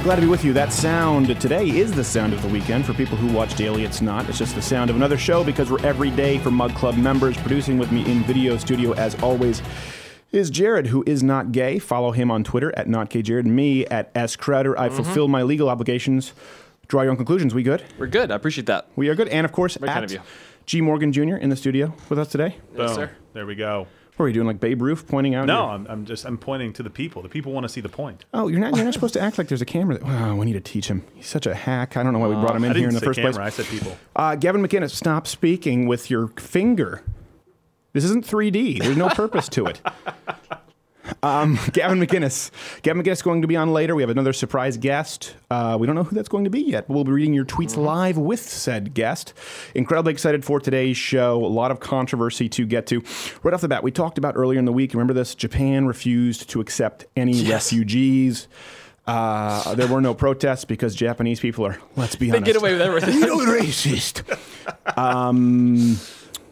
All 0.00 0.06
right, 0.06 0.14
glad 0.14 0.16
to 0.16 0.22
be 0.22 0.28
with 0.28 0.46
you. 0.46 0.54
That 0.54 0.72
sound 0.72 1.38
today 1.42 1.68
is 1.68 1.92
the 1.92 2.02
sound 2.02 2.32
of 2.32 2.40
the 2.40 2.48
weekend. 2.48 2.86
For 2.86 2.94
people 2.94 3.18
who 3.18 3.30
watch 3.34 3.54
daily, 3.54 3.84
it's 3.84 4.00
not. 4.00 4.26
It's 4.30 4.38
just 4.38 4.54
the 4.54 4.62
sound 4.62 4.88
of 4.88 4.96
another 4.96 5.18
show 5.18 5.44
because 5.44 5.70
we're 5.70 5.84
every 5.84 6.08
day 6.08 6.38
for 6.38 6.50
Mug 6.50 6.74
Club 6.74 6.96
members. 6.96 7.36
Producing 7.36 7.76
with 7.76 7.92
me 7.92 8.10
in 8.10 8.22
video 8.22 8.56
studio, 8.56 8.94
as 8.94 9.14
always, 9.22 9.60
is 10.32 10.48
Jared, 10.48 10.86
who 10.86 11.04
is 11.06 11.22
not 11.22 11.52
gay. 11.52 11.78
Follow 11.78 12.12
him 12.12 12.30
on 12.30 12.44
Twitter 12.44 12.72
at 12.78 12.86
notgayjared. 12.86 13.44
Me 13.44 13.84
at 13.88 14.10
S 14.14 14.36
Crowder. 14.36 14.78
I 14.78 14.86
mm-hmm. 14.86 14.96
fulfill 14.96 15.28
my 15.28 15.42
legal 15.42 15.68
obligations. 15.68 16.32
Draw 16.88 17.02
your 17.02 17.10
own 17.10 17.18
conclusions. 17.18 17.52
We 17.52 17.62
good? 17.62 17.84
We're 17.98 18.06
good. 18.06 18.30
I 18.30 18.36
appreciate 18.36 18.68
that. 18.68 18.88
We 18.96 19.10
are 19.10 19.14
good. 19.14 19.28
And 19.28 19.44
of 19.44 19.52
course, 19.52 19.76
Very 19.76 19.90
at 19.90 19.92
kind 19.92 20.04
of 20.06 20.12
you. 20.12 20.20
G 20.64 20.80
Morgan 20.80 21.12
Jr. 21.12 21.36
in 21.36 21.50
the 21.50 21.56
studio 21.56 21.92
with 22.08 22.18
us 22.18 22.28
today. 22.28 22.56
Yes, 22.74 22.88
Boom. 22.88 22.94
sir. 22.94 23.10
There 23.34 23.44
we 23.44 23.54
go. 23.54 23.86
What 24.20 24.26
are 24.26 24.28
you 24.28 24.34
doing, 24.34 24.46
like 24.46 24.60
Babe 24.60 24.82
Ruth, 24.82 25.08
pointing 25.08 25.34
out? 25.34 25.46
No, 25.46 25.62
your- 25.64 25.70
I'm, 25.70 25.86
I'm 25.86 26.04
just 26.04 26.26
I'm 26.26 26.36
pointing 26.36 26.74
to 26.74 26.82
the 26.82 26.90
people. 26.90 27.22
The 27.22 27.30
people 27.30 27.52
want 27.52 27.64
to 27.64 27.70
see 27.70 27.80
the 27.80 27.88
point. 27.88 28.26
Oh, 28.34 28.48
you're 28.48 28.60
not. 28.60 28.76
You're 28.76 28.84
not 28.84 28.92
supposed 28.92 29.14
to 29.14 29.20
act 29.20 29.38
like 29.38 29.48
there's 29.48 29.62
a 29.62 29.66
camera. 29.66 29.96
That, 29.96 30.04
wow, 30.06 30.36
we 30.36 30.44
need 30.44 30.52
to 30.52 30.60
teach 30.60 30.88
him. 30.88 31.04
He's 31.14 31.26
such 31.26 31.46
a 31.46 31.54
hack. 31.54 31.96
I 31.96 32.02
don't 32.02 32.12
know 32.12 32.18
why 32.18 32.28
we 32.28 32.34
brought 32.34 32.54
him 32.54 32.64
in 32.64 32.72
I 32.72 32.74
here 32.78 32.88
in 32.88 32.94
the 32.94 33.00
first 33.00 33.16
camera. 33.18 33.32
place. 33.32 33.58
I 33.58 33.62
said 33.62 33.66
people. 33.66 33.96
Uh, 34.14 34.34
Gavin 34.36 34.62
McInnes, 34.62 34.90
stop 34.90 35.26
speaking 35.26 35.86
with 35.86 36.10
your 36.10 36.28
finger. 36.28 37.02
This 37.94 38.04
isn't 38.04 38.26
3D. 38.26 38.82
There's 38.82 38.96
no 38.98 39.08
purpose 39.08 39.48
to 39.48 39.64
it. 39.66 39.80
Um, 41.22 41.58
Gavin 41.72 42.00
McInnes. 42.00 42.50
Gavin 42.82 43.02
McInnes 43.02 43.12
is 43.12 43.22
going 43.22 43.42
to 43.42 43.48
be 43.48 43.56
on 43.56 43.72
later. 43.72 43.94
We 43.94 44.02
have 44.02 44.10
another 44.10 44.32
surprise 44.32 44.76
guest. 44.76 45.34
Uh, 45.50 45.76
we 45.78 45.86
don't 45.86 45.96
know 45.96 46.04
who 46.04 46.14
that's 46.14 46.28
going 46.28 46.44
to 46.44 46.50
be 46.50 46.60
yet, 46.60 46.88
but 46.88 46.94
we'll 46.94 47.04
be 47.04 47.12
reading 47.12 47.34
your 47.34 47.44
tweets 47.44 47.76
live 47.76 48.16
with 48.18 48.40
said 48.40 48.94
guest. 48.94 49.34
Incredibly 49.74 50.12
excited 50.12 50.44
for 50.44 50.60
today's 50.60 50.96
show. 50.96 51.44
A 51.44 51.46
lot 51.46 51.70
of 51.70 51.80
controversy 51.80 52.48
to 52.50 52.66
get 52.66 52.86
to. 52.88 53.02
Right 53.42 53.54
off 53.54 53.60
the 53.60 53.68
bat, 53.68 53.82
we 53.82 53.90
talked 53.90 54.18
about 54.18 54.36
earlier 54.36 54.58
in 54.58 54.64
the 54.64 54.72
week. 54.72 54.92
Remember 54.94 55.14
this? 55.14 55.34
Japan 55.34 55.86
refused 55.86 56.48
to 56.50 56.60
accept 56.60 57.06
any 57.16 57.48
refugees. 57.48 58.48
Uh, 59.06 59.74
there 59.74 59.88
were 59.88 60.00
no 60.00 60.14
protests 60.14 60.64
because 60.64 60.94
Japanese 60.94 61.40
people 61.40 61.66
are, 61.66 61.78
let's 61.96 62.14
be 62.14 62.30
honest. 62.30 62.32
They 62.32 62.36
honest, 62.36 62.44
get 62.46 62.56
away 62.56 62.72
with 62.72 62.82
everything. 62.82 63.20
real 63.22 63.40
racist. 63.40 64.22
Um, 64.96 65.96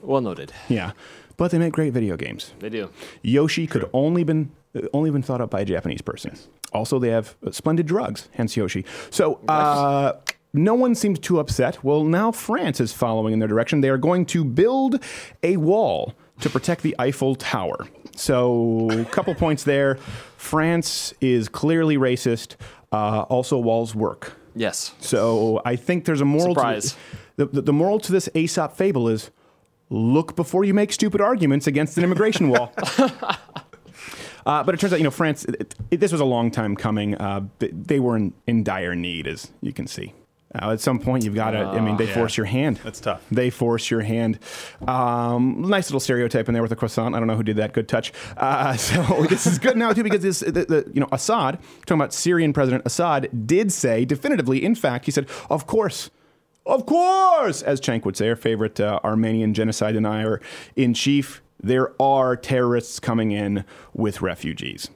well 0.03 0.21
noted. 0.21 0.53
Yeah, 0.69 0.93
but 1.39 1.51
they 1.51 1.59
make 1.59 1.73
great 1.73 1.95
video 1.95 2.19
games. 2.19 2.53
They 2.59 2.69
do. 2.69 2.91
Yoshi 3.23 3.67
could 3.67 3.89
only 3.95 4.25
been 4.25 4.51
only 4.93 5.11
been 5.11 5.23
thought 5.23 5.41
up 5.41 5.49
by 5.49 5.61
a 5.61 5.65
Japanese 5.65 6.03
person. 6.03 6.37
Also, 6.75 6.99
they 6.99 7.09
have 7.09 7.35
splendid 7.51 7.87
drugs, 7.87 8.29
hence 8.33 8.55
Yoshi. 8.57 8.85
So. 9.11 9.41
Uh, 9.49 10.13
no 10.55 10.75
one 10.75 10.95
seems 10.95 11.19
too 11.19 11.39
upset. 11.39 11.85
Well, 11.85 12.05
now 12.05 12.33
France 12.33 12.81
is 12.81 12.91
following 12.91 13.35
in 13.35 13.39
their 13.39 13.49
direction. 13.49 13.83
They 13.83 13.91
are 13.91 13.99
going 13.99 14.25
to 14.27 14.43
build 14.45 14.99
a 15.43 15.59
wall 15.59 16.15
to 16.41 16.49
protect 16.49 16.83
the 16.83 16.97
Eiffel 16.99 17.35
Tower. 17.35 17.87
So, 18.17 18.89
a 18.91 19.05
couple 19.05 19.35
points 19.45 19.65
there. 19.65 19.97
France 20.39 21.13
is 21.21 21.51
clearly 21.51 21.99
racist. 21.99 22.57
Uh, 22.91 23.27
also, 23.29 23.59
walls 23.59 23.95
work. 23.95 24.33
Yes. 24.55 24.95
So 25.01 25.61
I 25.67 25.77
think 25.77 26.07
there's 26.07 26.23
a 26.23 26.25
moral. 26.25 26.55
Surprise. 26.55 26.93
To 26.93 26.99
the, 27.37 27.47
the, 27.47 27.63
the 27.63 27.73
moral 27.73 28.01
to 28.01 28.11
this 28.11 28.29
Aesop 28.35 28.77
fable 28.77 29.09
is 29.09 29.31
look 29.91 30.37
before 30.37 30.65
you 30.65 30.75
make 30.75 30.93
stupid 30.93 31.21
arguments 31.21 31.67
against 31.67 31.97
an 31.99 32.05
immigration 32.05 32.49
wall. 32.49 32.73
Uh, 34.47 34.63
but 34.63 34.75
it 34.75 34.81
turns 34.81 34.95
out, 34.95 34.99
you 34.99 35.05
know, 35.05 35.11
France, 35.11 35.45
it, 35.45 35.75
it, 35.91 36.01
this 36.01 36.11
was 36.11 36.23
a 36.23 36.25
long 36.25 36.51
time 36.51 36.75
coming. 36.75 37.15
Uh, 37.17 37.47
they, 37.59 38.01
were 38.01 38.17
in, 38.17 38.33
in 38.47 38.65
dire 38.65 38.95
need, 38.95 39.27
as 39.27 39.51
you 39.61 39.75
can 39.75 39.87
see. 39.87 40.15
Uh, 40.55 40.71
at 40.73 40.81
some 40.81 40.99
point, 40.99 41.23
you've 41.23 41.35
got 41.35 41.51
to, 41.51 41.59
I 41.59 41.81
mean, 41.81 41.99
they 41.99 42.07
Yeah. 42.07 42.15
force 42.15 42.39
your 42.39 42.47
hand. 42.47 42.81
That's 42.83 42.99
tough. 43.01 43.23
They 43.31 43.51
force 43.51 43.91
your 43.91 44.01
hand. 44.01 44.39
Um, 44.87 45.61
nice 45.69 45.91
little 45.91 46.01
stereotype 46.01 46.49
in 46.49 46.55
there 46.55 46.63
with 46.63 46.71
the 46.71 46.77
croissant. 46.77 47.15
I 47.15 47.19
don't 47.19 47.29
know 47.29 47.37
who 47.37 47.43
did 47.43 47.57
that. 47.57 47.75
Good 47.75 47.89
touch. 47.89 48.11
Uh, 48.39 48.75
so 48.79 49.27
this 49.29 49.47
is 49.47 49.59
good 49.59 49.77
now 49.77 49.93
too 49.93 50.03
because 50.03 50.23
this, 50.23 50.41
the, 50.41 50.65
the, 50.65 50.91
you 50.95 51.01
know, 51.01 51.09
Assad, 51.13 51.59
talking 51.85 52.01
about 52.01 52.15
Syrian 52.15 52.55
President 52.55 52.85
Assad, 52.87 53.29
did 53.47 53.71
say 53.71 54.07
definitively. 54.07 54.65
In 54.65 54.75
fact, 54.75 55.05
he 55.05 55.11
said, 55.11 55.29
"Of 55.51 55.67
course." 55.67 56.11
Of 56.69 56.87
course, 56.87 57.63
as 57.63 57.81
Cenk 57.81 58.05
would 58.05 58.17
say, 58.17 58.29
our 58.29 58.37
favorite 58.37 58.79
uh, 58.79 59.01
Armenian 59.03 59.55
genocide 59.55 59.95
denier 59.95 60.41
in 60.77 60.93
chief, 60.95 61.43
there 61.61 62.01
are 62.01 62.37
terrorists 62.37 63.01
coming 63.01 63.33
in 63.33 63.65
with 63.95 64.21
refugees. 64.23 64.89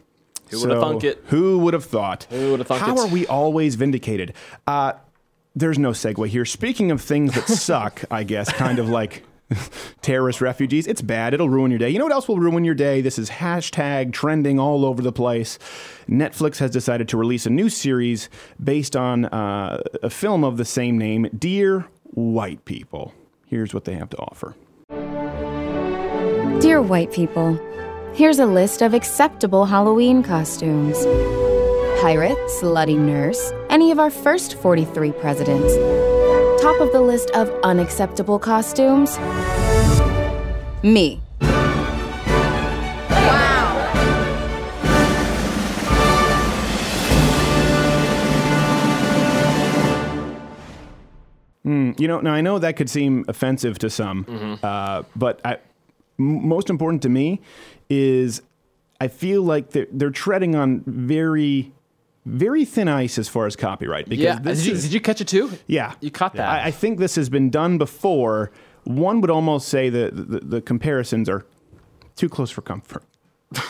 Who 0.50 0.60
would 0.60 0.70
have 0.70 0.80
So, 0.80 0.90
thunk 0.90 1.04
it? 1.04 1.24
Who 1.28 1.58
would 1.60 1.72
have 1.72 1.84
thought? 1.84 2.24
Who 2.30 2.50
would 2.50 2.60
have 2.60 2.68
thunk 2.68 2.82
How 2.82 2.94
it? 2.94 3.00
are 3.00 3.06
we 3.08 3.26
always 3.26 3.74
vindicated? 3.76 4.34
Uh, 4.66 4.92
there's 5.56 5.78
no 5.78 5.90
segue 5.90 6.28
here. 6.28 6.44
Speaking 6.44 6.90
of 6.90 7.00
things 7.00 7.34
that 7.34 7.48
suck, 7.48 8.04
I 8.10 8.22
guess, 8.24 8.52
kind 8.52 8.78
of 8.78 8.88
like 8.88 9.24
terrorist 10.02 10.40
refugees, 10.40 10.86
it's 10.86 11.02
bad. 11.02 11.34
It'll 11.34 11.48
ruin 11.48 11.70
your 11.70 11.78
day. 11.78 11.90
You 11.90 11.98
know 11.98 12.04
what 12.04 12.12
else 12.12 12.28
will 12.28 12.38
ruin 12.38 12.64
your 12.64 12.74
day? 12.74 13.00
This 13.00 13.18
is 13.18 13.30
hashtag 13.30 14.12
trending 14.12 14.58
all 14.58 14.84
over 14.84 15.02
the 15.02 15.12
place. 15.12 15.58
Netflix 16.08 16.58
has 16.58 16.70
decided 16.70 17.08
to 17.08 17.16
release 17.16 17.46
a 17.46 17.50
new 17.50 17.68
series 17.68 18.28
based 18.62 18.96
on 18.96 19.26
uh, 19.26 19.82
a 20.02 20.10
film 20.10 20.44
of 20.44 20.56
the 20.56 20.64
same 20.64 20.98
name, 20.98 21.28
Dear 21.36 21.86
White 22.04 22.64
People. 22.64 23.14
Here's 23.46 23.74
what 23.74 23.84
they 23.84 23.94
have 23.94 24.10
to 24.10 24.18
offer. 24.18 24.54
Dear 26.60 26.80
white 26.80 27.12
people, 27.12 27.58
here's 28.14 28.38
a 28.38 28.46
list 28.46 28.82
of 28.82 28.94
acceptable 28.94 29.66
Halloween 29.66 30.22
costumes 30.22 31.04
pirate, 32.02 32.38
slutty 32.48 32.98
nurse, 32.98 33.52
any 33.70 33.92
of 33.92 34.00
our 34.00 34.10
first 34.10 34.54
43 34.54 35.12
presidents. 35.12 35.72
Top 36.62 36.80
of 36.80 36.92
the 36.92 37.00
list 37.00 37.30
of 37.32 37.50
unacceptable 37.64 38.38
costumes? 38.38 39.18
Me. 40.84 41.20
Wow. 41.40 42.92
You 51.98 52.08
know, 52.08 52.20
now 52.20 52.32
I 52.32 52.40
know 52.40 52.58
that 52.58 52.76
could 52.76 52.90
seem 52.90 53.24
offensive 53.28 53.78
to 53.80 53.90
some, 53.90 54.24
mm-hmm. 54.24 54.54
uh, 54.64 55.02
but 55.14 55.40
I, 55.44 55.54
m- 56.18 56.48
most 56.48 56.70
important 56.70 57.02
to 57.02 57.08
me 57.08 57.40
is 57.90 58.42
I 59.00 59.08
feel 59.08 59.42
like 59.42 59.70
they're, 59.70 59.86
they're 59.92 60.10
treading 60.10 60.56
on 60.56 60.82
very, 60.86 61.72
very 62.24 62.64
thin 62.64 62.88
ice 62.88 63.18
as 63.18 63.28
far 63.28 63.46
as 63.46 63.56
copyright. 63.56 64.08
Because 64.08 64.22
Yeah. 64.24 64.38
this 64.38 64.58
Did 64.58 64.66
you, 64.66 64.72
is- 64.74 64.82
did 64.84 64.92
you 64.92 65.00
catch 65.00 65.20
it 65.20 65.28
too? 65.28 65.50
yeah, 65.66 65.94
You 66.00 66.10
caught 66.10 66.34
that. 66.34 66.48
I, 66.48 66.66
I 66.66 66.70
think 66.70 66.98
this 66.98 67.16
has 67.16 67.28
been 67.28 67.50
done 67.50 67.78
before. 67.78 68.50
One 68.84 69.20
would 69.20 69.30
almost 69.30 69.68
say 69.68 69.88
that 69.90 70.14
the, 70.16 70.40
the 70.40 70.60
comparisons 70.60 71.28
are 71.28 71.44
too 72.16 72.28
close 72.28 72.50
for 72.50 72.62
comfort. 72.62 73.04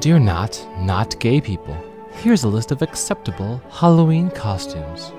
Dear 0.00 0.18
not, 0.18 0.64
not 0.80 1.18
gay 1.18 1.40
people, 1.40 1.76
here's 2.12 2.44
a 2.44 2.48
list 2.48 2.70
of 2.72 2.82
acceptable 2.82 3.62
Halloween 3.70 4.30
costumes 4.30 5.12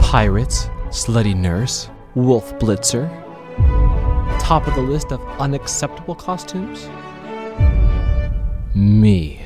Pirates, 0.00 0.66
Slutty 0.88 1.34
Nurse, 1.36 1.88
Wolf 2.14 2.52
Blitzer. 2.58 3.08
Top 4.40 4.66
of 4.66 4.74
the 4.74 4.82
list 4.82 5.12
of 5.12 5.20
unacceptable 5.40 6.14
costumes? 6.14 6.88
Me. 8.74 9.40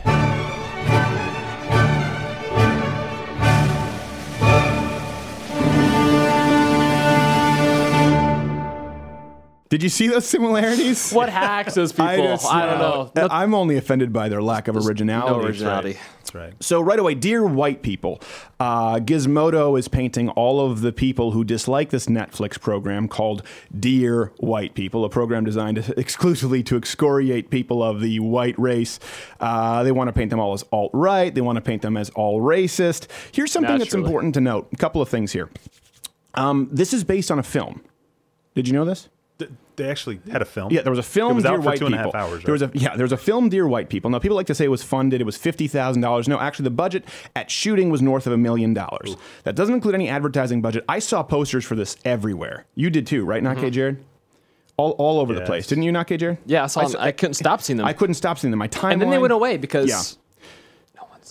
Did 9.75 9.83
you 9.83 9.89
see 9.89 10.07
those 10.07 10.25
similarities? 10.25 11.11
What 11.11 11.29
hacks 11.29 11.75
those 11.75 11.91
people? 12.01 12.05
I, 12.07 12.17
just- 12.17 12.45
don't 12.49 12.79
know. 12.79 13.11
uh, 13.17 13.21
No, 13.23 13.29
I'm 13.29 13.55
only 13.55 13.77
offended 13.77 14.13
by 14.13 14.29
their 14.29 14.41
lack 14.41 14.69
of 14.69 14.77
originality. 14.77 15.37
no 15.37 15.45
originality. 15.45 15.99
That's 16.19 16.33
right. 16.33 16.53
So 16.63 16.81
right 16.81 16.97
away, 17.01 17.17
dear 17.17 17.45
white 17.45 17.83
people, 17.83 18.21
uh, 18.61 19.01
Gizmodo 19.01 19.77
is 19.77 19.89
painting 19.89 20.29
all 20.29 20.61
of 20.65 20.81
the 20.81 20.93
people 20.93 21.33
who 21.33 21.43
dislike 21.43 21.91
this 21.91 22.07
Netflix 22.07 22.61
program 22.61 23.09
called 23.09 23.43
Dear 23.77 24.31
White 24.37 24.75
People, 24.77 25.05
a 25.05 25.09
program 25.09 25.43
designed 25.45 25.79
exclusively 25.97 26.63
to 26.63 26.77
excoriate 26.77 27.51
people 27.51 27.83
of 27.83 28.01
the 28.01 28.21
white 28.21 28.57
race. 28.57 29.01
Uh, 29.41 29.83
they 29.83 29.91
want 29.91 30.07
to 30.07 30.13
paint 30.13 30.31
them 30.31 30.39
all 30.39 30.53
as 30.53 30.65
alt 30.71 30.93
right. 30.95 31.35
They 31.35 31.41
want 31.41 31.57
to 31.57 31.63
paint 31.63 31.83
them 31.83 31.97
as 31.97 32.11
all 32.11 32.41
racist. 32.41 33.09
Here's 33.33 33.51
something 33.51 33.77
that's 33.77 33.93
important 33.93 34.35
to 34.35 34.41
note. 34.41 34.69
A 34.73 34.77
couple 34.77 35.03
of 35.03 35.09
things 35.09 35.33
here. 35.33 35.51
Um, 36.35 36.69
this 36.71 36.93
is 36.95 37.03
based 37.03 37.33
on 37.33 37.41
a 37.41 37.43
film. 37.43 37.83
Did 38.55 38.69
you 38.69 38.73
know 38.75 38.85
this? 38.85 39.09
Th- 39.77 39.87
They 39.87 39.91
actually 39.91 40.21
had 40.31 40.43
a 40.43 40.45
film. 40.45 40.73
Yeah, 40.73 40.83
there 40.83 40.91
was 40.91 40.99
a 40.99 41.03
film. 41.03 41.33
It 41.33 41.35
was 41.35 41.45
Dear 41.45 41.53
out 41.55 41.57
for 41.61 41.67
White 41.67 41.79
two 41.79 41.87
and 41.87 41.95
a 41.95 41.99
half 41.99 42.07
People. 42.07 42.21
hours. 42.21 42.43
There 42.45 42.53
was 42.53 42.63
a 42.63 42.67
right? 42.69 42.77
yeah, 42.77 42.97
there 42.97 43.05
was 43.05 43.13
a 43.13 43.17
film, 43.17 43.49
Dear 43.49 43.67
White 43.67 43.89
People. 43.89 44.11
Now 44.11 44.19
people 44.19 44.37
like 44.37 44.47
to 44.49 44.55
say 44.55 44.65
it 44.65 44.69
was 44.69 44.83
funded. 44.83 45.21
It 45.21 45.25
was 45.25 45.37
fifty 45.37 45.67
thousand 45.69 46.03
dollars. 46.03 46.29
No, 46.29 46.39
actually, 46.39 46.65
the 46.65 46.71
budget 46.71 47.05
at 47.37 47.51
shooting 47.51 47.91
was 47.91 48.03
north 48.03 48.27
of 48.27 48.33
a 48.33 48.37
million 48.39 48.75
dollars. 48.75 49.17
That 49.45 49.55
doesn't 49.57 49.75
include 49.75 49.95
any 49.95 50.09
advertising 50.09 50.63
budget. 50.63 50.85
I 50.89 50.99
saw 50.99 51.23
posters 51.23 51.65
for 51.65 51.75
this 51.75 51.97
everywhere. 52.05 52.67
You 52.75 52.91
did 52.91 53.07
too, 53.07 53.25
right? 53.25 53.43
Not 53.43 53.57
K. 53.57 53.63
Mm-hmm. 53.65 53.71
Jared. 53.73 54.05
All, 54.77 54.91
all 54.93 55.21
over 55.21 55.33
the 55.35 55.43
place, 55.43 55.69
didn't 55.69 55.85
you? 55.85 55.93
Not 55.93 56.09
K. 56.09 56.17
Jared. 56.17 56.39
yeah, 56.47 56.65
I 56.65 56.67
saw. 56.67 56.81
I 56.81 56.83
them. 56.85 56.93
saw- 56.93 57.01
I, 57.03 57.13
couldn't 57.13 57.35
stop 57.35 57.63
seeing 57.63 57.77
them. 57.77 57.87
I 57.87 57.93
couldn't 57.93 58.15
stop 58.15 58.39
seeing 58.41 58.51
them. 58.51 58.59
My 58.59 58.67
timeline. 58.69 58.93
and 58.95 59.03
then 59.03 59.11
they 59.11 59.19
went 59.19 59.33
away 59.33 59.57
because 59.57 59.89
Yeah. 59.89 60.03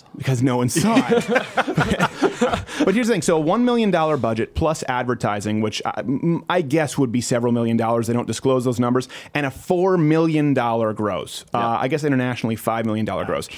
No 0.02 0.08
one 0.08 0.14
saw. 0.14 0.18
because 0.18 0.44
no 0.44 0.58
one 0.58 0.70
saw 0.70 0.96
it. 1.10 1.28
but 2.86 2.94
here's 2.94 3.08
the 3.08 3.14
thing: 3.14 3.22
so 3.22 3.38
a 3.38 3.40
one 3.40 3.66
million 3.66 3.92
dollar 3.92 4.18
budget 4.18 4.56
plus 4.56 4.84
advertising, 4.88 5.62
which 5.62 5.82
I, 5.86 6.04
I 6.50 6.62
guess 6.62 6.98
would 6.98 7.12
be 7.12 7.22
several 7.22 7.54
million 7.54 7.78
dollars. 7.78 8.08
They 8.08 8.14
don't 8.14 8.28
disclose 8.28 8.66
those 8.66 8.80
numbers, 8.80 9.08
and 9.34 9.46
a 9.46 9.52
four 9.52 9.98
million 9.98 10.54
dollar 10.54 10.94
gross. 10.94 11.46
Uh, 11.54 11.78
I 11.80 11.88
guess 11.88 12.04
internationally, 12.04 12.56
five 12.56 12.86
million 12.86 13.06
dollar 13.06 13.26
gross. 13.26 13.50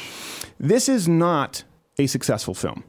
This 0.60 0.90
is 0.90 1.08
not 1.08 1.64
a 1.98 2.08
successful 2.08 2.54
film. 2.54 2.84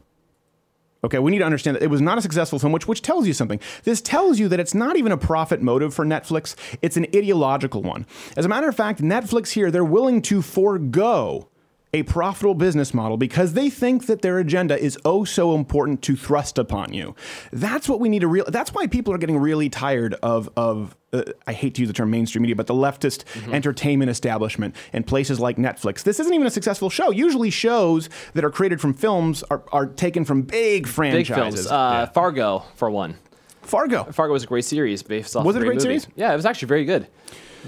Okay, 1.04 1.19
we 1.20 1.31
need 1.31 1.38
to 1.38 1.44
understand 1.44 1.76
that 1.76 1.84
it 1.84 1.90
was 1.90 2.00
not 2.00 2.19
a 2.19 2.22
successful 2.22 2.58
film, 2.58 2.72
which 2.72 2.88
which 2.88 3.02
tells 3.02 3.26
you 3.26 3.32
something. 3.32 3.60
This 3.84 4.00
tells 4.00 4.38
you 4.40 4.49
that 4.49 4.58
it's 4.58 4.75
not 4.75 4.96
even 4.96 5.12
a 5.12 5.19
profit 5.19 5.62
motive 5.62 5.94
for 5.94 6.04
Netflix; 6.04 6.56
it's 6.82 6.96
an 6.96 7.06
ideological 7.14 7.82
one. 7.82 8.06
As 8.37 8.44
a 8.44 8.49
matter 8.49 8.69
of 8.69 8.75
fact, 8.75 9.00
Netflix 9.00 9.50
here 9.50 9.70
they're 9.70 9.84
willing 9.84 10.20
to 10.22 10.42
forego 10.42 11.49
a 11.96 12.02
profitable 12.04 12.54
business 12.54 12.94
model 12.94 13.16
because 13.16 13.54
they 13.54 13.69
think 13.70 14.06
that 14.06 14.22
their 14.22 14.38
agenda 14.38 14.78
is 14.78 14.98
oh 15.04 15.25
so 15.25 15.54
important 15.54 16.02
to 16.02 16.14
thrust 16.16 16.58
upon 16.58 16.93
you. 16.93 17.14
That's 17.52 17.88
what 17.88 17.98
we 18.00 18.08
need 18.08 18.20
to 18.20 18.28
real. 18.28 18.44
That's 18.48 18.72
why 18.72 18.87
people 18.87 19.12
are 19.12 19.19
getting 19.19 19.38
really 19.38 19.69
tired 19.69 20.14
of 20.22 20.48
of. 20.56 20.96
Uh, 21.12 21.22
I 21.46 21.52
hate 21.52 21.75
to 21.76 21.82
use 21.82 21.88
the 21.88 21.94
term 21.94 22.10
mainstream 22.10 22.43
media, 22.43 22.56
but 22.56 22.66
the 22.66 22.75
leftist 22.75 23.25
entertainment 23.52 24.10
establishment 24.10 24.75
and 24.93 25.06
places 25.06 25.38
like 25.40 25.56
Netflix. 25.56 26.02
This 26.02 26.19
isn't 26.20 26.34
even 26.34 26.46
a 26.46 26.50
successful 26.50 26.90
show. 26.90 27.10
Usually, 27.10 27.48
shows 27.50 28.08
that 28.34 28.44
are 28.44 28.50
created 28.50 28.81
from 28.81 28.92
films 28.92 29.42
are, 29.44 29.62
are 29.72 29.87
taken 29.87 30.25
from 30.25 30.42
big 30.42 30.82
Big 30.82 30.87
franchises. 30.88 31.66
films. 31.66 31.66
Uh, 31.70 32.06
Fargo, 32.12 32.64
for 32.75 32.90
one. 32.90 33.16
Fargo. 33.62 34.04
Fargo 34.12 34.32
was 34.32 34.44
a 34.44 34.46
great 34.46 34.64
series 34.64 35.02
based 35.02 35.34
off. 35.37 35.44
Was 35.44 35.56
it 35.56 35.62
a 35.62 35.64
great 35.64 35.76
movie. 35.76 35.82
series? 35.99 36.08
Yeah, 36.16 36.32
it 36.32 36.37
was 36.37 36.44
actually 36.46 36.69
very 36.69 36.84
good. 36.84 37.06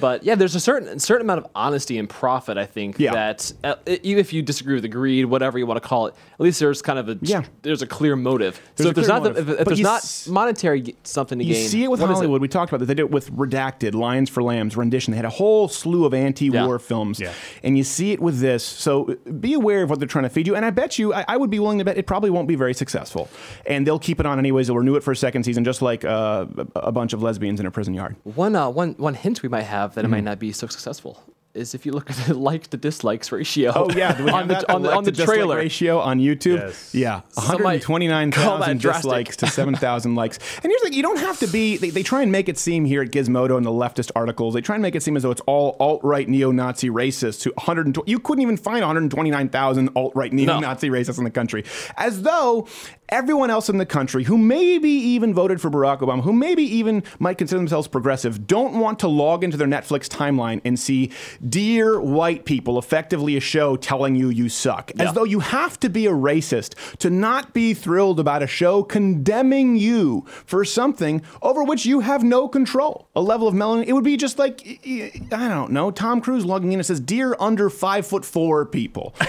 But 0.01 0.25
yeah, 0.25 0.35
there's 0.35 0.55
a 0.55 0.61
certain 0.61 0.99
certain 0.99 1.27
amount 1.27 1.45
of 1.45 1.51
honesty 1.55 1.99
and 1.99 2.09
profit. 2.09 2.57
I 2.59 2.67
think 2.67 2.99
Yeah. 2.99 3.13
that 3.13 3.53
uh, 3.65 3.75
even 4.03 4.21
if 4.21 4.33
you 4.33 4.43
disagree 4.43 4.75
with 4.75 4.83
the 4.83 4.89
greed, 4.89 5.25
whatever 5.27 5.59
you 5.59 5.67
want 5.67 5.83
to 5.83 5.89
call 5.89 6.07
it, 6.07 6.15
at 6.35 6.41
least 6.41 6.61
there's 6.61 6.83
kind 6.83 6.99
of 6.99 7.09
a 7.09 7.19
Yeah. 7.23 7.43
there's 7.63 7.83
a 7.83 7.87
clear 7.87 8.17
motive. 8.17 8.61
There's 8.77 8.87
so 8.87 8.91
if 8.91 8.95
there's 8.95 9.09
not 9.09 9.23
the- 9.25 9.31
if, 9.41 9.49
if 9.61 9.67
there's 9.67 9.81
not 9.81 9.99
s- 9.99 10.29
monetary 10.29 10.95
something 11.05 11.39
to 11.39 11.45
You 11.45 11.55
gain, 11.55 11.69
see 11.69 11.85
it 11.85 11.91
with 11.91 12.01
what 12.01 12.11
is 12.11 12.17
Hollywood. 12.17 12.41
We 12.41 12.49
talked 12.49 12.71
about 12.71 12.81
that. 12.81 12.87
They 12.87 12.95
did 12.95 13.03
it 13.03 13.11
with 13.11 13.31
Redacted, 13.33 13.95
Lions 13.95 14.29
for 14.31 14.43
Lambs, 14.43 14.77
Rendition. 14.77 15.13
They 15.13 15.17
had 15.17 15.25
a 15.25 15.31
whole 15.31 15.69
slew 15.69 16.05
of 16.05 16.15
anti-war 16.15 16.75
Yeah. 16.75 16.79
films, 16.79 17.21
Yeah. 17.21 17.33
and 17.63 17.77
you 17.79 17.85
see 17.85 18.13
it 18.13 18.21
with 18.21 18.41
this. 18.41 18.63
So 18.65 19.17
be 19.41 19.55
aware 19.55 19.83
of 19.83 19.91
what 19.91 19.99
they're 19.99 20.09
trying 20.09 20.25
to 20.25 20.29
feed 20.31 20.47
you. 20.47 20.55
And 20.57 20.65
I 20.65 20.71
bet 20.71 20.99
you, 20.99 21.15
I, 21.15 21.25
I 21.29 21.37
would 21.37 21.51
be 21.51 21.59
willing 21.59 21.79
to 21.79 21.85
bet 21.85 21.97
it 21.99 22.07
probably 22.07 22.31
won't 22.31 22.49
be 22.49 22.55
very 22.57 22.75
successful. 22.75 23.29
And 23.67 23.87
they'll 23.87 23.99
keep 23.99 24.21
it 24.21 24.27
on 24.27 24.39
anyways. 24.39 24.67
They'll 24.69 24.77
renew 24.77 24.97
it 24.97 25.03
for 25.03 25.13
a 25.13 25.17
second 25.17 25.45
season, 25.45 25.65
just 25.65 25.83
like 25.83 26.05
uh, 26.05 26.47
a 26.75 26.89
a 26.89 26.93
bunch 26.93 27.13
of 27.13 27.23
lesbians 27.23 27.61
in 27.61 27.67
a 27.67 27.71
prison 27.71 27.93
yard. 27.95 28.17
One, 28.25 28.57
uh, 28.57 28.69
one, 28.71 28.95
one 28.99 29.15
hint 29.15 29.43
we 29.43 29.49
might 29.49 29.63
have 29.63 29.88
that 29.95 30.01
it 30.01 30.05
Mm-hmm. 30.09 30.11
might 30.13 30.25
not 30.25 30.39
be 30.39 30.53
so 30.53 30.67
successful 30.67 31.23
is 31.55 31.75
if 31.75 31.85
you 31.87 31.93
look 31.93 32.09
at 32.11 32.17
the 32.27 32.35
like 32.51 32.69
to 32.69 32.77
dislikes 32.77 33.33
ratio. 33.33 33.73
Oh 33.75 33.91
yeah, 33.91 34.13
on 34.33 34.47
the 34.49 34.55
that? 34.55 34.71
on 34.71 34.83
the, 34.83 34.91
on 34.93 35.03
the 35.03 35.11
like-to-dislike 35.11 35.27
trailer. 35.29 35.57
ratio 35.57 35.99
on 35.99 36.21
YouTube. 36.21 36.59
Yes. 36.59 36.95
Yeah, 36.95 37.21
Some 37.31 37.63
might 37.63 37.83
call 37.83 37.95
129,000 37.95 38.61
that 38.61 38.79
drastic. 38.81 39.03
dislikes 39.03 39.37
to 39.39 39.47
7,000 39.49 40.15
likes. 40.23 40.39
And 40.63 40.65
here's 40.71 40.81
the 40.83 40.89
thing: 40.89 40.93
you 40.93 41.03
don't 41.03 41.19
have 41.19 41.39
to 41.41 41.47
be. 41.49 41.77
They, 41.79 41.91
they 41.91 42.03
try 42.05 42.23
and 42.23 42.31
make 42.31 42.49
it 42.49 42.59
seem 42.59 42.85
here 42.85 43.03
at 43.03 43.11
Gizmodo 43.11 43.57
and 43.57 43.65
the 43.67 43.71
leftist 43.71 44.11
articles. 44.15 44.55
They 44.55 44.61
try 44.61 44.77
and 44.77 44.83
make 44.83 44.95
it 44.95 45.03
seem 45.03 45.17
as 45.17 45.23
though 45.25 45.31
it's 45.33 45.41
all 45.47 45.77
alt-right 45.81 46.29
neo-Nazi 46.29 46.91
racists. 46.91 47.43
Who 47.43 47.51
120? 47.53 48.09
You 48.09 48.21
couldn't 48.21 48.43
even 48.43 48.57
find 48.59 48.81
129,000 48.83 49.89
alt-right 49.97 50.33
neo-Nazi 50.33 50.91
racists 50.91 51.19
in 51.19 51.25
the 51.25 51.31
country, 51.31 51.65
as 51.97 52.23
though 52.23 52.69
everyone 53.09 53.51
else 53.51 53.69
in 53.69 53.79
the 53.79 53.87
country 53.87 54.25
who 54.25 54.37
maybe 54.37 54.91
even 54.91 55.33
voted 55.33 55.61
for 55.61 55.71
Barack 55.71 56.01
Obama, 56.01 56.23
who 56.23 56.33
maybe 56.33 56.63
even 56.63 57.03
might 57.19 57.39
consider 57.39 57.59
themselves 57.59 57.89
progressive, 57.89 58.47
don't 58.47 58.79
want 58.79 58.99
to 59.01 59.09
log 59.09 59.43
into 59.43 59.57
their 59.57 59.67
Netflix 59.67 60.09
timeline 60.09 60.61
and 60.65 60.79
see 60.79 61.11
dear 61.47 62.01
white 62.01 62.45
people, 62.45 62.79
effectively 62.79 63.37
a 63.37 63.41
show 63.41 63.77
telling 63.77 64.15
you 64.15 64.29
you 64.29 64.49
suck. 64.49 64.93
As 64.99 65.13
though 65.15 65.25
you 65.25 65.41
have 65.41 65.81
to 65.81 65.89
be 65.89 66.07
a 66.07 66.13
racist 66.13 66.75
to 66.99 67.11
not 67.11 67.55
be 67.55 67.75
thrilled 67.75 68.21
about 68.21 68.43
a 68.43 68.47
show 68.47 68.83
condemning 68.83 69.77
you 69.77 70.25
for 70.45 70.65
something 70.65 71.23
over 71.43 71.65
which 71.65 71.87
you 71.87 72.01
have 72.01 72.23
no 72.23 72.49
control. 72.49 73.09
A 73.17 73.23
level 73.23 73.49
of 73.49 73.55
melanin. 73.55 73.87
It 73.87 73.93
would 73.93 74.05
be 74.05 74.17
just 74.17 74.39
like, 74.39 74.67
I 74.87 75.49
don't 75.49 75.73
know, 75.73 75.91
Tom 75.91 76.21
Cruise 76.21 76.45
logging 76.45 76.73
in 76.73 76.79
and 76.79 76.87
says, 76.87 77.01
Dear 77.01 77.37
under 77.41 77.71
five 77.71 78.07
foot 78.07 78.25
four 78.25 78.67
people. 78.67 79.15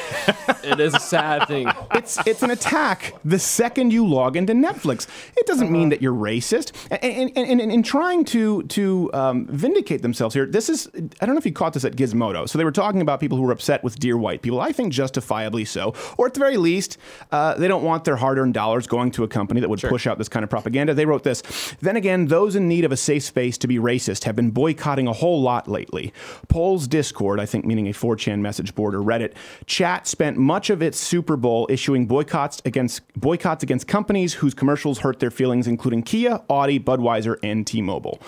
it 0.63 0.79
is 0.79 0.93
a 0.93 0.99
sad 0.99 1.47
thing. 1.47 1.71
it's 1.93 2.17
it's 2.27 2.43
an 2.43 2.51
attack 2.51 3.13
the 3.23 3.39
second 3.39 3.68
you 3.77 4.05
log 4.05 4.35
into 4.35 4.53
Netflix. 4.53 5.07
It 5.37 5.45
doesn't 5.45 5.71
mean 5.71 5.89
that 5.89 6.01
you're 6.01 6.13
racist. 6.13 6.71
And, 6.91 7.31
and, 7.35 7.49
and, 7.49 7.61
and 7.61 7.71
in 7.71 7.83
trying 7.83 8.25
to 8.25 8.63
to 8.63 9.09
um, 9.13 9.47
vindicate 9.47 10.01
themselves 10.01 10.33
here, 10.33 10.45
this 10.45 10.69
is 10.69 10.87
I 11.21 11.25
don't 11.25 11.35
know 11.35 11.39
if 11.39 11.45
you 11.45 11.51
caught 11.51 11.73
this 11.73 11.85
at 11.85 11.95
Gizmodo. 11.95 12.47
So 12.47 12.57
they 12.57 12.65
were 12.65 12.71
talking 12.71 13.01
about 13.01 13.19
people 13.19 13.37
who 13.37 13.43
were 13.43 13.51
upset 13.51 13.83
with 13.83 13.99
dear 13.99 14.17
white 14.17 14.41
people. 14.41 14.59
I 14.59 14.71
think 14.71 14.93
justifiably 14.93 15.65
so, 15.65 15.93
or 16.17 16.27
at 16.27 16.33
the 16.33 16.39
very 16.39 16.57
least, 16.57 16.97
uh, 17.31 17.55
they 17.55 17.67
don't 17.67 17.83
want 17.83 18.03
their 18.03 18.15
hard-earned 18.15 18.53
dollars 18.53 18.87
going 18.87 19.11
to 19.11 19.23
a 19.23 19.27
company 19.27 19.61
that 19.61 19.69
would 19.69 19.81
push 19.81 20.07
out 20.07 20.17
this 20.17 20.29
kind 20.29 20.43
of 20.43 20.49
propaganda. 20.49 20.93
They 20.93 21.05
wrote 21.05 21.23
this. 21.23 21.41
Then 21.81 21.95
again, 21.95 22.27
those 22.27 22.55
in 22.55 22.67
need 22.67 22.85
of 22.85 22.91
a 22.91 22.97
safe 22.97 23.23
space 23.23 23.57
to 23.59 23.67
be 23.67 23.77
racist 23.77 24.23
have 24.23 24.35
been 24.35 24.51
boycotting 24.51 25.07
a 25.07 25.13
whole 25.13 25.41
lot 25.41 25.67
lately. 25.67 26.13
Polls 26.47 26.87
Discord, 26.87 27.39
I 27.39 27.45
think 27.45 27.65
meaning 27.65 27.87
a 27.87 27.91
4chan 27.91 28.39
message 28.39 28.75
board 28.75 28.95
or 28.95 28.99
Reddit, 28.99 29.33
chat 29.65 30.07
spent 30.07 30.37
much 30.37 30.69
of 30.69 30.81
its 30.81 30.99
Super 30.99 31.37
Bowl 31.37 31.67
issuing 31.69 32.05
boycotts 32.05 32.61
against 32.65 33.01
boycotts 33.13 33.58
against 33.63 33.87
companies 33.87 34.35
whose 34.35 34.53
commercials 34.53 34.99
hurt 34.99 35.19
their 35.19 35.31
feelings, 35.31 35.67
including 35.67 36.03
Kia, 36.03 36.41
Audi, 36.49 36.79
Budweiser, 36.79 37.37
and 37.43 37.65
T-Mobile. 37.65 38.19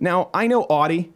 Now, 0.00 0.30
I 0.34 0.46
know 0.46 0.64
Audi. 0.70 1.12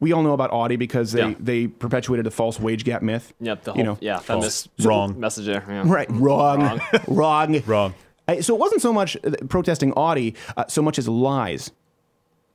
We 0.00 0.12
all 0.12 0.22
know 0.22 0.32
about 0.34 0.50
Audi 0.52 0.76
because 0.76 1.12
they, 1.12 1.20
Yeah. 1.20 1.34
they 1.40 1.66
perpetuated 1.68 2.26
a 2.26 2.30
false 2.30 2.60
wage 2.60 2.84
gap 2.84 3.00
myth. 3.00 3.32
Yep, 3.40 3.64
the 3.64 3.72
whole 3.72 3.78
you 3.78 3.84
know, 3.84 3.96
yeah, 4.00 4.18
feminist 4.18 4.68
Wrong. 4.82 5.18
message 5.18 5.46
there. 5.46 5.64
Yeah. 5.66 5.84
Right, 5.86 6.08
wrong, 6.10 6.80
wrong, 7.08 7.62
Wrong. 7.66 7.94
So 8.40 8.54
it 8.54 8.58
wasn't 8.58 8.82
so 8.82 8.92
much 8.92 9.16
uh, 9.24 9.30
protesting 9.48 9.92
Audi, 9.96 10.34
uh, 10.56 10.64
so 10.68 10.82
much 10.82 10.98
as 10.98 11.08
lies. 11.08 11.70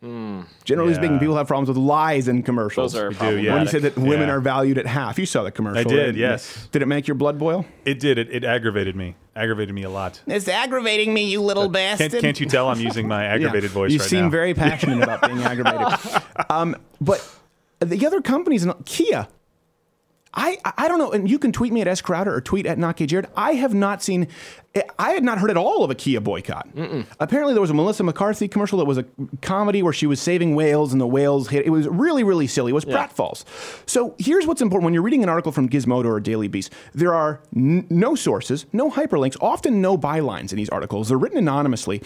Generally 0.02 0.92
Yeah. 0.94 0.98
speaking, 0.98 1.20
people 1.20 1.36
have 1.36 1.48
problems 1.48 1.68
with 1.68 1.78
lies 1.78 2.28
in 2.30 2.42
commercials. 2.44 2.94
Those 2.94 3.02
are 3.02 3.10
do, 3.32 3.38
yeah. 3.38 3.54
when 3.54 3.64
you 3.64 3.68
said 3.68 3.82
that 3.82 3.98
women 3.98 4.30
Yeah. 4.30 4.36
are 4.36 4.40
valued 4.40 4.78
at 4.78 4.86
half, 4.86 5.20
you 5.20 5.26
saw 5.26 5.44
the 5.44 5.52
commercial. 5.52 5.80
I 5.80 5.84
did, 5.84 6.08
right? 6.08 6.16
yes. 6.16 6.68
Did 6.72 6.82
it 6.82 6.86
make 6.88 7.08
your 7.08 7.16
blood 7.16 7.38
boil? 7.38 7.66
It 7.84 8.00
did. 8.00 8.18
It, 8.18 8.30
it 8.32 8.44
aggravated 8.46 8.96
me. 8.96 9.16
Aggravated 9.36 9.76
me 9.76 9.84
a 9.84 9.90
lot. 9.90 10.22
It's 10.26 10.48
aggravating 10.48 11.14
me, 11.14 11.30
you 11.30 11.42
little 11.42 11.68
bastard. 11.68 12.12
Can't, 12.12 12.22
can't 12.22 12.40
you 12.40 12.46
tell 12.46 12.70
I'm 12.70 12.80
using 12.80 13.08
my 13.10 13.26
aggravated 13.34 13.72
voice 13.72 13.90
right 13.90 13.90
now? 13.90 13.94
You 13.96 14.00
right 14.00 14.10
seem 14.10 14.24
now? 14.26 14.30
very 14.30 14.54
passionate 14.66 15.04
about 15.04 15.22
being 15.28 15.40
aggravated. 15.44 16.00
Um, 16.50 16.76
but 17.02 17.24
the 17.80 18.08
other 18.08 18.22
companies, 18.22 18.66
Kia, 18.86 19.28
I 20.34 20.58
I 20.78 20.88
don't 20.88 20.98
know, 21.00 21.12
and 21.12 21.30
you 21.30 21.38
can 21.40 21.52
tweet 21.52 21.72
me 21.74 21.82
at 21.82 21.88
S 21.88 22.02
Crowder 22.02 22.34
or 22.34 22.40
tweet 22.42 22.66
at 22.66 22.78
notgayjared. 22.78 23.26
I 23.36 23.54
have 23.56 23.74
not 23.74 24.02
seen, 24.02 24.28
I 25.00 25.12
had 25.12 25.24
not 25.24 25.40
heard 25.40 25.50
at 25.50 25.58
all 25.58 25.84
of 25.84 25.90
a 25.90 25.96
Kia 25.96 26.22
boycott. 26.22 26.68
Apparently, 27.20 27.54
there 27.56 27.62
was 27.62 27.72
a 27.72 27.74
Melissa 27.74 28.04
McCarthy 28.04 28.48
commercial 28.48 28.78
that 28.78 28.86
was 28.86 29.00
a 29.00 29.06
comedy 29.42 29.82
where 29.82 29.92
she 29.94 30.06
was 30.06 30.22
saving 30.22 30.54
whales 30.54 30.92
and 30.92 31.02
the 31.02 31.08
whales 31.08 31.50
hit. 31.50 31.66
It 31.66 31.72
was 31.72 31.88
really 31.88 32.24
really 32.24 32.46
silly. 32.46 32.70
It 32.70 32.76
was 32.76 32.86
pratfalls. 32.86 33.46
So 33.90 34.14
here's 34.20 34.46
what's 34.46 34.62
important 34.62 34.86
when 34.86 34.94
you're 34.94 35.02
reading 35.02 35.24
an 35.24 35.30
article 35.30 35.52
from 35.52 35.70
Gizmodo 35.70 36.06
or 36.06 36.20
Daily 36.20 36.48
Beast. 36.48 36.72
There 36.94 37.16
are 37.16 37.42
n- 37.56 37.88
no 37.90 38.14
sources, 38.14 38.68
no 38.72 38.92
hyperlinks, 38.92 39.38
often 39.42 39.82
no 39.82 39.98
bylines 39.98 40.52
in 40.52 40.58
these 40.58 40.70
articles. 40.70 41.10
They're 41.10 41.18
written 41.18 41.40
anonymously, 41.40 42.04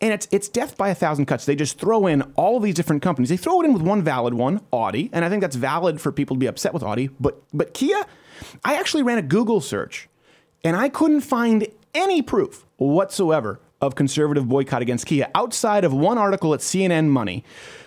and 0.00 0.14
it's 0.14 0.26
it's 0.30 0.48
death 0.48 0.76
by 0.78 0.88
a 0.88 0.94
thousand 0.94 1.26
cuts. 1.26 1.44
They 1.44 1.54
just 1.54 1.78
throw 1.78 2.06
in 2.06 2.22
all 2.36 2.56
of 2.56 2.62
these 2.62 2.74
different 2.74 3.02
companies. 3.02 3.28
They 3.28 3.36
throw 3.36 3.60
it 3.60 3.66
in 3.66 3.74
with 3.74 3.82
one 3.82 4.02
valid 4.02 4.32
one, 4.32 4.62
Audi, 4.72 5.10
and 5.12 5.22
I 5.22 5.28
think 5.28 5.42
that's 5.42 5.56
valid 5.56 6.00
for 6.00 6.12
people 6.12 6.36
to 6.36 6.40
be 6.40 6.46
upset 6.46 6.72
with 6.72 6.82
Audi. 6.82 7.10
But 7.20 7.42
but 7.52 7.74
Kia, 7.74 8.04
I 8.64 8.76
actually 8.76 9.02
ran 9.02 9.18
a 9.18 9.22
Google 9.22 9.60
search, 9.60 10.08
and 10.64 10.76
I 10.76 10.88
couldn't 10.88 11.20
find 11.20 11.66
any 11.96 12.20
proof 12.22 12.66
whatsoever 12.76 13.58
of 13.80 13.94
conservative 13.94 14.46
boycott 14.48 14.82
against 14.82 15.06
Kia 15.06 15.28
outside 15.34 15.82
of 15.82 15.92
one 15.92 16.18
article 16.18 16.54
at 16.54 16.60
CNN 16.60 17.08
Money, 17.08 17.42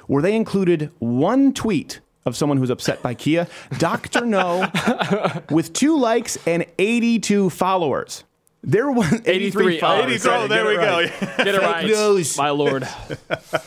where 0.07 0.21
they 0.21 0.35
included 0.35 0.91
one 0.99 1.53
tweet 1.53 1.99
of 2.25 2.35
someone 2.35 2.57
who's 2.57 2.69
upset 2.69 3.01
by 3.01 3.13
Kia, 3.13 3.47
Dr. 3.77 4.25
No, 4.25 4.69
with 5.51 5.73
two 5.73 5.97
likes 5.97 6.37
and 6.45 6.65
82 6.77 7.49
followers. 7.51 8.23
There 8.61 8.91
was 8.91 9.11
83, 9.25 9.33
83, 9.35 9.79
followers. 9.79 10.25
83, 10.25 10.31
oh, 10.33 10.47
there 10.47 10.67
we 10.67 10.75
go. 10.75 11.05
Get 11.37 11.47
it 11.47 11.61
right, 11.61 11.85
news. 11.85 12.37
my 12.37 12.49
lord. 12.49 12.87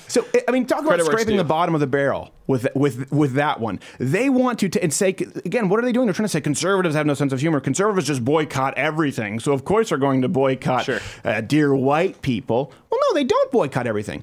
So 0.09 0.27
I 0.47 0.51
mean, 0.51 0.67
talk 0.67 0.81
about 0.81 0.89
Credit 0.91 1.05
where 1.07 1.13
scraping 1.17 1.39
the 1.39 1.45
bottom 1.45 1.75
of 1.75 1.81
the 1.81 1.87
barrel 1.87 2.33
with 2.47 2.67
with 2.75 3.11
with 3.11 3.33
that 3.35 3.61
one. 3.61 3.81
They 3.99 4.29
want 4.29 4.59
to 4.59 4.69
t- 4.69 4.79
and 4.83 4.93
say 4.93 5.09
again, 5.09 5.71
what 5.71 5.79
are 5.79 5.83
they 5.83 5.93
doing? 5.93 6.07
They're 6.07 6.13
trying 6.13 6.27
to 6.27 6.29
say 6.33 6.43
conservatives 6.43 6.95
have 6.95 7.07
no 7.07 7.15
sense 7.15 7.33
of 7.33 7.41
humor. 7.41 7.61
Conservatives 7.61 8.07
just 8.09 8.23
boycott 8.23 8.75
everything. 8.77 9.41
So 9.41 9.53
of 9.55 9.65
course 9.65 9.89
they're 9.89 9.97
going 9.97 10.21
to 10.21 10.29
boycott 10.29 10.85
Sure. 10.85 11.01
uh, 11.25 11.41
dear 11.41 11.75
white 11.75 12.21
people. 12.21 12.71
Well, 12.91 13.01
no, 13.09 13.15
they 13.15 13.25
don't 13.25 13.51
boycott 13.51 13.87
everything. 13.87 14.23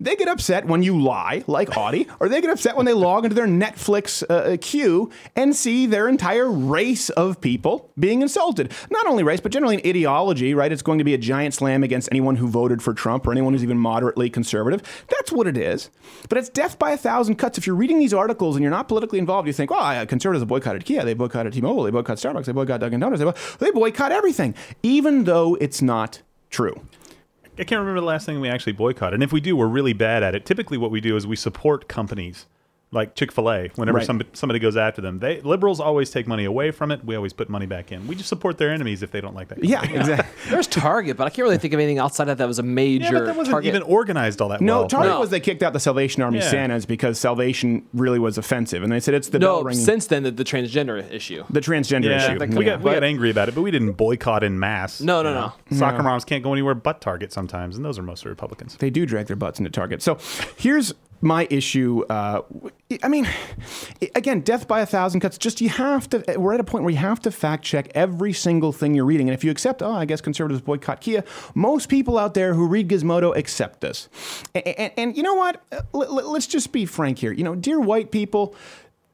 They 0.00 0.16
get 0.16 0.28
upset 0.28 0.64
when 0.64 0.82
you 0.82 0.98
lie, 1.00 1.44
like 1.46 1.76
Audi, 1.76 2.08
or 2.20 2.30
they 2.30 2.40
get 2.40 2.48
upset 2.48 2.74
when 2.74 2.86
they 2.86 2.94
log 2.94 3.24
into 3.24 3.34
their 3.34 3.46
Netflix 3.46 4.24
uh, 4.30 4.56
queue 4.58 5.10
and 5.36 5.54
see 5.54 5.84
their 5.84 6.08
entire 6.08 6.50
race 6.50 7.10
of 7.10 7.40
people 7.42 7.90
being 7.98 8.22
insulted. 8.22 8.72
Not 8.90 9.06
only 9.06 9.22
race, 9.22 9.40
but 9.40 9.52
generally 9.52 9.74
an 9.76 9.82
ideology, 9.86 10.54
right? 10.54 10.72
It's 10.72 10.80
going 10.80 10.98
to 10.98 11.04
be 11.04 11.12
a 11.12 11.18
giant 11.18 11.52
slam 11.52 11.82
against 11.84 12.08
anyone 12.10 12.36
who 12.36 12.48
voted 12.48 12.82
for 12.82 12.94
Trump 12.94 13.26
or 13.26 13.32
anyone 13.32 13.52
who's 13.52 13.62
even 13.62 13.78
moderately 13.78 14.30
conservative. 14.30 15.04
That's 15.10 15.30
what 15.30 15.46
it 15.46 15.58
is. 15.58 15.90
But 16.30 16.38
it's 16.38 16.48
death 16.48 16.78
by 16.78 16.92
a 16.92 16.96
thousand 16.96 17.36
cuts. 17.36 17.58
If 17.58 17.66
you're 17.66 17.76
reading 17.76 17.98
these 17.98 18.14
articles 18.14 18.56
and 18.56 18.62
you're 18.62 18.70
not 18.70 18.88
politically 18.88 19.18
involved, 19.18 19.46
you 19.46 19.52
think, 19.52 19.70
oh, 19.70 20.06
conservatives 20.08 20.40
have 20.40 20.48
boycotted 20.48 20.86
Kia, 20.86 21.04
they 21.04 21.12
boycotted 21.12 21.52
T-Mobile, 21.52 21.82
they 21.82 21.90
boycotted 21.90 22.24
Starbucks, 22.24 22.46
they 22.46 22.52
boycotted 22.52 22.80
Dunkin' 22.80 23.00
Donuts, 23.00 23.22
they, 23.58 23.66
they 23.66 23.70
boycott 23.70 24.12
everything, 24.12 24.54
even 24.82 25.24
though 25.24 25.56
it's 25.60 25.82
not 25.82 26.22
true. 26.48 26.80
I 27.60 27.64
can't 27.64 27.80
remember 27.80 28.00
the 28.00 28.06
last 28.06 28.24
thing 28.24 28.40
we 28.40 28.48
actually 28.48 28.72
boycotted. 28.72 29.14
And 29.14 29.22
if 29.22 29.32
we 29.32 29.40
do, 29.40 29.54
we're 29.54 29.66
really 29.66 29.92
bad 29.92 30.22
at 30.22 30.34
it. 30.34 30.46
Typically, 30.46 30.78
what 30.78 30.90
we 30.90 31.02
do 31.02 31.14
is 31.14 31.26
we 31.26 31.36
support 31.36 31.88
companies 31.88 32.46
like 32.92 33.14
Chick 33.14 33.30
Fil 33.30 33.48
A. 33.50 33.68
Whenever 33.76 33.98
Right. 33.98 34.06
somebody, 34.06 34.28
somebody 34.32 34.58
goes 34.58 34.76
after 34.76 35.00
them, 35.00 35.20
they 35.20 35.40
liberals 35.42 35.78
always 35.78 36.10
take 36.10 36.26
money 36.26 36.44
away 36.44 36.72
from 36.72 36.90
it. 36.90 37.04
We 37.04 37.14
always 37.14 37.32
put 37.32 37.48
money 37.48 37.66
back 37.66 37.92
in. 37.92 38.06
We 38.08 38.16
just 38.16 38.28
support 38.28 38.58
their 38.58 38.70
enemies 38.70 39.02
if 39.04 39.12
they 39.12 39.20
don't 39.20 39.34
like 39.34 39.48
that. 39.48 39.62
Yeah, 39.62 39.82
exactly. 39.84 40.26
There's 40.50 40.66
Target, 40.66 41.16
but 41.16 41.26
I 41.26 41.30
can't 41.30 41.44
really 41.44 41.58
think 41.58 41.72
of 41.72 41.78
anything 41.78 41.98
outside 41.98 42.28
of 42.28 42.38
that 42.38 42.48
was 42.48 42.58
a 42.58 42.64
major 42.64 43.04
Yeah, 43.04 43.10
but 43.12 43.24
that 43.26 43.36
wasn't 43.36 43.52
Target. 43.52 43.68
even 43.68 43.82
organized 43.82 44.40
all 44.40 44.48
that 44.48 44.60
No, 44.60 44.80
well. 44.80 44.88
Target 44.88 45.10
No. 45.10 45.20
was 45.20 45.30
they 45.30 45.38
kicked 45.38 45.62
out 45.62 45.72
the 45.72 45.78
Salvation 45.80 46.22
Army 46.22 46.38
Yeah. 46.38 46.50
Santas 46.50 46.84
because 46.84 47.18
Salvation 47.20 47.84
really 47.94 48.18
was 48.18 48.36
offensive, 48.38 48.82
and 48.82 48.90
they 48.90 48.98
said 48.98 49.14
it's 49.14 49.28
the 49.28 49.38
bell 49.38 49.58
no, 49.58 49.62
ringing, 49.66 49.84
since 49.84 50.06
then 50.08 50.24
the, 50.24 50.32
the 50.32 50.44
transgender 50.44 51.08
issue. 51.12 51.44
the 51.48 51.60
transgender 51.60 52.06
Yeah, 52.06 52.16
issue. 52.32 52.38
we 52.56 52.64
Yeah. 52.64 52.72
got 52.76 52.82
we 52.82 52.90
got 52.92 53.04
angry 53.04 53.30
about 53.30 53.48
it, 53.48 53.54
but 53.54 53.62
we 53.62 53.70
didn't 53.70 53.92
boycott 53.92 54.42
in 54.42 54.58
mass. 54.58 55.00
No, 55.00 55.22
no, 55.22 55.28
you 55.28 55.34
no. 55.36 55.40
know? 55.70 55.76
Soccer 55.76 56.02
moms 56.02 56.24
can't 56.24 56.42
go 56.42 56.52
anywhere 56.52 56.74
but 56.74 57.00
Target 57.00 57.32
sometimes, 57.32 57.76
and 57.76 57.84
those 57.84 58.00
are 58.00 58.02
mostly 58.02 58.30
Republicans. 58.30 58.76
They 58.80 58.90
do 58.90 59.06
drag 59.06 59.26
their 59.28 59.36
butts 59.36 59.60
into 59.60 59.70
Target. 59.70 60.02
So 60.02 60.18
here's 60.56 60.92
my 61.20 61.46
issue. 61.50 62.04
Uh, 62.08 62.42
I 63.02 63.08
mean, 63.08 63.28
again, 64.14 64.40
death 64.40 64.66
by 64.68 64.80
a 64.80 64.86
thousand 64.86 65.20
cuts. 65.20 65.38
Just 65.38 65.60
you 65.60 65.68
have 65.68 66.08
to. 66.10 66.24
We're 66.36 66.54
at 66.54 66.60
a 66.60 66.64
point 66.64 66.84
where 66.84 66.92
you 66.92 66.98
have 66.98 67.20
to 67.20 67.30
fact 67.30 67.64
check 67.64 67.90
every 67.94 68.32
single 68.32 68.72
thing 68.72 68.94
you're 68.94 69.04
reading. 69.04 69.28
And 69.28 69.34
if 69.34 69.44
you 69.44 69.50
accept, 69.50 69.82
oh, 69.82 69.92
I 69.92 70.04
guess 70.04 70.20
conservatives 70.20 70.62
boycott 70.62 71.00
Kia. 71.00 71.24
Most 71.54 71.88
people 71.88 72.18
out 72.18 72.34
there 72.34 72.54
who 72.54 72.66
read 72.66 72.88
Gizmodo 72.88 73.36
accept 73.36 73.80
this. 73.80 74.08
And, 74.54 74.66
and, 74.66 74.92
and 74.96 75.16
you 75.16 75.22
know 75.22 75.34
what? 75.34 75.62
Uh, 75.72 75.82
Let, 75.92 76.12
let- 76.12 76.26
let's 76.28 76.46
just 76.46 76.72
be 76.72 76.86
frank 76.86 77.18
here. 77.18 77.32
You 77.32 77.44
know, 77.44 77.54
dear 77.54 77.80
white 77.80 78.10
people 78.10 78.54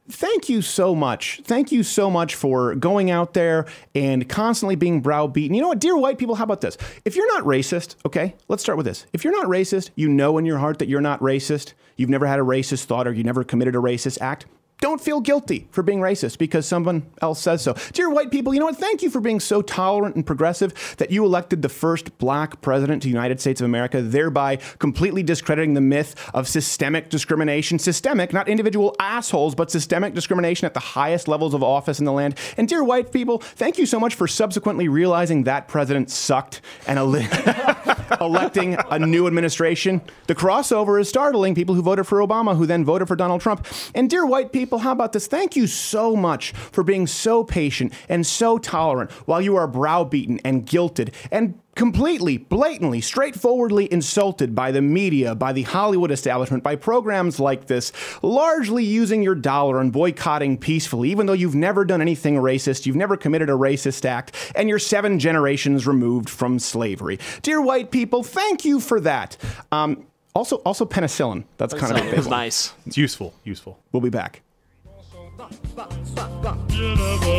thank 0.09 0.49
you 0.49 0.63
so 0.63 0.95
much. 0.95 1.41
Thank 1.45 1.73
you 1.73 1.83
so 1.83 2.09
much 2.11 2.37
for 2.37 2.77
going 2.77 3.11
out 3.11 3.35
there 3.35 3.67
and 3.95 4.29
constantly 4.29 4.77
being 4.77 5.01
browbeaten. 5.01 5.53
You 5.55 5.63
know 5.63 5.69
what, 5.69 5.81
dear 5.81 5.97
white 5.97 6.17
people, 6.19 6.37
how 6.37 6.45
about 6.45 6.61
this? 6.61 6.77
If 7.05 7.17
you're 7.17 7.27
not 7.27 7.43
racist, 7.45 7.97
okay, 8.07 8.37
let's 8.49 8.63
start 8.63 8.77
with 8.77 8.87
this. 8.87 9.07
If 9.13 9.25
you're 9.25 9.33
not 9.33 9.47
racist, 9.49 9.91
you 9.97 10.09
know 10.09 10.39
in 10.39 10.45
your 10.45 10.59
heart 10.59 10.79
that 10.79 10.87
you're 10.89 11.01
not 11.01 11.19
racist, 11.21 11.73
you've 11.97 12.11
never 12.11 12.26
had 12.26 12.38
a 12.38 12.43
racist 12.43 12.85
thought 12.85 13.07
or 13.07 13.12
you 13.12 13.25
never 13.25 13.45
committed 13.45 13.75
a 13.75 13.79
racist 13.79 14.21
act. 14.21 14.47
Don't 14.79 15.00
feel 15.00 15.21
guilty 15.21 15.69
for 15.71 15.83
being 15.83 16.00
racist 16.00 16.37
because 16.37 16.67
someone 16.67 17.07
else 17.23 17.41
says 17.41 17.62
so. 17.62 17.75
Dear 17.95 18.11
white 18.11 18.31
people, 18.31 18.53
you 18.53 18.61
know 18.61 18.67
what? 18.67 18.76
Thank 18.76 19.03
you 19.03 19.09
for 19.09 19.21
being 19.21 19.41
so 19.41 19.62
tolerant 19.62 20.17
and 20.17 20.26
progressive 20.26 20.95
that 20.99 21.11
you 21.11 21.25
elected 21.25 21.62
the 21.62 21.71
first 21.71 22.19
black 22.19 22.61
president 22.61 23.03
to 23.03 23.07
the 23.07 23.12
United 23.12 23.41
States 23.41 23.62
of 23.62 23.65
America, 23.65 24.03
thereby 24.03 24.57
completely 24.79 25.23
discrediting 25.23 25.73
the 25.73 25.81
myth 25.81 26.15
of 26.35 26.47
systemic 26.47 27.09
discrimination. 27.09 27.79
Systemic, 27.79 28.35
not 28.35 28.50
individual 28.50 28.95
assholes, 29.00 29.55
but 29.55 29.71
systemic 29.71 30.12
discrimination 30.12 30.67
at 30.67 30.75
the 30.75 30.81
highest 30.81 31.26
levels 31.26 31.55
of 31.55 31.62
office 31.62 31.99
in 31.99 32.05
the 32.05 32.12
land. 32.12 32.37
And 32.59 32.69
dear 32.69 32.85
white 32.85 33.12
people, 33.12 33.38
thank 33.38 33.79
you 33.79 33.87
so 33.87 33.99
much 33.99 34.15
for 34.15 34.29
subsequently 34.29 34.88
realizing 34.88 35.45
that 35.45 35.69
president 35.69 36.11
sucked 36.11 36.61
and 36.87 36.99
ele- 36.99 37.15
electing 38.21 38.77
a 38.91 38.99
new 38.99 39.27
administration. 39.27 40.01
The 40.27 40.35
crossover 40.35 41.01
is 41.01 41.09
startling. 41.09 41.55
People 41.55 41.75
who 41.75 41.83
voted 41.83 42.07
for 42.07 42.19
Obama, 42.19 42.57
who 42.57 42.67
then 42.67 42.85
voted 42.85 43.09
for 43.09 43.17
Donald 43.17 43.41
Trump. 43.41 43.67
And 43.95 44.09
dear 44.11 44.27
white 44.27 44.53
people, 44.53 44.79
how 44.79 44.93
about 44.93 45.13
this? 45.13 45.27
Thank 45.27 45.57
you 45.57 45.67
so 45.67 46.17
much 46.17 46.53
for 46.53 46.83
being 46.85 47.07
so 47.07 47.45
patient 47.45 47.93
and 48.09 48.27
so 48.27 48.59
tolerant 48.59 49.11
while 49.27 49.41
you 49.41 49.57
are 49.57 49.69
browbeaten 49.69 50.41
and 50.45 50.67
guilted 50.67 51.13
and 51.31 51.59
completely, 51.76 52.38
blatantly, 52.38 53.00
straightforwardly 53.00 53.92
insulted 53.92 54.54
by 54.54 54.73
the 54.73 54.83
media, 54.83 55.35
by 55.35 55.52
the 55.52 55.62
Hollywood 55.62 56.11
establishment, 56.11 56.64
by 56.64 56.75
programs 56.75 57.38
like 57.38 57.66
this, 57.66 57.92
largely 58.23 58.83
using 58.83 59.23
your 59.23 59.37
dollar 59.37 59.80
and 59.80 59.92
boycotting 59.92 60.59
peacefully, 60.59 61.11
even 61.11 61.26
though 61.26 61.35
you've 61.35 61.54
never 61.54 61.85
done 61.85 62.00
anything 62.00 62.35
racist, 62.37 62.87
you've 62.87 62.97
never 62.97 63.16
committed 63.16 63.49
a 63.49 63.52
racist 63.52 64.04
act, 64.04 64.35
and 64.56 64.68
you're 64.68 64.78
seven 64.78 65.18
generations 65.21 65.87
removed 65.87 66.28
from 66.28 66.59
slavery. 66.59 67.21
Dear 67.42 67.61
white 67.61 67.90
people, 67.90 68.25
thank 68.25 68.64
you 68.64 68.80
for 68.80 68.99
that. 69.00 69.37
Um, 69.71 70.06
also, 70.35 70.56
also 70.59 70.85
penicillin. 70.85 71.45
That's 71.59 71.75
kind 71.75 71.97
of 71.97 72.02
a 72.02 72.09
it 72.09 72.11
big 72.11 72.21
one. 72.21 72.30
nice. 72.30 72.73
It's 72.87 72.97
useful, 72.97 73.35
useful. 73.45 73.78
We'll 73.92 74.00
be 74.00 74.11
back. 74.11 74.42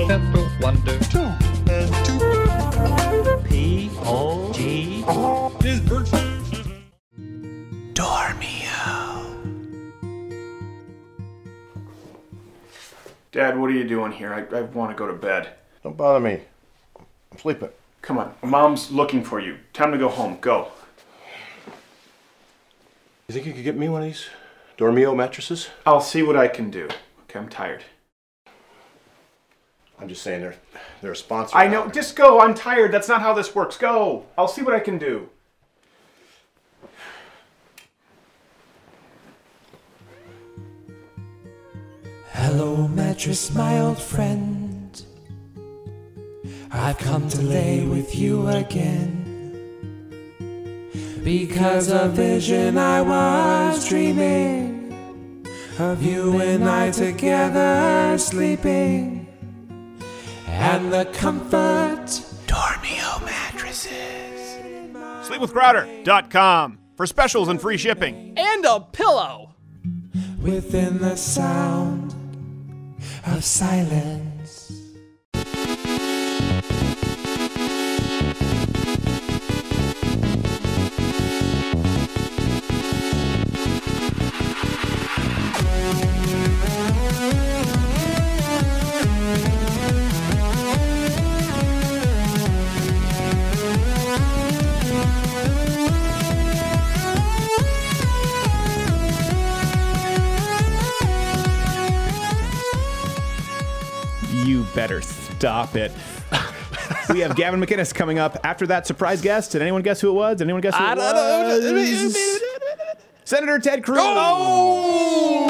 Pepper 0.08 0.50
Wonder. 0.62 1.00
And 1.70 2.06
two. 2.06 2.17
P 4.08 4.14
O 4.14 4.54
G. 4.54 5.04
Dad, 13.34 13.60
what 13.60 13.70
are 13.70 13.74
you 13.74 13.84
doing 13.84 14.14
here? 14.14 14.34
I, 14.34 14.46
I 14.56 14.62
want 14.62 14.92
to 14.92 14.96
go 14.98 15.08
to 15.08 15.14
bed. 15.14 15.50
Don't 15.84 15.98
bother 15.98 16.22
me. 16.22 16.40
I'm 16.98 17.38
sleeping. 17.38 17.68
Come 18.02 18.18
on. 18.18 18.34
Mom's 18.42 18.92
looking 18.92 19.26
for 19.26 19.42
you. 19.42 19.58
Time 19.74 19.92
to 19.92 19.98
go 19.98 20.08
home. 20.08 20.38
Go. 20.40 20.70
You 23.28 23.34
think 23.34 23.46
you 23.46 23.52
could 23.52 23.66
get 23.66 23.76
me 23.76 23.90
one 23.90 24.04
of 24.04 24.08
these 24.08 24.28
Dormio 24.78 25.16
mattresses? 25.18 25.68
I'll 25.86 26.00
see 26.00 26.24
what 26.24 26.38
I 26.38 26.48
can 26.48 26.72
do. 26.72 26.88
Okay, 27.24 27.40
I'm 27.40 27.50
tired. 27.50 27.84
I'm 30.00 30.08
just 30.08 30.22
saying 30.22 30.42
they're 30.42 30.56
they're 31.02 31.12
a 31.12 31.16
sponsor. 31.16 31.58
I 31.58 31.68
know. 31.68 31.90
Just 31.90 32.16
go. 32.16 32.40
I'm 32.40 32.54
tired. 32.54 32.92
That's 32.92 33.08
not 33.08 33.22
how 33.22 33.34
this 33.34 33.56
works. 33.56 33.78
Go. 33.78 34.26
I'll 34.38 34.48
see 34.48 34.62
what 34.62 34.74
I 34.74 34.80
can 34.80 34.98
do. 34.98 35.30
Hello, 42.32 42.88
mattress, 42.88 43.54
my 43.54 43.80
old 43.80 44.00
friend. 44.00 45.02
I've 46.72 46.98
come 47.00 47.28
to 47.30 47.42
lay 47.42 47.84
with 47.84 48.16
you 48.16 48.48
again. 48.48 49.24
Because 51.24 51.92
a 51.92 52.08
vision 52.08 52.78
I 52.78 53.02
was 53.02 53.90
dreaming 53.90 55.46
of 55.80 56.04
you 56.04 56.40
and 56.40 56.70
I 56.70 56.92
together 56.92 58.18
sleeping. 58.18 59.17
And 60.60 60.92
the 60.92 61.06
comfort. 61.14 62.06
Dormio 62.48 63.24
mattresses. 63.24 64.58
Sleepwithcrowder.com 65.28 66.80
for 66.96 67.06
specials 67.06 67.48
and 67.48 67.62
free 67.62 67.78
shipping. 67.78 68.34
And 68.38 68.66
a 68.66 68.80
pillow. 68.80 69.54
within 70.42 70.98
the 71.00 71.16
sound 71.16 72.14
of 73.26 73.44
silence. 73.44 74.37
Better 104.78 105.02
stop 105.02 105.76
it. 105.76 105.92
we 107.10 107.20
have 107.22 107.36
Gavin 107.36 107.60
McInnes 107.60 107.92
coming 107.92 108.20
up 108.20 108.38
after 108.44 108.68
that 108.68 108.86
surprise 108.86 109.22
guest. 109.22 109.54
Did 109.54 109.64
anyone 109.64 109.82
guess 109.82 110.00
who 110.00 110.10
it 110.10 110.14
was? 110.14 110.38
Did 110.38 110.44
anyone 110.44 110.62
guess 110.62 110.76
who 110.78 110.84
it 110.86 110.98
was? 110.98 112.16
Senator 113.24 113.58
Ted 113.58 113.84
Cruz. 113.84 113.98
Oh! 114.00 115.48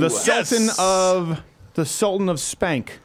The 0.00 0.10
Sultan 0.10 0.68
of 0.80 1.40
the 1.74 1.86
Sultan 1.86 2.28
of 2.28 2.40
Spank. 2.40 2.98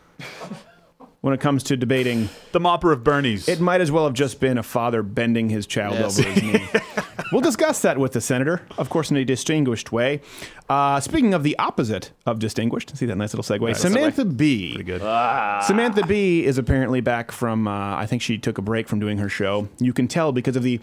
When 1.25 1.34
it 1.34 1.39
comes 1.39 1.63
to 1.63 1.75
debating, 1.75 2.29
The 2.51 2.60
Mopper 2.60 2.94
of 2.94 3.03
Bernie's. 3.03 3.50
it 3.50 3.60
might 3.60 3.82
as 3.82 3.91
well 3.91 4.03
have 4.03 4.13
just 4.13 4.39
been 4.39 4.60
a 4.60 4.63
father 4.63 5.01
bending 5.01 5.50
his 5.50 5.65
child 5.65 5.96
Yes. 5.96 6.20
over 6.20 6.29
his 6.29 6.44
knee. 6.44 6.67
we'll 7.32 7.41
discuss 7.41 7.82
that 7.82 7.98
with 7.98 8.12
the 8.12 8.22
senator, 8.22 8.62
of 8.77 8.91
course, 8.91 9.10
in 9.10 9.17
a 9.17 9.25
distinguished 9.25 9.91
way. 9.91 10.22
Uh, 10.70 11.00
speaking 11.00 11.34
of 11.34 11.41
the 11.41 11.58
opposite 11.58 12.12
of 12.27 12.38
distinguished, 12.38 12.96
see 12.96 13.08
that 13.08 13.15
nice 13.15 13.34
little 13.34 13.58
segue. 13.58 13.75
Samantha 13.75 14.24
Bee. 14.24 14.74
Pretty 14.75 14.84
good. 14.84 15.01
Samantha 15.63 16.05
Bee 16.05 16.46
is 16.46 16.60
apparently 16.60 17.01
back 17.01 17.32
from, 17.32 17.67
uh, 17.67 17.96
I 17.96 18.05
think 18.05 18.22
she 18.22 18.38
took 18.38 18.60
a 18.60 18.62
break 18.62 18.88
from 18.88 19.00
doing 19.00 19.17
her 19.17 19.27
show. 19.27 19.67
You 19.79 19.94
can 19.94 20.08
tell 20.08 20.32
because 20.32 20.55
of 20.55 20.62
the 20.62 20.79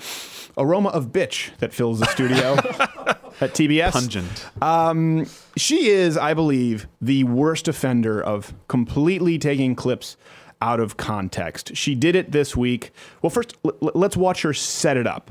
aroma 0.59 0.89
of 0.89 1.13
bitch 1.13 1.57
that 1.59 1.73
fills 1.73 2.01
the 2.01 2.07
studio 2.07 2.57
at 3.43 3.53
TBS. 3.55 3.93
Pungent. 3.93 4.63
Um, 4.63 5.27
she 5.57 5.89
is, 5.89 6.17
I 6.17 6.35
believe, 6.35 6.87
the 7.01 7.25
worst 7.25 7.69
offender 7.69 8.23
of 8.23 8.55
completely 8.69 9.39
taking 9.39 9.75
clips 9.75 10.17
out 10.61 10.81
of 10.81 10.97
context. 10.97 11.77
She 11.77 11.95
did 11.95 12.15
it 12.15 12.31
this 12.33 12.57
week. 12.57 12.93
Well, 13.21 13.31
first, 13.31 13.57
l- 13.65 13.73
l- 13.83 13.91
let's 13.95 14.17
watch 14.17 14.43
her 14.43 14.55
set 14.55 14.97
it 14.97 15.07
up. 15.07 15.31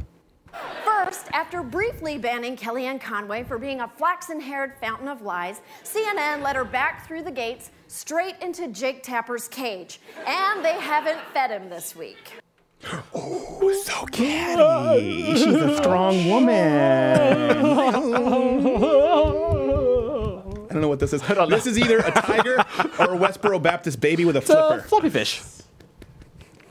First, 0.84 1.28
after 1.32 1.64
briefly 1.64 2.18
banning 2.18 2.56
Kellyanne 2.58 3.00
Conway 3.00 3.44
for 3.44 3.58
being 3.58 3.80
a 3.82 3.88
flaxen 3.88 4.40
haired 4.40 4.74
fountain 4.82 5.08
of 5.08 5.22
lies, 5.22 5.62
CNN 5.84 6.42
let 6.42 6.56
her 6.56 6.66
back 6.66 7.08
through 7.08 7.24
the 7.24 7.32
gates 7.32 7.72
straight 7.88 8.36
into 8.42 8.68
Jake 8.68 9.04
Tapper's 9.04 9.48
cage. 9.48 10.00
And 10.28 10.64
they 10.64 10.74
haven't 10.80 11.20
fed 11.34 11.50
him 11.52 11.70
this 11.70 11.96
week. 11.96 12.34
Oh, 13.14 13.74
so 13.86 14.06
catty. 14.08 15.26
She's 15.36 15.46
a 15.46 15.78
strong 15.78 16.28
woman. 16.30 16.52
I 19.52 20.74
don't 20.74 20.82
know 20.82 20.88
what 20.88 21.00
this 21.00 21.14
is. 21.14 21.22
This 21.50 21.68
is 21.68 21.78
either 21.78 22.00
a 22.00 22.12
tiger 22.12 22.56
or 23.00 23.16
a 23.16 23.18
Westboro 23.18 23.62
Baptist 23.62 24.00
baby 24.00 24.26
with 24.26 24.36
a 24.36 24.40
It's 24.40 24.50
a 24.50 24.54
flipper. 24.68 24.82
floppy 24.88 25.10
fish. 25.10 25.42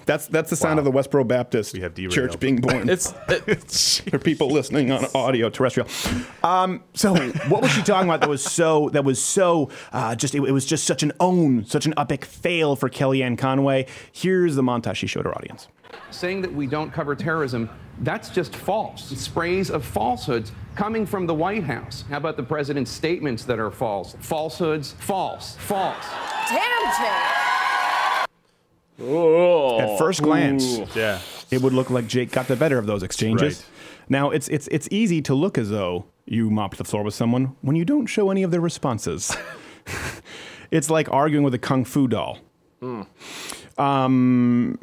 That's 0.07 0.27
that's 0.27 0.49
the 0.51 0.57
sound 0.57 0.79
of 0.79 0.85
the 0.85 0.91
Westboro 0.91 1.27
Baptist 1.29 1.77
have 1.77 1.95
derailed. 1.95 2.13
Church 2.15 2.41
being 2.41 2.57
born. 2.57 2.89
It's, 2.89 3.13
it's 3.29 3.99
for 4.11 4.19
people 4.19 4.49
listening 4.49 4.91
on 4.91 5.07
audio 5.15 5.51
terrestrial. 5.51 5.89
Um, 6.43 6.83
so 6.95 7.15
what 7.49 7.63
was 7.63 7.71
she 7.71 7.83
talking 7.83 8.09
about 8.09 8.21
that 8.23 8.29
was 8.31 8.43
so 8.43 8.89
that 8.91 9.05
was 9.05 9.23
so 9.23 9.69
uh, 9.93 10.17
just 10.17 10.35
it, 10.35 10.43
it 10.43 10.53
was 10.53 10.65
just 10.67 10.85
such 10.85 11.03
an 11.05 11.13
own, 11.21 11.65
such 11.67 11.87
an 11.87 11.95
epic 11.97 12.25
fail 12.25 12.75
for 12.75 12.89
Kellyanne 12.89 13.39
Conway. 13.39 13.87
Here's 14.11 14.57
the 14.57 14.63
montage 14.63 14.97
she 14.97 15.07
showed 15.07 15.27
her 15.27 15.35
audience. 15.37 15.69
Saying 16.11 16.43
that 16.43 16.53
we 16.53 16.67
don't 16.67 16.93
cover 16.93 17.15
terrorism, 17.15 17.69
that's 18.01 18.31
just 18.31 18.55
false. 18.57 19.05
Sprays 19.19 19.71
of 19.71 19.85
falsehoods 19.85 20.53
coming 20.75 21.05
from 21.05 21.27
the 21.27 21.35
White 21.35 21.65
House. 21.65 22.05
How 22.09 22.17
about 22.17 22.37
the 22.37 22.43
president's 22.43 22.91
statements 22.91 23.45
that 23.45 23.59
are 23.59 23.71
false? 23.71 24.17
Falsehoods, 24.21 24.93
false, 24.93 25.57
false. 25.57 26.07
Damn, 26.49 26.83
Jake. 26.99 28.27
At 29.03 29.99
first 29.99 30.23
glance, 30.23 30.79
Yeah. 30.95 31.19
it 31.51 31.63
would 31.63 31.73
look 31.73 31.91
like 31.91 32.07
Jake 32.07 32.31
got 32.33 32.49
the 32.49 32.57
better 32.57 32.79
of 32.79 32.87
those 32.87 33.03
exchanges. 33.03 33.59
Right. 33.61 33.67
Now 34.11 34.31
it's 34.31 34.49
it's 34.49 34.67
it's 34.69 34.89
easy 34.91 35.23
to 35.23 35.35
look 35.35 35.57
as 35.57 35.71
though 35.71 36.05
you 36.27 36.51
mopped 36.51 36.77
the 36.79 36.85
floor 36.85 37.03
with 37.05 37.15
someone 37.15 37.57
when 37.63 37.77
you 37.77 37.85
don't 37.85 38.07
show 38.07 38.31
any 38.31 38.43
of 38.43 38.51
their 38.51 38.61
responses. 38.61 39.35
it's 40.71 40.91
like 40.91 41.11
arguing 41.13 41.45
with 41.45 41.55
a 41.55 41.59
kung 41.59 41.85
fu 41.85 42.09
doll. 42.09 42.39
Um, 43.79 44.79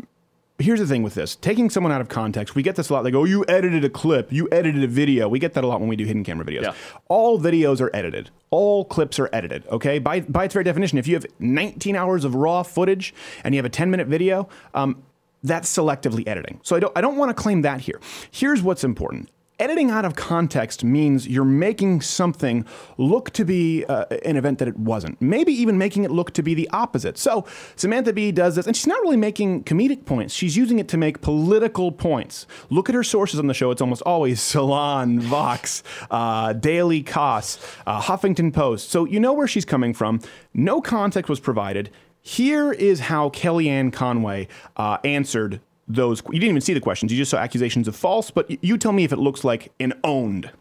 here's 0.60 0.80
the 0.80 0.88
thing 0.88 1.04
with 1.04 1.14
this. 1.14 1.36
Taking 1.36 1.70
someone 1.70 1.92
out 1.92 2.02
of 2.02 2.10
context 2.10 2.56
we 2.56 2.64
get 2.64 2.76
this 2.76 2.90
a 2.90 2.94
lot. 2.94 3.04
They 3.04 3.12
go 3.12 3.24
you 3.24 3.46
edited 3.48 3.84
a 3.86 3.90
clip. 3.90 4.32
You 4.32 4.48
edited 4.52 4.84
a 4.84 4.88
video. 4.88 5.28
We 5.28 5.40
get 5.40 5.54
that 5.54 5.64
a 5.64 5.68
lot 5.68 5.80
when 5.80 5.90
we 5.90 5.96
do 5.96 6.06
hidden 6.06 6.24
camera 6.24 6.46
videos. 6.46 6.64
Yeah. 6.64 6.74
all 7.08 7.40
videos 7.40 7.82
are 7.82 7.96
edited. 7.96 8.30
All 8.50 8.86
clips 8.86 9.20
are 9.20 9.30
edited 9.34 9.68
okay? 9.68 10.00
By, 10.00 10.22
by 10.22 10.46
its 10.46 10.54
very 10.54 10.64
definition 10.64 10.98
if 10.98 11.08
you 11.08 11.16
have 11.16 11.26
19 11.40 11.96
hours 11.96 12.24
of 12.24 12.36
raw 12.36 12.64
footage 12.64 13.14
and 13.44 13.54
you 13.54 13.60
have 13.60 13.66
a 13.66 13.70
10 13.70 13.92
minute 13.92 14.08
video 14.08 14.50
um, 14.74 15.04
that's 15.44 15.74
selectively 15.76 16.28
editing. 16.28 16.60
So 16.64 16.76
i 16.76 16.80
don't, 16.80 16.98
I 16.98 17.02
don't 17.02 17.18
want 17.18 17.30
to 17.30 17.42
claim 17.42 17.62
that 17.62 17.82
here. 17.82 18.00
Here's 18.32 18.62
what's 18.62 18.84
important 18.84 19.30
Editing 19.60 19.90
out 19.90 20.06
of 20.06 20.16
context 20.16 20.84
means 20.84 21.28
you're 21.28 21.44
making 21.44 22.00
something 22.02 22.64
look 23.00 23.32
to 23.32 23.44
be 23.44 23.84
uh, 23.86 24.06
an 24.24 24.36
event 24.36 24.60
that 24.60 24.68
it 24.68 24.78
wasn't. 24.78 25.20
Maybe 25.20 25.52
even 25.52 25.80
making 25.80 26.04
it 26.04 26.12
look 26.12 26.32
to 26.34 26.44
be 26.44 26.54
the 26.54 26.70
opposite. 26.70 27.18
So 27.18 27.44
Samantha 27.76 28.14
Bee 28.14 28.32
does 28.32 28.56
this, 28.56 28.68
and 28.68 28.76
she's 28.76 28.86
not 28.86 29.02
really 29.02 29.18
making 29.18 29.64
comedic 29.64 30.06
points. 30.06 30.36
She's 30.36 30.56
using 30.56 30.78
it 30.78 30.88
to 30.90 30.98
make 30.98 31.22
political 31.22 31.92
points. 31.92 32.46
Look 32.70 32.88
at 32.88 32.94
her 32.94 33.04
sources 33.04 33.40
on 33.40 33.48
the 33.48 33.56
show. 33.56 33.72
It's 33.72 33.82
almost 33.82 34.04
always 34.04 34.40
Salon, 34.44 35.20
Vox, 35.22 35.82
uh, 36.12 36.54
Daily 36.54 37.02
Kos, 37.02 37.58
uh, 37.88 38.00
Huffington 38.00 38.54
Post. 38.54 38.92
So 38.92 39.06
you 39.06 39.20
know 39.20 39.34
where 39.34 39.48
she's 39.48 39.66
coming 39.66 39.96
from. 39.96 40.20
No 40.54 40.82
context 40.82 41.30
was 41.32 41.40
provided. 41.40 41.90
Here 42.22 42.74
is 42.74 43.00
how 43.00 43.30
Kellyanne 43.30 43.92
Conway 43.92 44.50
uh, 44.76 44.98
answered 45.04 45.62
those. 45.88 46.22
You 46.26 46.40
didn't 46.40 46.50
even 46.50 46.62
see 46.62 46.74
the 46.74 46.82
questions. 46.82 47.12
You 47.12 47.18
just 47.18 47.32
saw 47.32 47.38
accusations 47.38 47.88
of 47.88 47.96
false. 47.96 48.32
But 48.32 48.64
you 48.64 48.78
tell 48.78 48.92
me 48.92 49.04
if 49.04 49.12
it 49.12 49.18
looks 49.18 49.44
like 49.44 49.72
an 49.80 49.94
owned. 50.04 50.52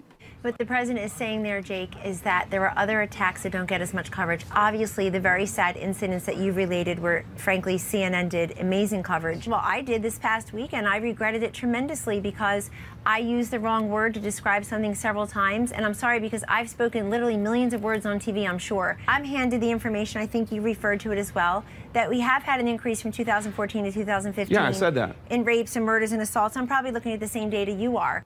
What 0.47 0.59
the 0.59 0.65
president 0.65 1.05
is 1.05 1.13
saying 1.13 1.43
there, 1.43 1.61
Jake, 1.61 1.91
is 2.05 2.21
that 2.21 2.47
there 2.51 2.63
are 2.69 2.73
other 2.79 3.01
attacks 3.01 3.43
that 3.43 3.51
don't 3.51 3.67
get 3.67 3.81
as 3.81 3.93
much 3.93 4.13
coverage. 4.13 4.45
Obviously, 4.53 5.11
the 5.11 5.19
very 5.19 5.45
sad 5.45 5.77
incidents 5.77 6.25
that 6.27 6.37
you 6.37 6.53
related 6.53 7.01
were, 7.01 7.25
frankly, 7.35 7.79
CNN 7.79 8.29
did 8.29 8.57
amazing 8.61 9.03
coverage. 9.03 9.49
Well, 9.49 9.61
I 9.61 9.81
did 9.81 10.03
this 10.03 10.21
past 10.21 10.53
weekend. 10.53 10.87
I 10.87 10.99
regretted 10.99 11.43
it 11.43 11.53
tremendously 11.53 12.21
because 12.21 12.71
I 13.05 13.19
used 13.19 13.51
the 13.51 13.59
wrong 13.59 13.89
word 13.89 14.15
to 14.15 14.21
describe 14.21 14.65
something 14.65 14.95
several 14.95 15.27
times. 15.27 15.73
And 15.73 15.85
I'm 15.85 15.95
sorry 15.95 16.21
because 16.21 16.45
I've 16.47 16.71
spoken 16.71 17.11
literally 17.11 17.37
millions 17.37 17.75
of 17.75 17.83
words 17.83 18.07
on 18.07 18.21
TV, 18.21 18.49
I'm 18.49 18.59
sure. 18.59 18.99
I'm 19.09 19.25
handed 19.25 19.61
the 19.61 19.73
information, 19.73 20.21
I 20.21 20.29
think 20.29 20.53
you 20.53 20.63
referred 20.63 21.01
to 21.01 21.11
it 21.11 21.19
as 21.19 21.35
well, 21.35 21.65
that 21.93 22.09
we 22.09 22.21
have 22.21 22.45
had 22.45 22.61
an 22.61 22.69
increase 22.69 23.03
from 23.03 23.11
2014 23.11 23.83
to 23.83 23.91
2015 23.91 24.55
Yeah, 24.55 24.65
I 24.65 24.71
said 24.71 24.95
that. 24.95 25.17
in 25.29 25.43
rapes 25.43 25.75
and 25.75 25.85
murders 25.85 26.13
and 26.13 26.23
assaults. 26.23 26.57
I'm 26.57 26.69
probably 26.69 26.93
looking 26.93 27.13
at 27.13 27.19
the 27.19 27.27
same 27.27 27.51
data 27.51 27.73
you 27.73 27.97
are. 27.97 28.25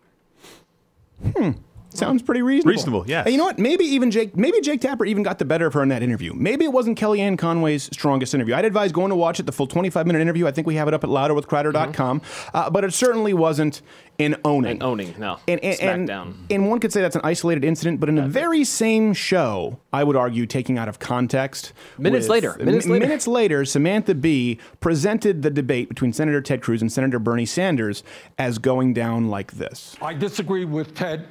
Hmm. 1.35 1.53
Sounds 1.93 2.23
pretty 2.23 2.43
reasonable. 2.43 2.71
Reasonable, 2.73 3.05
yes. 3.09 3.27
And 3.27 3.33
you 3.33 3.39
know 3.39 3.45
what? 3.45 3.59
Maybe 3.59 3.85
even 3.85 4.11
Jake, 4.11 4.37
maybe 4.37 4.61
Jake 4.61 4.81
Tapper 4.81 5.05
even 5.05 5.23
got 5.23 5.39
the 5.39 5.45
better 5.45 5.67
of 5.67 5.75
her 5.75 5.83
in 5.83 5.89
that 5.89 6.03
interview. 6.03 6.33
Maybe 6.35 6.65
it 6.65 6.73
wasn't 6.73 6.99
Kellyanne 6.99 7.37
Conway's 7.37 7.85
strongest 7.93 8.33
interview. 8.35 8.55
I'd 8.55 8.65
advise 8.65 8.93
going 8.93 9.11
to 9.11 9.17
watch 9.17 9.41
it, 9.41 9.47
the 9.47 9.53
full 9.53 9.67
25 9.67 10.07
minute 10.07 10.21
interview. 10.21 10.47
I 10.47 10.53
think 10.53 10.67
we 10.67 10.77
have 10.77 10.89
it 10.89 10.95
up 10.95 11.03
at 11.05 11.11
louderwithcrowder.com. 11.11 12.23
Uh, 12.55 12.71
but 12.71 12.85
it 12.85 12.93
certainly 12.95 13.35
wasn't 13.35 13.83
an 14.19 14.37
owning. 14.45 14.73
An 14.73 14.83
owning, 14.83 15.15
no. 15.19 15.39
And, 15.49 15.59
and, 15.65 15.81
and, 15.81 16.09
Smackdown. 16.09 16.35
and 16.51 16.69
one 16.69 16.79
could 16.79 16.93
say 16.93 17.01
that's 17.01 17.17
an 17.17 17.23
isolated 17.25 17.65
incident, 17.65 18.01
but 18.01 18.09
in 18.09 18.15
the 18.15 18.27
very 18.27 18.65
same 18.65 19.13
show, 19.13 19.79
I 19.93 20.05
would 20.05 20.17
argue, 20.17 20.47
taking 20.47 20.79
out 20.79 20.89
of 20.89 20.99
context. 20.99 21.73
Minutes 21.99 22.29
later, 22.29 22.55
minutes 22.59 22.87
m- 22.87 22.93
later. 22.93 23.07
Minutes 23.07 23.27
later, 23.27 23.65
Samantha 23.65 24.15
Bee 24.15 24.59
presented 24.81 25.43
the 25.43 25.51
debate 25.51 25.89
between 25.89 26.13
Senator 26.13 26.41
Ted 26.41 26.63
Cruz 26.63 26.83
and 26.83 26.93
Senator 26.93 27.19
Bernie 27.19 27.47
Sanders 27.47 28.03
as 28.39 28.59
going 28.59 28.93
down 28.93 29.29
like 29.29 29.53
this. 29.53 29.97
I 30.03 30.13
disagree 30.15 30.65
with 30.67 30.95
Ted, 30.95 31.27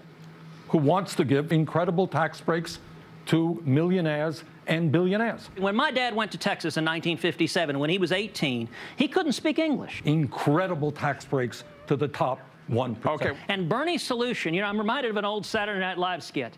who 0.70 0.78
wants 0.78 1.16
to 1.16 1.26
give 1.26 1.52
incredible 1.52 2.08
tax 2.08 2.40
breaks 2.42 2.80
to 3.28 3.62
millionaires 3.66 4.44
and 4.68 4.92
billionaires. 4.92 5.50
When 5.58 5.76
my 5.76 5.92
dad 5.92 6.16
went 6.16 6.32
to 6.32 6.38
Texas 6.38 6.78
in 6.78 6.86
1957, 6.86 7.78
when 7.78 7.90
he 7.90 7.98
was 7.98 8.12
18, 8.12 8.70
he 8.96 9.08
couldn't 9.08 9.34
speak 9.34 9.60
English. 9.60 10.02
Incredible 10.06 10.92
tax 10.92 11.26
breaks 11.26 11.64
to 11.88 11.96
the 11.96 12.08
top 12.08 12.40
1%. 12.70 13.06
Okay. 13.06 13.32
And 13.48 13.68
Bernie's 13.68 14.04
solution, 14.04 14.54
you 14.54 14.62
know, 14.62 14.68
I'm 14.68 14.78
reminded 14.78 15.10
of 15.10 15.18
an 15.18 15.26
old 15.26 15.46
Saturday 15.46 15.80
Night 15.80 15.98
Live 15.98 16.24
skit 16.24 16.56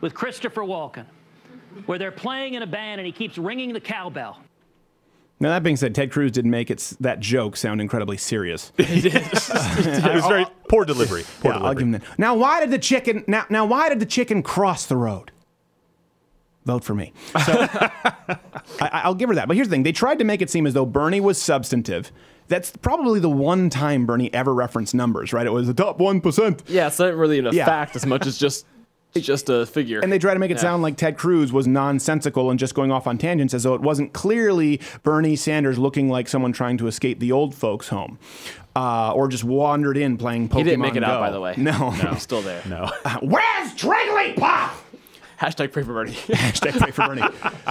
with 0.00 0.14
Christopher 0.14 0.62
Walken, 0.62 1.04
where 1.86 1.98
they're 1.98 2.12
playing 2.12 2.54
in 2.54 2.62
a 2.62 2.66
band 2.66 3.00
and 3.00 3.06
he 3.06 3.12
keeps 3.12 3.38
ringing 3.38 3.72
the 3.72 3.80
cowbell. 3.80 4.38
Now 5.40 5.50
that 5.50 5.62
being 5.62 5.76
said, 5.76 5.94
Ted 5.94 6.10
Cruz 6.10 6.32
did 6.32 6.44
make 6.46 6.70
it 6.70 6.94
that 7.00 7.20
joke 7.20 7.56
sound 7.56 7.80
incredibly 7.80 8.16
serious. 8.16 8.72
He 8.78 9.00
did. 9.02 9.14
it 9.16 10.14
was 10.14 10.26
very 10.26 10.46
poor 10.68 10.84
delivery. 10.84 11.24
Poor 11.40 11.52
Yeah, 11.52 11.58
delivery. 11.58 11.68
I'll 11.68 11.74
give 11.74 11.82
him 11.82 11.90
that. 11.92 12.02
Now, 12.18 12.34
why 12.34 12.60
did 12.60 12.70
the 12.70 12.78
chicken? 12.78 13.24
Now, 13.28 13.44
now, 13.48 13.64
why 13.64 13.88
did 13.88 14.00
the 14.00 14.06
chicken 14.06 14.42
cross 14.42 14.86
the 14.86 14.96
road? 14.96 15.30
Vote 16.64 16.84
for 16.84 16.94
me. 16.94 17.12
So, 17.46 17.66
I, 17.72 18.90
I'll 19.04 19.14
give 19.14 19.28
her 19.30 19.34
that. 19.36 19.48
But 19.48 19.56
here's 19.56 19.68
the 19.68 19.72
thing: 19.74 19.84
they 19.84 19.92
tried 19.92 20.18
to 20.18 20.24
make 20.24 20.42
it 20.42 20.50
seem 20.50 20.66
as 20.66 20.74
though 20.74 20.84
Bernie 20.86 21.20
was 21.20 21.40
substantive. 21.40 22.12
That's 22.48 22.70
probably 22.76 23.20
the 23.20 23.30
one 23.30 23.70
time 23.70 24.06
Bernie 24.06 24.32
ever 24.34 24.52
referenced 24.54 24.94
numbers, 24.94 25.32
right? 25.32 25.46
It 25.46 25.50
was 25.52 25.66
the 25.66 25.74
top 25.74 25.98
one 25.98 26.20
percent. 26.20 26.62
Yeah, 26.66 26.88
it's 26.88 26.98
not 26.98 27.14
really 27.14 27.38
a 27.38 27.50
Yeah. 27.52 27.64
fact 27.64 27.94
as 27.96 28.04
much 28.06 28.26
as 28.26 28.36
just 28.38 28.66
it's 29.14 29.26
just 29.26 29.48
a 29.48 29.66
figure. 29.66 30.00
And 30.00 30.12
they 30.12 30.18
try 30.18 30.34
to 30.34 30.40
make 30.40 30.50
it 30.50 30.54
Yeah. 30.58 30.62
sound 30.62 30.82
like 30.82 30.96
Ted 30.96 31.16
Cruz 31.16 31.52
was 31.52 31.66
nonsensical 31.66 32.50
and 32.50 32.58
just 32.58 32.74
going 32.74 32.92
off 32.92 33.06
on 33.06 33.18
tangents 33.18 33.54
as 33.54 33.62
though 33.64 33.74
it 33.74 33.80
wasn't 33.80 34.12
clearly 34.12 34.80
Bernie 35.02 35.34
Sanders 35.36 35.78
looking 35.78 36.08
like 36.08 36.28
someone 36.28 36.52
trying 36.52 36.76
to 36.78 36.86
escape 36.86 37.18
the 37.20 37.32
old 37.32 37.54
folks' 37.54 37.88
home. 37.88 38.18
Uh, 38.76 39.10
or 39.12 39.26
just 39.26 39.42
wandered 39.42 39.96
in 39.96 40.16
playing 40.16 40.48
Pokemon 40.48 40.56
He 40.58 40.62
didn't 40.64 40.80
make 40.82 40.94
it 40.94 41.00
Go. 41.00 41.06
out, 41.06 41.18
by 41.20 41.30
the 41.30 41.40
way. 41.40 41.54
No. 41.56 41.72
no, 41.90 42.10
he's 42.12 42.22
still 42.22 42.42
there. 42.42 42.62
No. 42.68 42.88
Where's 43.22 43.74
Jigglypuff? 43.74 44.70
Hashtag 45.40 45.72
pray 45.72 45.84
for 45.84 45.92
Bernie. 45.92 46.12
Hashtag 46.28 46.78
pray 46.80 46.90
for 46.90 47.06
Bernie. 47.06 47.22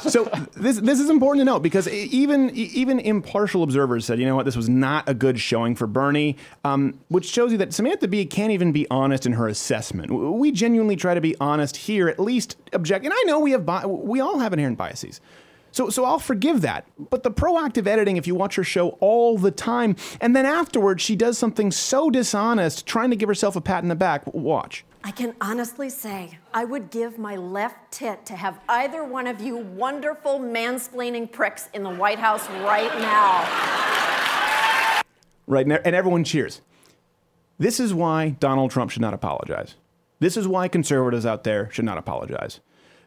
So 0.10 0.24
this 0.56 0.78
this 0.80 1.00
is 1.02 1.10
important 1.10 1.42
to 1.42 1.46
note 1.46 1.60
because 1.60 1.88
even 1.90 2.50
even 2.52 3.00
impartial 3.00 3.62
observers 3.62 4.06
said, 4.06 4.20
you 4.20 4.26
know 4.26 4.36
what, 4.36 4.46
this 4.46 4.56
was 4.56 4.70
not 4.70 5.08
a 5.10 5.14
good 5.14 5.40
showing 5.40 5.76
for 5.76 5.86
Bernie, 5.86 6.38
um, 6.64 6.98
which 7.10 7.26
shows 7.26 7.52
you 7.52 7.58
that 7.58 7.74
Samantha 7.74 8.08
Bee 8.08 8.26
can't 8.26 8.52
even 8.52 8.72
be 8.72 8.88
honest 8.90 9.26
in 9.26 9.34
her 9.34 9.48
assessment. 9.48 10.12
We 10.12 10.52
genuinely 10.52 10.96
try 10.96 11.14
to 11.14 11.22
be 11.22 11.36
honest 11.42 11.76
here, 11.76 12.08
at 12.08 12.20
least 12.20 12.56
object. 12.72 13.04
And 13.04 13.14
I 13.14 13.24
know 13.26 13.40
we 13.40 13.52
have 13.52 13.66
bi- 13.66 13.86
we 13.86 14.22
all 14.22 14.40
have 14.40 14.54
inherent 14.54 14.78
biases. 14.78 15.20
So, 15.72 15.90
so 15.90 16.06
I'll 16.06 16.20
forgive 16.20 16.62
that. 16.62 16.88
But 16.98 17.24
the 17.24 17.30
proactive 17.30 17.86
editing, 17.86 18.18
if 18.18 18.26
you 18.26 18.34
watch 18.34 18.56
her 18.56 18.64
show 18.64 18.92
all 19.00 19.38
the 19.38 19.52
time, 19.52 19.96
and 20.22 20.36
then 20.36 20.46
afterwards 20.46 21.04
she 21.04 21.16
does 21.16 21.38
something 21.38 21.70
so 21.70 22.10
dishonest, 22.10 22.88
trying 22.88 23.10
to 23.10 23.16
give 23.16 23.28
herself 23.30 23.56
a 23.56 23.62
pat 23.62 23.84
in 23.84 23.90
the 23.90 23.96
back, 23.96 24.26
watch. 24.34 24.86
I 25.08 25.12
can 25.12 25.36
honestly 25.40 25.90
say 25.90 26.38
I 26.54 26.66
would 26.66 26.90
give 26.90 27.18
my 27.18 27.38
left 27.38 27.94
tit 27.94 28.26
to 28.26 28.36
have 28.36 28.60
either 28.68 29.06
one 29.06 29.26
of 29.26 29.40
you 29.40 29.56
wonderful 29.56 30.38
mansplaining 30.38 31.32
pricks 31.32 31.70
in 31.74 31.82
the 31.82 31.90
White 31.90 32.20
House 32.20 32.46
right 32.50 32.94
now. 33.00 33.42
right? 35.48 35.66
And 35.66 35.80
and 35.86 35.96
everyone 35.96 36.26
cheers. 36.26 36.60
This 37.58 37.80
is 37.80 37.94
why 37.94 38.32
Donald 38.42 38.70
Trump 38.72 38.92
should 38.92 39.02
not 39.02 39.14
apologize. 39.14 39.76
This 40.20 40.36
is 40.36 40.46
why 40.46 40.68
conservatives 40.68 41.26
out 41.26 41.46
there 41.46 41.70
should 41.72 41.86
not 41.86 41.98
apologize. 41.98 42.60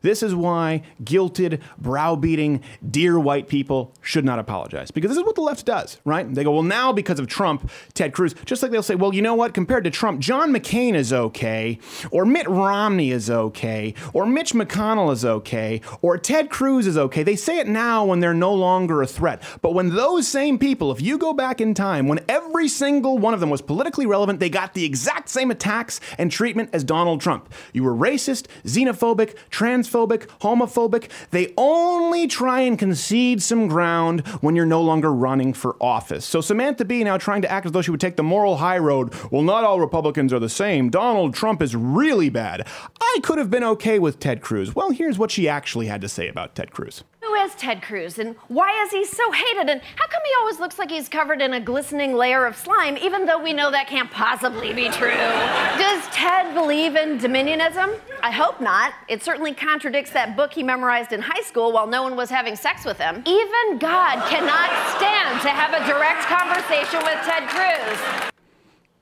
This 0.02 0.22
is 0.22 0.34
why 0.34 0.82
guilted, 1.02 1.60
browbeating, 1.78 2.62
dear 2.88 3.18
white 3.18 3.48
people 3.48 3.94
should 4.00 4.24
not 4.24 4.38
apologize. 4.38 4.90
Because 4.90 5.10
this 5.10 5.18
is 5.18 5.24
what 5.24 5.34
the 5.34 5.40
left 5.40 5.66
does, 5.66 5.98
right? 6.04 6.32
They 6.32 6.44
go, 6.44 6.52
well, 6.52 6.62
now 6.62 6.92
because 6.92 7.18
of 7.18 7.26
Trump, 7.26 7.70
Ted 7.94 8.12
Cruz, 8.12 8.34
just 8.44 8.62
like 8.62 8.72
they'll 8.72 8.82
say, 8.82 8.94
well, 8.94 9.14
you 9.14 9.22
know 9.22 9.34
what? 9.34 9.54
Compared 9.54 9.84
to 9.84 9.90
Trump, 9.90 10.20
John 10.20 10.52
McCain 10.52 10.94
is 10.94 11.12
okay, 11.12 11.78
or 12.10 12.24
Mitt 12.24 12.48
Romney 12.48 13.10
is 13.10 13.30
okay, 13.30 13.94
or 14.12 14.26
Mitch 14.26 14.52
McConnell 14.52 15.12
is 15.12 15.24
okay, 15.24 15.80
or 16.02 16.16
Ted 16.18 16.50
Cruz 16.50 16.86
is 16.86 16.96
okay. 16.96 17.22
They 17.22 17.36
say 17.36 17.58
it 17.58 17.68
now 17.68 18.04
when 18.04 18.20
they're 18.20 18.34
no 18.34 18.54
longer 18.54 19.02
a 19.02 19.06
threat. 19.06 19.42
But 19.62 19.74
when 19.74 19.90
those 19.90 20.26
same 20.26 20.58
people, 20.58 20.92
if 20.92 21.00
you 21.00 21.18
go 21.18 21.32
back 21.32 21.60
in 21.60 21.74
time, 21.74 22.08
when 22.08 22.20
every 22.28 22.68
single 22.68 23.18
one 23.18 23.34
of 23.34 23.40
them 23.40 23.50
was 23.50 23.62
politically 23.62 24.06
relevant, 24.06 24.40
they 24.40 24.50
got 24.50 24.74
the 24.74 24.84
exact 24.84 25.28
same 25.28 25.50
attacks 25.50 26.00
and 26.18 26.30
treatment 26.30 26.70
as 26.72 26.84
Donald 26.84 27.20
Trump. 27.20 27.52
You 27.72 27.84
were 27.84 27.94
racist, 27.94 28.46
xenophobic, 28.64 29.34
transphobic, 29.50 29.89
transphobic, 29.90 30.26
homophobic. 30.40 31.10
They 31.30 31.52
only 31.56 32.26
try 32.26 32.60
and 32.60 32.78
concede 32.78 33.42
some 33.42 33.68
ground 33.68 34.26
when 34.40 34.56
you're 34.56 34.66
no 34.66 34.82
longer 34.82 35.12
running 35.12 35.52
for 35.52 35.76
office. 35.80 36.24
So 36.24 36.40
Samantha 36.40 36.84
Bee 36.84 37.04
now 37.04 37.18
trying 37.18 37.42
to 37.42 37.50
act 37.50 37.66
as 37.66 37.72
though 37.72 37.82
she 37.82 37.90
would 37.90 38.00
take 38.00 38.16
the 38.16 38.22
moral 38.22 38.56
high 38.56 38.78
road. 38.78 39.14
Well, 39.30 39.42
not 39.42 39.64
all 39.64 39.80
Republicans 39.80 40.32
are 40.32 40.38
the 40.38 40.48
same. 40.48 40.90
Donald 40.90 41.34
Trump 41.34 41.62
is 41.62 41.74
really 41.76 42.30
bad. 42.30 42.66
I 43.00 43.18
could 43.22 43.38
have 43.38 43.50
been 43.50 43.64
okay 43.64 43.98
with 43.98 44.20
Ted 44.20 44.40
Cruz. 44.40 44.74
Well, 44.74 44.90
here's 44.90 45.18
what 45.18 45.30
she 45.30 45.48
actually 45.48 45.86
had 45.86 46.00
to 46.00 46.08
say 46.08 46.28
about 46.28 46.54
Ted 46.54 46.70
Cruz. 46.70 47.04
Who 47.22 47.34
is 47.34 47.54
Ted 47.54 47.82
Cruz 47.82 48.18
and 48.18 48.34
why 48.48 48.82
is 48.82 48.92
he 48.92 49.04
so 49.04 49.30
hated? 49.30 49.68
And 49.68 49.82
how 49.96 50.06
come 50.06 50.22
he 50.24 50.32
always 50.40 50.58
looks 50.58 50.78
like 50.78 50.90
he's 50.90 51.06
covered 51.06 51.42
in 51.42 51.52
a 51.52 51.60
glistening 51.60 52.14
layer 52.14 52.46
of 52.46 52.56
slime, 52.56 52.96
even 52.96 53.26
though 53.26 53.38
we 53.38 53.52
know 53.52 53.70
that 53.70 53.88
can't 53.88 54.10
possibly 54.10 54.72
be 54.72 54.88
true? 54.88 55.10
Does 55.10 56.06
Ted 56.12 56.54
believe 56.54 56.96
in 56.96 57.18
dominionism? 57.18 58.00
I 58.22 58.30
hope 58.30 58.62
not. 58.62 58.94
It 59.06 59.22
certainly 59.22 59.52
contradicts 59.52 60.12
that 60.12 60.34
book 60.34 60.54
he 60.54 60.62
memorized 60.62 61.12
in 61.12 61.20
high 61.20 61.42
school 61.42 61.72
while 61.72 61.86
no 61.86 62.02
one 62.02 62.16
was 62.16 62.30
having 62.30 62.56
sex 62.56 62.86
with 62.86 62.96
him. 62.96 63.22
Even 63.26 63.78
God 63.78 64.26
cannot 64.30 64.70
stand 64.96 65.42
to 65.42 65.50
have 65.50 65.74
a 65.74 65.84
direct 65.86 66.22
conversation 66.22 67.00
with 67.04 67.20
Ted 67.26 67.46
Cruz. 67.50 68.30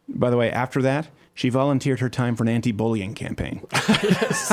By 0.09 0.31
the 0.31 0.37
way, 0.37 0.50
after 0.50 0.83
that, 0.83 1.07
she 1.35 1.50
volunteered 1.50 2.00
her 2.00 2.09
time 2.09 2.35
for 2.35 2.42
an 2.42 2.48
anti 2.48 2.72
bullying 2.72 3.14
campaign. 3.14 3.64
It, 3.72 4.52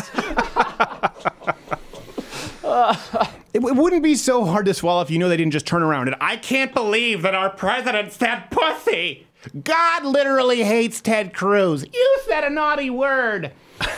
it 3.67 3.75
wouldn't 3.75 4.03
be 4.03 4.15
so 4.15 4.45
hard 4.45 4.65
to 4.65 4.73
swallow 4.73 5.01
if 5.01 5.09
you 5.09 5.17
know 5.19 5.29
they 5.29 5.37
didn't 5.37 5.51
just 5.53 5.65
turn 5.67 5.81
around 5.83 6.07
and 6.07 6.17
I 6.21 6.37
can't 6.37 6.73
believe 6.73 7.21
that 7.23 7.35
our 7.35 7.49
president 7.49 8.13
said 8.13 8.49
pussy. 8.51 9.27
God 9.63 10.03
literally 10.05 10.63
hates 10.63 11.01
Ted 11.01 11.33
Cruz. 11.33 11.85
You 11.93 12.17
said 12.27 12.43
a 12.43 12.49
naughty 12.49 12.89
word. 12.89 13.51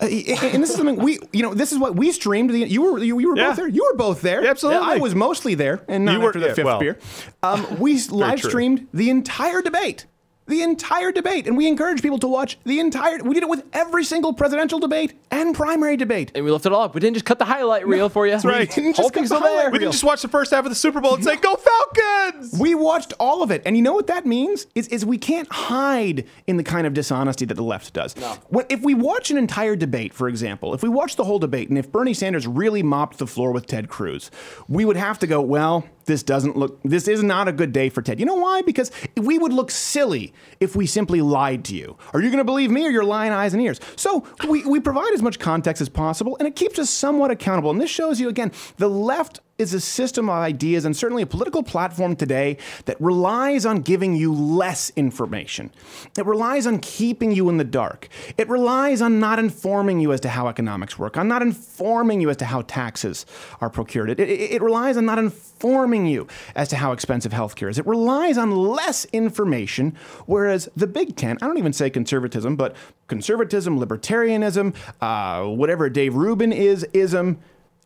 Uh, 0.00 0.06
and 0.06 0.62
this 0.62 0.70
is 0.70 0.76
something 0.76 0.96
we, 0.96 1.18
you 1.34 1.42
know, 1.42 1.52
this 1.52 1.70
is 1.70 1.78
what 1.78 1.94
we 1.96 2.10
streamed. 2.10 2.48
The, 2.48 2.60
you 2.60 2.80
were, 2.80 2.98
you, 2.98 3.18
you 3.18 3.28
were 3.28 3.36
Yeah. 3.36 3.48
both 3.48 3.56
there. 3.56 3.68
You 3.68 3.84
were 3.92 3.96
both 3.98 4.22
there. 4.22 4.46
Absolutely. 4.46 4.82
I 4.82 4.96
was 4.96 5.14
mostly 5.14 5.54
there, 5.54 5.84
and 5.86 6.06
not 6.06 6.12
You 6.14 6.20
were- 6.20 6.28
after 6.28 6.40
the 6.40 6.46
yeah, 6.48 6.54
fifth 6.54 6.64
well, 6.64 6.80
beer. 6.80 6.98
Um, 7.42 7.78
we 7.78 8.00
live 8.10 8.40
true. 8.40 8.48
streamed 8.48 8.88
the 8.94 9.10
entire 9.10 9.60
debate. 9.60 10.06
The 10.46 10.62
entire 10.62 11.10
debate, 11.10 11.46
and 11.46 11.56
we 11.56 11.66
encourage 11.66 12.02
people 12.02 12.18
to 12.20 12.28
watch 12.28 12.58
the 12.64 12.78
entire. 12.78 13.18
We 13.22 13.34
did 13.34 13.42
it 13.42 13.48
with 13.48 13.64
every 13.72 14.04
single 14.04 14.32
presidential 14.32 14.78
debate 14.78 15.14
and 15.30 15.54
primary 15.54 15.96
debate. 15.96 16.32
And 16.34 16.44
we 16.44 16.50
left 16.50 16.66
it 16.66 16.72
all 16.72 16.82
up. 16.82 16.94
We 16.94 17.00
didn't 17.00 17.14
just 17.14 17.26
cut 17.26 17.38
the 17.38 17.44
highlight 17.44 17.86
reel 17.86 18.08
for 18.08 18.26
you. 18.26 18.32
That's 18.32 18.44
right. 18.44 18.70
didn't 18.70 18.94
just 18.94 19.12
cut 19.12 19.22
the 19.22 19.26
still 19.26 19.40
there. 19.40 19.56
highlight 19.56 19.72
We 19.72 19.78
didn't 19.80 19.92
just 19.92 20.04
watch 20.04 20.22
the 20.22 20.28
first 20.28 20.52
half 20.52 20.64
of 20.64 20.70
the 20.70 20.76
Super 20.76 21.00
Bowl 21.00 21.14
and 21.14 21.24
say, 21.24 21.36
"Go 21.36 21.56
Falcons!" 21.56 22.58
We 22.60 22.74
watched 22.74 23.12
all 23.18 23.42
of 23.42 23.50
it, 23.50 23.62
and 23.66 23.76
you 23.76 23.82
know 23.82 23.94
what 23.94 24.06
that 24.06 24.24
means? 24.24 24.66
Is, 24.74 24.88
is 24.88 25.04
we 25.04 25.18
can't 25.18 25.50
hide 25.50 26.26
in 26.46 26.56
the 26.56 26.64
kind 26.64 26.86
of 26.86 26.94
dishonesty 26.94 27.44
that 27.44 27.54
the 27.54 27.64
left 27.64 27.92
does. 27.92 28.14
When, 28.48 28.66
if 28.68 28.82
we 28.82 28.94
watch 28.94 29.30
an 29.30 29.36
entire 29.38 29.76
debate, 29.76 30.14
for 30.14 30.28
example, 30.28 30.74
if 30.74 30.82
we 30.82 30.88
watch 30.88 31.16
the 31.16 31.24
whole 31.24 31.38
debate, 31.38 31.68
and 31.68 31.78
if 31.78 31.90
Bernie 31.90 32.14
Sanders 32.14 32.46
really 32.46 32.82
mopped 32.82 33.18
the 33.18 33.26
floor 33.26 33.52
with 33.52 33.66
Ted 33.66 33.88
Cruz, 33.88 34.30
we 34.68 34.84
would 34.84 34.96
have 34.96 35.18
to 35.20 35.26
go, 35.26 35.40
well, 35.40 35.84
this 36.06 36.22
doesn't 36.22 36.56
look, 36.56 36.80
this 36.82 37.06
is 37.08 37.22
not 37.22 37.48
a 37.48 37.52
good 37.52 37.72
day 37.72 37.88
for 37.88 38.02
Ted. 38.02 38.18
You 38.18 38.26
know 38.26 38.34
why? 38.34 38.62
Because 38.62 38.90
we 39.16 39.38
would 39.38 39.52
look 39.52 39.70
silly 39.70 40.32
if 40.60 40.74
we 40.74 40.86
simply 40.86 41.20
lied 41.20 41.64
to 41.66 41.74
you. 41.74 41.96
Are 42.12 42.20
you 42.20 42.28
going 42.28 42.38
to 42.38 42.44
believe 42.44 42.70
me 42.70 42.86
or 42.86 42.90
your 42.90 43.04
lying 43.04 43.32
eyes 43.32 43.52
and 43.52 43.62
ears? 43.62 43.80
So 43.96 44.24
we, 44.48 44.64
we 44.64 44.80
provide 44.80 45.12
as 45.12 45.22
much 45.22 45.38
context 45.38 45.82
as 45.82 45.88
possible, 45.88 46.36
and 46.38 46.48
it 46.48 46.56
keeps 46.56 46.78
us 46.78 46.90
somewhat 46.90 47.30
accountable. 47.30 47.70
And 47.70 47.80
this 47.80 47.90
shows 47.90 48.20
you, 48.20 48.28
again, 48.28 48.52
the 48.78 48.88
left 48.88 49.40
is 49.58 49.72
a 49.72 49.80
system 49.80 50.28
of 50.28 50.36
ideas 50.36 50.84
and 50.84 50.96
certainly 50.96 51.22
a 51.22 51.26
political 51.26 51.62
platform 51.62 52.14
today 52.14 52.58
that 52.84 53.00
relies 53.00 53.64
on 53.64 53.80
giving 53.80 54.14
you 54.14 54.32
less 54.32 54.90
information. 54.96 55.70
It 56.18 56.26
relies 56.26 56.66
on 56.66 56.78
keeping 56.80 57.32
you 57.32 57.48
in 57.48 57.56
the 57.56 57.64
dark. 57.64 58.08
It 58.36 58.48
relies 58.48 59.00
on 59.00 59.18
not 59.18 59.38
informing 59.38 60.00
you 60.00 60.12
as 60.12 60.20
to 60.20 60.28
how 60.28 60.48
economics 60.48 60.98
work, 60.98 61.16
on 61.16 61.28
not 61.28 61.40
informing 61.40 62.20
you 62.20 62.28
as 62.28 62.36
to 62.38 62.44
how 62.44 62.62
taxes 62.62 63.24
are 63.60 63.70
procured. 63.70 64.10
It, 64.10 64.20
it, 64.20 64.30
it 64.30 64.62
relies 64.62 64.96
on 64.96 65.06
not 65.06 65.18
informing 65.18 66.06
you 66.06 66.26
as 66.54 66.68
to 66.68 66.76
how 66.76 66.92
expensive 66.92 67.32
healthcare 67.32 67.70
is. 67.70 67.78
It 67.78 67.86
relies 67.86 68.36
on 68.36 68.50
less 68.50 69.06
information, 69.06 69.96
whereas 70.26 70.68
the 70.76 70.86
Big 70.86 71.16
Ten, 71.16 71.38
I 71.40 71.46
don't 71.46 71.58
even 71.58 71.72
say 71.72 71.88
conservatism, 71.88 72.56
but 72.56 72.76
conservatism, 73.08 73.78
libertarianism, 73.78 74.74
uh, 75.00 75.48
whatever 75.48 75.88
Dave 75.88 76.14
Rubin 76.14 76.52
is, 76.52 76.84
ism, 76.92 77.38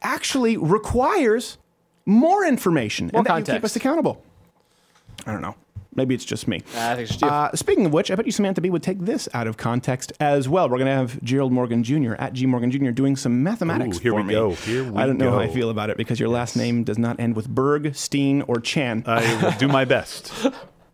actually 0.03 0.57
requires 0.57 1.59
more 2.07 2.45
information 2.45 3.11
More 3.13 3.21
and 3.21 3.27
that 3.27 3.33
you 3.37 3.39
keep 3.41 3.47
context. 3.47 3.65
us 3.65 3.77
accountable. 3.77 4.23
I 5.27 5.33
don't 5.33 5.43
know. 5.43 5.55
Maybe 5.95 6.15
it's 6.15 6.25
just 6.25 6.47
me. 6.47 6.63
I 6.77 6.95
think 6.95 7.11
it's 7.11 7.21
you. 7.21 7.27
Uh, 7.29 7.51
speaking 7.57 7.85
of 7.87 7.93
which, 7.93 8.11
I 8.13 8.15
bet 8.15 8.25
you 8.25 8.31
Samantha 8.33 8.61
Bee 8.61 8.71
would 8.71 8.83
take 8.83 9.01
this 9.01 9.29
out 9.35 9.49
of 9.49 9.57
context 9.57 10.13
as 10.21 10.49
well. 10.49 10.69
We're 10.69 10.79
going 10.79 10.87
to 10.87 10.95
have 10.95 11.21
Gerald 11.25 11.53
Morgan 11.53 11.83
Jr. 11.83 12.15
at 12.15 12.33
G 12.33 12.47
Morgan 12.47 12.71
Jr. 12.71 12.91
doing 12.91 13.17
some 13.17 13.43
mathematics 13.43 13.99
Ooh, 13.99 14.01
here 14.01 14.13
for 14.13 14.19
we 14.19 14.23
me. 14.23 14.33
go. 14.35 14.53
Here 14.53 14.85
we 14.85 14.97
I 14.97 15.05
don't 15.07 15.19
know 15.19 15.33
how 15.33 15.41
I 15.41 15.49
feel 15.49 15.69
about 15.69 15.91
it 15.91 15.97
because 15.97 16.21
your 16.21 16.29
last 16.29 16.57
name 16.57 16.85
does 16.85 16.97
not 16.97 17.19
end 17.19 17.35
with 17.35 17.49
Berg, 17.49 17.95
Steen, 17.97 18.43
or 18.43 18.61
Chan. 18.61 19.03
I 19.07 19.43
will 19.43 19.51
do 19.59 19.67
my 19.67 19.85
best. 19.97 20.33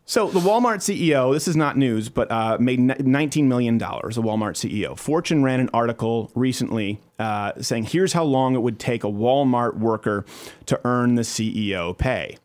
So 0.09 0.29
the 0.29 0.39
Walmart 0.39 0.77
CEO, 0.77 1.33
this 1.33 1.49
is 1.49 1.57
not 1.57 1.77
news, 1.77 2.09
but 2.09 2.31
uh, 2.31 2.59
made 2.61 2.79
$19 2.79 3.45
million, 3.45 3.77
the 3.77 3.87
Walmart 3.87 4.55
CEO. 4.55 4.97
Fortune 4.97 5.43
ran 5.43 5.59
an 5.59 5.69
article 5.75 6.31
recently 6.37 7.01
uh, 7.19 7.61
saying, 7.61 7.87
here's 7.87 8.13
how 8.13 8.23
long 8.23 8.55
it 8.55 8.63
would 8.63 8.79
take 8.79 9.03
a 9.03 9.09
Walmart 9.09 9.77
worker 9.79 10.25
to 10.67 10.81
earn 10.85 11.17
the 11.17 11.23
CEO 11.23 11.99
pay. 11.99 12.39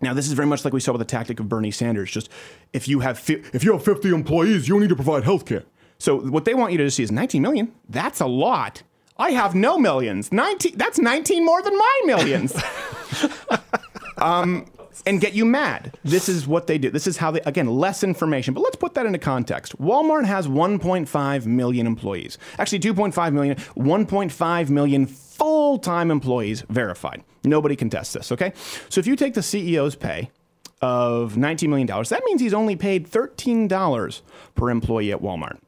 Now, 0.00 0.14
this 0.14 0.28
is 0.28 0.34
very 0.34 0.46
much 0.46 0.64
like 0.64 0.72
we 0.72 0.78
saw 0.78 0.92
with 0.92 1.00
the 1.00 1.04
tactic 1.04 1.40
of 1.40 1.48
Bernie 1.48 1.72
Sanders. 1.72 2.12
Just 2.12 2.30
if 2.72 2.86
you 2.86 3.00
have 3.00 3.18
fi- 3.18 3.42
if 3.52 3.64
you 3.64 3.72
have 3.72 3.82
50 3.84 4.10
employees, 4.10 4.68
you 4.68 4.78
need 4.78 4.90
to 4.90 4.94
provide 4.94 5.24
health 5.24 5.46
care. 5.46 5.64
So 5.98 6.20
what 6.20 6.44
they 6.44 6.54
want 6.54 6.70
you 6.70 6.78
to 6.78 6.90
see 6.92 7.02
is 7.02 7.10
19 7.10 7.42
million. 7.42 7.72
That's 7.88 8.20
a 8.20 8.26
lot. 8.26 8.84
I 9.16 9.32
have 9.32 9.56
no 9.56 9.78
millions. 9.78 10.30
19. 10.30 10.78
That's 10.78 11.00
19 11.00 11.44
more 11.44 11.60
than 11.60 11.76
my 11.76 12.00
millions. 12.04 12.56
um, 14.18 14.66
and 15.06 15.20
get 15.20 15.34
you 15.34 15.44
mad. 15.44 15.96
This 16.04 16.28
is 16.28 16.46
what 16.46 16.66
they 16.66 16.78
do. 16.78 16.90
This 16.90 17.06
is 17.06 17.16
how 17.16 17.30
they 17.30 17.40
again 17.42 17.66
less 17.66 18.02
information. 18.02 18.54
But 18.54 18.62
let's 18.62 18.76
put 18.76 18.94
that 18.94 19.06
into 19.06 19.18
context. 19.18 19.78
Walmart 19.78 20.24
has 20.24 20.46
1.5 20.48 21.46
million 21.46 21.86
employees. 21.86 22.38
Actually, 22.58 22.80
2.5 22.80 23.32
million. 23.32 23.56
1.5 23.56 24.70
million 24.70 25.06
full-time 25.06 26.10
employees 26.10 26.62
verified. 26.68 27.22
Nobody 27.44 27.76
contests 27.76 28.12
this. 28.12 28.32
Okay. 28.32 28.52
So 28.88 28.98
if 28.98 29.06
you 29.06 29.16
take 29.16 29.34
the 29.34 29.40
CEO's 29.40 29.94
pay 29.94 30.30
of 30.82 31.36
19 31.36 31.70
million 31.70 31.86
dollars, 31.86 32.08
that 32.08 32.22
means 32.24 32.40
he's 32.40 32.54
only 32.54 32.76
paid 32.76 33.06
13 33.06 33.68
dollars 33.68 34.22
per 34.54 34.70
employee 34.70 35.12
at 35.12 35.20
Walmart. 35.20 35.58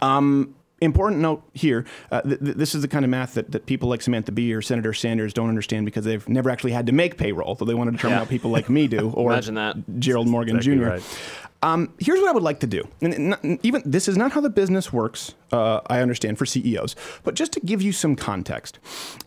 Um, 0.00 0.54
important 0.80 1.20
note 1.20 1.42
here 1.54 1.84
uh, 2.12 2.20
th- 2.22 2.38
th- 2.40 2.56
this 2.56 2.74
is 2.74 2.82
the 2.82 2.88
kind 2.88 3.04
of 3.04 3.10
math 3.10 3.34
that, 3.34 3.50
that 3.50 3.66
people 3.66 3.88
like 3.88 4.00
Samantha 4.02 4.32
Bee 4.32 4.52
or 4.52 4.62
Senator 4.62 4.92
Sanders 4.94 5.32
don't 5.32 5.48
understand 5.48 5.84
because 5.86 6.04
they've 6.04 6.28
never 6.28 6.50
actually 6.50 6.72
had 6.72 6.86
to 6.86 6.92
make 6.92 7.16
payroll, 7.18 7.54
though 7.54 7.64
they 7.64 7.74
want 7.74 7.88
to 7.90 7.96
determine 7.96 8.16
Yeah. 8.18 8.24
how 8.24 8.30
people 8.30 8.50
like 8.50 8.68
me 8.70 8.86
do, 8.88 9.10
or 9.14 9.32
Imagine 9.32 9.54
that. 9.56 9.76
Gerald 9.98 10.28
Morgan 10.28 10.56
Exactly 10.56 10.78
Jr. 10.78 10.88
right. 10.90 11.18
Um, 11.62 11.92
here's 11.98 12.20
what 12.20 12.28
I 12.28 12.32
would 12.32 12.44
like 12.44 12.60
to 12.60 12.66
do. 12.68 12.86
And 13.02 13.12
and 13.14 13.28
not, 13.30 13.44
even 13.64 13.82
this 13.84 14.06
is 14.08 14.16
not 14.16 14.30
how 14.32 14.40
the 14.40 14.50
business 14.50 14.92
works. 14.92 15.34
Uh, 15.50 15.80
I 15.86 16.00
understand 16.00 16.36
for 16.38 16.44
CEOs, 16.44 16.94
but 17.24 17.34
just 17.34 17.52
to 17.52 17.60
give 17.60 17.80
you 17.80 17.92
some 17.92 18.16
context, 18.16 18.78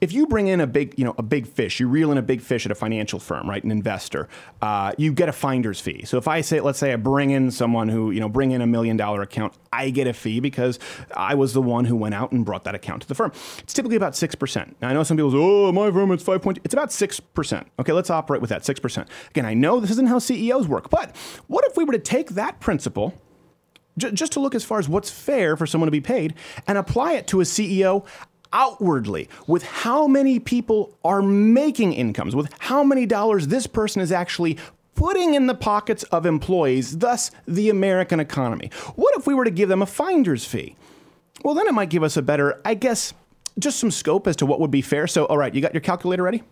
if 0.01 0.13
you 0.13 0.27
bring 0.27 0.47
in 0.47 0.61
a 0.61 0.67
big, 0.67 0.93
you 0.97 1.03
know, 1.03 1.15
a 1.17 1.23
big 1.23 1.47
fish, 1.47 1.79
you 1.79 1.87
reel 1.87 2.11
in 2.11 2.17
a 2.17 2.21
big 2.21 2.41
fish 2.41 2.65
at 2.65 2.71
a 2.71 2.75
financial 2.75 3.19
firm, 3.19 3.49
right, 3.49 3.63
an 3.63 3.71
investor, 3.71 4.29
uh, 4.61 4.91
you 4.97 5.11
get 5.13 5.29
a 5.29 5.31
finder's 5.31 5.79
fee. 5.81 6.05
So 6.05 6.17
if 6.17 6.27
I 6.27 6.41
say, 6.41 6.59
let's 6.59 6.77
say, 6.77 6.93
I 6.93 6.95
bring 6.95 7.31
in 7.31 7.49
someone 7.49 7.89
who, 7.89 8.11
you 8.11 8.19
know, 8.19 8.29
bring 8.29 8.51
in 8.51 8.61
a 8.61 8.67
million 8.67 8.97
dollar 8.97 9.21
account, 9.21 9.53
I 9.73 9.89
get 9.89 10.05
a 10.07 10.13
fee 10.13 10.39
because 10.39 10.79
I 11.15 11.35
was 11.35 11.53
the 11.53 11.61
one 11.61 11.85
who 11.85 11.95
went 11.95 12.13
out 12.13 12.31
and 12.31 12.45
brought 12.45 12.65
that 12.65 12.75
account 12.75 13.03
to 13.03 13.07
the 13.07 13.15
firm. 13.15 13.31
It's 13.59 13.73
typically 13.73 13.95
about 13.97 14.15
six 14.15 14.35
percent. 14.35 14.75
Now 14.81 14.89
I 14.89 14.93
know 14.93 15.03
some 15.03 15.17
people 15.17 15.31
say, 15.31 15.37
oh, 15.39 15.71
my 15.71 15.89
firm 15.91 16.11
it's 16.11 16.23
five 16.23 16.41
point. 16.41 16.59
It's 16.63 16.73
about 16.73 16.91
six 16.91 17.19
percent. 17.19 17.67
Okay, 17.79 17.93
let's 17.93 18.09
operate 18.09 18.41
with 18.41 18.49
that 18.49 18.65
six 18.65 18.79
percent. 18.79 19.07
Again, 19.29 19.45
I 19.45 19.53
know 19.53 19.79
this 19.79 19.91
isn't 19.91 20.07
how 20.07 20.19
CEOs 20.19 20.67
work, 20.67 20.89
but 20.89 21.15
what 21.47 21.65
if 21.65 21.77
we 21.77 21.83
were 21.83 21.93
to 21.93 21.99
take 21.99 22.31
that 22.31 22.59
principle? 22.59 23.13
Ju- 23.97 24.11
just 24.11 24.31
to 24.33 24.39
look 24.39 24.55
as 24.55 24.63
far 24.63 24.79
as 24.79 24.87
what's 24.89 25.09
fair 25.09 25.55
for 25.57 25.65
someone 25.65 25.87
to 25.87 25.91
be 25.91 26.01
paid 26.01 26.33
and 26.67 26.77
apply 26.77 27.13
it 27.13 27.27
to 27.27 27.41
a 27.41 27.43
CEO 27.43 28.05
outwardly 28.53 29.29
with 29.47 29.63
how 29.63 30.07
many 30.07 30.39
people 30.39 30.97
are 31.03 31.21
making 31.21 31.93
incomes, 31.93 32.35
with 32.35 32.53
how 32.59 32.83
many 32.83 33.05
dollars 33.05 33.47
this 33.47 33.67
person 33.67 34.01
is 34.01 34.11
actually 34.11 34.57
putting 34.95 35.33
in 35.33 35.47
the 35.47 35.55
pockets 35.55 36.03
of 36.03 36.25
employees, 36.25 36.97
thus 36.97 37.31
the 37.47 37.69
American 37.69 38.19
economy. 38.19 38.69
What 38.95 39.17
if 39.17 39.25
we 39.25 39.33
were 39.33 39.45
to 39.45 39.51
give 39.51 39.69
them 39.69 39.81
a 39.81 39.85
finder's 39.85 40.45
fee? 40.45 40.75
Well, 41.43 41.55
then 41.55 41.67
it 41.67 41.71
might 41.73 41.89
give 41.89 42.03
us 42.03 42.17
a 42.17 42.21
better, 42.21 42.61
I 42.65 42.73
guess, 42.73 43.13
just 43.57 43.79
some 43.79 43.89
scope 43.89 44.27
as 44.27 44.35
to 44.37 44.45
what 44.45 44.59
would 44.59 44.71
be 44.71 44.81
fair. 44.81 45.07
So, 45.07 45.25
all 45.25 45.37
right, 45.37 45.53
you 45.53 45.61
got 45.61 45.73
your 45.73 45.81
calculator 45.81 46.23
ready? 46.23 46.43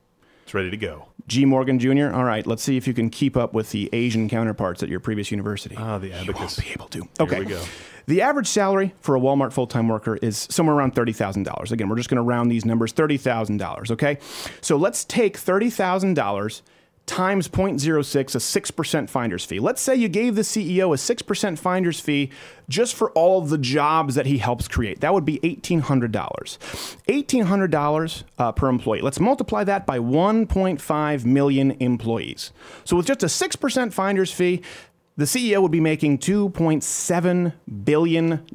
It's 0.43 0.53
ready 0.53 0.71
to 0.71 0.77
go. 0.77 1.07
G. 1.29 1.45
Morgan 1.45 1.79
Jr. 1.79 2.11
All 2.11 2.23
right, 2.25 2.45
let's 2.45 2.63
see 2.63 2.75
if 2.75 2.87
you 2.87 2.93
can 2.93 3.09
keep 3.09 3.37
up 3.37 3.53
with 3.53 3.69
the 3.71 3.87
Asian 3.93 4.27
counterparts 4.27 4.81
at 4.83 4.89
your 4.89 4.99
previous 4.99 5.29
university. 5.31 5.75
Ah, 5.77 5.97
the 5.99 6.11
abacus. 6.11 6.59
be 6.59 6.71
able 6.71 6.87
to. 6.87 6.99
Here 6.99 7.07
Okay. 7.21 7.39
we 7.39 7.45
go. 7.45 7.63
The 8.07 8.23
average 8.23 8.47
salary 8.47 8.95
for 9.01 9.15
a 9.15 9.19
Walmart 9.19 9.53
full 9.53 9.67
time 9.67 9.87
worker 9.87 10.15
is 10.17 10.47
somewhere 10.49 10.75
around 10.75 10.95
$30,000. 10.95 11.71
Again, 11.71 11.87
we're 11.87 11.95
just 11.97 12.09
going 12.09 12.15
to 12.17 12.23
round 12.23 12.51
these 12.51 12.65
numbers 12.65 12.91
$30,000, 12.91 13.91
okay? 13.91 14.17
So 14.61 14.75
let's 14.77 15.05
take 15.05 15.37
$30,000 15.37 16.61
times 17.09 17.47
0.06, 17.47 18.35
a 18.35 18.37
6% 18.37 19.09
finder's 19.09 19.43
fee. 19.43 19.59
Let's 19.59 19.81
say 19.81 19.95
you 19.95 20.07
gave 20.07 20.35
the 20.35 20.43
CEO 20.43 20.93
a 20.93 21.15
6% 21.15 21.57
finder's 21.57 21.99
fee 21.99 22.29
just 22.69 22.93
for 22.93 23.09
all 23.11 23.41
of 23.41 23.49
the 23.49 23.57
jobs 23.57 24.13
that 24.13 24.27
he 24.27 24.37
helps 24.37 24.67
create. 24.67 25.01
That 25.01 25.11
would 25.13 25.25
be 25.25 25.39
$1,800. 25.39 26.11
$1,800 26.11 28.23
uh, 28.37 28.51
per 28.51 28.69
employee. 28.69 29.01
Let's 29.01 29.19
multiply 29.19 29.63
that 29.63 29.87
by 29.87 29.97
1.5 29.97 31.25
million 31.25 31.71
employees. 31.79 32.51
So 32.85 32.95
with 32.95 33.07
just 33.07 33.23
a 33.23 33.25
6% 33.25 33.91
finder's 33.91 34.31
fee, 34.31 34.61
the 35.17 35.25
CEO 35.25 35.63
would 35.63 35.71
be 35.71 35.81
making 35.81 36.19
$2.7 36.19 37.53
billion. 37.83 38.47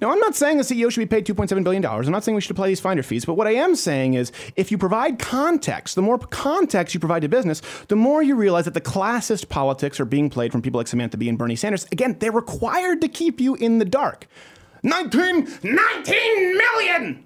Now, 0.00 0.10
I'm 0.10 0.18
not 0.18 0.34
saying 0.34 0.58
the 0.58 0.64
CEO 0.64 0.90
should 0.90 1.00
be 1.00 1.06
paid 1.06 1.26
$2.7 1.26 1.64
billion. 1.64 1.84
I'm 1.84 2.10
not 2.10 2.24
saying 2.24 2.34
we 2.34 2.40
should 2.40 2.50
apply 2.50 2.68
these 2.68 2.80
finder 2.80 3.02
fees. 3.02 3.24
But 3.24 3.34
what 3.34 3.46
I 3.46 3.54
am 3.54 3.74
saying 3.74 4.14
is 4.14 4.32
if 4.56 4.70
you 4.70 4.78
provide 4.78 5.18
context, 5.18 5.94
the 5.94 6.02
more 6.02 6.18
context 6.18 6.94
you 6.94 7.00
provide 7.00 7.22
to 7.22 7.28
business, 7.28 7.62
the 7.88 7.96
more 7.96 8.22
you 8.22 8.34
realize 8.34 8.64
that 8.64 8.74
the 8.74 8.80
classist 8.80 9.48
politics 9.48 10.00
are 10.00 10.04
being 10.04 10.30
played 10.30 10.52
from 10.52 10.62
people 10.62 10.78
like 10.78 10.88
Samantha 10.88 11.16
Bee 11.16 11.28
and 11.28 11.38
Bernie 11.38 11.56
Sanders. 11.56 11.86
Again, 11.92 12.16
they're 12.18 12.32
required 12.32 13.00
to 13.00 13.08
keep 13.08 13.40
you 13.40 13.54
in 13.54 13.78
the 13.78 13.84
dark. 13.84 14.26
19, 14.82 15.60
19 15.62 16.58
million! 16.58 17.24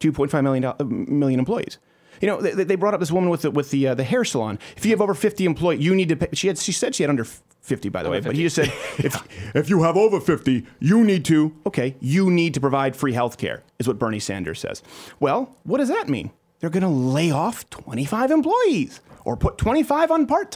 2.5 0.00 0.42
million, 0.42 0.64
uh, 0.64 0.74
million 0.84 1.38
employees. 1.38 1.78
You 2.20 2.28
know, 2.28 2.40
they, 2.40 2.64
they 2.64 2.76
brought 2.76 2.94
up 2.94 3.00
this 3.00 3.10
woman 3.10 3.30
with 3.30 3.42
the, 3.42 3.50
with 3.50 3.70
the, 3.70 3.88
uh, 3.88 3.94
the 3.94 4.04
hair 4.04 4.24
salon. 4.24 4.58
If 4.76 4.84
you 4.84 4.92
have 4.92 5.00
over 5.00 5.14
50 5.14 5.44
employees, 5.44 5.84
you 5.84 5.94
need 5.94 6.08
to 6.10 6.16
pay. 6.16 6.28
She, 6.32 6.48
had, 6.48 6.58
she 6.58 6.72
said 6.72 6.94
she 6.94 7.02
had 7.02 7.10
under 7.10 7.26
50, 7.64 7.88
by 7.88 8.02
the 8.02 8.10
way, 8.10 8.20
but 8.20 8.36
he 8.36 8.42
just 8.42 8.56
said, 8.56 8.66
if, 8.98 9.56
if 9.56 9.70
you 9.70 9.82
have 9.82 9.96
over 9.96 10.20
50, 10.20 10.66
you 10.80 11.02
need 11.02 11.24
to, 11.24 11.56
okay, 11.64 11.96
you 11.98 12.30
need 12.30 12.52
to 12.52 12.60
provide 12.60 12.94
free 12.94 13.14
health 13.14 13.38
care, 13.38 13.62
is 13.78 13.88
what 13.88 13.98
Bernie 13.98 14.20
Sanders 14.20 14.60
says. 14.60 14.82
Well, 15.18 15.56
what 15.62 15.78
does 15.78 15.88
that 15.88 16.08
mean? 16.08 16.30
They're 16.60 16.68
going 16.68 16.82
to 16.82 16.88
lay 16.88 17.30
off 17.30 17.68
25 17.70 18.30
employees 18.30 19.00
or 19.24 19.36
put 19.36 19.56
25 19.56 20.10
on 20.10 20.26
part 20.26 20.50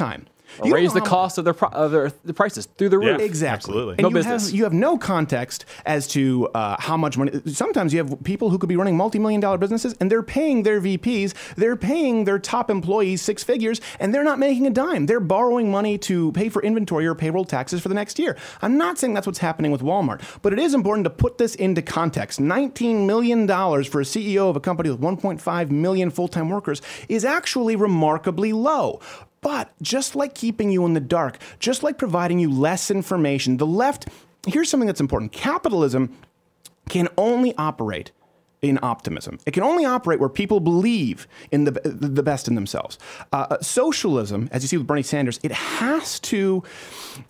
time. 0.56 0.72
Or 0.72 0.74
raise 0.74 0.92
the 0.92 1.00
cost 1.00 1.38
of 1.38 1.44
their, 1.44 1.54
pro- 1.54 1.68
of 1.68 1.90
their 1.90 2.12
the 2.24 2.34
prices 2.34 2.66
through 2.66 2.88
the 2.88 2.98
roof. 2.98 3.20
Exactly. 3.20 3.90
And 3.90 4.00
No 4.00 4.08
you 4.08 4.14
business. 4.14 4.46
Have, 4.46 4.54
you 4.54 4.64
have 4.64 4.72
no 4.72 4.98
context 4.98 5.64
as 5.87 6.06
to 6.08 6.48
uh, 6.54 6.76
how 6.78 6.96
much 6.96 7.16
money. 7.16 7.40
Sometimes 7.46 7.92
you 7.92 7.98
have 7.98 8.24
people 8.24 8.50
who 8.50 8.58
could 8.58 8.68
be 8.68 8.76
running 8.76 8.96
multi-million 8.96 9.40
dollar 9.40 9.58
businesses, 9.58 9.94
and 10.00 10.11
they're 10.11 10.22
paying 10.22 10.62
their 10.62 10.80
VPs, 10.80 11.34
they're 11.54 11.76
paying 11.76 12.24
their 12.24 12.38
top 12.38 12.70
employees 12.70 13.22
six 13.22 13.42
figures, 13.42 13.80
and 14.00 14.14
they're 14.14 14.24
not 14.24 14.38
making 14.38 14.66
a 14.66 14.70
dime. 14.70 15.06
They're 15.06 15.20
borrowing 15.20 15.70
money 15.70 15.98
to 15.98 16.32
pay 16.32 16.48
for 16.48 16.62
inventory 16.62 17.06
or 17.06 17.14
payroll 17.14 17.44
taxes 17.44 17.80
for 17.80 17.88
the 17.88 17.94
next 17.94 18.18
year. 18.18 18.37
I'm 18.62 18.76
not 18.76 18.98
saying 18.98 19.14
that's 19.14 19.26
what's 19.26 19.38
happening 19.38 19.70
with 19.70 19.82
Walmart, 19.82 20.22
but 20.42 20.52
it 20.52 20.58
is 20.58 20.74
important 20.74 21.04
to 21.04 21.11
put 21.11 21.38
this 21.38 21.54
into 21.54 21.82
context. 21.82 22.40
$19 22.40 23.06
million 23.06 23.46
for 23.46 24.00
a 24.00 24.04
CEO 24.04 24.48
of 24.48 24.56
a 24.56 24.61
company 24.61 24.90
with 24.90 25.00
1.5 25.00 25.70
million 25.70 26.11
full-time 26.11 26.48
workers 26.48 26.82
is 27.08 27.24
actually 27.24 27.76
remarkably 27.76 28.52
low. 28.52 29.00
But 29.40 29.72
just 29.81 30.16
like 30.16 30.35
keeping 30.35 30.70
you 30.70 30.85
in 30.85 30.94
the 30.94 31.01
dark, 31.01 31.38
just 31.59 31.83
like 31.83 31.98
providing 31.98 32.38
you 32.38 32.51
less 32.51 32.90
information, 32.90 33.57
the 33.57 33.66
left, 33.66 34.09
here's 34.46 34.68
something 34.68 34.87
that's 34.87 35.01
important 35.01 35.33
capitalism 35.33 36.16
can 36.88 37.09
only 37.16 37.55
operate 37.57 38.12
in 38.62 38.79
optimism. 38.83 39.38
It 39.46 39.53
can 39.53 39.62
only 39.62 39.85
operate 39.85 40.18
where 40.18 40.29
people 40.29 40.59
believe 40.59 41.29
in 41.53 41.64
the, 41.64 41.72
the 41.85 42.22
best 42.22 42.48
in 42.48 42.55
themselves. 42.55 42.98
Uh, 43.33 43.59
socialism, 43.61 44.48
as 44.51 44.62
you 44.62 44.68
see 44.68 44.77
with 44.77 44.87
Bernie 44.87 45.03
Sanders, 45.03 45.38
it 45.42 45.53
has 45.53 46.18
to, 46.20 46.64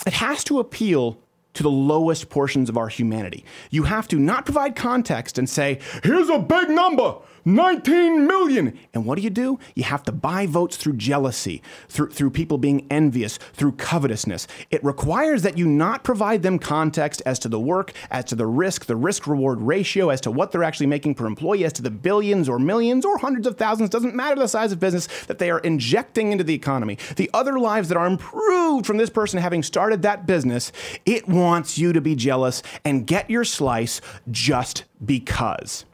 it 0.07 0.15
has 0.15 0.43
to 0.45 0.59
appeal 0.59 1.19
to 1.55 1.63
the 1.63 1.71
lowest 1.71 2.31
portions 2.31 2.69
of 2.69 2.77
our 2.77 2.89
humanity. 2.89 3.45
You 3.71 3.83
have 3.83 4.07
to 4.09 4.17
not 4.19 4.45
provide 4.45 4.77
context 4.77 5.39
and 5.39 5.49
say, 5.49 5.81
here's 6.03 6.29
a 6.31 6.39
big 6.39 6.71
number. 6.71 7.17
19 7.45 8.27
million. 8.27 8.79
And 8.95 9.05
what 9.05 9.17
do 9.17 9.23
you 9.23 9.31
do? 9.31 9.59
You 9.75 9.85
have 9.85 10.03
to 10.05 10.13
buy 10.13 10.47
votes 10.47 10.77
through 10.77 10.95
jealousy, 10.95 11.63
through, 11.89 12.11
through 12.11 12.31
people 12.31 12.59
being 12.59 12.87
envious, 12.91 13.39
through 13.53 13.73
covetousness. 13.73 14.47
It 14.71 14.83
requires 14.85 15.43
that 15.43 15.59
you 15.59 15.67
not 15.67 16.05
provide 16.05 16.43
them 16.43 16.59
context 16.59 17.23
as 17.27 17.39
to 17.41 17.49
the 17.49 17.61
work, 17.61 17.93
as 18.11 18.25
to 18.27 18.35
the 18.35 18.47
risk, 18.47 18.87
the 18.87 18.97
risk 18.97 19.27
reward 19.27 19.61
ratio, 19.61 20.11
as 20.11 20.21
to 20.23 20.31
what 20.31 20.53
they're 20.53 20.65
actually 20.65 20.87
making 20.87 21.15
per 21.15 21.27
employee, 21.27 21.65
as 21.65 21.73
to 21.75 21.83
the 21.83 21.91
billions 21.91 22.49
or 22.49 22.59
millions 22.59 23.05
or 23.05 23.19
hundreds 23.19 23.47
of 23.47 23.57
thousands, 23.57 23.91
doesn't 23.91 24.15
matter 24.15 24.37
the 24.37 24.49
size 24.49 24.73
of 24.73 24.81
business 24.81 25.07
that 25.27 25.39
they 25.39 25.51
are 25.51 25.61
injecting 25.61 26.33
into 26.33 26.45
the 26.45 26.55
economy. 26.55 26.99
The 27.17 27.31
other 27.35 27.59
lives 27.59 27.89
that 27.89 27.99
are 27.99 28.07
improved 28.07 28.87
from 28.87 28.97
this 28.97 29.11
person 29.11 29.41
having 29.41 29.63
started 29.63 30.03
that 30.03 30.27
business, 30.27 30.73
it 31.07 31.29
wants 31.29 31.79
you 31.79 31.93
to 31.93 32.01
be 32.01 32.15
jealous 32.15 32.63
and 32.85 33.07
get 33.07 33.31
your 33.31 33.45
slice 33.45 34.01
just 34.31 34.85
because. 35.05 35.85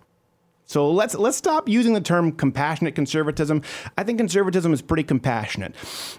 So 0.67 0.91
let's 0.91 1.15
let's 1.15 1.37
stop 1.37 1.69
using 1.69 1.93
the 1.93 2.01
term 2.01 2.33
compassionate 2.33 2.95
conservatism. 2.95 3.63
I 3.99 4.05
think 4.05 4.19
conservatism 4.19 4.73
is 4.73 4.83
pretty 4.83 5.05
compassionate. 5.05 5.75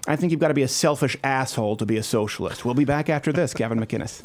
I 0.07 0.15
think 0.15 0.31
you've 0.31 0.39
got 0.39 0.49
to 0.49 0.53
be 0.53 0.63
a 0.63 0.67
selfish 0.67 1.17
asshole 1.23 1.77
to 1.77 1.85
be 1.85 1.97
a 1.97 2.03
socialist. 2.03 2.63
We'll 2.63 2.75
be 2.75 2.85
back 2.85 3.09
after 3.09 3.33
this, 3.33 3.53
Gavin 3.53 3.79
McInnes. 3.79 4.23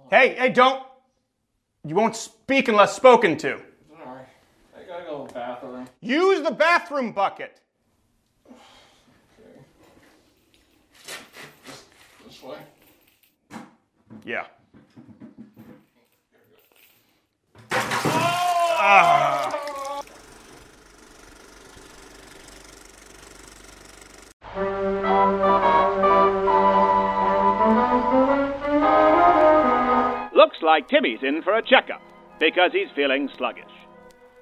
Hey, 0.10 0.36
hey, 0.36 0.49
don't. 0.49 0.84
You 1.86 1.95
won't 1.95 2.15
speak 2.15 2.69
unless 2.69 2.95
spoken 2.95 3.38
to. 3.38 3.60
Sorry. 4.03 4.21
I 4.75 4.84
gotta 4.88 5.03
go 5.03 5.17
to 5.17 5.17
the 5.28 5.34
bathroom. 5.34 5.88
Use 6.02 6.44
the 6.44 6.52
bathroom 6.52 7.12
bucket. 7.12 7.60
This 12.26 12.44
way. 12.44 12.58
Yeah. 14.24 14.46
Ah. 18.80 19.54
Looks 30.36 30.58
like 30.62 30.88
Timmy's 30.88 31.20
in 31.24 31.42
for 31.42 31.56
a 31.56 31.62
checkup 31.62 32.02
because 32.40 32.72
he's 32.72 32.88
feeling 32.96 33.30
sluggish. 33.38 33.63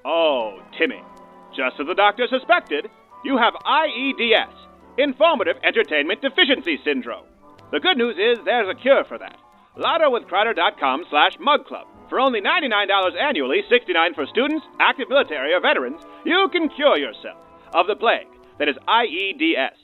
Oh, 0.08 0.62
Timmy, 0.78 1.02
just 1.50 1.80
as 1.80 1.86
the 1.88 1.94
doctor 1.94 2.28
suspected, 2.30 2.86
you 3.24 3.36
have 3.38 3.54
IEDS, 3.54 4.54
Informative 4.98 5.56
Entertainment 5.64 6.22
Deficiency 6.22 6.78
Syndrome. 6.84 7.26
The 7.72 7.80
good 7.80 7.96
news 7.96 8.14
is 8.14 8.38
there's 8.44 8.68
a 8.70 8.80
cure 8.80 9.02
for 9.08 9.18
that. 9.18 9.36
LouderWithCrowder.com 9.76 11.06
slash 11.10 11.32
Mug 11.40 11.66
Club. 11.66 11.88
For 12.08 12.20
only 12.20 12.40
$99 12.40 13.20
annually, 13.20 13.62
$69 13.68 14.14
for 14.14 14.26
students, 14.26 14.64
active 14.78 15.08
military, 15.08 15.52
or 15.52 15.60
veterans, 15.60 16.00
you 16.24 16.48
can 16.52 16.68
cure 16.68 16.96
yourself 16.96 17.42
of 17.74 17.88
the 17.88 17.96
plague 17.96 18.28
that 18.60 18.68
is 18.68 18.76
IEDS. 18.86 19.74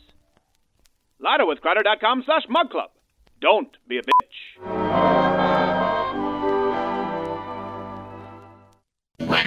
LouderWithCrowder.com 1.20 2.22
slash 2.24 2.42
Mug 2.48 2.70
Club. 2.70 2.90
Don't 3.40 3.76
be 3.88 3.98
a 3.98 4.02
bitch. 4.02 5.11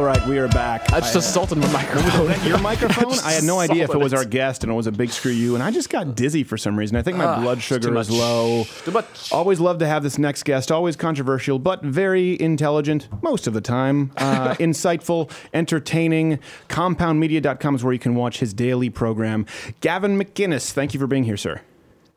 All 0.00 0.06
right, 0.06 0.26
we 0.26 0.38
are 0.38 0.48
back. 0.48 0.90
I 0.94 1.00
just 1.00 1.14
assaulted 1.14 1.58
my 1.58 1.70
microphone. 1.72 2.48
Your 2.48 2.56
microphone? 2.62 3.12
I 3.22 3.32
had 3.32 3.44
no 3.44 3.58
idea 3.58 3.84
if 3.84 3.90
it 3.90 3.98
was 3.98 4.14
our 4.14 4.24
guest 4.24 4.62
and 4.64 4.72
it 4.72 4.74
was 4.74 4.86
a 4.86 4.92
big 4.92 5.10
screw 5.10 5.30
you. 5.30 5.52
And 5.54 5.62
I 5.62 5.70
just 5.70 5.90
got 5.90 6.14
dizzy 6.16 6.42
for 6.42 6.56
some 6.56 6.78
reason. 6.78 6.96
I 6.96 7.02
think 7.02 7.18
my 7.18 7.26
Ah, 7.26 7.42
blood 7.42 7.60
sugar 7.60 7.90
too 7.90 7.98
is 7.98 8.10
low. 8.10 8.64
Too 8.64 8.92
much. 8.92 9.30
Always 9.30 9.60
love 9.60 9.76
to 9.80 9.86
have 9.86 10.02
this 10.02 10.16
next 10.16 10.44
guest. 10.44 10.72
Always 10.72 10.96
controversial, 10.96 11.58
but 11.58 11.82
very 11.82 12.40
intelligent 12.40 13.08
most 13.22 13.46
of 13.46 13.52
the 13.52 13.60
time. 13.60 14.10
Uh, 14.16 14.54
insightful, 14.58 15.30
entertaining. 15.52 16.38
Compoundmedia.com 16.70 17.74
is 17.74 17.84
where 17.84 17.92
you 17.92 17.98
can 17.98 18.14
watch 18.14 18.38
his 18.40 18.54
daily 18.54 18.88
program. 18.88 19.44
Gavin 19.82 20.18
McInnes, 20.18 20.70
thank 20.72 20.94
you 20.94 20.98
for 21.00 21.08
being 21.08 21.24
here, 21.24 21.36
sir. 21.36 21.60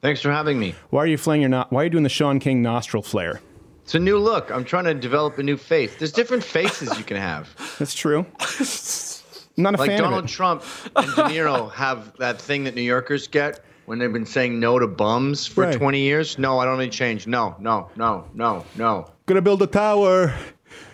Thanks 0.02 0.22
for 0.22 0.32
having 0.32 0.58
me. 0.58 0.74
Why 0.90 1.02
are 1.04 1.08
you 1.08 1.18
flaying 1.18 1.42
your 1.42 1.50
no- 1.50 1.66
Why 1.70 1.82
are 1.82 1.84
you 1.84 1.90
doing 1.90 2.04
the 2.04 2.10
Shaun 2.10 2.40
King 2.40 2.62
nostril 2.62 3.04
flare? 3.04 3.42
It's 3.84 3.96
a 3.96 4.00
new 4.00 4.18
look. 4.18 4.50
I'm 4.52 4.64
trying 4.64 4.86
to 4.86 4.94
develop 4.94 5.38
a 5.38 5.44
new 5.44 5.58
face. 5.58 5.96
There's 5.96 6.12
different 6.14 6.44
faces 6.44 6.98
you 6.98 7.04
can 7.04 7.18
have. 7.18 7.50
That's 7.80 7.94
true. 7.94 8.26
Not 9.58 9.76
a 9.76 9.78
like 9.78 9.90
fan 9.92 10.02
Donald 10.02 10.24
of 10.24 10.30
it. 10.30 10.34
Trump 10.34 10.64
and 10.96 11.06
De 11.16 11.22
Niro 11.24 11.72
have 11.74 12.16
that 12.18 12.42
thing 12.42 12.64
that 12.64 12.74
New 12.76 12.82
Yorkers 12.82 13.28
get 13.28 13.64
when 13.86 14.00
they've 14.00 14.12
been 14.14 14.26
saying 14.26 14.60
no 14.60 14.80
to 14.80 14.88
bums 14.88 15.46
for 15.46 15.66
Right. 15.66 15.76
20 15.76 16.00
years. 16.00 16.40
No, 16.40 16.58
I 16.60 16.66
don't 16.66 16.80
need 16.80 16.92
change. 16.92 17.28
No, 17.28 17.56
no, 17.60 17.90
no, 17.96 18.26
no, 18.34 18.66
no. 18.76 19.12
Gonna 19.28 19.42
build 19.42 19.62
a 19.62 19.68
tower. 19.68 20.34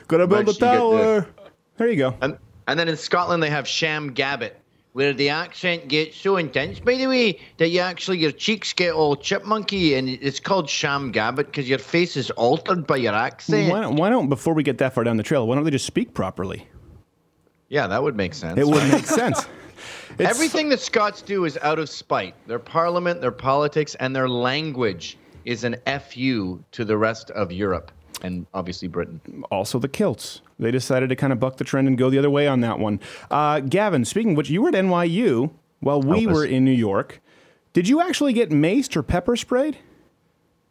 Gonna 0.07 0.27
build 0.27 0.47
Right, 0.47 0.49
a 0.49 0.51
you 0.53 0.57
tower. 0.59 1.27
There 1.77 1.87
you 1.89 1.95
go. 1.95 2.15
And 2.21 2.37
and 2.67 2.77
then 2.79 2.89
in 2.89 2.97
Scotland 2.97 3.41
they 3.41 3.49
have 3.49 3.67
Sham 3.67 4.13
Gabbit, 4.13 4.51
where 4.99 5.13
the 5.13 5.29
accent 5.29 5.87
gets 5.87 6.17
so 6.17 6.35
intense, 6.35 6.81
by 6.81 6.95
the 6.95 7.07
way, 7.07 7.39
that 7.55 7.69
you 7.69 7.79
actually 7.79 8.17
your 8.17 8.33
cheeks 8.33 8.73
get 8.73 8.91
all 8.91 9.15
chipmunky, 9.15 9.97
and 9.97 10.09
it's 10.09 10.41
called 10.41 10.69
Sham 10.69 11.13
Gabbit 11.13 11.45
because 11.45 11.69
your 11.69 11.79
face 11.79 12.17
is 12.17 12.31
altered 12.31 12.85
by 12.85 12.97
your 12.97 13.13
accent. 13.13 13.71
Why 13.71 13.79
don't, 13.79 13.95
why 13.95 14.09
don't, 14.09 14.27
before 14.27 14.53
we 14.53 14.61
get 14.61 14.77
that 14.79 14.93
far 14.93 15.05
down 15.05 15.15
the 15.15 15.23
trail, 15.23 15.47
why 15.47 15.55
don't 15.55 15.63
they 15.63 15.71
just 15.71 15.85
speak 15.85 16.13
properly? 16.13 16.67
Yeah, 17.69 17.87
that 17.87 18.03
would 18.03 18.17
make 18.17 18.33
sense. 18.33 18.59
It 18.59 18.67
would 18.67 18.91
make 18.91 19.05
sense. 19.05 19.39
It's- 20.17 20.29
Everything 20.35 20.67
that 20.67 20.81
Scots 20.81 21.21
do 21.21 21.45
is 21.45 21.57
out 21.61 21.79
of 21.79 21.89
spite. 21.89 22.35
Their 22.45 22.59
parliament, 22.59 23.21
their 23.21 23.31
politics, 23.31 23.95
and 24.01 24.13
their 24.13 24.27
language 24.27 25.17
is 25.45 25.63
an 25.63 25.77
fu 26.11 26.61
to 26.73 26.83
the 26.83 26.97
rest 26.97 27.31
of 27.31 27.53
Europe 27.53 27.93
and 28.21 28.45
obviously 28.53 28.89
Britain. 28.89 29.21
Also, 29.49 29.79
the 29.79 29.87
kilts. 29.87 30.41
They 30.59 30.71
decided 30.71 31.09
to 31.09 31.15
kind 31.15 31.31
of 31.31 31.39
buck 31.39 31.57
the 31.57 31.63
trend 31.63 31.87
and 31.87 31.97
go 31.97 32.09
the 32.09 32.19
other 32.19 32.29
way 32.29 32.47
on 32.47 32.59
that 32.61 32.79
one. 32.79 32.99
Uh, 33.31 33.61
Gavin, 33.61 34.03
speaking 34.05 34.31
of 34.31 34.37
which, 34.37 34.49
you 34.49 34.61
were 34.61 34.69
at 34.69 34.75
NYU 34.75 35.51
while 35.79 36.01
we 36.01 36.27
were 36.27 36.45
in 36.45 36.65
New 36.65 36.71
York. 36.71 37.21
Did 37.73 37.87
you 37.87 38.01
actually 38.01 38.33
get 38.33 38.49
maced 38.49 38.95
or 38.97 39.03
pepper 39.03 39.35
sprayed? 39.37 39.77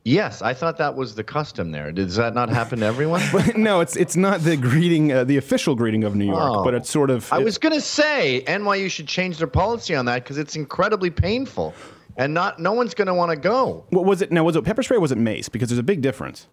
Yes, 0.05 0.41
I 0.43 0.55
thought 0.55 0.79
that 0.79 0.95
was 0.95 1.15
the 1.15 1.25
custom 1.25 1.71
there. 1.71 1.93
Does 1.93 2.17
that 2.17 2.35
not 2.35 2.49
happen 2.49 2.81
to 2.81 2.87
everyone? 2.87 3.21
no, 3.57 3.81
it's 3.81 3.95
it's 3.97 4.17
not 4.17 4.41
the 4.41 4.57
greeting, 4.57 5.13
uh, 5.13 5.25
the 5.25 5.37
official 5.37 5.75
greeting 5.75 6.05
of 6.05 6.15
New 6.15 6.25
York, 6.27 6.39
Oh. 6.57 6.65
but 6.65 6.73
it's 6.73 6.89
sort 6.89 7.11
of. 7.11 7.31
I 7.33 7.39
was 7.41 7.59
going 7.59 7.75
to 7.75 7.81
say 7.81 8.43
NYU 8.47 8.91
should 8.91 9.07
change 9.09 9.37
their 9.39 9.49
policy 9.49 9.95
on 9.95 10.07
that 10.07 10.23
because 10.25 10.39
it's 10.39 10.57
incredibly 10.57 11.11
painful, 11.11 11.75
and 12.17 12.33
not 12.33 12.59
no 12.59 12.73
one's 12.73 12.95
going 12.95 13.09
to 13.09 13.15
want 13.15 13.33
to 13.33 13.37
go. 13.37 13.85
What 13.91 14.07
was 14.07 14.23
it? 14.23 14.33
Now, 14.33 14.45
was 14.45 14.57
it 14.57 14.65
pepper 14.65 14.83
spray 14.83 14.97
or 14.97 15.01
was 15.01 15.13
it 15.13 15.19
mace? 15.19 15.49
Because 15.51 15.69
there's 15.69 15.79
a 15.79 15.83
big 15.83 16.01
difference. 16.01 16.47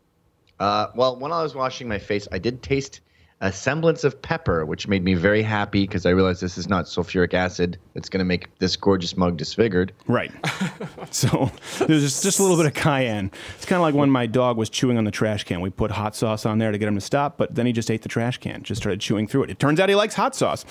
Uh, 0.59 0.87
well, 0.95 1.17
when 1.17 1.31
I 1.31 1.41
was 1.41 1.55
washing 1.55 1.87
my 1.87 1.99
face, 1.99 2.27
I 2.33 2.39
did 2.39 2.61
taste 2.61 3.01
a 3.41 3.51
semblance 3.51 4.03
of 4.05 4.19
pepper, 4.21 4.65
which 4.65 4.87
made 4.87 5.03
me 5.03 5.13
very 5.13 5.41
happy 5.41 5.81
because 5.81 6.05
I 6.05 6.11
realized 6.11 6.41
this 6.41 6.57
is 6.57 6.69
not 6.69 6.85
sulfuric 6.85 7.33
acid 7.33 7.77
that's 7.93 8.07
going 8.07 8.19
to 8.19 8.25
make 8.25 8.57
this 8.59 8.77
gorgeous 8.77 9.17
mug 9.17 9.35
disfigured. 9.35 9.91
Right. 10.07 10.31
so 11.11 11.51
there's 11.79 12.01
just, 12.01 12.23
just 12.23 12.39
a 12.39 12.41
little 12.41 12.55
bit 12.57 12.65
of 12.65 12.73
cayenne. 12.73 13.29
It's 13.57 13.65
kind 13.65 13.77
of 13.77 13.81
like 13.81 13.93
when 13.93 14.09
my 14.09 14.25
dog 14.25 14.55
was 14.55 14.69
chewing 14.69 14.97
on 14.97 15.03
the 15.03 15.11
trash 15.11 15.43
can. 15.43 15.59
We 15.59 15.69
put 15.69 15.91
hot 15.91 16.15
sauce 16.15 16.45
on 16.45 16.59
there 16.59 16.71
to 16.71 16.77
get 16.77 16.87
him 16.87 16.95
to 16.95 17.01
stop, 17.01 17.37
but 17.37 17.53
then 17.53 17.65
he 17.65 17.73
just 17.73 17.91
ate 17.91 18.03
the 18.03 18.09
trash 18.09 18.37
can, 18.37 18.63
just 18.63 18.81
started 18.81 19.01
chewing 19.01 19.27
through 19.27 19.43
it. 19.43 19.49
It 19.49 19.59
turns 19.59 19.81
out 19.81 19.89
he 19.89 19.95
likes 19.95 20.15
hot 20.15 20.33
sauce. 20.35 20.63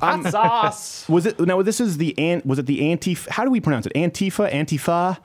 Um, 0.00 0.22
Hot 0.22 0.30
sauce. 0.30 1.08
Was 1.08 1.26
it? 1.26 1.40
No, 1.40 1.62
this 1.62 1.80
is 1.80 1.98
the 1.98 2.16
an, 2.18 2.42
was 2.44 2.58
it 2.58 2.66
the 2.66 2.80
antif? 2.80 3.28
How 3.28 3.44
do 3.44 3.50
we 3.50 3.60
pronounce 3.60 3.86
it? 3.86 3.94
Antifa, 3.94 4.50
Antifa, 4.50 5.18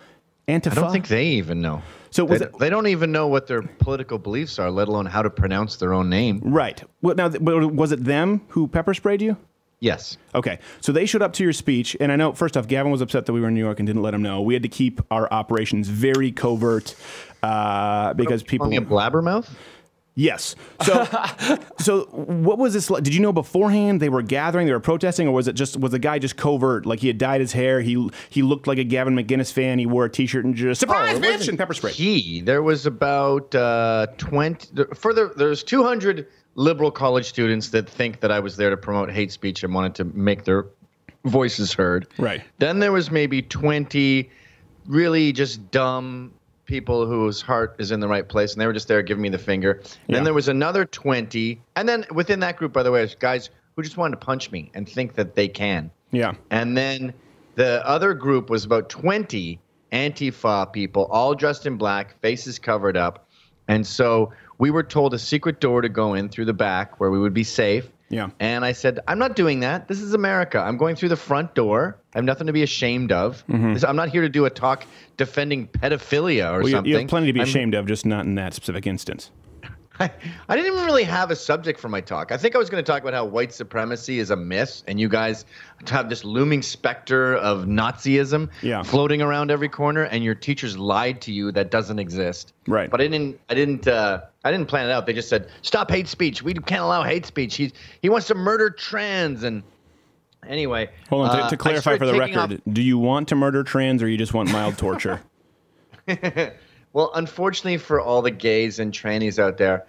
Antifa. 0.48 0.72
I 0.72 0.76
don't 0.76 0.92
think 0.92 1.08
they 1.08 1.26
even 1.28 1.62
know. 1.62 1.82
So 2.18 2.26
they, 2.26 2.36
it- 2.46 2.58
they 2.58 2.70
don't 2.70 2.88
even 2.88 3.12
know 3.12 3.28
what 3.28 3.46
their 3.48 3.62
political 3.62 4.18
beliefs 4.18 4.58
are, 4.60 4.72
let 4.72 4.88
alone 4.88 5.06
how 5.06 5.22
to 5.22 5.30
pronounce 5.30 5.76
their 5.76 5.94
own 5.94 6.10
name. 6.10 6.42
Right. 6.44 6.84
Well, 7.02 7.16
now, 7.16 7.30
was 7.30 7.92
it 7.92 8.04
them 8.04 8.42
who 8.50 8.68
pepper 8.68 8.94
sprayed 8.96 9.22
you? 9.22 9.38
Yes. 9.80 10.18
Okay. 10.34 10.58
So 10.82 10.92
they 10.92 11.06
showed 11.06 11.22
up 11.22 11.34
to 11.34 11.44
your 11.44 11.54
speech, 11.54 11.96
and 12.00 12.12
I 12.12 12.16
know 12.16 12.34
first 12.34 12.58
off, 12.58 12.68
Gavin 12.68 12.92
was 12.92 13.02
upset 13.02 13.28
that 13.28 13.34
we 13.34 13.40
were 13.42 13.50
in 13.50 13.54
New 13.54 13.64
York 13.64 13.80
and 13.80 13.86
didn't 13.86 14.02
let 14.02 14.16
him 14.16 14.24
know. 14.24 14.42
We 14.42 14.56
had 14.56 14.64
to 14.64 14.70
keep 14.70 15.02
our 15.12 15.32
operations 15.32 15.88
very 15.88 16.32
covert 16.32 16.96
uh, 17.44 18.16
because 18.16 18.42
people. 18.42 18.66
me 18.68 18.78
a 18.78 18.82
blabbermouth. 18.82 19.48
Yes. 20.20 20.56
So, 20.84 21.08
so 21.78 22.06
what 22.12 22.58
was 22.58 22.74
this 22.74 22.90
like? 22.90 23.04
Did 23.04 23.14
you 23.14 23.22
know 23.22 23.32
beforehand 23.32 24.02
they 24.02 24.10
were 24.10 24.24
gathering, 24.24 24.66
they 24.66 24.74
were 24.74 24.80
protesting, 24.80 25.28
or 25.28 25.32
was 25.32 25.48
it 25.48 25.54
just 25.54 25.78
was 25.78 25.92
the 25.92 26.00
guy 26.00 26.18
just 26.18 26.36
covert? 26.38 26.88
Like 26.88 27.00
he 27.02 27.08
had 27.08 27.20
dyed 27.20 27.40
his 27.40 27.54
hair, 27.54 27.82
he 27.82 28.10
he 28.32 28.42
looked 28.42 28.66
like 28.66 28.80
a 28.80 28.84
Gavin 28.84 29.16
McInnes 29.16 29.54
fan, 29.54 29.78
he 29.78 29.86
wore 29.86 30.06
a 30.06 30.10
T-shirt 30.10 30.44
and 30.44 30.56
just 30.56 30.80
surprise, 30.80 31.16
Oh, 31.16 31.20
bitch, 31.20 31.32
wasn't 31.34 31.50
and 31.50 31.58
pepper 31.60 31.76
spray. 31.76 31.92
He 31.92 32.42
there 32.42 32.64
was 32.64 32.88
about 32.88 33.54
uh, 33.54 34.08
twenty. 34.18 34.68
there- 34.74 34.88
Further, 34.96 35.32
there's 35.36 35.64
200 35.64 36.28
liberal 36.56 36.90
college 36.90 37.26
students 37.26 37.70
that 37.70 37.88
think 37.88 38.22
that 38.22 38.32
I 38.32 38.40
was 38.40 38.58
there 38.58 38.72
to 38.72 38.78
promote 38.78 39.12
hate 39.12 39.32
speech 39.32 39.64
and 39.64 39.72
wanted 39.72 39.94
to 39.96 40.06
make 40.06 40.46
their 40.46 40.66
voices 41.26 41.74
heard. 41.74 42.08
Right. 42.18 42.42
Then 42.58 42.80
there 42.80 42.92
was 42.92 43.12
maybe 43.12 43.44
20 43.44 44.32
really 44.88 45.32
just 45.32 45.70
dumb 45.70 46.34
people 46.68 47.08
whose 47.08 47.42
heart 47.42 47.76
is 47.80 47.92
in 47.92 48.00
the 48.00 48.08
right 48.08 48.28
place, 48.28 48.54
and 48.54 48.62
they 48.62 48.68
were 48.68 48.74
just 48.74 48.88
there 48.88 49.02
giving 49.02 49.24
me 49.24 49.30
the 49.30 49.40
finger. 49.40 49.82
and 50.08 50.16
Then 50.16 50.24
there 50.24 50.34
was 50.34 50.48
another 50.48 50.86
20, 50.86 51.60
and 51.76 51.90
then 51.90 52.06
within 52.14 52.42
that 52.42 52.58
group, 52.58 52.74
by 52.74 52.84
the 52.84 52.92
way, 52.92 53.10
guys 53.20 53.50
who 53.76 53.82
just 53.82 53.98
wanted 53.98 54.20
to 54.20 54.26
punch 54.26 54.52
me 54.52 54.70
and 54.74 54.88
think 54.88 55.16
that 55.16 55.34
they 55.34 55.48
can. 55.48 55.90
Yeah. 56.12 56.34
And 56.52 56.78
then 56.78 57.14
the 57.56 57.86
other 57.88 58.14
group 58.14 58.50
was 58.50 58.66
about 58.66 58.90
20 58.90 59.60
Antifa 59.92 60.72
people, 60.72 61.06
all 61.06 61.34
dressed 61.34 61.66
in 61.66 61.78
black, 61.78 62.20
faces 62.22 62.60
covered 62.60 62.98
up. 62.98 63.28
And 63.68 63.86
so 63.86 64.34
we 64.58 64.72
were 64.72 64.84
told 64.84 65.14
a 65.14 65.20
secret 65.20 65.60
door 65.60 65.82
to 65.82 65.90
go 65.90 66.14
in 66.14 66.30
through 66.30 66.46
the 66.46 66.54
back 66.54 67.00
where 67.00 67.10
we 67.10 67.20
would 67.20 67.34
be 67.34 67.44
safe. 67.44 67.90
Yeah. 68.10 68.30
And 68.40 68.64
I 68.64 68.72
said, 68.72 69.00
I'm 69.08 69.20
not 69.20 69.36
doing 69.36 69.60
that. 69.62 69.88
This 69.88 70.00
is 70.02 70.14
America. 70.14 70.60
I'm 70.60 70.78
going 70.78 70.96
through 70.96 71.10
the 71.10 71.18
front 71.18 71.54
door. 71.56 71.98
I 72.14 72.18
have 72.20 72.26
nothing 72.26 72.48
to 72.48 72.54
be 72.54 72.64
ashamed 72.64 73.12
of. 73.12 73.44
Mm-hmm. 73.48 73.74
This- 73.74 73.84
I'm 73.84 73.96
not 73.98 74.10
here 74.10 74.22
to 74.22 74.30
do 74.30 74.46
a 74.46 74.50
talk 74.50 74.86
defending 75.18 75.68
pedophilia 75.68 76.50
or 76.52 76.60
Well, 76.60 76.68
you, 76.70 76.76
something. 76.76 76.92
you 76.92 76.98
have 77.00 77.08
plenty 77.10 77.28
to 77.28 77.34
be 77.34 77.40
I'm- 77.42 77.50
ashamed 77.50 77.74
of, 77.76 77.86
just 77.86 78.06
not 78.06 78.26
in 78.26 78.36
that 78.36 78.54
specific 78.54 78.88
instance. 78.88 79.32
I 80.00 80.56
didn't 80.56 80.72
even 80.74 80.86
really 80.86 81.04
have 81.04 81.32
a 81.32 81.36
subject 81.36 81.80
for 81.80 81.90
my 81.90 82.02
talk. 82.02 82.32
I 82.32 82.38
think 82.38 82.56
I 82.56 82.58
was 82.58 82.70
going 82.70 82.84
to 82.84 82.92
talk 82.92 83.02
about 83.02 83.14
how 83.14 83.26
white 83.26 83.54
supremacy 83.54 84.20
is 84.20 84.30
a 84.30 84.36
myth, 84.36 84.84
and 84.88 85.00
you 85.00 85.10
guys 85.10 85.46
have 85.88 86.10
this 86.10 86.24
looming 86.24 86.62
specter 86.62 87.36
of 87.36 87.66
Nazism 87.66 88.50
Yeah. 88.62 88.84
floating 88.84 89.22
around 89.22 89.50
every 89.52 89.70
corner, 89.70 90.04
and 90.04 90.24
your 90.24 90.36
teachers 90.36 90.78
lied 90.78 91.22
to 91.22 91.32
you 91.32 91.52
that 91.54 91.72
doesn't 91.72 92.00
exist. 92.00 92.54
Right. 92.68 92.90
But 92.90 93.02
I 93.02 93.08
didn't. 93.08 93.40
I 93.50 93.54
didn't. 93.54 93.88
Uh, 93.88 94.22
I 94.44 94.52
didn't 94.52 94.68
plan 94.68 94.90
it 94.90 94.92
out. 94.92 95.06
They 95.06 95.14
just 95.14 95.30
said, 95.30 95.50
"Stop 95.62 95.90
hate 95.90 96.08
speech. 96.08 96.44
We 96.44 96.54
can't 96.54 96.82
allow 96.84 97.04
hate 97.04 97.26
speech. 97.26 97.56
He's 97.56 97.72
he 98.02 98.10
wants 98.10 98.28
to 98.28 98.36
murder 98.36 98.70
trans." 98.70 99.44
And 99.44 99.64
anyway, 100.48 100.90
Hold 101.10 101.30
on, 101.30 101.36
to, 101.38 101.44
uh, 101.44 101.50
to 101.50 101.58
clarify 101.58 101.98
for 101.98 102.06
the 102.06 102.18
record, 102.18 102.62
do 102.72 102.82
you 102.82 102.98
want 102.98 103.30
to 103.30 103.36
murder 103.36 103.64
trans 103.64 104.04
or 104.04 104.08
you 104.08 104.18
just 104.18 104.34
want 104.34 104.52
mild 104.52 104.78
torture? 104.78 105.22
Well, 106.98 107.12
unfortunately 107.14 107.78
for 107.78 108.02
all 108.02 108.24
the 108.24 108.32
gays 108.32 108.80
and 108.80 108.92
trannies 108.92 109.38
out 109.38 109.60
there, 109.60 109.86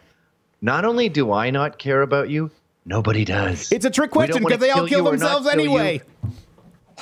not 0.61 0.85
only 0.85 1.09
do 1.09 1.33
I 1.33 1.49
not 1.49 1.79
care 1.79 2.03
about 2.03 2.29
you, 2.29 2.51
nobody 2.85 3.25
does. 3.25 3.73
It's 3.73 3.87
a 3.87 3.91
trick 3.91 4.11
question 4.11 4.45
because 4.45 4.61
they 4.61 4.69
all 4.69 4.87
kill 4.87 5.05
you 5.05 5.11
themselves 5.13 5.49
kill 5.49 5.59
you. 5.59 5.71
anyway. 5.71 6.03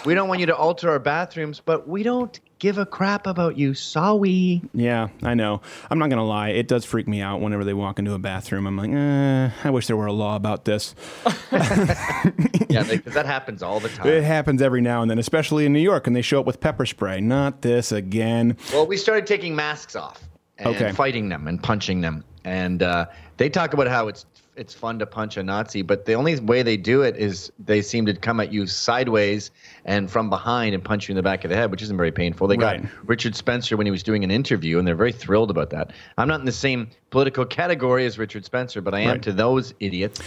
We 0.05 0.15
don't 0.15 0.29
want 0.29 0.39
you 0.39 0.47
to 0.47 0.55
alter 0.55 0.91
our 0.91 1.01
bathrooms, 1.01 1.59
but 1.59 1.89
we 1.89 2.05
don't 2.05 2.39
give 2.59 2.79
a 2.79 2.87
crap 2.87 3.27
about 3.27 3.57
you. 3.59 3.75
Sorry. 3.75 4.63
Yeah, 4.75 5.09
I 5.23 5.35
know. 5.35 5.61
I'm 5.91 5.99
not 5.99 6.11
gonna 6.11 6.25
lie; 6.25 6.51
it 6.51 6.69
does 6.69 6.85
freak 6.85 7.07
me 7.09 7.21
out 7.21 7.41
whenever 7.41 7.65
they 7.65 7.75
walk 7.75 7.99
into 7.99 8.13
a 8.15 8.19
bathroom. 8.19 8.67
I'm 8.67 8.77
like, 8.77 8.91
eh, 8.91 9.51
I 9.65 9.71
wish 9.71 9.87
there 9.87 9.97
were 9.97 10.07
a 10.07 10.13
law 10.13 10.37
about 10.37 10.65
this. 10.65 10.95
yeah, 11.53 12.83
because 12.83 13.15
that 13.15 13.27
happens 13.27 13.63
all 13.63 13.81
the 13.81 13.89
time. 13.89 14.07
It 14.09 14.25
happens 14.25 14.63
every 14.63 14.81
now 14.81 15.03
and 15.03 15.11
then, 15.11 15.19
especially 15.19 15.67
in 15.67 15.73
New 15.73 15.81
York, 15.81 16.07
and 16.07 16.15
they 16.15 16.23
show 16.23 16.41
up 16.41 16.47
with 16.47 16.61
pepper 16.61 16.87
spray. 16.87 17.21
Not 17.21 17.63
this 17.63 17.93
again. 17.93 18.57
Well, 18.73 18.87
we 18.87 18.97
started 18.97 19.27
taking 19.27 19.55
masks 19.55 19.97
off 19.97 20.23
and 20.59 20.69
Okay. 20.69 20.93
fighting 20.93 21.29
them 21.29 21.49
and 21.49 21.63
punching 21.63 22.01
them, 22.01 22.25
and 22.45 22.83
uh, 22.83 23.07
they 23.37 23.49
talk 23.49 23.75
about 23.75 23.89
how 23.89 24.09
it's 24.09 24.27
it's 24.57 24.73
fun 24.75 24.99
to 24.99 25.07
punch 25.07 25.37
a 25.37 25.43
Nazi, 25.43 25.83
but 25.83 26.07
the 26.07 26.15
only 26.15 26.39
way 26.41 26.63
they 26.63 26.77
do 26.77 27.03
it 27.03 27.17
is 27.17 27.53
they 27.59 27.83
seem 27.83 28.07
to 28.07 28.15
come 28.15 28.41
at 28.41 28.53
you 28.53 28.67
sideways 28.67 29.51
and 29.85 30.11
from 30.11 30.31
behind 30.31 30.75
and 30.75 30.83
punch 30.83 31.09
you 31.09 31.13
in 31.13 31.17
the 31.17 31.23
back 31.23 31.45
of 31.45 31.51
the 31.51 31.57
head, 31.57 31.71
which 31.71 31.83
isn't 31.83 31.97
very 31.97 32.11
painful. 32.13 32.47
They 32.49 32.57
got 32.57 32.81
Richard 33.05 33.37
Spencer 33.37 33.77
when 33.77 33.87
he 33.87 33.91
was 33.91 34.03
doing 34.03 34.25
an 34.25 34.31
interview, 34.31 34.79
and 34.79 34.89
they're 34.89 34.95
very 34.97 35.13
thrilled 35.13 35.51
about 35.51 35.71
that. 35.71 35.93
I'm 36.17 36.27
not 36.29 36.41
in 36.41 36.47
the 36.47 36.53
same 36.53 36.89
political 37.11 37.45
category 37.45 38.07
as 38.07 38.19
Richard 38.19 38.45
Spencer, 38.45 38.81
but 38.81 38.95
I 38.95 39.01
am 39.01 39.09
Right. 39.11 39.23
to 39.23 39.33
those 39.33 39.75
idiots. 39.81 40.21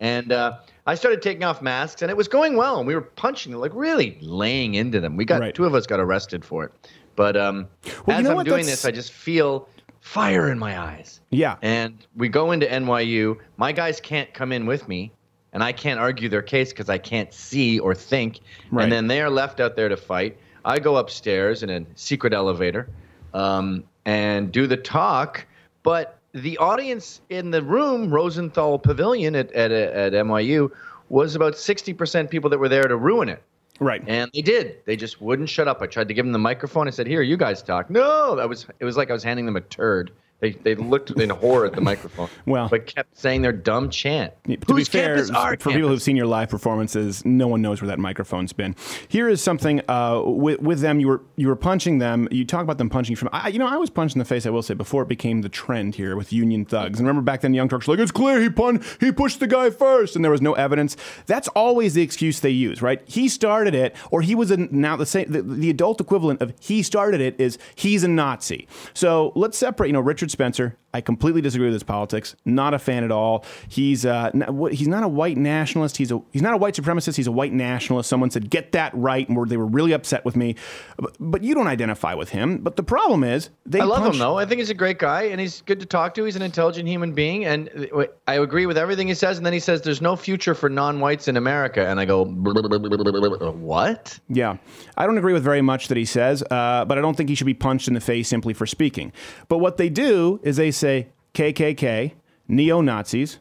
And 0.00 0.32
uh, 0.32 0.58
I 0.86 0.94
started 0.94 1.22
taking 1.22 1.44
off 1.44 1.62
masks, 1.62 2.02
and 2.02 2.10
it 2.10 2.16
was 2.16 2.28
going 2.28 2.56
well, 2.56 2.78
and 2.78 2.86
we 2.86 2.94
were 2.94 3.00
punching, 3.02 3.52
like 3.54 3.72
really 3.74 4.18
laying 4.20 4.74
into 4.74 5.00
them. 5.00 5.16
We 5.16 5.24
got 5.24 5.54
two 5.54 5.64
of 5.64 5.74
us 5.74 5.86
got 5.86 6.00
arrested 6.00 6.44
for 6.44 6.64
it, 6.64 6.72
but 7.14 7.36
um, 7.36 7.68
Well, 7.84 7.92
you 8.08 8.12
as 8.14 8.24
know 8.24 8.30
I'm 8.30 8.36
what? 8.36 8.46
doing 8.46 8.66
That's- 8.66 8.82
this, 8.82 8.84
I 8.84 8.90
just 8.90 9.12
feel 9.12 9.68
fire 10.06 10.48
in 10.50 10.58
my 10.58 10.78
eyes. 10.78 11.20
Yeah. 11.30 11.56
And 11.62 12.06
we 12.14 12.28
go 12.28 12.52
into 12.52 12.64
NYU. 12.64 13.38
My 13.56 13.72
guys 13.72 14.00
can't 14.00 14.32
come 14.32 14.52
in 14.52 14.64
with 14.64 14.86
me. 14.86 15.12
and 15.52 15.64
I 15.64 15.72
can't 15.72 15.98
argue 15.98 16.28
their 16.28 16.42
case 16.42 16.70
because 16.70 16.88
I 16.90 16.98
can't 16.98 17.32
see 17.32 17.78
or 17.78 17.94
think. 17.94 18.40
Right. 18.70 18.84
And 18.84 18.92
then 18.92 19.06
they 19.08 19.20
are 19.22 19.30
left 19.30 19.58
out 19.58 19.74
there 19.74 19.88
to 19.88 19.96
fight. 19.96 20.36
I 20.64 20.78
go 20.78 20.96
upstairs 20.96 21.62
in 21.62 21.70
a 21.70 21.84
secret 21.94 22.34
elevator 22.34 22.88
um, 23.32 23.84
and 24.04 24.52
do 24.52 24.66
the 24.66 24.76
talk, 24.76 25.46
but 25.82 26.18
the 26.32 26.58
audience 26.58 27.22
in 27.30 27.50
the 27.50 27.62
room, 27.62 28.10
Rosenthal 28.10 28.78
Pavilion 28.78 29.34
at, 29.34 29.50
at, 29.52 29.72
at 29.72 30.12
NYU, 30.12 30.70
was 31.08 31.34
about 31.34 31.54
60% 31.54 32.28
people 32.28 32.50
that 32.50 32.58
were 32.58 32.68
there 32.68 32.82
to 32.82 32.96
ruin 32.96 33.28
it. 33.30 33.42
Right. 33.80 34.02
And 34.06 34.30
they 34.32 34.42
did. 34.42 34.76
They 34.86 34.96
just 34.96 35.20
wouldn't 35.20 35.48
shut 35.48 35.68
up. 35.68 35.82
I 35.82 35.86
tried 35.86 36.08
to 36.08 36.14
give 36.14 36.24
them 36.24 36.32
the 36.32 36.38
microphone. 36.38 36.88
I 36.88 36.90
said, 36.90 37.06
"Here, 37.06 37.22
you 37.22 37.36
guys 37.36 37.62
talk." 37.62 37.90
No, 37.90 38.34
that 38.36 38.48
was. 38.48 38.66
It 38.80 38.84
was 38.84 38.96
like 38.96 39.10
I 39.10 39.12
was 39.12 39.22
handing 39.22 39.46
them 39.46 39.56
a 39.56 39.60
turd. 39.60 40.12
They, 40.40 40.52
they 40.52 40.74
looked 40.74 41.10
in 41.10 41.30
horror 41.30 41.66
at 41.66 41.72
the 41.72 41.80
microphone. 41.92 42.28
Well, 42.44 42.68
but 42.68 42.86
kept 42.86 43.16
saying 43.16 43.42
their 43.42 43.52
dumb 43.52 43.88
chant. 43.88 44.34
To 44.44 44.56
be 44.56 44.58
Whose 44.68 44.88
fair, 44.88 45.16
campus? 45.16 45.30
Our 45.30 45.56
for 45.56 45.72
people 45.72 45.88
who've 45.88 46.02
seen 46.02 46.16
your 46.16 46.26
live 46.26 46.50
performances, 46.50 47.24
no 47.24 47.48
one 47.48 47.62
knows 47.62 47.80
where 47.80 47.88
that 47.88 47.98
microphone's 47.98 48.52
been. 48.52 48.76
Here 49.08 49.28
is 49.28 49.42
something 49.42 49.80
uh, 49.88 50.22
with, 50.24 50.60
with 50.60 50.80
them. 50.80 51.00
You 51.00 51.08
were 51.08 51.22
you 51.36 51.48
were 51.48 51.56
punching 51.56 51.98
them. 51.98 52.28
You 52.30 52.44
talk 52.44 52.62
about 52.62 52.76
them 52.76 52.90
punching 52.90 53.12
you 53.12 53.16
from. 53.16 53.30
I, 53.32 53.48
you 53.48 53.58
know, 53.58 53.66
I 53.66 53.76
was 53.76 53.88
punched 53.88 54.14
in 54.14 54.18
the 54.18 54.26
face. 54.26 54.44
I 54.44 54.50
will 54.50 54.62
say 54.62 54.74
before 54.74 55.02
it 55.02 55.08
became 55.08 55.40
the 55.40 55.48
trend 55.48 55.94
here 55.94 56.16
with 56.16 56.32
Union 56.32 56.66
thugs. 56.66 56.98
And 56.98 57.08
remember 57.08 57.24
back 57.24 57.40
then, 57.40 57.54
Young 57.54 57.68
Turks 57.68 57.88
were 57.88 57.94
like 57.94 58.02
it's 58.02 58.12
clear 58.12 58.40
he 58.40 58.50
pun 58.50 58.84
he 59.00 59.12
pushed 59.12 59.40
the 59.40 59.46
guy 59.46 59.70
first, 59.70 60.16
and 60.16 60.24
there 60.24 60.32
was 60.32 60.42
no 60.42 60.52
evidence. 60.52 60.98
That's 61.24 61.48
always 61.48 61.94
the 61.94 62.02
excuse 62.02 62.40
they 62.40 62.50
use, 62.50 62.82
right? 62.82 63.00
He 63.06 63.30
started 63.30 63.74
it, 63.74 63.96
or 64.10 64.20
he 64.20 64.34
was 64.34 64.50
a, 64.50 64.58
now 64.58 64.96
the 64.96 65.06
same. 65.06 65.32
The, 65.32 65.40
the 65.40 65.70
adult 65.70 65.98
equivalent 65.98 66.42
of 66.42 66.52
he 66.60 66.82
started 66.82 67.22
it 67.22 67.40
is 67.40 67.58
he's 67.74 68.04
a 68.04 68.08
Nazi. 68.08 68.68
So 68.92 69.32
let's 69.34 69.56
separate. 69.56 69.86
You 69.86 69.94
know, 69.94 70.00
Richard 70.00 70.25
Spencer. 70.30 70.76
I 70.96 71.02
completely 71.02 71.42
disagree 71.42 71.66
with 71.66 71.74
his 71.74 71.82
politics. 71.82 72.34
Not 72.46 72.72
a 72.72 72.78
fan 72.78 73.04
at 73.04 73.12
all. 73.12 73.44
He's 73.68 74.06
uh, 74.06 74.30
n- 74.32 74.68
he's 74.72 74.88
not 74.88 75.02
a 75.02 75.08
white 75.08 75.36
nationalist. 75.36 75.98
He's 75.98 76.10
a 76.10 76.22
he's 76.32 76.40
not 76.40 76.54
a 76.54 76.56
white 76.56 76.72
supremacist. 76.74 77.16
He's 77.16 77.26
a 77.26 77.32
white 77.32 77.52
nationalist. 77.52 78.08
Someone 78.08 78.30
said 78.30 78.48
get 78.48 78.72
that 78.72 78.92
right, 78.94 79.28
and 79.28 79.46
they 79.50 79.58
were 79.58 79.66
really 79.66 79.92
upset 79.92 80.24
with 80.24 80.36
me. 80.36 80.56
But, 80.96 81.14
but 81.20 81.42
you 81.44 81.54
don't 81.54 81.66
identify 81.66 82.14
with 82.14 82.30
him. 82.30 82.58
But 82.58 82.76
the 82.76 82.82
problem 82.82 83.24
is 83.24 83.50
they. 83.66 83.80
I 83.80 83.84
love 83.84 83.98
punch- 84.04 84.14
him 84.14 84.20
though. 84.20 84.38
I 84.38 84.46
think 84.46 84.60
he's 84.60 84.70
a 84.70 84.74
great 84.74 84.98
guy 84.98 85.24
and 85.24 85.38
he's 85.38 85.60
good 85.60 85.80
to 85.80 85.86
talk 85.86 86.14
to. 86.14 86.24
He's 86.24 86.36
an 86.36 86.42
intelligent 86.42 86.88
human 86.88 87.12
being, 87.12 87.44
and 87.44 87.90
I 88.26 88.34
agree 88.36 88.64
with 88.64 88.78
everything 88.78 89.06
he 89.08 89.14
says. 89.14 89.36
And 89.36 89.44
then 89.44 89.52
he 89.52 89.60
says, 89.60 89.82
"There's 89.82 90.00
no 90.00 90.16
future 90.16 90.54
for 90.54 90.70
non-whites 90.70 91.28
in 91.28 91.36
America," 91.36 91.86
and 91.86 92.00
I 92.00 92.06
go, 92.06 92.24
"What?" 92.24 94.18
Yeah, 94.28 94.56
I 94.96 95.06
don't 95.06 95.18
agree 95.18 95.34
with 95.34 95.44
very 95.44 95.62
much 95.62 95.88
that 95.88 95.96
he 95.96 96.04
says, 96.06 96.42
uh, 96.50 96.84
but 96.86 96.96
I 96.96 97.00
don't 97.02 97.16
think 97.16 97.28
he 97.28 97.34
should 97.34 97.46
be 97.46 97.54
punched 97.54 97.88
in 97.88 97.94
the 97.94 98.00
face 98.00 98.28
simply 98.28 98.54
for 98.54 98.66
speaking. 98.66 99.12
But 99.48 99.58
what 99.58 99.76
they 99.76 99.88
do 99.88 100.40
is 100.42 100.56
they 100.56 100.70
say 100.70 100.85
KKK, 101.34 102.12
neo 102.48 102.80
Nazis, 102.80 103.38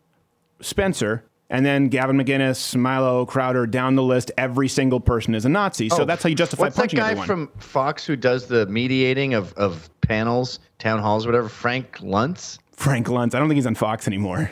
Spencer, 0.61 1.23
and 1.49 1.65
then 1.65 1.89
Gavin 1.89 2.17
McInnes, 2.17 2.75
Milo 2.75 3.25
Crowder, 3.25 3.67
down 3.67 3.95
the 3.95 4.03
list. 4.03 4.31
Every 4.37 4.67
single 4.67 4.99
person 4.99 5.35
is 5.35 5.45
a 5.45 5.49
Nazi. 5.49 5.89
So 5.89 6.01
Oh, 6.01 6.05
that's 6.05 6.23
how 6.23 6.29
you 6.29 6.35
justify 6.35 6.63
What's 6.63 6.75
that 6.77 6.91
guy 6.93 7.11
everyone. 7.11 7.27
from 7.27 7.47
Fox 7.59 8.05
who 8.05 8.15
does 8.15 8.47
the 8.47 8.65
mediating 8.65 9.33
of, 9.35 9.53
of 9.53 9.89
panels, 10.01 10.59
town 10.79 10.99
halls, 10.99 11.25
whatever? 11.25 11.47
Frank 11.49 11.97
Luntz. 11.99 12.57
Frank 12.71 13.07
Luntz. 13.07 13.35
I 13.35 13.39
don't 13.39 13.47
think 13.47 13.57
he's 13.57 13.67
on 13.67 13.75
Fox 13.75 14.07
anymore. 14.07 14.49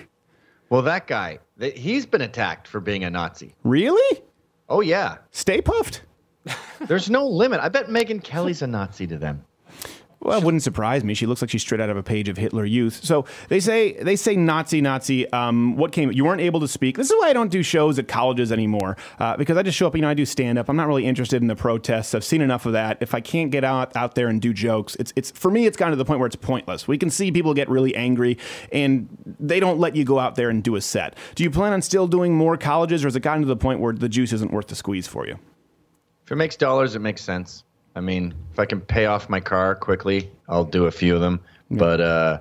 Well, 0.69 0.83
that 0.83 1.07
guy, 1.07 1.39
th- 1.59 1.77
he's 1.77 2.05
been 2.05 2.21
attacked 2.21 2.67
for 2.67 2.79
being 2.79 3.03
a 3.03 3.09
Nazi. 3.09 3.53
Really? 3.63 4.21
Oh 4.69 4.81
yeah. 4.81 5.17
Stay 5.31 5.61
puffed. 5.61 6.03
There's 6.87 7.09
no 7.09 7.25
limit. 7.27 7.59
I 7.59 7.69
bet 7.69 7.87
Megyn 7.87 8.23
Kelly's 8.23 8.61
a 8.61 8.67
Nazi 8.67 9.05
to 9.07 9.17
them. 9.17 9.43
Well, 10.23 10.39
it 10.39 10.43
wouldn't 10.43 10.63
surprise 10.63 11.03
me. 11.03 11.13
She 11.13 11.25
looks 11.25 11.41
like 11.41 11.51
she's 11.51 11.61
straight 11.61 11.81
out 11.81 11.89
of 11.89 11.97
a 11.97 12.03
page 12.03 12.29
of 12.29 12.37
Hitler 12.37 12.63
Youth. 12.63 13.03
So 13.03 13.25
they 13.49 13.59
say 13.59 13.93
they 13.93 14.15
say 14.15 14.37
Nazi, 14.37 14.79
Nazi. 14.79 15.31
Um, 15.33 15.75
what 15.75 15.91
came? 15.91 16.11
You 16.13 16.23
weren't 16.23 16.39
able 16.39 16.61
to 16.61 16.67
speak. 16.67 16.95
This 16.95 17.11
is 17.11 17.15
why 17.19 17.29
I 17.29 17.33
don't 17.33 17.51
do 17.51 17.61
shows 17.61 17.99
at 17.99 18.07
colleges 18.07 18.51
anymore 18.51 18.95
uh, 19.19 19.35
because 19.35 19.57
I 19.57 19.63
just 19.63 19.77
show 19.77 19.87
up. 19.87 19.95
You 19.95 20.01
know, 20.01 20.09
I 20.09 20.13
do 20.13 20.25
stand 20.25 20.57
up. 20.57 20.69
I'm 20.69 20.77
not 20.77 20.87
really 20.87 21.05
interested 21.05 21.41
in 21.41 21.49
the 21.49 21.55
protests. 21.55 22.15
I've 22.15 22.23
seen 22.23 22.41
enough 22.41 22.65
of 22.65 22.71
that. 22.71 22.97
If 23.01 23.13
I 23.13 23.19
can't 23.19 23.51
get 23.51 23.65
out 23.65 23.95
out 23.97 24.15
there 24.15 24.29
and 24.29 24.41
do 24.41 24.53
jokes, 24.53 24.95
it's 24.95 25.11
it's 25.17 25.31
for 25.31 25.51
me. 25.51 25.65
It's 25.65 25.75
gotten 25.75 25.91
to 25.91 25.97
the 25.97 26.05
point 26.05 26.19
where 26.19 26.27
it's 26.27 26.37
pointless. 26.37 26.87
We 26.87 26.97
can 26.97 27.09
see 27.09 27.31
people 27.31 27.53
get 27.53 27.69
really 27.69 27.93
angry, 27.93 28.37
and 28.71 29.09
they 29.39 29.59
don't 29.59 29.79
let 29.79 29.95
you 29.95 30.05
go 30.05 30.19
out 30.19 30.35
there 30.35 30.49
and 30.49 30.63
do 30.63 30.77
a 30.77 30.81
set. 30.81 31.17
Do 31.35 31.43
you 31.43 31.51
plan 31.51 31.73
on 31.73 31.81
still 31.81 32.07
doing 32.07 32.33
more 32.33 32.55
colleges, 32.55 33.03
or 33.03 33.07
has 33.07 33.15
it 33.17 33.21
gotten 33.21 33.41
to 33.41 33.47
the 33.47 33.57
point 33.57 33.81
where 33.81 33.91
the 33.91 34.09
juice 34.09 34.31
isn't 34.31 34.53
worth 34.53 34.67
the 34.67 34.75
squeeze 34.75 35.05
for 35.05 35.27
you? 35.27 35.37
If 36.25 36.31
it 36.31 36.35
makes 36.37 36.55
dollars, 36.55 36.95
it 36.95 36.99
makes 36.99 37.21
sense. 37.21 37.65
I 37.95 38.01
mean, 38.01 38.33
if 38.51 38.59
I 38.59 38.65
can 38.65 38.81
pay 38.81 39.05
off 39.05 39.29
my 39.29 39.39
car 39.39 39.75
quickly, 39.75 40.29
I'll 40.49 40.65
do 40.65 40.85
a 40.85 40.91
few 40.91 41.15
of 41.15 41.21
them. 41.21 41.39
But 41.69 42.01
uh, 42.01 42.39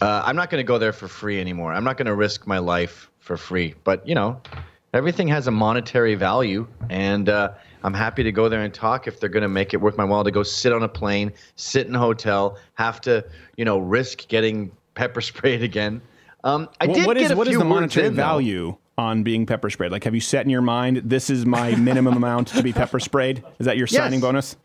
uh, 0.00 0.22
I'm 0.24 0.36
not 0.36 0.50
going 0.50 0.60
to 0.60 0.66
go 0.66 0.78
there 0.78 0.92
for 0.92 1.08
free 1.08 1.40
anymore. 1.40 1.72
I'm 1.72 1.84
not 1.84 1.96
going 1.96 2.06
to 2.06 2.14
risk 2.14 2.46
my 2.46 2.58
life 2.58 3.10
for 3.18 3.36
free. 3.36 3.74
But 3.84 4.06
you 4.06 4.14
know, 4.14 4.40
everything 4.94 5.28
has 5.28 5.46
a 5.46 5.50
monetary 5.50 6.14
value, 6.14 6.66
and 6.90 7.28
uh, 7.28 7.52
I'm 7.82 7.94
happy 7.94 8.22
to 8.22 8.32
go 8.32 8.48
there 8.48 8.62
and 8.62 8.72
talk 8.72 9.06
if 9.06 9.20
they're 9.20 9.28
going 9.30 9.42
to 9.42 9.48
make 9.48 9.72
it 9.74 9.78
worth 9.78 9.96
my 9.96 10.04
while 10.04 10.24
to 10.24 10.30
go 10.30 10.42
sit 10.42 10.72
on 10.72 10.82
a 10.82 10.88
plane, 10.88 11.32
sit 11.56 11.86
in 11.86 11.94
a 11.94 11.98
hotel, 11.98 12.58
have 12.74 13.00
to 13.02 13.24
you 13.56 13.64
know 13.64 13.78
risk 13.78 14.28
getting 14.28 14.70
pepper 14.94 15.20
sprayed 15.22 15.62
again. 15.62 16.00
Um, 16.44 16.68
I 16.80 16.86
What- 16.86 16.94
did 16.96 17.06
what 17.06 17.16
get 17.18 17.26
is 17.26 17.30
a 17.32 17.36
what 17.36 17.46
is 17.48 17.52
few 17.52 17.58
the 17.60 17.64
monetary 17.66 18.06
in, 18.06 18.14
though. 18.16 18.22
value 18.22 18.76
on 18.98 19.22
being 19.22 19.46
pepper 19.46 19.70
sprayed? 19.70 19.92
Like, 19.92 20.04
have 20.04 20.14
you 20.14 20.20
set 20.20 20.44
in 20.44 20.50
your 20.50 20.60
mind 20.62 21.02
this 21.04 21.30
is 21.30 21.46
my 21.46 21.74
minimum 21.76 22.16
amount 22.16 22.48
to 22.48 22.62
be 22.62 22.72
pepper 22.72 23.00
sprayed? 23.00 23.42
Is 23.58 23.64
that 23.66 23.76
your 23.78 23.86
Yes. 23.86 24.02
signing 24.02 24.20
bonus? 24.20 24.56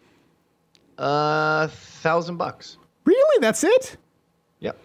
Uh, 0.98 1.68
thousand 1.68 2.38
bucks. 2.38 2.78
Really? 3.06 3.40
That's 3.42 3.64
it? 3.64 3.98
Yep. 4.60 4.78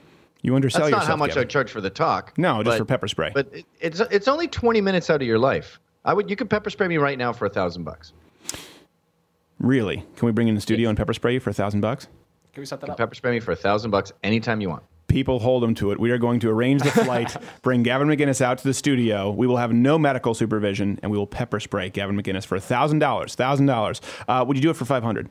You 0.43 0.55
undersell 0.57 0.83
That's 0.83 0.93
not 0.93 1.05
how 1.07 1.17
much 1.17 1.31
Gavin. 1.31 1.43
I 1.43 1.47
charge 1.47 1.71
for 1.71 1.81
the 1.81 1.91
talk. 1.91 2.33
No, 2.39 2.63
just 2.63 2.65
but- 2.75 2.79
for 2.79 2.85
pepper 2.85 3.09
spray. 3.09 3.31
But 3.35 3.49
it, 3.53 3.67
it's 3.81 4.01
it's 4.01 4.29
only 4.29 4.49
20 4.49 4.81
minutes 4.81 5.11
out 5.11 5.21
of 5.21 5.27
your 5.27 5.39
life. 5.39 5.79
I 6.05 6.15
would 6.15 6.29
you 6.31 6.37
could 6.37 6.49
pepper 6.51 6.71
spray 6.71 6.89
me 6.89 6.97
right 6.97 7.19
now 7.19 7.33
for 7.33 7.45
a 7.47 7.51
thousand 7.51 7.85
bucks. 7.85 8.13
really? 9.59 10.05
Can 10.17 10.27
we 10.27 10.33
bring 10.33 10.49
in 10.49 10.55
the 10.55 10.61
studio 10.61 10.89
and 10.89 10.97
pepper 10.97 11.13
spray 11.13 11.35
you 11.35 11.41
for 11.41 11.51
a 11.51 11.55
thousand 11.55 11.81
bucks? 11.81 12.07
Can 12.53 12.63
we 12.63 12.67
set 12.67 12.81
that 12.81 12.87
You 12.89 12.93
up? 12.93 12.99
pepper 12.99 13.15
spray 13.15 13.33
me 13.33 13.41
for 13.41 13.53
a 13.53 13.57
thousand 13.57 13.91
bucks 13.91 14.13
anytime 14.23 14.61
you 14.61 14.71
want. 14.71 14.83
People 15.09 15.41
hold 15.41 15.63
them 15.63 15.75
to 15.75 15.91
it. 15.91 15.99
We 15.99 16.11
are 16.13 16.19
going 16.19 16.39
to 16.41 16.51
arrange 16.51 16.83
the 16.83 16.91
flight, 17.05 17.37
bring 17.63 17.83
Gavin 17.83 18.09
McInnes 18.09 18.41
out 18.41 18.59
to 18.59 18.65
the 18.65 18.73
studio. 18.75 19.31
We 19.31 19.47
will 19.47 19.57
have 19.57 19.73
no 19.73 19.99
medical 19.99 20.35
supervision, 20.35 20.99
and 21.03 21.11
we 21.11 21.19
will 21.19 21.27
pepper 21.27 21.59
spray 21.61 21.91
Gavin 21.91 22.17
McInnes 22.21 22.47
for 22.47 22.57
a 22.57 22.61
thousand 22.61 23.01
dollars. 23.01 23.35
Thousand 23.35 23.67
dollars. 23.67 24.01
Uh, 24.29 24.45
Would 24.47 24.57
you 24.57 24.63
do 24.63 24.71
it 24.71 24.77
for 24.77 24.85
five 24.85 25.03
hundred? 25.03 25.29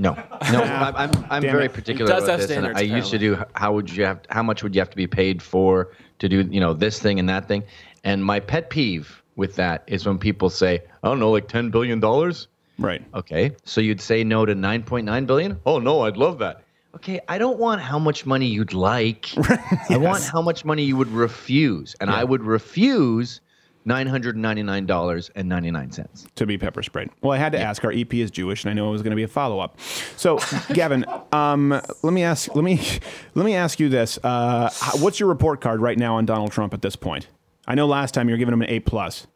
No, 0.00 0.14
no, 0.50 0.62
I'm 0.62 0.96
I'm, 0.96 1.10
I'm 1.28 1.42
Damn 1.42 1.52
very 1.52 1.66
it. 1.66 1.74
particular 1.74 2.10
He 2.10 2.16
about 2.16 2.26
have 2.26 2.40
this. 2.40 2.50
And 2.50 2.64
standards, 2.64 2.78
I 2.80 2.82
used 2.82 3.10
to 3.10 3.18
do 3.18 3.36
how 3.54 3.74
would 3.74 3.94
you 3.94 4.04
have 4.04 4.20
how 4.30 4.42
much 4.42 4.62
would 4.62 4.74
you 4.74 4.80
have 4.80 4.88
to 4.88 4.96
be 4.96 5.06
paid 5.06 5.42
for 5.42 5.92
to 6.20 6.28
do 6.28 6.40
you 6.50 6.58
know 6.58 6.72
this 6.72 6.98
thing 6.98 7.20
and 7.20 7.28
that 7.28 7.46
thing, 7.46 7.64
and 8.02 8.24
my 8.24 8.40
pet 8.40 8.70
peeve 8.70 9.22
with 9.36 9.56
that 9.56 9.84
is 9.86 10.06
when 10.06 10.18
people 10.18 10.48
say 10.48 10.80
I 11.02 11.08
don't 11.08 11.20
know 11.20 11.30
like 11.30 11.48
10 11.48 11.68
billion 11.68 12.00
dollars. 12.00 12.48
Right. 12.78 13.02
Okay, 13.14 13.54
so 13.64 13.82
you'd 13.82 14.00
say 14.00 14.24
no 14.24 14.46
to 14.46 14.54
9.9 14.54 15.26
billion? 15.26 15.60
Oh 15.66 15.78
no, 15.78 16.00
I'd 16.00 16.16
love 16.16 16.38
that. 16.38 16.62
Okay, 16.94 17.20
I 17.28 17.36
don't 17.36 17.58
want 17.58 17.82
how 17.82 17.98
much 17.98 18.24
money 18.24 18.46
you'd 18.46 18.72
like. 18.72 19.36
yes. 19.36 19.90
I 19.90 19.98
want 19.98 20.24
how 20.24 20.40
much 20.40 20.64
money 20.64 20.82
you 20.82 20.96
would 20.96 21.12
refuse, 21.12 21.94
and 22.00 22.08
I 22.08 22.24
would 22.24 22.42
refuse 22.42 23.42
nine 23.84 24.06
hundred 24.06 24.36
ninety-nine 24.36 24.86
dollars 24.86 25.30
and 25.34 25.48
ninety-nine 25.48 25.90
cents. 25.92 26.26
to 26.34 26.46
be 26.46 26.58
pepper 26.58 26.82
sprayed. 26.82 27.10
Well, 27.22 27.32
I 27.32 27.38
had 27.38 27.52
to 27.52 27.60
ask. 27.60 27.84
Our 27.84 27.92
EP 27.92 28.12
is 28.14 28.30
Jewish, 28.30 28.64
and 28.64 28.70
I 28.70 28.74
know 28.74 28.88
it 28.88 28.92
was 28.92 29.02
going 29.02 29.10
to 29.10 29.16
be 29.16 29.22
a 29.22 29.28
follow 29.28 29.60
up. 29.60 29.78
So, 30.16 30.38
Gavin, 30.72 31.04
um, 31.32 31.70
let 32.02 32.12
me 32.12 32.22
ask. 32.22 32.54
Let 32.54 32.64
me 32.64 32.80
let 33.34 33.44
me 33.46 33.54
ask 33.54 33.80
you 33.80 33.88
this. 33.88 34.18
Uh, 34.22 34.70
what's 34.98 35.18
your 35.20 35.28
report 35.28 35.60
card 35.60 35.80
right 35.80 35.98
now 35.98 36.16
on 36.16 36.26
Donald 36.26 36.52
Trump 36.52 36.74
at 36.74 36.82
this 36.82 36.96
point? 36.96 37.28
I 37.66 37.74
know 37.74 37.86
last 37.86 38.14
time 38.14 38.28
you 38.28 38.34
were 38.34 38.38
giving 38.38 38.54
him 38.54 38.62
an 38.62 38.70
A 38.70 38.80
plus. 38.80 39.26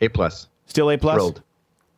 A 0.00 0.08
plus. 0.08 0.48
Still 0.66 0.90
A 0.90 0.96
plus. 0.98 1.14
Thrilled. 1.14 1.42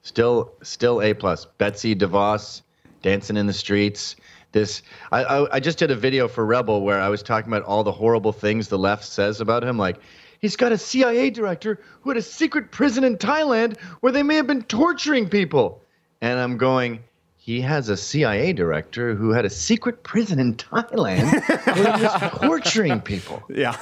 Still, 0.02 0.52
still 0.62 1.02
A 1.02 1.14
plus. 1.14 1.46
Betsy 1.58 1.94
DeVos 1.94 2.62
dancing 3.02 3.36
in 3.36 3.46
the 3.46 3.52
streets. 3.52 4.16
This, 4.52 4.82
I, 5.10 5.24
I, 5.24 5.56
I 5.56 5.60
just 5.60 5.78
did 5.78 5.90
a 5.90 5.96
video 5.96 6.28
for 6.28 6.46
Rebel 6.46 6.82
where 6.82 7.00
I 7.00 7.08
was 7.08 7.22
talking 7.22 7.52
about 7.52 7.64
all 7.64 7.82
the 7.82 7.90
horrible 7.92 8.32
things 8.32 8.68
the 8.68 8.78
left 8.78 9.04
says 9.04 9.40
about 9.40 9.64
him, 9.64 9.76
like. 9.78 9.98
He's 10.44 10.56
got 10.56 10.72
a 10.72 10.76
CIA 10.76 11.30
director 11.30 11.80
who 12.02 12.10
had 12.10 12.18
a 12.18 12.22
secret 12.22 12.70
prison 12.70 13.02
in 13.02 13.16
Thailand 13.16 13.80
where 14.00 14.12
they 14.12 14.22
may 14.22 14.34
have 14.34 14.46
been 14.46 14.60
torturing 14.60 15.30
people. 15.30 15.80
And 16.20 16.38
I'm 16.38 16.58
going, 16.58 17.02
he 17.44 17.60
has 17.60 17.90
a 17.90 17.96
CIA 17.98 18.54
director 18.54 19.14
who 19.14 19.28
had 19.28 19.44
a 19.44 19.50
secret 19.50 20.02
prison 20.02 20.38
in 20.38 20.54
Thailand 20.54 21.30
where 21.76 21.96
he 21.98 22.02
was 22.02 22.32
torturing 22.40 23.02
people. 23.02 23.42
Yeah. 23.50 23.76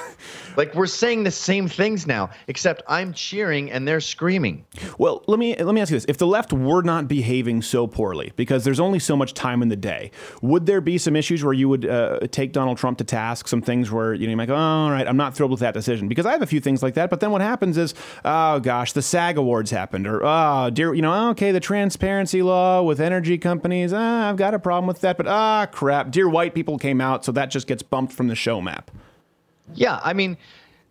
Like 0.57 0.75
we're 0.75 0.85
saying 0.85 1.23
the 1.23 1.31
same 1.31 1.69
things 1.69 2.05
now, 2.05 2.29
except 2.47 2.83
I'm 2.89 3.13
cheering 3.13 3.71
and 3.71 3.87
they're 3.87 4.01
screaming. 4.01 4.65
Well, 4.97 5.23
let 5.27 5.39
me 5.39 5.55
let 5.55 5.73
me 5.73 5.79
ask 5.79 5.91
you 5.91 5.95
this: 5.95 6.05
If 6.09 6.17
the 6.17 6.27
left 6.27 6.51
were 6.51 6.81
not 6.81 7.07
behaving 7.07 7.61
so 7.61 7.87
poorly, 7.87 8.33
because 8.35 8.65
there's 8.65 8.81
only 8.81 8.99
so 8.99 9.15
much 9.15 9.33
time 9.33 9.61
in 9.61 9.69
the 9.69 9.77
day, 9.77 10.11
would 10.41 10.65
there 10.65 10.81
be 10.81 10.97
some 10.97 11.15
issues 11.15 11.41
where 11.41 11.53
you 11.53 11.69
would 11.69 11.85
uh, 11.85 12.19
take 12.31 12.51
Donald 12.51 12.77
Trump 12.77 12.97
to 12.97 13.05
task? 13.05 13.47
Some 13.47 13.61
things 13.61 13.89
where 13.91 14.13
you 14.13 14.27
know 14.27 14.31
you 14.31 14.37
might 14.37 14.47
go, 14.47 14.55
oh, 14.55 14.57
"All 14.57 14.91
right, 14.91 15.07
I'm 15.07 15.17
not 15.17 15.35
thrilled 15.35 15.51
with 15.51 15.61
that 15.61 15.73
decision," 15.73 16.09
because 16.09 16.25
I 16.25 16.33
have 16.33 16.41
a 16.41 16.47
few 16.47 16.59
things 16.59 16.83
like 16.83 16.95
that. 16.95 17.09
But 17.09 17.21
then 17.21 17.31
what 17.31 17.41
happens 17.41 17.77
is, 17.77 17.95
oh 18.25 18.59
gosh, 18.59 18.91
the 18.91 19.01
SAG 19.01 19.37
Awards 19.37 19.71
happened, 19.71 20.05
or 20.05 20.21
oh 20.23 20.69
dear, 20.69 20.93
you 20.93 21.01
know, 21.01 21.29
okay, 21.29 21.51
the 21.53 21.61
transparency 21.61 22.41
law 22.41 22.83
with 22.83 22.99
energy 22.99 23.37
companies, 23.37 23.52
ah, 23.93 24.29
I've 24.29 24.37
got 24.37 24.53
a 24.53 24.59
problem 24.59 24.87
with 24.87 25.01
that, 25.01 25.17
but 25.17 25.27
ah 25.27 25.65
crap, 25.71 26.11
dear 26.11 26.27
white 26.29 26.53
people 26.53 26.77
came 26.77 27.01
out, 27.01 27.25
so 27.25 27.31
that 27.33 27.49
just 27.51 27.67
gets 27.67 27.83
bumped 27.83 28.13
from 28.13 28.27
the 28.27 28.35
show 28.35 28.61
map. 28.61 28.91
Yeah, 29.73 29.99
I 30.03 30.13
mean, 30.13 30.37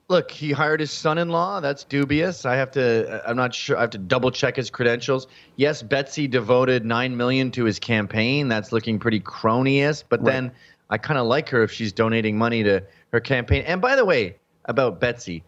look, 0.09 0.31
he 0.31 0.53
hired 0.53 0.81
his 0.81 0.91
son-in-law. 0.91 1.61
That's 1.61 1.85
dubious. 1.85 2.45
I 2.47 2.57
have 2.57 2.71
to. 2.73 3.23
I'm 3.29 3.37
not 3.37 3.55
sure. 3.55 3.77
I 3.77 3.81
have 3.83 3.91
to 3.91 3.99
double 3.99 4.31
check 4.31 4.57
his 4.57 4.71
credentials. 4.71 5.27
Yes, 5.57 5.83
Betsy 5.83 6.27
devoted 6.29 6.85
nine 6.85 7.17
million 7.17 7.51
to 7.53 7.65
his 7.65 7.79
campaign. 7.79 8.49
That's 8.49 8.73
looking 8.73 8.99
pretty 8.99 9.21
cronyist. 9.21 10.05
But 10.09 10.21
Right. 10.21 10.33
then 10.33 10.53
I 10.91 10.99
kind 10.99 11.19
of 11.19 11.27
like 11.27 11.49
her 11.51 11.63
if 11.63 11.73
she's 11.73 11.93
donating 11.93 12.37
money 12.37 12.63
to 12.63 12.83
her 13.13 13.21
campaign. 13.21 13.63
And 13.67 13.81
by 13.81 13.97
the 13.97 14.05
way, 14.05 14.37
about 14.67 15.01
Betsy, 15.01 15.43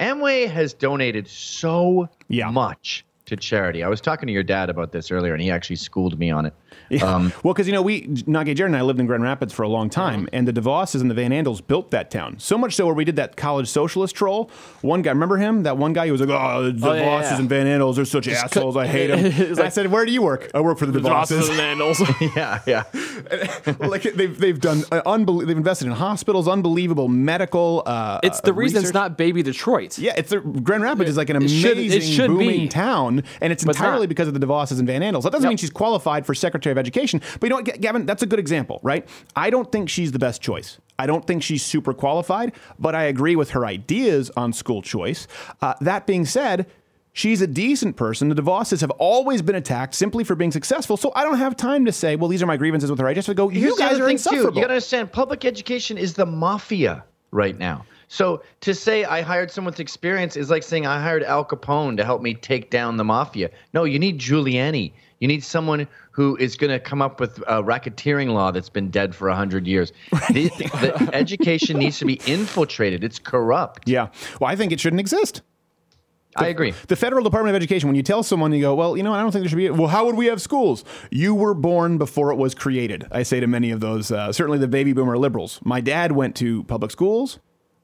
Amway 0.00 0.48
has 0.50 0.74
donated 0.74 1.26
so 1.28 2.08
much 2.28 3.04
to 3.26 3.36
charity. 3.36 3.82
I 3.82 3.88
was 3.88 4.00
talking 4.00 4.26
to 4.26 4.32
your 4.32 4.42
dad 4.42 4.70
about 4.70 4.92
this 4.92 5.10
earlier, 5.10 5.32
and 5.32 5.42
he 5.42 5.50
actually 5.50 5.76
schooled 5.76 6.18
me 6.18 6.30
on 6.30 6.46
it. 6.46 6.54
Um, 7.02 7.32
well, 7.42 7.52
because 7.54 7.66
you 7.66 7.72
know, 7.72 7.82
we 7.82 8.02
NotGayJared 8.06 8.66
and 8.66 8.76
I 8.76 8.82
lived 8.82 9.00
in 9.00 9.06
Grand 9.06 9.22
Rapids 9.22 9.52
for 9.52 9.62
a 9.62 9.68
long 9.68 9.90
time, 9.90 10.28
and 10.32 10.46
the 10.46 10.52
DeVosses 10.52 11.00
and 11.00 11.10
the 11.10 11.14
Van 11.14 11.30
Andels 11.32 11.64
built 11.66 11.90
that 11.90 12.10
town. 12.10 12.38
So 12.38 12.56
much 12.56 12.74
so 12.74 12.86
where 12.86 12.94
we 12.94 13.04
did 13.04 13.16
that 13.16 13.36
college 13.36 13.68
socialist 13.68 14.14
troll. 14.14 14.50
One 14.82 15.02
guy, 15.02 15.10
remember 15.10 15.36
him? 15.36 15.64
That 15.64 15.78
one 15.78 15.92
guy 15.92 16.06
who 16.06 16.12
was 16.12 16.20
like, 16.20 16.30
"Oh, 16.30 16.70
the 16.70 16.88
Oh, 16.88 16.94
yeah, 16.94 17.02
DeVosses 17.02 17.30
yeah. 17.32 17.38
and 17.38 17.48
Van 17.48 17.66
Andels 17.66 17.98
are 17.98 18.04
such 18.04 18.24
Just 18.24 18.44
assholes. 18.44 18.74
cut- 18.74 18.84
I 18.84 18.86
hate 18.86 19.06
them." 19.08 19.24
And 19.56 19.60
I 19.60 19.68
said, 19.68 19.90
"Where 19.90 20.04
do 20.06 20.12
you 20.12 20.22
work? 20.22 20.50
I 20.54 20.60
work 20.60 20.78
for 20.78 20.86
the 20.86 20.92
The 20.92 21.08
DeVosses 21.08 21.42
DeVosses." 21.42 21.58
and 21.58 21.80
Andels." 21.80 22.36
yeah, 22.36 22.60
yeah. 22.66 23.86
like 23.88 24.02
they've 24.02 24.38
they've 24.38 24.60
done 24.60 24.82
uh, 24.92 25.02
unbelie- 25.06 25.46
they've 25.46 25.56
invested 25.56 25.86
in 25.86 25.92
hospitals, 25.92 26.48
unbelievable 26.48 27.08
medical. 27.08 27.82
Uh, 27.86 28.20
It's 28.22 28.40
the 28.40 28.50
uh, 28.52 28.54
reason 28.54 28.82
it's 28.82 28.92
not 28.94 29.16
Baby 29.16 29.42
Detroit. 29.42 29.98
Yeah, 29.98 30.14
it's 30.16 30.30
the, 30.30 30.40
Grand 30.40 30.82
Rapids 30.82 31.10
is 31.10 31.16
like 31.16 31.30
an 31.30 31.42
It 31.42 31.48
should- 31.48 31.72
amazing 31.78 31.98
it 31.98 32.04
should 32.04 32.28
booming 32.28 32.60
be. 32.62 32.68
town, 32.68 33.24
and 33.40 33.52
it's 33.52 33.64
entirely 33.64 34.06
because 34.06 34.28
of 34.28 34.34
the 34.38 34.40
DeVosses 34.46 34.78
and 34.78 34.86
Van 34.86 35.02
Andels. 35.02 35.22
That 35.22 35.32
doesn't 35.32 35.48
mean 35.48 35.56
she's 35.58 35.70
qualified 35.70 36.26
for 36.26 36.34
Secretary 36.34 36.65
of 36.72 36.78
Education. 36.78 37.20
But 37.40 37.42
you 37.44 37.48
know 37.50 37.56
what, 37.56 37.80
Gavin? 37.80 38.06
That's 38.06 38.22
a 38.22 38.26
good 38.26 38.38
example, 38.38 38.80
right? 38.82 39.08
I 39.34 39.50
don't 39.50 39.70
think 39.70 39.88
she's 39.88 40.12
the 40.12 40.18
best 40.18 40.40
choice. 40.42 40.78
I 40.98 41.06
don't 41.06 41.26
think 41.26 41.42
she's 41.42 41.64
super 41.64 41.92
qualified, 41.92 42.52
but 42.78 42.94
I 42.94 43.04
agree 43.04 43.36
with 43.36 43.50
her 43.50 43.66
ideas 43.66 44.30
on 44.36 44.52
school 44.52 44.82
choice. 44.82 45.26
Uh, 45.60 45.74
that 45.80 46.06
being 46.06 46.24
said. 46.24 46.66
She's 47.12 47.40
a 47.40 47.46
decent 47.46 47.96
person. 47.96 48.28
The 48.28 48.34
DeVosses 48.34 48.82
have 48.82 48.90
always 48.90 49.40
been 49.40 49.54
attacked 49.54 49.94
simply 49.94 50.22
for 50.22 50.34
being 50.34 50.52
successful. 50.52 50.98
So 50.98 51.12
I 51.16 51.24
don't 51.24 51.38
have 51.38 51.56
time 51.56 51.86
to 51.86 51.92
say, 51.92 52.14
well, 52.14 52.28
these 52.28 52.42
are 52.42 52.46
my 52.46 52.58
grievances 52.58 52.90
with 52.90 53.00
her. 53.00 53.06
I 53.06 53.14
just 53.14 53.26
have 53.26 53.34
to 53.34 53.38
go, 53.38 53.48
you 53.48 53.58
Here's 53.58 53.78
guys 53.78 53.98
are 53.98 54.06
thing, 54.06 54.18
too. 54.18 54.36
You 54.36 54.50
got 54.50 54.52
to 54.52 54.60
understand, 54.64 55.12
public 55.12 55.46
education 55.46 55.96
is 55.96 56.12
the 56.12 56.26
mafia 56.26 57.04
right 57.30 57.58
now. 57.58 57.86
So 58.08 58.42
to 58.60 58.74
say 58.74 59.06
I 59.06 59.22
hired 59.22 59.50
someone 59.50 59.72
with 59.72 59.80
experience 59.80 60.36
is 60.36 60.50
like 60.50 60.62
saying 60.62 60.86
I 60.86 61.00
hired 61.00 61.22
Al 61.22 61.42
Capone 61.42 61.96
to 61.96 62.04
help 62.04 62.20
me 62.20 62.34
take 62.34 62.68
down 62.68 62.98
the 62.98 63.04
mafia. 63.04 63.50
No, 63.72 63.84
you 63.84 63.98
need 63.98 64.18
Giuliani. 64.18 64.92
You 65.20 65.28
need 65.28 65.42
someone 65.42 65.86
who 66.10 66.36
is 66.36 66.56
going 66.56 66.70
to 66.70 66.78
come 66.78 67.00
up 67.00 67.20
with 67.20 67.38
a 67.46 67.62
racketeering 67.62 68.32
law 68.32 68.50
that's 68.50 68.68
been 68.68 68.90
dead 68.90 69.14
for 69.14 69.28
100 69.28 69.66
years. 69.66 69.92
The, 70.30 70.48
the 70.58 71.10
education 71.14 71.78
needs 71.78 71.98
to 72.00 72.04
be 72.04 72.20
infiltrated. 72.26 73.02
It's 73.02 73.18
corrupt. 73.18 73.88
Yeah. 73.88 74.08
Well, 74.40 74.50
I 74.50 74.56
think 74.56 74.72
it 74.72 74.80
shouldn't 74.80 75.00
exist. 75.00 75.42
I 76.38 76.48
agree. 76.48 76.74
The 76.88 76.96
federal 76.96 77.24
Department 77.24 77.56
of 77.56 77.56
Education, 77.56 77.88
when 77.88 77.96
you 77.96 78.02
tell 78.02 78.22
someone, 78.22 78.52
you 78.52 78.60
go, 78.60 78.74
well, 78.74 78.94
you 78.96 79.02
know, 79.02 79.14
I 79.14 79.22
don't 79.22 79.32
think 79.32 79.42
there 79.42 79.48
should 79.48 79.56
be. 79.56 79.70
Well, 79.70 79.88
how 79.88 80.04
would 80.04 80.16
we 80.16 80.26
have 80.26 80.42
schools? 80.42 80.84
You 81.10 81.34
were 81.34 81.54
born 81.54 81.96
before 81.96 82.30
it 82.30 82.36
was 82.36 82.54
created. 82.54 83.06
I 83.10 83.22
say 83.22 83.40
to 83.40 83.46
many 83.46 83.70
of 83.70 83.80
those, 83.80 84.10
uh, 84.10 84.32
certainly 84.32 84.58
the 84.58 84.68
baby 84.68 84.92
boomer 84.92 85.16
liberals. 85.16 85.60
My 85.64 85.80
dad 85.80 86.12
went 86.12 86.36
to 86.36 86.64
public 86.64 86.90
schools 86.90 87.38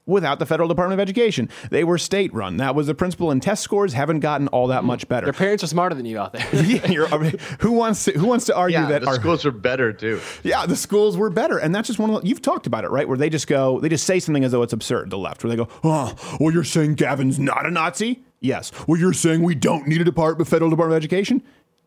without 0.05 0.39
the 0.39 0.45
federal 0.45 0.67
Department 0.67 0.99
of 0.99 1.01
Education. 1.01 1.49
They 1.69 1.83
were 1.83 1.97
state 1.97 2.33
run. 2.33 2.57
That 2.57 2.75
was 2.75 2.87
the 2.87 2.95
principle, 2.95 3.31
and 3.31 3.41
test 3.41 3.63
scores 3.63 3.93
haven't 3.93 4.19
gotten 4.19 4.47
all 4.49 4.67
that 4.67 4.79
mm-hmm. 4.79 4.87
much 4.87 5.07
better. 5.07 5.25
Their 5.25 5.33
parents 5.33 5.63
are 5.63 5.67
smarter 5.67 5.95
than 5.95 6.05
you 6.05 6.19
out 6.19 6.33
there. 6.33 6.47
yeah, 6.63 6.87
you're, 6.89 7.13
I 7.13 7.17
mean, 7.17 7.37
who 7.59 7.71
wants 7.71 8.05
to 8.05 8.11
who 8.11 8.27
wants 8.27 8.45
to 8.45 8.55
argue 8.55 8.79
Yeah, 8.79 8.87
that 8.87 9.01
the 9.01 9.07
our 9.07 9.15
schools 9.15 9.45
are 9.45 9.51
better 9.51 9.93
too. 9.93 10.19
yeah, 10.43 10.65
the 10.65 10.75
schools 10.75 11.17
were 11.17 11.29
better, 11.29 11.57
and 11.57 11.73
that's 11.73 11.87
just 11.87 11.99
one 11.99 12.09
of 12.09 12.21
the, 12.21 12.27
you've 12.27 12.41
talked 12.41 12.67
about 12.67 12.83
it, 12.83 12.91
right? 12.91 13.07
Where 13.07 13.17
they 13.17 13.29
just 13.29 13.47
go, 13.47 13.79
they 13.79 13.89
just 13.89 14.05
say 14.05 14.19
something 14.19 14.43
as 14.43 14.51
though 14.51 14.63
it's 14.63 14.73
absurd. 14.73 15.09
The 15.09 15.17
left, 15.17 15.43
where 15.43 15.49
they 15.49 15.57
go, 15.57 15.67
"Oh, 15.83 16.15
well, 16.39 16.53
you're 16.53 16.63
saying 16.63 16.95
Gavin's 16.95 17.39
not 17.39 17.65
a 17.65 17.71
Nazi?" 17.71 18.23
Yes. 18.43 18.71
Well, 18.87 18.99
you're 18.99 19.13
saying 19.13 19.41
we 19.41 19.55
don't 19.55 19.87
need 19.87 20.01
a 20.01 20.03
department, 20.03 20.49
federal 20.49 20.69
Department 20.69 20.97
of 20.97 21.01
Education? 21.01 21.41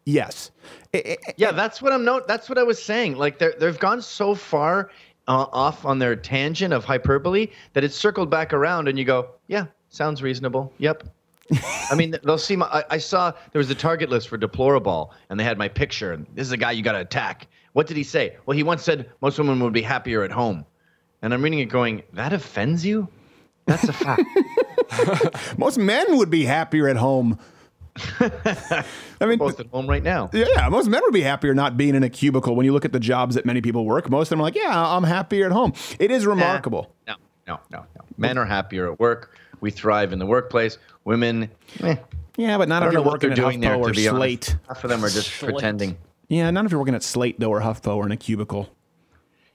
Yes. 0.07 0.51
Eh, 0.95 1.03
eh, 1.05 1.17
eh, 1.27 1.33
yeah, 1.37 1.53
that's 1.53 1.83
what 1.83 1.93
I'm 1.93 2.05
not. 2.05 2.27
That's 2.27 2.49
what 2.49 2.57
I 2.57 2.63
was 2.63 2.83
saying. 2.83 3.17
Like 3.17 3.39
they 3.39 3.53
they've 3.59 3.79
gone 3.79 4.01
so 4.01 4.35
far 4.35 4.91
uh, 5.29 5.47
off 5.53 5.85
on 5.85 5.99
their 5.99 6.17
tangent 6.17 6.73
of 6.73 6.85
hyperbole 6.85 7.49
that 7.73 7.85
it's 7.85 7.97
circled 7.97 8.31
back 8.31 8.53
around, 8.53 8.89
and 8.89 8.99
you 8.99 9.05
go, 9.05 9.31
yeah, 9.49 9.67
sounds 9.89 10.23
reasonable. 10.23 10.73
Yep. 10.79 11.09
I 11.91 11.95
mean, 11.95 12.17
they'll 12.25 12.39
see. 12.39 12.57
My, 12.57 12.67
I, 12.67 12.85
I 12.91 12.99
saw 12.99 13.33
there 13.53 13.61
was 13.61 13.71
a 13.71 13.75
target 13.75 14.11
list 14.11 14.29
for 14.29 14.37
deplorable, 14.37 15.13
and 15.31 15.39
they 15.39 15.45
had 15.45 15.59
my 15.59 15.69
picture, 15.69 16.13
and 16.13 16.27
this 16.35 16.47
is 16.47 16.53
a 16.53 16.57
guy 16.57 16.73
you 16.73 16.83
got 16.83 16.93
to 16.93 17.01
attack. 17.01 17.47
What 17.73 17.87
did 17.87 17.97
he 17.97 18.03
say? 18.03 18.37
Well, 18.47 18.57
he 18.57 18.63
once 18.63 18.83
said 18.83 19.11
most 19.21 19.39
women 19.39 19.61
would 19.61 19.73
be 19.73 19.83
happier 19.83 20.25
at 20.25 20.33
home, 20.33 20.65
and 21.23 21.33
I'm 21.33 21.43
reading 21.43 21.61
it, 21.61 21.67
going, 21.67 22.03
that 22.15 22.33
offends 22.33 22.85
you? 22.85 23.09
That's 23.67 23.89
a 23.89 23.93
fact. 23.93 24.23
Most 25.59 25.77
men 25.77 26.17
would 26.19 26.31
be 26.31 26.45
happier 26.45 26.89
at 26.89 26.97
home. 26.97 27.39
I 29.21 29.27
mean, 29.27 29.39
both 29.39 29.61
at 29.61 29.67
home 29.69 29.87
right 29.87 30.03
now. 30.03 30.31
Yeah, 30.33 30.69
most 30.69 30.89
men 30.89 31.01
would 31.05 31.13
be 31.13 31.23
happier 31.23 31.55
not 31.55 31.77
being 31.77 31.95
in 31.95 32.03
a 32.03 32.11
cubicle. 32.11 32.55
When 32.55 32.67
you 32.67 32.73
look 32.73 32.85
at 32.85 32.93
the 32.93 33.01
jobs 33.01 33.35
that 33.35 33.45
many 33.47 33.61
people 33.61 33.85
work, 33.85 34.11
most 34.11 34.27
of 34.27 34.31
them 34.31 34.41
are 34.41 34.45
like, 34.45 34.55
"Yeah, 34.55 34.71
I'm 34.73 35.05
happier 35.05 35.47
at 35.47 35.53
home." 35.53 35.73
It 35.99 36.11
is 36.11 36.27
remarkable. 36.27 36.93
No, 37.07 37.15
no, 37.47 37.61
no, 37.71 37.79
no. 37.79 38.05
Men 38.17 38.39
are 38.39 38.45
happier 38.45 38.93
at 38.93 38.99
work. 39.01 39.37
We 39.61 39.71
thrive 39.71 40.13
in 40.13 40.19
the 40.19 40.27
workplace. 40.27 40.79
Women, 41.05 41.51
eh. 41.81 41.97
Yeah, 42.37 42.59
but 42.59 42.69
not 42.69 42.83
I 42.83 42.89
if 42.89 42.93
you're 42.93 43.03
what 43.03 43.15
working 43.15 43.31
they're 43.31 43.39
at 43.39 43.51
doing 43.51 43.61
there, 43.61 43.77
HuffPo 43.77 43.83
to 43.85 43.91
or 43.91 43.93
be 43.93 44.09
honest. 44.09 44.45
Slate. 44.45 44.57
Half 44.69 44.85
of 44.85 44.91
them 44.91 45.05
are 45.05 45.09
just 45.09 45.33
Slate. 45.33 45.53
pretending. 45.53 45.97
Yeah, 46.29 46.51
not 46.51 46.67
if 46.67 46.71
you're 46.71 46.81
working 46.81 46.95
at 46.95 47.03
Slate 47.03 47.41
though, 47.41 47.51
or 47.51 47.61
HuffPo, 47.61 47.97
or 47.97 48.05
in 48.07 48.13
a 48.13 48.17
cubicle. 48.17 48.69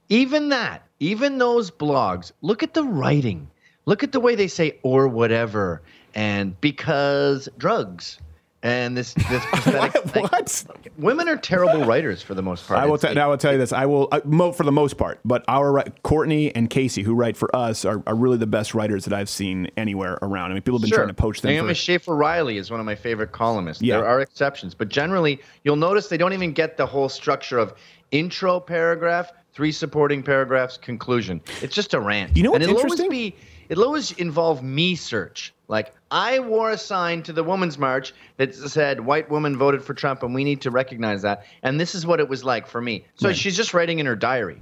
Even 0.10 0.50
that, 0.50 0.86
even 1.00 1.38
those 1.38 1.72
blogs, 1.72 2.32
look 2.42 2.64
at 2.64 2.74
the 2.74 2.84
writing. 2.84 3.50
Look 3.86 4.04
at 4.04 4.12
the 4.12 4.20
way 4.20 4.36
they 4.36 4.48
say 4.48 4.78
or 4.84 5.08
whatever 5.08 5.82
and 6.14 6.60
because 6.62 7.48
drugs 7.58 8.20
and 8.64 8.95
this 8.95 9.14
this 9.14 9.43
pathetic, 9.51 10.16
what? 10.32 10.66
women 10.97 11.28
are 11.28 11.38
terrible 11.38 11.84
writers 11.86 12.22
for 12.22 12.34
the 12.36 12.43
most 12.43 12.68
part. 12.68 12.80
I 12.80 12.86
will. 12.86 12.97
T- 12.97 13.14
now 13.14 13.26
I 13.26 13.30
will 13.30 13.38
tell 13.38 13.51
you 13.51 13.57
this. 13.57 13.74
I 13.74 13.86
will 13.86 14.07
uh, 14.12 14.22
mo- 14.26 14.51
for 14.51 14.64
the 14.64 14.72
most 14.72 14.97
part, 14.97 15.20
but 15.26 15.43
our 15.47 15.84
Courtney 16.03 16.53
and 16.55 16.70
Casey, 16.70 17.01
who 17.01 17.14
write 17.16 17.36
for 17.38 17.53
us, 17.55 17.86
are, 17.86 18.03
are 18.05 18.16
really 18.16 18.38
the 18.38 18.47
best 18.47 18.74
writers 18.74 19.05
that 19.05 19.14
I've 19.14 19.30
seen 19.30 19.70
anywhere 19.78 20.20
around. 20.22 20.51
I 20.51 20.53
mean, 20.53 20.62
people 20.64 20.78
have 20.78 20.82
been 20.84 20.89
Sure. 20.89 20.99
trying 20.99 21.07
to 21.07 21.14
poach 21.14 21.41
them. 21.41 21.51
Naomi 21.53 21.70
for, 21.70 21.76
Schaefer 21.76 22.16
Riley 22.16 22.57
is 22.57 22.70
one 22.70 22.80
of 22.80 22.86
my 22.86 22.95
favorite 22.95 23.32
columnists. 23.32 23.82
Yeah. 23.82 23.97
There 23.97 24.07
are 24.07 24.22
exceptions, 24.22 24.76
but 24.76 24.89
generally, 24.89 25.41
you'll 25.64 25.76
notice 25.76 26.07
they 26.07 26.18
don't 26.18 26.34
even 26.34 26.51
get 26.51 26.78
the 26.78 26.86
whole 26.86 27.09
structure 27.09 27.57
of 27.57 27.74
intro 28.12 28.59
paragraph, 28.59 29.32
three 29.53 29.72
supporting 29.72 30.22
paragraphs, 30.22 30.78
conclusion. 30.78 31.41
It's 31.62 31.74
just 31.74 31.93
a 31.93 31.99
rant. 31.99 32.36
You 32.38 32.43
know 32.43 32.51
what's 32.51 32.64
and 32.66 32.72
it'll 32.72 32.82
interesting? 32.82 33.05
always 33.07 33.32
be 33.32 33.36
it'll 33.70 33.86
always 33.86 34.12
involve 34.14 34.62
me 34.62 34.95
search. 34.95 35.53
Like 35.72 35.95
I 36.11 36.39
wore 36.39 36.69
a 36.72 36.78
sign 36.78 37.24
to 37.24 37.34
the 37.34 37.43
Women's 37.43 37.78
March 37.78 38.13
that 38.36 38.53
said 38.53 38.99
"White 38.99 39.32
woman 39.32 39.57
voted 39.57 39.82
for 39.84 39.93
Trump," 39.93 40.22
and 40.22 40.36
we 40.36 40.43
need 40.43 40.59
to 40.61 40.69
recognize 40.69 41.22
that. 41.22 41.45
And 41.63 41.80
this 41.80 41.95
is 41.95 42.05
what 42.05 42.19
it 42.19 42.28
was 42.28 42.43
like 42.43 42.67
for 42.67 42.82
me. 42.82 43.05
So 43.15 43.30
Right. 43.30 43.38
she's 43.38 43.55
just 43.55 43.74
writing 43.74 43.99
in 43.99 44.05
her 44.05 44.15
diary. 44.17 44.57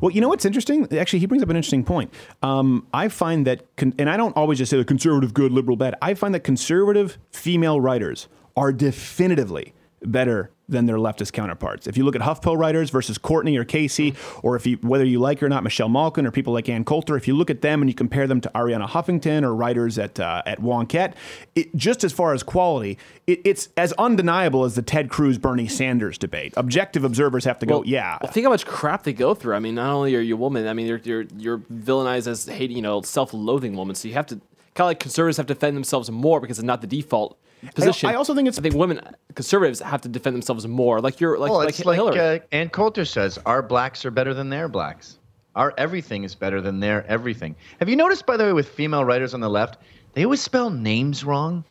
Well, 0.00 0.12
you 0.12 0.20
know 0.20 0.28
what's 0.28 0.44
interesting? 0.44 0.86
Actually, 0.96 1.18
he 1.18 1.26
brings 1.26 1.42
up 1.42 1.50
an 1.50 1.56
interesting 1.56 1.82
point. 1.84 2.14
Um, 2.44 2.86
I 2.94 3.08
find 3.08 3.44
that, 3.46 3.64
con- 3.76 3.92
and 3.98 4.08
I 4.08 4.16
don't 4.16 4.36
always 4.36 4.58
just 4.58 4.70
say 4.70 4.76
the 4.76 4.84
conservative 4.84 5.34
good, 5.34 5.50
liberal 5.50 5.76
bad. 5.76 5.96
I 6.00 6.14
find 6.14 6.32
that 6.34 6.44
conservative 6.44 7.18
female 7.32 7.80
writers 7.80 8.28
are 8.56 8.72
definitively 8.72 9.74
better 10.04 10.50
than 10.68 10.86
their 10.86 10.96
leftist 10.96 11.32
counterparts. 11.32 11.86
If 11.86 11.96
you 11.96 12.04
look 12.04 12.16
at 12.16 12.22
HuffPo 12.22 12.56
writers 12.56 12.90
versus 12.90 13.18
Courtney 13.18 13.56
or 13.56 13.64
Casey, 13.64 14.14
or 14.42 14.56
if 14.56 14.66
you 14.66 14.78
whether 14.78 15.04
you 15.04 15.18
like 15.18 15.40
her 15.40 15.46
or 15.46 15.48
not, 15.48 15.62
Michelle 15.62 15.88
Malkin 15.88 16.26
or 16.26 16.30
people 16.30 16.52
like 16.52 16.68
Ann 16.68 16.84
Coulter, 16.84 17.16
if 17.16 17.28
you 17.28 17.36
look 17.36 17.50
at 17.50 17.60
them 17.60 17.82
and 17.82 17.90
you 17.90 17.94
compare 17.94 18.26
them 18.26 18.40
to 18.40 18.50
Arianna 18.54 18.88
Huffington 18.88 19.44
or 19.44 19.54
writers 19.54 19.98
at 19.98 20.18
uh, 20.18 20.42
at 20.46 20.60
Wonkette, 20.60 21.14
it, 21.54 21.74
just 21.76 22.04
as 22.04 22.12
far 22.12 22.32
as 22.32 22.42
quality, 22.42 22.96
it, 23.26 23.40
it's 23.44 23.68
as 23.76 23.92
undeniable 23.94 24.64
as 24.64 24.74
the 24.74 24.82
Ted 24.82 25.10
Cruz 25.10 25.36
Bernie 25.38 25.68
Sanders 25.68 26.16
debate. 26.16 26.54
Objective 26.56 27.04
observers 27.04 27.44
have 27.44 27.58
to 27.58 27.66
go, 27.66 27.82
yeah, 27.84 28.18
Well, 28.22 28.32
think 28.32 28.44
how 28.44 28.50
much 28.50 28.66
crap 28.66 29.02
they 29.02 29.12
go 29.12 29.34
through. 29.34 29.54
I 29.54 29.58
mean, 29.58 29.74
not 29.74 29.92
only 29.92 30.16
are 30.16 30.20
you 30.20 30.34
a 30.34 30.38
woman, 30.38 30.66
I 30.66 30.72
mean, 30.72 30.86
you're 30.86 31.00
you're, 31.04 31.24
you're 31.36 31.58
villainized 31.58 32.26
as 32.26 32.46
hating, 32.46 32.76
you 32.76 32.82
know, 32.82 33.02
self-loathing 33.02 33.76
woman. 33.76 33.94
So 33.94 34.08
you 34.08 34.14
have 34.14 34.26
to 34.26 34.40
kind 34.74 34.86
of 34.86 34.88
like 34.88 35.00
conservatives 35.00 35.36
have 35.36 35.46
to 35.46 35.54
defend 35.54 35.76
themselves 35.76 36.10
more 36.10 36.40
because 36.40 36.58
it's 36.58 36.66
not 36.66 36.80
the 36.80 36.86
default 36.86 37.38
position. 37.74 38.08
I 38.08 38.14
also 38.14 38.34
think 38.34 38.48
it's. 38.48 38.58
I 38.58 38.62
think 38.62 38.74
women 38.74 39.00
conservatives 39.34 39.80
have 39.80 40.00
to 40.02 40.08
defend 40.08 40.34
themselves 40.34 40.66
more. 40.66 41.00
Like 41.00 41.20
you're 41.20 41.38
like 41.38 41.50
well, 41.50 41.60
like 41.60 41.68
it's 41.70 41.84
like 41.84 41.96
Hillary. 41.96 42.18
uh, 42.18 42.38
Ann 42.52 42.68
Coulter 42.68 43.04
says, 43.04 43.38
our 43.46 43.62
blacks 43.62 44.04
are 44.04 44.10
better 44.10 44.34
than 44.34 44.48
their 44.50 44.68
blacks. 44.68 45.18
Our 45.54 45.74
everything 45.76 46.24
is 46.24 46.34
better 46.34 46.60
than 46.62 46.80
their 46.80 47.06
everything. 47.06 47.54
Have 47.78 47.88
you 47.88 47.96
noticed, 47.96 48.24
by 48.24 48.36
the 48.36 48.44
way, 48.44 48.52
with 48.52 48.68
female 48.68 49.04
writers 49.04 49.34
on 49.34 49.40
the 49.40 49.50
left, 49.50 49.78
they 50.14 50.24
always 50.24 50.40
spell 50.40 50.70
names 50.70 51.24
wrong. 51.24 51.64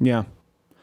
yeah. 0.00 0.24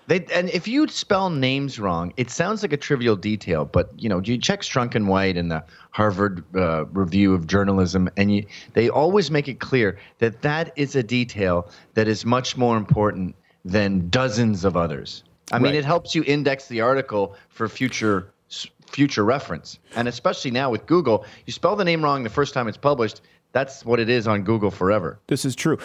They 0.08 0.26
and 0.34 0.50
if 0.50 0.68
you 0.68 0.88
spell 0.88 1.30
names 1.30 1.80
wrong, 1.80 2.14
it 2.18 2.30
sounds 2.30 2.62
like 2.62 2.74
a 2.74 2.78
trivial 2.78 3.16
detail, 3.16 3.66
but 3.66 3.92
you 3.98 4.08
know, 4.08 4.22
you 4.22 4.38
check 4.38 4.62
Strunk 4.62 4.96
and 4.96 5.08
White 5.08 5.36
in 5.36 5.50
the 5.50 5.64
Harvard 5.92 6.44
uh, 6.56 6.86
Review 6.86 7.34
of 7.34 7.48
Journalism, 7.48 8.10
and 8.16 8.36
you, 8.36 8.46
they 8.74 8.90
always 8.90 9.32
make 9.32 9.48
it 9.48 9.60
clear 9.60 9.98
that 10.20 10.42
that 10.44 10.72
is 10.76 10.96
a 10.96 11.04
detail 11.04 11.70
that 11.96 12.08
is 12.08 12.26
much 12.26 12.56
more 12.56 12.78
important 12.78 13.36
than 13.64 14.10
dozens 14.10 14.64
of 14.64 14.78
others. 14.78 15.24
I 15.52 15.60
mean, 15.60 15.76
it 15.76 15.86
helps 15.86 16.16
you 16.16 16.24
index 16.26 16.68
the 16.68 16.82
article 16.82 17.36
for 17.50 17.68
future 17.68 18.32
future 18.88 19.26
reference. 19.26 19.80
And 19.96 20.08
especially 20.08 20.52
now 20.52 20.70
with 20.70 20.86
Google, 20.86 21.26
you 21.46 21.54
spell 21.54 21.76
the 21.76 21.84
name 21.84 22.04
wrong 22.04 22.24
the 22.24 22.30
first 22.30 22.54
time 22.54 22.68
it's 22.68 22.78
published. 22.78 23.22
That's 23.52 23.86
what 23.86 24.00
it 24.00 24.10
is 24.10 24.28
on 24.28 24.44
Google 24.44 24.72
forever. 24.72 25.20
This 25.28 25.46
is 25.46 25.56
true. 25.56 25.78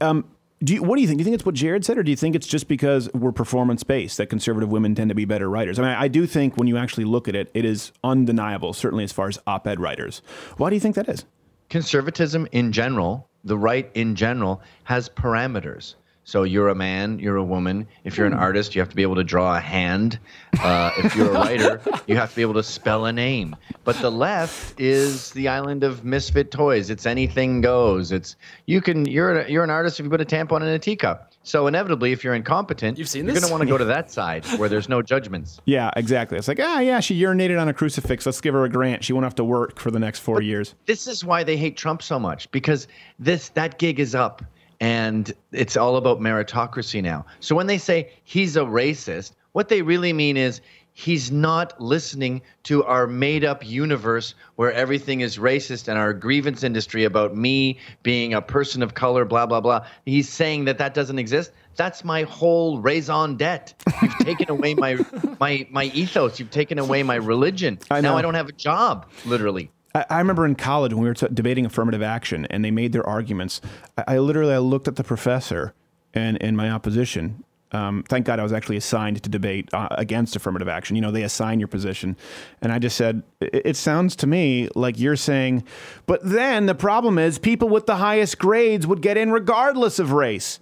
Um, 0.00 0.24
do 0.62 0.74
you, 0.74 0.82
what 0.82 0.96
do 0.96 1.02
you 1.02 1.06
think? 1.06 1.18
Do 1.18 1.22
you 1.22 1.24
think 1.24 1.34
it's 1.34 1.46
what 1.46 1.54
Jared 1.54 1.84
said, 1.84 1.98
or 1.98 2.02
do 2.02 2.10
you 2.10 2.16
think 2.16 2.34
it's 2.34 2.46
just 2.46 2.66
because 2.66 3.12
we're 3.12 3.32
performance 3.32 3.84
based 3.84 4.16
that 4.18 4.26
conservative 4.26 4.70
women 4.70 4.94
tend 4.94 5.08
to 5.08 5.14
be 5.14 5.24
better 5.24 5.48
writers? 5.48 5.78
I 5.78 5.82
mean, 5.82 5.92
I 5.92 6.08
do 6.08 6.26
think 6.26 6.56
when 6.56 6.66
you 6.66 6.76
actually 6.76 7.04
look 7.04 7.28
at 7.28 7.36
it, 7.36 7.50
it 7.54 7.64
is 7.64 7.92
undeniable, 8.02 8.72
certainly 8.72 9.04
as 9.04 9.12
far 9.12 9.28
as 9.28 9.38
op 9.46 9.66
ed 9.66 9.78
writers. 9.78 10.20
Why 10.56 10.70
do 10.70 10.76
you 10.76 10.80
think 10.80 10.96
that 10.96 11.08
is? 11.08 11.24
Conservatism 11.70 12.48
in 12.50 12.72
general, 12.72 13.28
the 13.44 13.56
right 13.56 13.90
in 13.94 14.16
general, 14.16 14.60
has 14.84 15.08
parameters. 15.08 15.94
So 16.28 16.42
you're 16.42 16.68
a 16.68 16.74
man, 16.74 17.20
you're 17.20 17.36
a 17.36 17.42
woman. 17.42 17.88
If 18.04 18.18
you're 18.18 18.26
an 18.26 18.34
artist, 18.34 18.74
you 18.74 18.82
have 18.82 18.90
to 18.90 18.96
be 18.96 19.00
able 19.00 19.14
to 19.14 19.24
draw 19.24 19.56
a 19.56 19.60
hand. 19.60 20.18
Uh, 20.60 20.90
if 20.98 21.16
you're 21.16 21.30
a 21.30 21.32
writer, 21.32 21.80
you 22.06 22.16
have 22.16 22.28
to 22.28 22.36
be 22.36 22.42
able 22.42 22.52
to 22.52 22.62
spell 22.62 23.06
a 23.06 23.12
name. 23.14 23.56
But 23.84 23.96
the 24.02 24.10
left 24.10 24.78
is 24.78 25.30
the 25.30 25.48
island 25.48 25.84
of 25.84 26.04
misfit 26.04 26.50
toys. 26.50 26.90
It's 26.90 27.06
anything 27.06 27.62
goes. 27.62 28.12
It's 28.12 28.36
you 28.66 28.82
can 28.82 29.06
you're 29.06 29.40
a, 29.40 29.50
you're 29.50 29.64
an 29.64 29.70
artist 29.70 30.00
if 30.00 30.04
you 30.04 30.10
put 30.10 30.20
a 30.20 30.26
tampon 30.26 30.60
in 30.60 30.68
a 30.68 30.78
teacup. 30.78 31.32
So 31.44 31.66
inevitably, 31.66 32.12
if 32.12 32.22
you're 32.22 32.34
incompetent, 32.34 32.98
You've 32.98 33.08
seen 33.08 33.24
you're 33.24 33.32
going 33.32 33.46
to 33.46 33.50
want 33.50 33.62
to 33.62 33.66
go 33.66 33.78
to 33.78 33.84
that 33.86 34.10
side 34.10 34.44
where 34.58 34.68
there's 34.68 34.90
no 34.90 35.00
judgments. 35.00 35.62
Yeah, 35.64 35.90
exactly. 35.96 36.36
It's 36.36 36.46
like, 36.46 36.60
ah, 36.60 36.80
yeah, 36.80 37.00
she 37.00 37.18
urinated 37.18 37.58
on 37.58 37.68
a 37.68 37.72
crucifix. 37.72 38.26
Let's 38.26 38.42
give 38.42 38.52
her 38.52 38.64
a 38.66 38.68
grant. 38.68 39.02
She 39.02 39.14
won't 39.14 39.24
have 39.24 39.36
to 39.36 39.44
work 39.44 39.78
for 39.78 39.90
the 39.90 39.98
next 39.98 40.18
four 40.18 40.42
years. 40.42 40.74
This 40.84 41.06
is 41.06 41.24
why 41.24 41.42
they 41.44 41.56
hate 41.56 41.78
Trump 41.78 42.02
so 42.02 42.18
much 42.18 42.50
because 42.50 42.86
this 43.18 43.48
that 43.50 43.78
gig 43.78 43.98
is 43.98 44.14
up 44.14 44.42
and 44.80 45.32
it's 45.52 45.76
all 45.76 45.96
about 45.96 46.20
meritocracy 46.20 47.02
now. 47.02 47.26
So 47.40 47.54
when 47.54 47.66
they 47.66 47.78
say 47.78 48.12
he's 48.24 48.56
a 48.56 48.60
racist, 48.60 49.32
what 49.52 49.68
they 49.68 49.82
really 49.82 50.12
mean 50.12 50.36
is 50.36 50.60
he's 50.92 51.30
not 51.30 51.80
listening 51.80 52.42
to 52.64 52.82
our 52.84 53.06
made 53.06 53.44
up 53.44 53.64
universe 53.64 54.34
where 54.56 54.72
everything 54.72 55.20
is 55.20 55.38
racist 55.38 55.86
and 55.86 55.96
our 55.96 56.12
grievance 56.12 56.64
industry 56.64 57.04
about 57.04 57.36
me 57.36 57.78
being 58.02 58.34
a 58.34 58.42
person 58.42 58.82
of 58.82 58.94
color 58.94 59.24
blah 59.24 59.46
blah 59.46 59.60
blah. 59.60 59.86
He's 60.06 60.28
saying 60.28 60.64
that 60.66 60.78
that 60.78 60.94
doesn't 60.94 61.18
exist. 61.18 61.52
That's 61.76 62.04
my 62.04 62.22
whole 62.22 62.80
raison 62.80 63.36
d'etre. 63.36 63.76
You've 64.02 64.18
taken 64.20 64.50
away 64.50 64.74
my 64.74 64.98
my 65.40 65.66
my 65.70 65.84
ethos. 65.86 66.38
You've 66.40 66.50
taken 66.50 66.78
away 66.78 67.02
my 67.02 67.16
religion. 67.16 67.78
I. 67.90 68.00
Now 68.00 68.16
I 68.16 68.22
don't 68.22 68.34
have 68.34 68.48
a 68.48 68.52
job, 68.52 69.06
literally. 69.24 69.70
I, 69.98 70.16
I 70.16 70.18
remember 70.18 70.44
in 70.44 70.54
college 70.54 70.92
when 70.92 71.02
we 71.02 71.08
were 71.08 71.14
t- 71.14 71.28
debating 71.32 71.66
affirmative 71.66 72.02
action 72.02 72.46
and 72.46 72.64
they 72.64 72.70
made 72.70 72.92
their 72.92 73.06
arguments. 73.06 73.60
I, 73.96 74.04
I 74.08 74.18
literally 74.18 74.54
I 74.54 74.58
looked 74.58 74.88
at 74.88 74.96
the 74.96 75.04
professor 75.04 75.74
and 76.14 76.36
in 76.38 76.56
my 76.56 76.70
opposition. 76.70 77.44
Um, 77.70 78.02
thank 78.08 78.24
God 78.24 78.40
I 78.40 78.42
was 78.42 78.52
actually 78.52 78.78
assigned 78.78 79.22
to 79.22 79.28
debate 79.28 79.68
uh, 79.74 79.88
against 79.90 80.34
affirmative 80.36 80.68
action. 80.68 80.96
You 80.96 81.02
know, 81.02 81.10
they 81.10 81.22
assign 81.22 81.60
your 81.60 81.68
position. 81.68 82.16
And 82.62 82.72
I 82.72 82.78
just 82.78 82.96
said, 82.96 83.22
it, 83.40 83.66
it 83.66 83.76
sounds 83.76 84.16
to 84.16 84.26
me 84.26 84.68
like 84.74 84.98
you're 84.98 85.16
saying, 85.16 85.64
but 86.06 86.20
then 86.24 86.66
the 86.66 86.74
problem 86.74 87.18
is 87.18 87.38
people 87.38 87.68
with 87.68 87.84
the 87.84 87.96
highest 87.96 88.38
grades 88.38 88.86
would 88.86 89.02
get 89.02 89.18
in 89.18 89.30
regardless 89.30 89.98
of 89.98 90.12
race. 90.12 90.60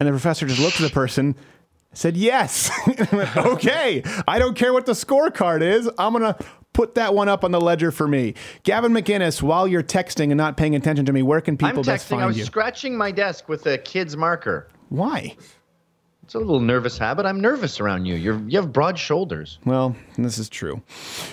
And 0.00 0.08
the 0.08 0.12
professor 0.12 0.46
just 0.46 0.60
looked 0.60 0.80
at 0.80 0.88
the 0.88 0.94
person, 0.94 1.36
said, 1.92 2.16
yes. 2.16 2.70
Okay, 3.36 4.02
I 4.26 4.38
don't 4.38 4.56
care 4.56 4.72
what 4.72 4.86
the 4.86 4.92
scorecard 4.92 5.62
is. 5.62 5.88
I'm 5.98 6.14
to 6.14 6.36
put 6.80 6.94
that 6.94 7.14
one 7.14 7.28
up 7.28 7.44
on 7.44 7.50
the 7.50 7.60
ledger 7.60 7.90
for 7.90 8.08
me. 8.08 8.32
Gavin 8.62 8.92
McInnes, 8.92 9.42
while 9.42 9.68
you're 9.68 9.82
texting 9.82 10.30
and 10.30 10.36
not 10.38 10.56
paying 10.56 10.74
attention 10.74 11.04
to 11.04 11.12
me, 11.12 11.22
where 11.22 11.42
can 11.42 11.58
people 11.58 11.80
I'm 11.80 11.82
best 11.82 12.08
texting. 12.08 12.22
I 12.22 12.26
was 12.26 12.38
you? 12.38 12.44
scratching 12.46 12.96
my 12.96 13.10
desk 13.10 13.50
with 13.50 13.66
a 13.66 13.76
kid's 13.76 14.16
marker. 14.16 14.66
Why? 14.88 15.36
It's 16.22 16.34
a 16.34 16.38
little 16.38 16.60
nervous 16.60 16.96
habit. 16.96 17.26
I'm 17.26 17.40
nervous 17.40 17.80
around 17.80 18.06
you. 18.06 18.14
You're 18.14 18.40
you 18.46 18.58
have 18.58 18.72
broad 18.72 18.98
shoulders. 18.98 19.58
Well, 19.66 19.94
this 20.16 20.38
is 20.38 20.48
true. 20.48 20.80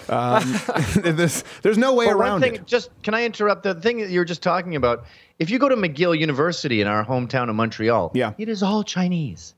Um, 0.10 0.60
there's, 0.95 1.43
there's 1.62 1.78
no 1.78 1.93
way 1.93 2.08
But 2.08 2.16
around 2.16 2.32
one 2.32 2.41
thing, 2.41 2.56
it. 2.56 2.66
Just 2.66 2.89
can 3.04 3.14
I 3.14 3.24
interrupt 3.24 3.64
the 3.64 3.76
thing 3.76 4.00
that 4.00 4.10
you 4.10 4.20
were 4.20 4.26
just 4.26 4.41
talking 4.41 4.76
about? 4.76 5.06
If 5.39 5.50
you 5.50 5.60
go 5.60 5.70
to 5.70 5.76
McGill 5.76 6.18
University 6.18 6.82
in 6.82 6.88
our 6.88 7.06
hometown 7.06 7.48
of 7.48 7.56
Montreal, 7.56 8.12
yeah, 8.16 8.34
it 8.38 8.50
is 8.50 8.64
all 8.64 8.84
Chinese. 8.84 9.54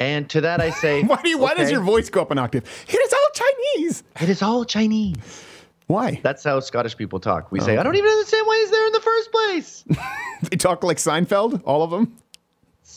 And 0.00 0.28
to 0.30 0.40
that 0.42 0.60
I 0.60 0.70
say, 0.70 1.02
why, 1.04 1.20
do 1.22 1.28
you, 1.28 1.38
why 1.38 1.54
does 1.54 1.70
your 1.70 1.80
voice 1.80 2.10
go 2.10 2.22
up 2.22 2.30
an 2.30 2.38
octave? 2.38 2.64
It 2.88 2.94
is 2.94 3.12
all 3.12 3.28
Chinese. 3.34 4.02
It 4.20 4.28
is 4.28 4.42
all 4.42 4.64
Chinese. 4.64 5.44
Why? 5.86 6.20
That's 6.22 6.42
how 6.42 6.60
Scottish 6.60 6.96
people 6.96 7.20
talk. 7.20 7.52
We 7.52 7.60
say, 7.60 7.76
Oh. 7.76 7.80
I 7.80 7.82
don't 7.82 7.94
even 7.94 8.10
understand 8.10 8.46
why 8.46 8.58
he's 8.62 8.70
there 8.70 8.86
in 8.86 8.92
the 8.92 9.00
first 9.00 9.32
place. 9.32 9.84
They 10.50 10.58
talk 10.58 10.84
like 10.84 10.98
Seinfeld, 10.98 11.62
all 11.64 11.82
of 11.82 11.90
them. 11.90 12.16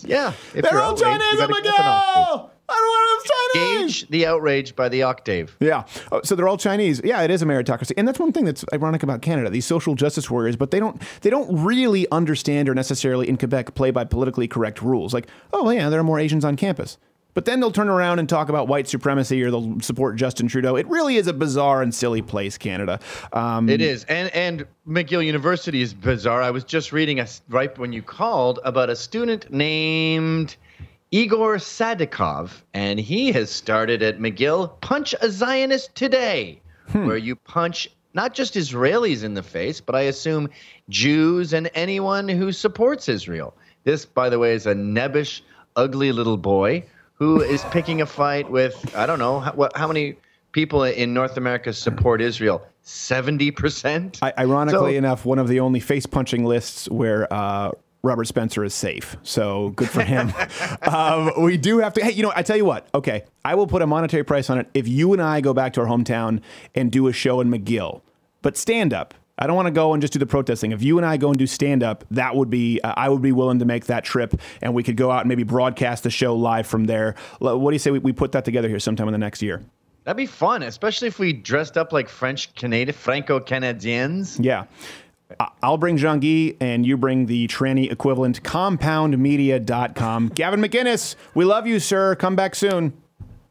Yeah, 0.03 0.33
if 0.53 0.63
They're 0.65 0.81
all 0.81 0.97
Chinese 0.97 1.39
you 1.39 2.49
at 2.69 2.75
gotta 2.75 2.79
go 2.79 2.83
up 2.83 3.19
an 3.19 3.21
octave. 3.21 3.27
McGill. 3.27 3.53
I 3.53 3.53
don't 3.53 3.53
want 3.53 3.53
them 3.53 3.83
Chinese. 3.83 4.03
Gauge 4.03 4.09
the 4.09 4.25
outrage 4.27 4.75
by 4.75 4.89
the 4.89 5.03
octave. 5.03 5.57
Yeah. 5.59 5.83
Oh, 6.11 6.21
so 6.23 6.35
they're 6.35 6.47
all 6.47 6.57
Chinese. 6.57 7.01
Yeah, 7.03 7.21
it 7.23 7.31
is 7.31 7.41
a 7.41 7.45
meritocracy. 7.45 7.93
And 7.97 8.07
that's 8.07 8.19
one 8.19 8.31
thing 8.31 8.45
that's 8.45 8.63
ironic 8.73 9.03
about 9.03 9.21
Canada. 9.21 9.49
These 9.49 9.65
social 9.65 9.95
justice 9.95 10.29
warriors, 10.29 10.55
but 10.55 10.71
they 10.71 10.79
don't 10.79 11.01
they 11.21 11.29
don't 11.29 11.63
really 11.63 12.09
understand 12.11 12.69
or 12.69 12.75
necessarily 12.75 13.27
in 13.29 13.37
Quebec 13.37 13.73
play 13.75 13.91
by 13.91 14.03
politically 14.03 14.47
correct 14.47 14.81
rules. 14.81 15.13
Like, 15.13 15.27
oh 15.53 15.69
yeah, 15.69 15.89
there 15.89 15.99
are 15.99 16.03
more 16.03 16.19
Asians 16.19 16.43
on 16.45 16.55
campus. 16.55 16.97
But 17.33 17.45
then 17.45 17.59
they'll 17.59 17.71
turn 17.71 17.87
around 17.87 18.17
and 18.17 18.27
talk 18.27 18.49
about 18.49 18.67
white 18.67 18.87
supremacy 18.87 19.43
or 19.43 19.51
they'll 19.51 19.79
support 19.79 20.15
Justin 20.15 20.47
Trudeau. 20.47 20.75
It 20.75 20.87
really 20.87 21.17
is 21.17 21.27
a 21.27 21.33
bizarre 21.33 21.83
and 21.83 21.93
silly 21.93 22.23
place, 22.23 22.57
Canada. 22.57 22.99
Um, 23.31 23.69
It 23.69 23.79
is, 23.79 24.05
and 24.05 24.33
and 24.33 24.65
McGill 24.87 25.23
University 25.23 25.83
is 25.83 25.93
bizarre. 25.93 26.41
I 26.41 26.49
was 26.49 26.63
just 26.63 26.91
reading 26.91 27.19
a 27.19 27.23
s- 27.23 27.43
right 27.47 27.77
when 27.77 27.93
you 27.93 28.01
called 28.01 28.59
about 28.63 28.89
a 28.89 28.95
student 28.95 29.51
named 29.53 30.55
Igor 31.11 31.55
Sadikov, 31.55 32.63
and 32.73 32.99
he 32.99 33.31
has 33.31 33.49
started 33.49 34.01
at 34.03 34.19
McGill 34.19 34.79
Punch 34.81 35.15
a 35.21 35.29
Zionist 35.29 35.95
Today, 35.95 36.61
where 36.91 37.17
you 37.17 37.35
punch 37.35 37.89
not 38.13 38.33
just 38.33 38.55
Israelis 38.55 39.23
in 39.23 39.33
the 39.33 39.43
face, 39.43 39.79
but 39.79 39.95
I 39.95 40.01
assume 40.01 40.49
Jews 40.89 41.53
and 41.53 41.69
anyone 41.75 42.27
who 42.27 42.51
supports 42.51 43.07
Israel. 43.07 43.53
This, 43.83 44.05
by 44.05 44.29
the 44.29 44.39
way, 44.39 44.53
is 44.53 44.65
a 44.65 44.73
nebbish, 44.73 45.41
ugly 45.77 46.11
little 46.11 46.37
boy 46.37 46.83
who 47.13 47.41
is 47.41 47.63
picking 47.65 48.01
a 48.01 48.05
fight 48.05 48.49
with 48.49 48.95
I 48.95 49.05
don't 49.05 49.19
know 49.19 49.39
how, 49.39 49.53
what, 49.53 49.77
how 49.77 49.87
many 49.87 50.17
people 50.51 50.83
in 50.83 51.13
North 51.13 51.37
America 51.37 51.71
support 51.71 52.21
Israel. 52.21 52.65
Seventy 52.81 53.51
percent. 53.51 54.19
I, 54.21 54.33
ironically 54.37 54.97
enough, 54.97 55.25
one 55.25 55.39
of 55.39 55.47
the 55.47 55.59
only 55.59 55.79
face 55.79 56.05
punching 56.05 56.43
lists 56.45 56.89
where 56.89 57.31
uh, 57.31 57.71
Robert 58.03 58.25
Spencer 58.25 58.63
is 58.63 58.73
safe. 58.73 59.17
So 59.23 59.69
good 59.69 59.89
for 59.89 60.03
him. 60.03 60.33
um, 60.81 61.31
we 61.41 61.57
do 61.57 61.79
have 61.79 61.93
to. 61.93 62.03
Hey, 62.03 62.11
you 62.11 62.23
know, 62.23 62.31
I 62.35 62.43
tell 62.43 62.57
you 62.57 62.65
what. 62.65 62.87
Okay, 62.93 63.23
I 63.43 63.55
will 63.55 63.67
put 63.67 63.81
a 63.81 63.87
monetary 63.87 64.23
price 64.23 64.49
on 64.49 64.59
it 64.59 64.69
if 64.73 64.87
you 64.87 65.13
and 65.13 65.21
I 65.21 65.41
go 65.41 65.53
back 65.53 65.73
to 65.73 65.81
our 65.81 65.87
hometown 65.87 66.41
and 66.75 66.91
do 66.91 67.07
a 67.07 67.13
show 67.13 67.41
in 67.41 67.49
McGill, 67.49 68.01
but 68.41 68.57
stand 68.57 68.93
up. 68.93 69.13
I 69.39 69.45
don't 69.45 69.55
want 69.55 69.67
to 69.67 69.71
go 69.71 69.93
and 69.93 70.01
just 70.01 70.13
do 70.13 70.19
the 70.19 70.25
protesting. 70.25 70.71
If 70.71 70.81
you 70.81 70.97
and 70.97 71.05
I 71.05 71.17
go 71.17 71.27
and 71.29 71.37
do 71.37 71.45
stand 71.45 71.83
up, 71.83 72.03
that 72.09 72.35
would 72.35 72.49
be 72.49 72.81
uh, 72.81 72.93
I 72.97 73.09
would 73.09 73.21
be 73.21 73.31
willing 73.31 73.59
to 73.59 73.65
make 73.65 73.85
that 73.85 74.03
trip, 74.03 74.39
and 74.61 74.73
we 74.73 74.83
could 74.83 74.97
go 74.97 75.11
out 75.11 75.21
and 75.21 75.29
maybe 75.29 75.43
broadcast 75.43 76.03
the 76.03 76.09
show 76.09 76.35
live 76.35 76.65
from 76.65 76.85
there. 76.85 77.15
What 77.39 77.69
do 77.69 77.75
you 77.75 77.79
say 77.79 77.91
we, 77.91 77.99
we 77.99 78.13
put 78.13 78.31
that 78.31 78.45
together 78.45 78.67
here 78.67 78.79
sometime 78.79 79.07
in 79.07 79.11
the 79.11 79.19
next 79.19 79.41
year? 79.41 79.63
That'd 80.05 80.17
be 80.17 80.25
fun, 80.25 80.63
especially 80.63 81.09
if 81.09 81.19
we 81.19 81.33
dressed 81.33 81.77
up 81.77 81.91
like 81.91 82.07
French 82.07 82.55
Canadian 82.55 82.95
Franco 82.95 83.41
Canadians. 83.41 84.39
Yeah. 84.39 84.63
I- 85.39 85.49
I'll 85.61 85.77
bring 85.77 85.97
Jean 85.97 86.19
Guy 86.19 86.55
and 86.61 86.85
you 86.85 86.97
bring 86.97 87.25
the 87.25 87.47
tranny 87.47 87.91
equivalent 87.91 88.43
compoundmedia.com. 88.43 90.29
Gavin 90.35 90.61
McInnes, 90.61 91.15
we 91.33 91.45
love 91.45 91.67
you, 91.67 91.79
sir. 91.79 92.15
Come 92.15 92.35
back 92.35 92.55
soon. 92.55 92.93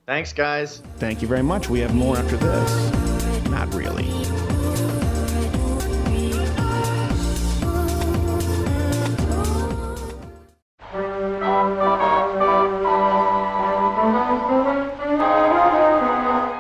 Thanks, 0.07 0.33
guys. 0.33 0.83
Thank 0.99 1.21
you 1.21 1.29
very 1.29 1.43
much. 1.43 1.69
We 1.69 1.81
have 1.81 1.95
more 1.95 2.17
after 2.17 2.37
this. 2.37 2.93
Not 3.51 3.73
really. 3.75 4.07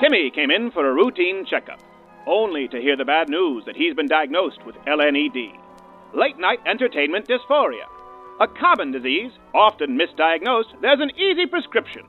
Timmy 0.00 0.30
came 0.30 0.50
in 0.50 0.70
for 0.70 0.88
a 0.88 0.92
routine 0.94 1.44
checkup, 1.46 1.80
only 2.26 2.68
to 2.68 2.80
hear 2.80 2.96
the 2.96 3.04
bad 3.04 3.28
news 3.28 3.64
that 3.66 3.76
he's 3.76 3.94
been 3.94 4.08
diagnosed 4.08 4.64
with 4.66 4.76
LNED 4.86 5.58
late 6.14 6.38
night 6.38 6.60
entertainment 6.66 7.28
dysphoria. 7.28 7.86
A 8.40 8.48
common 8.48 8.90
disease, 8.90 9.32
often 9.54 9.98
misdiagnosed, 9.98 10.80
there's 10.80 11.00
an 11.00 11.10
easy 11.18 11.46
prescription 11.46 12.02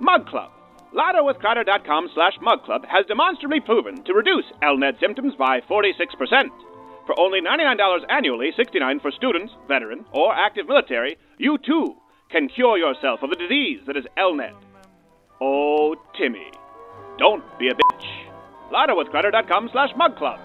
Mug 0.00 0.26
Club. 0.26 0.50
LouderWithCrowder.com 0.94 2.10
slash 2.14 2.34
Mug 2.40 2.64
Club 2.64 2.84
has 2.86 3.06
demonstrably 3.06 3.60
proven 3.60 4.02
to 4.04 4.14
reduce 4.14 4.46
LNED 4.62 4.98
symptoms 4.98 5.34
by 5.38 5.60
46%. 5.60 6.48
For 7.06 7.18
only 7.18 7.40
$99 7.40 8.04
annually, 8.08 8.50
$69 8.58 9.02
for 9.02 9.10
students, 9.12 9.52
veteran, 9.68 10.04
or 10.12 10.34
active 10.34 10.66
military, 10.66 11.16
you 11.38 11.58
too 11.58 11.94
can 12.30 12.48
cure 12.48 12.78
yourself 12.78 13.22
of 13.22 13.30
the 13.30 13.36
disease 13.36 13.80
that 13.86 13.96
is 13.96 14.04
LNED. 14.18 14.54
Oh, 15.40 15.96
Timmy. 16.16 16.50
Don't 17.18 17.44
be 17.58 17.68
a 17.68 17.74
bitch. 17.74 18.29
LouderWithCrowder.com 18.70 19.70
slash 19.72 19.90
Mug 19.96 20.16
Club. 20.16 20.38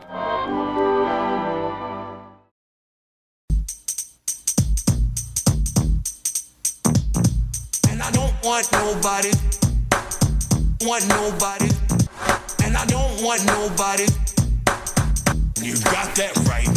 And 7.90 8.02
I 8.02 8.12
don't 8.12 8.34
want 8.44 8.72
nobody, 8.72 9.32
want 10.82 11.08
nobody. 11.08 11.70
And 12.64 12.76
I 12.76 12.86
don't 12.88 13.24
want 13.24 13.46
nobody. 13.46 14.06
You 15.62 15.76
got 15.84 16.14
that 16.16 16.36
right. 16.50 16.68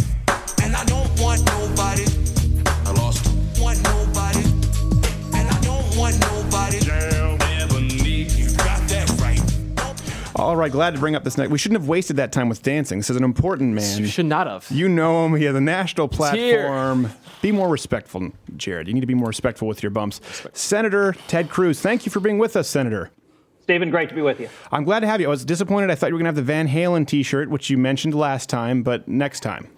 And 0.63 0.77
I 0.77 0.85
don't 0.85 1.09
want 1.21 1.45
nobody. 1.47 2.05
I 2.87 2.93
lost. 2.93 3.27
Want 3.59 3.83
nobody. 3.85 4.45
And 5.35 5.49
I 5.49 5.61
don't 5.63 5.97
want 5.97 6.19
nobody. 6.21 6.38
All 10.39 10.55
right, 10.55 10.71
glad 10.71 10.95
to 10.95 11.01
bring 11.01 11.17
up 11.17 11.25
this 11.25 11.37
next. 11.37 11.51
We 11.51 11.59
shouldn't 11.59 11.81
have 11.81 11.89
wasted 11.89 12.17
that 12.19 12.31
time 12.31 12.49
with 12.49 12.63
dancing. 12.63 12.99
This 12.99 13.11
is 13.11 13.17
an 13.17 13.25
important 13.25 13.75
man. 13.75 13.99
You 13.99 14.07
should 14.07 14.27
not 14.27 14.47
have. 14.47 14.71
You 14.71 14.89
know 14.89 15.27
him. 15.27 15.35
He 15.35 15.45
has 15.45 15.57
a 15.57 15.61
national 15.61 16.07
platform. 16.07 17.11
Be 17.43 17.51
more 17.51 17.69
respectful, 17.69 18.31
Jared. 18.57 18.87
You 18.87 18.95
need 18.95 19.01
to 19.01 19.07
be 19.07 19.15
more 19.15 19.27
respectful 19.27 19.67
with 19.67 19.83
your 19.83 19.91
bumps. 19.91 20.21
Senator 20.53 21.17
Ted 21.27 21.51
Cruz, 21.51 21.81
thank 21.81 22.07
you 22.07 22.13
for 22.13 22.21
being 22.21 22.39
with 22.39 22.55
us, 22.55 22.69
Senator. 22.69 23.11
Stephen, 23.63 23.91
great 23.91 24.09
to 24.11 24.15
be 24.15 24.23
with 24.23 24.39
you. 24.39 24.49
I'm 24.71 24.85
glad 24.85 25.01
to 25.01 25.09
have 25.09 25.21
you. 25.21 25.27
I 25.27 25.31
was 25.31 25.45
disappointed. 25.45 25.91
I 25.91 25.97
thought 25.97 26.07
you 26.07 26.15
were 26.15 26.19
going 26.21 26.27
to 26.27 26.29
have 26.29 26.37
the 26.37 26.43
Van 26.43 26.69
Halen 26.69 27.07
T-shirt, 27.07 27.51
which 27.51 27.69
you 27.69 27.77
mentioned 27.77 28.15
last 28.15 28.49
time, 28.49 28.85
but 28.85 29.09
next 29.09 29.41
time. 29.41 29.69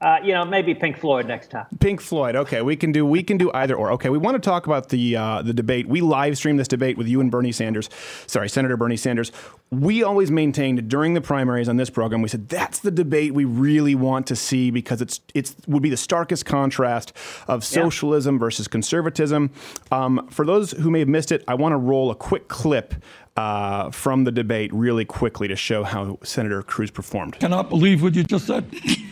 Uh, 0.00 0.18
you 0.22 0.32
know, 0.32 0.44
maybe 0.44 0.74
Pink 0.74 0.96
Floyd 0.96 1.26
next 1.26 1.50
time. 1.50 1.66
Pink 1.80 2.00
Floyd. 2.00 2.36
Okay, 2.36 2.62
we 2.62 2.76
can 2.76 2.92
do 2.92 3.04
we 3.04 3.20
can 3.20 3.36
do 3.36 3.50
either 3.52 3.74
or. 3.74 3.90
Okay, 3.92 4.10
we 4.10 4.18
want 4.18 4.36
to 4.36 4.40
talk 4.40 4.66
about 4.66 4.90
the 4.90 5.16
uh, 5.16 5.42
the 5.42 5.52
debate. 5.52 5.88
We 5.88 6.00
live 6.00 6.36
streamed 6.36 6.60
this 6.60 6.68
debate 6.68 6.96
with 6.96 7.08
you 7.08 7.20
and 7.20 7.32
Bernie 7.32 7.50
Sanders. 7.50 7.90
Sorry, 8.28 8.48
Senator 8.48 8.76
Bernie 8.76 8.96
Sanders. 8.96 9.32
We 9.70 10.04
always 10.04 10.30
maintained 10.30 10.88
during 10.88 11.14
the 11.14 11.20
primaries 11.20 11.68
on 11.68 11.78
this 11.78 11.90
program. 11.90 12.22
We 12.22 12.28
said 12.28 12.48
that's 12.48 12.78
the 12.78 12.92
debate 12.92 13.34
we 13.34 13.44
really 13.44 13.96
want 13.96 14.28
to 14.28 14.36
see 14.36 14.70
because 14.70 15.02
it's 15.02 15.20
it's 15.34 15.56
would 15.66 15.82
be 15.82 15.90
the 15.90 15.96
starkest 15.96 16.46
contrast 16.46 17.12
of 17.48 17.64
socialism 17.64 18.38
versus 18.38 18.68
conservatism. 18.68 19.50
Um, 19.90 20.28
for 20.30 20.46
those 20.46 20.72
who 20.72 20.92
may 20.92 21.00
have 21.00 21.08
missed 21.08 21.32
it, 21.32 21.42
I 21.48 21.54
want 21.54 21.72
to 21.72 21.76
roll 21.76 22.12
a 22.12 22.16
quick 22.16 22.46
clip. 22.48 22.94
Uh, 23.36 23.88
from 23.92 24.24
the 24.24 24.32
debate, 24.32 24.68
really 24.74 25.04
quickly 25.04 25.46
to 25.46 25.54
show 25.54 25.84
how 25.84 26.18
Senator 26.24 26.60
Cruz 26.60 26.90
performed. 26.90 27.38
Cannot 27.38 27.68
believe 27.68 28.02
what 28.02 28.16
you 28.16 28.24
just 28.24 28.48
said. 28.48 28.64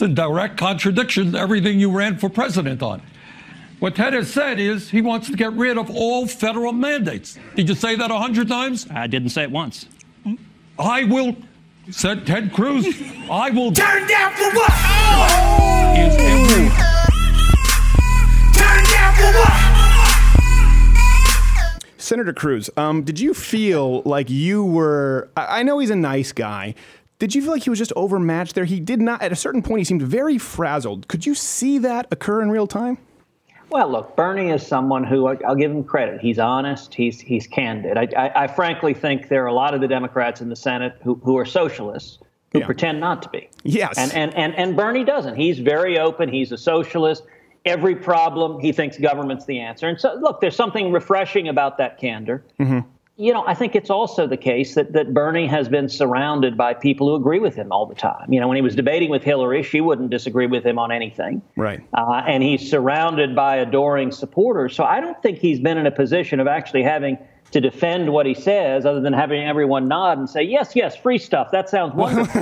It's 0.00 0.08
in 0.08 0.14
direct 0.14 0.56
contradiction 0.56 1.32
to 1.32 1.38
everything 1.38 1.78
you 1.78 1.90
ran 1.90 2.16
for 2.16 2.30
president 2.30 2.82
on. 2.82 3.02
What 3.80 3.96
Ted 3.96 4.14
has 4.14 4.32
said 4.32 4.58
is 4.58 4.88
he 4.88 5.02
wants 5.02 5.28
to 5.28 5.36
get 5.36 5.52
rid 5.52 5.76
of 5.76 5.90
all 5.90 6.26
federal 6.26 6.72
mandates. 6.72 7.38
Did 7.54 7.68
you 7.68 7.74
say 7.74 7.96
that 7.96 8.10
a 8.10 8.16
hundred 8.16 8.48
times? 8.48 8.86
I 8.90 9.06
didn't 9.06 9.28
say 9.28 9.42
it 9.42 9.50
once. 9.50 9.84
I 10.78 11.04
will, 11.04 11.36
said 11.90 12.26
Ted 12.26 12.54
Cruz, 12.54 12.86
I 13.30 13.50
will. 13.50 13.72
Turn 13.74 14.08
down 14.08 14.32
for 14.32 14.50
what? 14.54 14.70
what? 14.70 15.98
Is 15.98 16.16
every, 16.16 16.70
Turn 18.54 18.84
down 18.84 19.14
for 19.16 19.38
what? 19.38 19.70
Senator 21.98 22.32
Cruz, 22.32 22.70
um, 22.78 23.02
did 23.02 23.20
you 23.20 23.34
feel 23.34 24.00
like 24.06 24.30
you 24.30 24.64
were? 24.64 25.28
I 25.36 25.60
I 25.60 25.62
know 25.62 25.78
he's 25.78 25.90
a 25.90 25.96
nice 25.96 26.32
guy. 26.32 26.74
Did 27.20 27.34
you 27.34 27.42
feel 27.42 27.52
like 27.52 27.62
he 27.62 27.70
was 27.70 27.78
just 27.78 27.92
overmatched 27.94 28.54
there? 28.54 28.64
He 28.64 28.80
did 28.80 29.00
not. 29.00 29.22
At 29.22 29.30
a 29.30 29.36
certain 29.36 29.62
point, 29.62 29.78
he 29.78 29.84
seemed 29.84 30.02
very 30.02 30.38
frazzled. 30.38 31.06
Could 31.06 31.26
you 31.26 31.34
see 31.34 31.76
that 31.78 32.08
occur 32.10 32.42
in 32.42 32.50
real 32.50 32.66
time? 32.66 32.96
Well, 33.68 33.88
look, 33.88 34.16
Bernie 34.16 34.50
is 34.50 34.66
someone 34.66 35.04
who 35.04 35.28
I'll 35.28 35.54
give 35.54 35.70
him 35.70 35.84
credit. 35.84 36.20
He's 36.20 36.38
honest. 36.38 36.94
He's 36.94 37.20
he's 37.20 37.46
candid. 37.46 37.98
I, 37.98 38.08
I, 38.16 38.44
I 38.44 38.46
frankly 38.48 38.94
think 38.94 39.28
there 39.28 39.44
are 39.44 39.48
a 39.48 39.52
lot 39.52 39.74
of 39.74 39.82
the 39.82 39.86
Democrats 39.86 40.40
in 40.40 40.48
the 40.48 40.56
Senate 40.56 40.96
who, 41.04 41.14
who 41.22 41.36
are 41.36 41.44
socialists 41.44 42.18
who 42.52 42.62
pretend 42.62 42.98
not 42.98 43.22
to 43.22 43.28
be. 43.28 43.48
Yes. 43.62 43.96
And, 43.96 44.12
and 44.14 44.34
and 44.34 44.54
and 44.56 44.76
Bernie 44.76 45.04
doesn't. 45.04 45.36
He's 45.36 45.58
very 45.60 45.98
open. 45.98 46.28
He's 46.28 46.50
a 46.50 46.58
socialist. 46.58 47.22
Every 47.66 47.94
problem, 47.94 48.58
he 48.58 48.72
thinks 48.72 48.98
government's 48.98 49.44
the 49.44 49.60
answer. 49.60 49.86
And 49.86 50.00
so, 50.00 50.14
look, 50.14 50.40
there's 50.40 50.56
something 50.56 50.90
refreshing 50.90 51.46
about 51.48 51.76
that 51.76 51.98
candor. 51.98 52.42
Mm-hmm. 52.58 52.88
You 53.20 53.34
know, 53.34 53.44
I 53.46 53.52
think 53.52 53.76
it's 53.76 53.90
also 53.90 54.26
the 54.26 54.38
case 54.38 54.76
that, 54.76 54.94
that 54.94 55.12
Bernie 55.12 55.46
has 55.46 55.68
been 55.68 55.90
surrounded 55.90 56.56
by 56.56 56.72
people 56.72 57.06
who 57.06 57.16
agree 57.16 57.38
with 57.38 57.54
him 57.54 57.70
all 57.70 57.84
the 57.84 57.94
time. 57.94 58.32
You 58.32 58.40
know, 58.40 58.48
when 58.48 58.56
he 58.56 58.62
was 58.62 58.74
debating 58.74 59.10
with 59.10 59.22
Hillary, 59.22 59.62
she 59.62 59.82
wouldn't 59.82 60.08
disagree 60.08 60.46
with 60.46 60.64
him 60.64 60.78
on 60.78 60.90
anything. 60.90 61.42
Right. 61.54 61.86
Uh, 61.92 62.22
and 62.26 62.42
he's 62.42 62.70
surrounded 62.70 63.36
by 63.36 63.56
adoring 63.56 64.10
supporters. 64.10 64.74
So 64.74 64.84
I 64.84 65.00
don't 65.00 65.20
think 65.22 65.36
he's 65.36 65.60
been 65.60 65.76
in 65.76 65.86
a 65.86 65.90
position 65.90 66.40
of 66.40 66.46
actually 66.46 66.82
having 66.82 67.18
to 67.52 67.60
defend 67.60 68.12
what 68.12 68.26
he 68.26 68.34
says 68.34 68.86
other 68.86 69.00
than 69.00 69.12
having 69.12 69.42
everyone 69.42 69.88
nod 69.88 70.18
and 70.18 70.28
say, 70.28 70.42
yes, 70.42 70.76
yes, 70.76 70.96
free 70.96 71.18
stuff. 71.18 71.50
That 71.50 71.68
sounds 71.68 71.94
wonderful. 71.96 72.40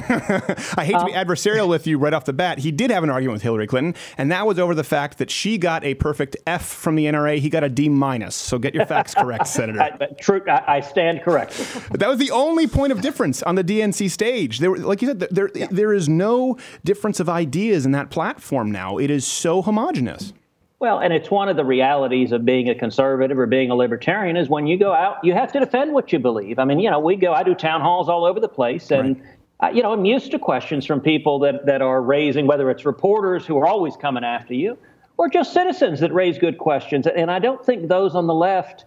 I 0.77 0.85
hate 0.85 0.99
to 0.99 1.07
be 1.07 1.15
um, 1.15 1.27
adversarial 1.27 1.69
with 1.69 1.87
you 1.87 1.99
right 1.99 2.13
off 2.13 2.25
the 2.25 2.33
bat. 2.33 2.59
He 2.59 2.71
did 2.71 2.91
have 2.91 3.05
an 3.05 3.11
argument 3.11 3.37
with 3.37 3.43
Hillary 3.43 3.67
Clinton, 3.67 3.95
and 4.19 4.31
that 4.31 4.47
was 4.47 4.59
over 4.59 4.75
the 4.75 4.85
fact 4.85 5.19
that 5.19 5.31
she 5.31 5.59
got 5.59 5.85
a 5.85 5.95
perfect 5.95 6.37
F 6.47 6.67
from 6.67 6.95
the 6.97 7.07
NRA. 7.07 7.39
He 7.39 7.49
got 7.49 7.65
a 7.65 7.69
D 7.69 7.89
minus. 7.89 8.35
So 8.35 8.59
get 8.59 8.75
your 8.75 8.87
facts 8.87 9.15
correct, 9.19 9.47
Senator. 9.47 9.81
I, 9.81 9.91
but 9.97 10.19
true, 10.19 10.43
I, 10.49 10.77
I 10.77 10.81
stand 10.81 11.23
corrected. 11.23 11.67
But 11.91 12.01
that 12.01 12.09
was 12.09 12.19
the 12.19 12.31
only 12.31 12.67
point 12.67 12.93
of 12.93 13.01
difference 13.01 13.43
on 13.43 13.55
the 13.55 13.65
DNC 13.65 14.11
stage. 14.11 14.59
There, 14.59 14.75
like 14.77 15.03
you 15.03 15.09
said, 15.09 15.21
there, 15.21 15.49
there 15.49 15.93
is 15.93 16.09
no 16.09 16.59
difference 16.85 17.21
of 17.21 17.29
ideas 17.29 17.87
in 17.87 17.93
that 17.93 18.11
platform 18.11 18.71
now. 18.71 18.99
It 18.99 19.11
is 19.11 19.27
so 19.27 19.63
homogenous. 19.63 20.33
Well, 20.81 21.01
and 21.01 21.13
it's 21.13 21.29
one 21.31 21.49
of 21.49 21.57
the 21.57 21.65
realities 21.65 22.31
of 22.31 22.45
being 22.45 22.69
a 22.69 22.75
conservative 22.75 23.37
or 23.39 23.47
being 23.47 23.71
a 23.71 23.75
libertarian 23.75 24.37
is 24.37 24.49
when 24.49 24.69
you 24.69 24.79
go 24.79 24.93
out, 24.93 25.17
you 25.25 25.35
have 25.35 25.53
to 25.53 25.61
defend 25.61 25.93
what 25.93 26.13
you 26.13 26.21
believe. 26.21 26.61
I 26.61 26.65
mean, 26.65 26.79
you 26.79 26.89
know, 26.89 27.01
we 27.01 27.17
go, 27.17 27.33
I 27.33 27.43
do 27.43 27.55
town 27.55 27.81
halls 27.81 28.09
all 28.09 28.25
over 28.25 28.39
the 28.39 28.49
place, 28.49 28.93
and 28.93 29.21
uh, 29.61 29.71
you 29.75 29.83
know, 29.83 29.93
I'm 29.93 30.05
used 30.05 30.31
to 30.31 30.39
questions 30.39 30.87
from 30.87 31.01
people 31.01 31.41
that 31.41 31.67
that 31.67 31.83
are 31.83 32.01
raising, 32.01 32.47
whether 32.47 32.71
it's 32.71 32.85
reporters 32.85 33.45
who 33.45 33.57
are 33.59 33.67
always 33.67 33.97
coming 33.97 34.23
after 34.23 34.55
you, 34.55 34.79
or 35.17 35.29
just 35.29 35.53
citizens 35.53 35.99
that 35.99 36.15
raise 36.15 36.39
good 36.39 36.59
questions. 36.59 37.09
And 37.09 37.29
I 37.29 37.41
don't 37.41 37.65
think 37.65 37.89
those 37.89 38.15
on 38.15 38.29
the 38.29 38.35
left 38.35 38.85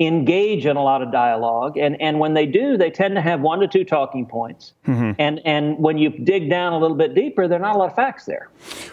engage 0.00 0.66
in 0.66 0.76
a 0.76 0.82
lot 0.82 1.02
of 1.02 1.12
dialogue, 1.12 1.76
and 1.76 2.00
and 2.00 2.18
when 2.18 2.34
they 2.34 2.46
do, 2.46 2.76
they 2.76 2.90
tend 2.90 3.14
to 3.14 3.20
have 3.20 3.40
one 3.40 3.60
to 3.60 3.68
two 3.68 3.84
talking 3.84 4.26
points. 4.26 4.72
And 4.86 5.40
and 5.44 5.78
when 5.78 5.98
you 5.98 6.10
dig 6.10 6.50
down 6.50 6.72
a 6.72 6.78
little 6.78 6.96
bit 6.96 7.14
deeper, 7.14 7.46
there 7.48 7.58
are 7.58 7.62
not 7.62 7.76
a 7.76 7.78
lot 7.78 7.90
of 7.90 7.96
facts 7.96 8.24
there. 8.24 8.50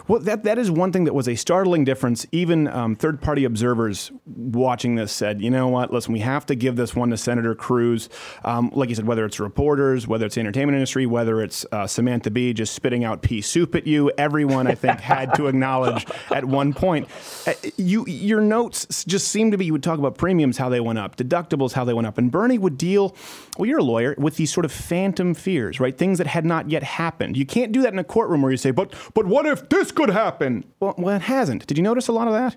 Well, 0.07 0.19
that 0.19 0.43
that 0.43 0.57
is 0.57 0.69
one 0.69 0.91
thing 0.91 1.05
that 1.05 1.13
was 1.13 1.27
a 1.27 1.35
startling 1.35 1.83
difference. 1.83 2.25
Even 2.31 2.67
um, 2.67 2.95
third-party 2.95 3.43
observers 3.45 4.11
watching 4.25 4.95
this 4.95 5.11
said, 5.11 5.41
"You 5.41 5.49
know 5.49 5.67
what? 5.67 5.91
Listen, 5.91 6.13
we 6.13 6.19
have 6.19 6.45
to 6.47 6.55
give 6.55 6.75
this 6.75 6.95
one 6.95 7.09
to 7.09 7.17
Senator 7.17 7.55
Cruz." 7.55 8.07
Um, 8.45 8.71
like 8.73 8.89
you 8.89 8.95
said, 8.95 9.07
whether 9.07 9.25
it's 9.25 9.39
reporters, 9.39 10.07
whether 10.07 10.25
it's 10.25 10.35
the 10.35 10.41
entertainment 10.41 10.75
industry, 10.75 11.05
whether 11.05 11.41
it's 11.41 11.65
uh, 11.71 11.87
Samantha 11.87 12.29
Bee 12.29 12.53
just 12.53 12.73
spitting 12.73 13.03
out 13.03 13.21
pea 13.21 13.41
soup 13.41 13.75
at 13.75 13.87
you, 13.87 14.11
everyone 14.17 14.67
I 14.67 14.75
think 14.75 14.99
had 14.99 15.33
to 15.35 15.47
acknowledge 15.47 16.05
at 16.31 16.45
one 16.45 16.73
point. 16.73 17.07
Uh, 17.47 17.53
you 17.77 18.05
your 18.07 18.41
notes 18.41 19.03
just 19.05 19.29
seem 19.29 19.51
to 19.51 19.57
be 19.57 19.65
you 19.65 19.73
would 19.73 19.83
talk 19.83 19.99
about 19.99 20.17
premiums, 20.17 20.57
how 20.57 20.69
they 20.69 20.79
went 20.79 20.90
up, 20.97 21.15
deductibles, 21.15 21.73
how 21.73 21.83
they 21.83 21.93
went 21.93 22.07
up, 22.07 22.17
and 22.17 22.31
Bernie 22.31 22.57
would 22.57 22.77
deal. 22.77 23.15
Well, 23.57 23.67
you're 23.67 23.79
a 23.79 23.83
lawyer 23.83 24.15
with 24.17 24.37
these 24.37 24.51
sort 24.53 24.65
of 24.65 24.71
phantom 24.71 25.33
fears, 25.33 25.79
right? 25.79 25.97
Things 25.97 26.17
that 26.17 26.27
had 26.27 26.45
not 26.45 26.69
yet 26.69 26.83
happened. 26.83 27.37
You 27.37 27.45
can't 27.45 27.71
do 27.71 27.81
that 27.81 27.93
in 27.93 27.99
a 27.99 28.03
courtroom 28.03 28.41
where 28.41 28.51
you 28.51 28.57
say, 28.57 28.71
"But 28.71 28.93
but 29.13 29.25
what 29.25 29.45
if 29.45 29.69
this 29.69 29.91
could 29.91 30.09
happen?" 30.09 30.65
Well, 30.79 30.95
well, 30.97 31.15
it 31.15 31.23
hasn't. 31.23 31.67
Did 31.67 31.77
you 31.77 31.83
notice 31.83 32.07
a 32.07 32.11
lot 32.11 32.27
of 32.27 32.33
that? 32.33 32.55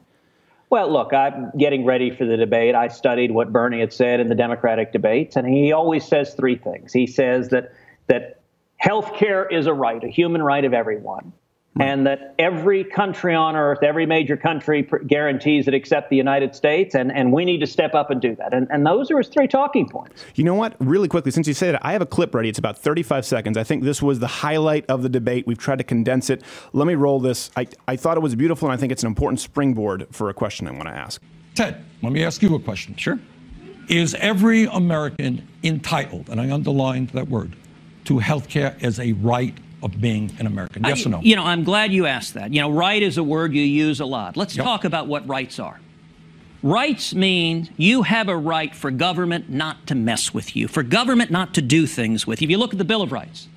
Well, 0.70 0.90
look, 0.92 1.12
I'm 1.12 1.52
getting 1.58 1.84
ready 1.84 2.10
for 2.10 2.24
the 2.24 2.36
debate. 2.36 2.74
I 2.74 2.88
studied 2.88 3.30
what 3.30 3.52
Bernie 3.52 3.80
had 3.80 3.92
said 3.92 4.18
in 4.18 4.28
the 4.28 4.34
Democratic 4.34 4.92
debates, 4.92 5.36
and 5.36 5.46
he 5.46 5.72
always 5.72 6.04
says 6.04 6.34
three 6.34 6.56
things. 6.56 6.92
He 6.92 7.06
says 7.06 7.50
that 7.50 7.72
that 8.08 8.40
health 8.76 9.14
care 9.14 9.46
is 9.46 9.66
a 9.66 9.72
right, 9.72 10.02
a 10.02 10.08
human 10.08 10.42
right 10.42 10.64
of 10.64 10.74
everyone, 10.74 11.32
and 11.80 12.06
that 12.06 12.34
every 12.38 12.84
country 12.84 13.34
on 13.34 13.56
earth, 13.56 13.82
every 13.82 14.06
major 14.06 14.36
country 14.36 14.84
pr- 14.84 14.98
guarantees 14.98 15.66
it 15.66 15.74
except 15.74 16.08
the 16.08 16.16
United 16.16 16.54
States, 16.54 16.94
and, 16.94 17.10
and 17.10 17.32
we 17.32 17.44
need 17.44 17.58
to 17.58 17.66
step 17.66 17.94
up 17.94 18.10
and 18.10 18.20
do 18.20 18.36
that. 18.36 18.54
And, 18.54 18.68
and 18.70 18.86
those 18.86 19.10
are 19.10 19.18
his 19.18 19.28
three 19.28 19.48
talking 19.48 19.88
points. 19.88 20.24
You 20.36 20.44
know 20.44 20.54
what? 20.54 20.76
Really 20.78 21.08
quickly, 21.08 21.32
since 21.32 21.48
you 21.48 21.54
said 21.54 21.74
it, 21.74 21.80
I 21.82 21.92
have 21.92 22.02
a 22.02 22.06
clip 22.06 22.34
ready. 22.34 22.48
It's 22.48 22.58
about 22.58 22.78
35 22.78 23.26
seconds. 23.26 23.58
I 23.58 23.64
think 23.64 23.82
this 23.82 24.00
was 24.00 24.20
the 24.20 24.26
highlight 24.28 24.86
of 24.86 25.02
the 25.02 25.08
debate. 25.08 25.46
We've 25.46 25.58
tried 25.58 25.78
to 25.78 25.84
condense 25.84 26.30
it. 26.30 26.42
Let 26.72 26.86
me 26.86 26.94
roll 26.94 27.18
this. 27.18 27.50
I, 27.56 27.66
I 27.88 27.96
thought 27.96 28.16
it 28.16 28.22
was 28.22 28.36
beautiful, 28.36 28.68
and 28.68 28.74
I 28.74 28.76
think 28.76 28.92
it's 28.92 29.02
an 29.02 29.08
important 29.08 29.40
springboard 29.40 30.06
for 30.12 30.30
a 30.30 30.34
question 30.34 30.68
I 30.68 30.72
want 30.72 30.84
to 30.84 30.94
ask. 30.94 31.20
Ted, 31.56 31.84
let 32.02 32.12
me 32.12 32.24
ask 32.24 32.40
you 32.42 32.54
a 32.54 32.60
question. 32.60 32.94
Sure. 32.96 33.18
Is 33.88 34.14
every 34.14 34.64
American 34.64 35.46
entitled, 35.62 36.28
and 36.28 36.40
I 36.40 36.50
underlined 36.50 37.10
that 37.10 37.28
word, 37.28 37.56
to 38.04 38.18
health 38.18 38.48
care 38.48 38.76
as 38.80 39.00
a 39.00 39.12
right 39.12 39.54
of 39.84 40.00
being 40.00 40.32
an 40.40 40.46
American? 40.46 40.82
Yes 40.82 41.06
I- 41.06 41.08
or 41.08 41.12
no? 41.12 41.20
You 41.20 41.36
know, 41.36 41.44
I'm 41.44 41.62
glad 41.62 41.92
you 41.92 42.06
asked 42.06 42.34
that. 42.34 42.52
You 42.52 42.62
know, 42.62 42.70
right 42.72 43.00
is 43.00 43.18
a 43.18 43.22
word 43.22 43.54
you 43.54 43.62
use 43.62 44.00
a 44.00 44.06
lot. 44.06 44.36
Let's 44.36 44.56
talk 44.56 44.84
about 44.84 45.06
what 45.06 45.28
rights 45.28 45.60
are. 45.60 45.78
Rights 46.62 47.14
mean 47.14 47.68
you 47.76 48.02
have 48.02 48.28
a 48.28 48.36
right 48.36 48.74
for 48.74 48.90
government 48.90 49.50
not 49.50 49.86
to 49.88 49.94
mess 49.94 50.32
with 50.32 50.56
you, 50.56 50.66
for 50.66 50.82
government 50.82 51.30
not 51.30 51.52
to 51.54 51.62
do 51.62 51.86
things 51.86 52.26
with 52.26 52.40
you. 52.40 52.46
If 52.46 52.50
you 52.50 52.56
look 52.56 52.72
at 52.72 52.78
the 52.78 52.86
Bill 52.86 53.02
of 53.02 53.12
Rights, 53.12 53.48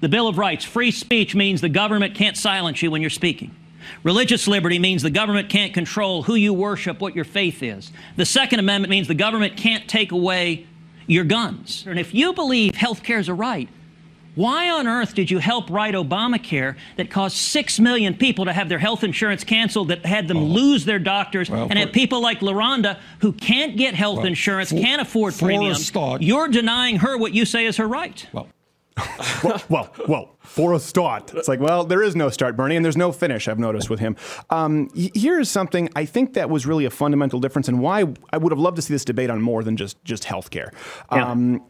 the 0.00 0.08
Bill 0.08 0.26
of 0.26 0.36
Rights, 0.36 0.64
free 0.64 0.90
speech 0.90 1.36
means 1.36 1.60
the 1.60 1.68
government 1.68 2.16
can't 2.16 2.36
silence 2.36 2.82
you 2.82 2.90
when 2.90 3.00
you're 3.00 3.10
speaking. 3.10 3.54
Religious 4.02 4.48
liberty 4.48 4.80
means 4.80 5.02
the 5.02 5.10
government 5.10 5.48
can't 5.48 5.72
control 5.72 6.24
who 6.24 6.34
you 6.34 6.52
worship, 6.52 7.00
what 7.00 7.14
your 7.14 7.24
faith 7.24 7.62
is. 7.62 7.92
The 8.16 8.26
Second 8.26 8.58
Amendment 8.58 8.90
means 8.90 9.06
the 9.06 9.14
government 9.14 9.56
can't 9.56 9.88
take 9.88 10.10
away 10.10 10.66
your 11.06 11.24
guns. 11.24 11.84
And 11.86 11.98
if 11.98 12.12
you 12.12 12.32
believe 12.32 12.74
health 12.74 13.04
care 13.04 13.18
is 13.18 13.28
a 13.28 13.34
right, 13.34 13.68
Why 14.34 14.70
on 14.70 14.86
earth 14.86 15.14
did 15.14 15.30
you 15.30 15.38
help 15.38 15.68
write 15.70 15.94
Obamacare 15.94 16.76
that 16.96 17.10
caused 17.10 17.36
six 17.36 17.78
million 17.78 18.14
people 18.14 18.46
to 18.46 18.52
have 18.52 18.68
their 18.68 18.78
health 18.78 19.04
insurance 19.04 19.44
canceled, 19.44 19.88
that 19.88 20.06
had 20.06 20.26
them 20.28 20.42
lose 20.42 20.84
their 20.84 20.98
doctors, 20.98 21.50
Well, 21.50 21.66
and 21.68 21.78
had 21.78 21.92
people 21.92 22.22
like 22.22 22.40
LaRonda 22.40 22.98
who 23.20 23.32
can't 23.32 23.76
get 23.76 23.94
health 23.94 24.18
Well, 24.18 24.26
insurance, 24.26 24.70
for- 24.70 24.76
can't 24.80 25.02
afford 25.02 25.34
for 25.34 25.44
a 25.44 25.48
premiums? 25.48 25.86
start- 25.86 26.22
You're 26.22 26.48
denying 26.48 26.96
her 27.00 27.16
what 27.18 27.34
you 27.34 27.44
say 27.44 27.66
is 27.66 27.76
her 27.76 27.86
right. 27.86 28.26
Well, 28.32 28.48
well, 29.42 29.62
well, 29.70 29.92
well, 30.06 30.36
for 30.40 30.74
a 30.74 30.78
start. 30.78 31.32
It's 31.34 31.48
like, 31.48 31.60
well, 31.60 31.84
there 31.84 32.02
is 32.02 32.14
no 32.14 32.28
start, 32.28 32.56
Bernie, 32.56 32.76
and 32.76 32.84
there's 32.84 32.96
no 32.96 33.10
finish, 33.10 33.48
I've 33.48 33.58
noticed 33.58 33.88
with 33.88 34.00
him. 34.00 34.16
Um, 34.50 34.90
here's 34.94 35.50
something 35.50 35.88
I 35.96 36.04
think 36.04 36.34
that 36.34 36.50
was 36.50 36.66
really 36.66 36.84
a 36.84 36.90
fundamental 36.90 37.40
difference 37.40 37.68
and 37.68 37.80
why 37.80 38.04
I 38.32 38.36
would 38.36 38.52
have 38.52 38.58
loved 38.58 38.76
to 38.76 38.82
see 38.82 38.92
this 38.92 39.04
debate 39.04 39.30
on 39.30 39.40
more 39.40 39.62
than 39.64 39.78
just, 39.78 40.02
just 40.04 40.24
healthcare. 40.24 40.72
Um, 41.10 41.62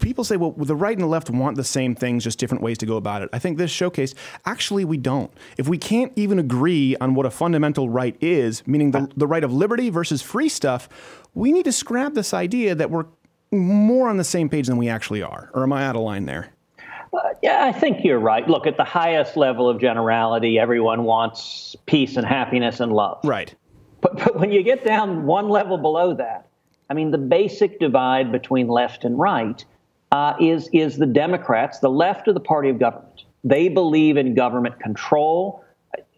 people 0.00 0.24
say, 0.24 0.36
well, 0.36 0.52
the 0.52 0.76
right 0.76 0.96
and 0.96 1.02
the 1.02 1.08
left 1.08 1.30
want 1.30 1.56
the 1.56 1.64
same 1.64 1.94
things, 1.94 2.24
just 2.24 2.38
different 2.38 2.62
ways 2.62 2.78
to 2.78 2.86
go 2.86 2.96
about 2.96 3.22
it. 3.22 3.28
I 3.32 3.38
think 3.38 3.58
this 3.58 3.72
showcased 3.72 4.14
actually 4.44 4.84
we 4.84 4.96
don't. 4.96 5.30
If 5.56 5.68
we 5.68 5.78
can't 5.78 6.12
even 6.16 6.38
agree 6.38 6.96
on 7.00 7.14
what 7.14 7.26
a 7.26 7.30
fundamental 7.30 7.88
right 7.88 8.16
is, 8.20 8.66
meaning 8.66 8.90
the, 8.92 9.10
the 9.16 9.26
right 9.26 9.44
of 9.44 9.52
liberty 9.52 9.90
versus 9.90 10.22
free 10.22 10.48
stuff, 10.48 10.88
we 11.34 11.52
need 11.52 11.64
to 11.64 11.72
scrap 11.72 12.14
this 12.14 12.32
idea 12.34 12.74
that 12.74 12.90
we're 12.90 13.06
more 13.50 14.08
on 14.08 14.16
the 14.16 14.24
same 14.24 14.48
page 14.48 14.66
than 14.66 14.76
we 14.76 14.88
actually 14.88 15.22
are. 15.22 15.50
Or 15.54 15.62
am 15.62 15.72
I 15.72 15.84
out 15.84 15.96
of 15.96 16.02
line 16.02 16.26
there? 16.26 16.50
Uh, 17.12 17.20
yeah, 17.42 17.64
I 17.64 17.72
think 17.72 18.04
you're 18.04 18.18
right. 18.18 18.46
Look, 18.46 18.66
at 18.66 18.76
the 18.76 18.84
highest 18.84 19.36
level 19.36 19.68
of 19.68 19.80
generality, 19.80 20.58
everyone 20.58 21.04
wants 21.04 21.74
peace 21.86 22.16
and 22.16 22.26
happiness 22.26 22.80
and 22.80 22.92
love. 22.92 23.20
Right. 23.24 23.54
But, 24.00 24.16
but 24.18 24.38
when 24.38 24.52
you 24.52 24.62
get 24.62 24.84
down 24.84 25.24
one 25.24 25.48
level 25.48 25.78
below 25.78 26.14
that, 26.14 26.46
I 26.90 26.94
mean, 26.94 27.10
the 27.10 27.18
basic 27.18 27.80
divide 27.80 28.30
between 28.30 28.68
left 28.68 29.04
and 29.04 29.18
right 29.18 29.64
uh, 30.12 30.34
is 30.40 30.68
is 30.72 30.96
the 30.96 31.06
Democrats, 31.06 31.78
the 31.80 31.90
left 31.90 32.28
of 32.28 32.34
the 32.34 32.40
party 32.40 32.68
of 32.68 32.78
government. 32.78 33.24
They 33.44 33.68
believe 33.68 34.16
in 34.16 34.34
government 34.34 34.80
control 34.80 35.62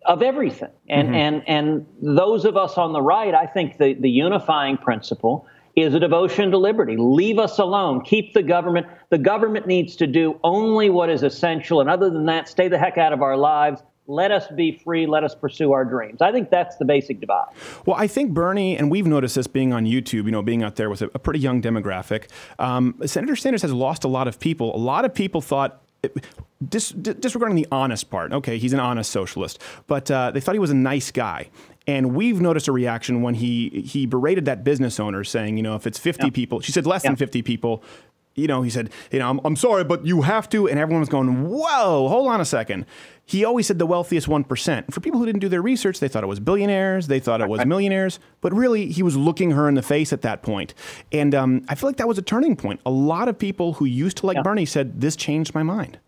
of 0.07 0.23
everything, 0.23 0.71
and 0.89 1.09
Mhm. 1.09 1.15
and 1.15 1.43
and 1.47 1.87
those 2.01 2.45
of 2.45 2.57
us 2.57 2.79
on 2.79 2.93
the 2.93 3.03
right, 3.03 3.35
I 3.35 3.47
think 3.47 3.79
the 3.79 3.95
the 3.95 4.11
unifying 4.11 4.77
principle 4.77 5.47
is 5.77 5.95
a 5.95 6.01
devotion 6.01 6.51
to 6.51 6.59
liberty. 6.59 6.97
Leave 6.97 7.39
us 7.39 7.59
alone. 7.59 8.01
Keep 8.03 8.35
the 8.35 8.43
government. 8.43 8.87
The 9.11 9.19
government 9.19 9.67
needs 9.67 9.97
to 9.97 10.07
do 10.07 10.37
only 10.43 10.91
what 10.91 11.11
is 11.11 11.23
essential, 11.23 11.81
and 11.81 11.89
other 11.89 12.11
than 12.11 12.27
that, 12.27 12.49
stay 12.49 12.69
the 12.69 12.79
heck 12.79 12.99
out 12.99 13.13
of 13.13 13.23
our 13.23 13.37
lives. 13.37 13.83
Let 14.11 14.33
us 14.33 14.49
be 14.49 14.73
free. 14.73 15.07
Let 15.07 15.23
us 15.23 15.37
pursue 15.37 15.73
our 15.73 15.85
dreams. 15.85 16.21
I 16.21 16.33
think 16.33 16.51
that's 16.51 16.77
the 16.77 16.85
basic 16.85 17.21
divide. 17.21 17.47
Well, 17.87 17.97
I 17.97 18.09
think 18.09 18.33
Bernie, 18.33 18.77
and 18.77 18.91
we've 18.91 19.07
noticed 19.07 19.37
this 19.37 19.47
being 19.47 19.73
on 19.73 19.87
YouTube, 19.87 20.25
you 20.25 20.33
know, 20.33 20.43
being 20.43 20.65
out 20.65 20.75
there 20.75 20.91
with 20.91 21.01
a, 21.01 21.11
a 21.15 21.19
pretty 21.21 21.39
young 21.39 21.63
demographic. 21.63 22.25
Um, 22.59 22.97
Senator 23.07 23.37
Sanders 23.37 23.63
has 23.63 23.73
lost 23.73 24.03
a 24.03 24.09
lot 24.09 24.27
of 24.27 24.41
people. 24.41 24.75
A 24.75 24.79
lot 24.79 25.05
of 25.05 25.15
people 25.15 25.41
thought. 25.41 25.81
Dis, 26.67 26.91
dis- 26.91 27.15
disregarding 27.15 27.57
the 27.57 27.67
honest 27.71 28.11
part, 28.11 28.33
okay, 28.33 28.59
he's 28.59 28.73
an 28.73 28.81
honest 28.81 29.11
socialist, 29.11 29.61
but 29.87 30.11
uh, 30.11 30.31
they 30.31 30.41
thought 30.41 30.55
he 30.55 30.59
was 30.59 30.71
a 30.71 30.75
nice 30.75 31.11
guy. 31.11 31.49
And 31.87 32.15
we've 32.15 32.41
noticed 32.41 32.69
a 32.69 32.73
reaction 32.73 33.23
when 33.23 33.35
he 33.35 33.83
he 33.87 34.07
berated 34.07 34.45
that 34.47 34.65
business 34.65 34.99
owner, 34.99 35.25
saying, 35.25 35.57
you 35.57 35.63
know, 35.63 35.75
if 35.75 35.87
it's 35.87 35.99
50 35.99 36.31
people, 36.31 36.61
she 36.61 36.73
said 36.73 36.87
less 36.87 37.03
than 37.03 37.17
50 37.17 37.43
people, 37.43 37.83
you 38.35 38.47
know, 38.47 38.63
he 38.63 38.71
said, 38.71 38.91
you 39.11 39.19
know, 39.19 39.29
I'm, 39.29 39.41
I'm 39.45 39.57
sorry, 39.57 39.85
but 39.85 40.07
you 40.07 40.23
have 40.23 40.49
to. 40.51 40.69
And 40.69 40.79
everyone 40.79 41.01
was 41.01 41.09
going, 41.09 41.49
whoa, 41.49 42.09
hold 42.09 42.29
on 42.29 42.41
a 42.41 42.45
second. 42.45 42.87
He 43.31 43.45
always 43.45 43.69
said 43.69 43.79
the 43.79 43.87
wealthiest 43.87 44.27
1%. 44.27 44.93
For 44.93 45.01
people 45.01 45.21
who 45.21 45.27
didn't 45.27 45.41
do 45.41 45.49
their 45.49 45.63
research, 45.63 46.01
they 46.01 46.09
thought 46.09 46.25
it 46.25 46.27
was 46.27 46.41
billionaires, 46.41 47.07
they 47.07 47.21
thought 47.21 47.41
it 47.41 47.49
was 47.49 47.65
millionaires, 47.65 48.19
but 48.41 48.53
really 48.53 48.91
he 48.91 49.05
was 49.05 49.17
looking 49.17 49.53
her 49.53 49.69
in 49.69 49.77
the 49.77 49.83
face 49.83 50.13
at 50.13 50.23
that 50.23 50.43
point. 50.43 50.75
And 51.13 51.33
um, 51.33 51.65
I 51.69 51.77
feel 51.77 51.89
like 51.89 51.99
that 51.99 52.09
was 52.09 52.19
a 52.19 52.23
turning 52.23 52.57
point. 52.57 52.81
A 52.85 52.91
lot 52.91 53.29
of 53.29 53.39
people 53.39 53.75
who 53.75 53.85
used 53.85 54.17
to 54.17 54.27
like 54.27 54.43
Bernie 54.43 54.67
said, 54.67 55.01
this 55.01 55.15
changed 55.15 55.55
my 55.55 55.63
mind. 55.63 56.01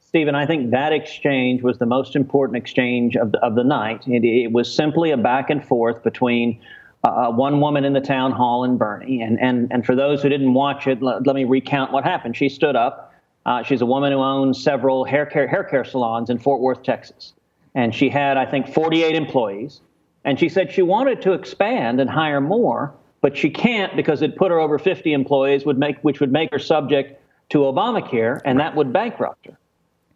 Stephen, 0.00 0.34
I 0.34 0.46
think 0.46 0.72
that 0.72 0.92
exchange 0.92 1.62
was 1.62 1.78
the 1.78 1.86
most 1.86 2.16
important 2.16 2.56
exchange 2.56 3.14
of 3.14 3.30
the, 3.30 3.38
of 3.38 3.54
the 3.54 3.62
night. 3.62 4.02
It, 4.08 4.24
it 4.24 4.50
was 4.50 4.74
simply 4.74 5.12
a 5.12 5.16
back 5.16 5.50
and 5.50 5.64
forth 5.64 6.02
between 6.02 6.60
uh, 7.04 7.30
one 7.30 7.60
woman 7.60 7.84
in 7.84 7.92
the 7.92 8.00
town 8.00 8.32
hall 8.32 8.64
and 8.64 8.80
Bernie. 8.80 9.22
And, 9.22 9.38
and, 9.40 9.70
and 9.72 9.86
for 9.86 9.94
those 9.94 10.22
who 10.22 10.28
didn't 10.28 10.54
watch 10.54 10.88
it, 10.88 11.02
let, 11.02 11.24
let 11.24 11.36
me 11.36 11.44
recount 11.44 11.92
what 11.92 12.02
happened. 12.02 12.36
She 12.36 12.48
stood 12.48 12.74
up. 12.74 13.07
Uh, 13.46 13.62
she's 13.62 13.80
a 13.80 13.86
woman 13.86 14.12
who 14.12 14.18
owns 14.18 14.62
several 14.62 15.04
hair 15.04 15.24
care, 15.24 15.46
hair 15.46 15.64
care 15.64 15.84
salons 15.84 16.30
in 16.30 16.38
Fort 16.38 16.60
Worth, 16.60 16.82
Texas. 16.82 17.32
And 17.74 17.94
she 17.94 18.08
had, 18.08 18.36
I 18.36 18.44
think, 18.44 18.72
48 18.72 19.14
employees. 19.14 19.80
And 20.24 20.38
she 20.38 20.48
said 20.48 20.72
she 20.72 20.82
wanted 20.82 21.22
to 21.22 21.32
expand 21.32 22.00
and 22.00 22.10
hire 22.10 22.40
more, 22.40 22.94
but 23.20 23.36
she 23.36 23.50
can't 23.50 23.96
because 23.96 24.20
it 24.20 24.36
put 24.36 24.50
her 24.50 24.58
over 24.58 24.78
50 24.78 25.12
employees, 25.12 25.64
would 25.64 25.78
make, 25.78 25.98
which 26.00 26.20
would 26.20 26.32
make 26.32 26.50
her 26.52 26.58
subject 26.58 27.20
to 27.50 27.58
Obamacare, 27.58 28.40
and 28.44 28.60
that 28.60 28.74
would 28.76 28.92
bankrupt 28.92 29.46
her. 29.46 29.58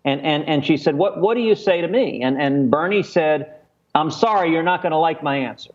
And, 0.04 0.20
and, 0.20 0.44
and 0.44 0.66
she 0.66 0.76
said, 0.76 0.96
what, 0.96 1.20
what 1.20 1.34
do 1.34 1.40
you 1.40 1.54
say 1.54 1.80
to 1.80 1.88
me? 1.88 2.22
And, 2.22 2.40
and 2.40 2.70
Bernie 2.70 3.02
said, 3.02 3.54
I'm 3.94 4.10
sorry, 4.10 4.50
you're 4.50 4.62
not 4.62 4.82
going 4.82 4.92
to 4.92 4.98
like 4.98 5.22
my 5.22 5.36
answer, 5.36 5.70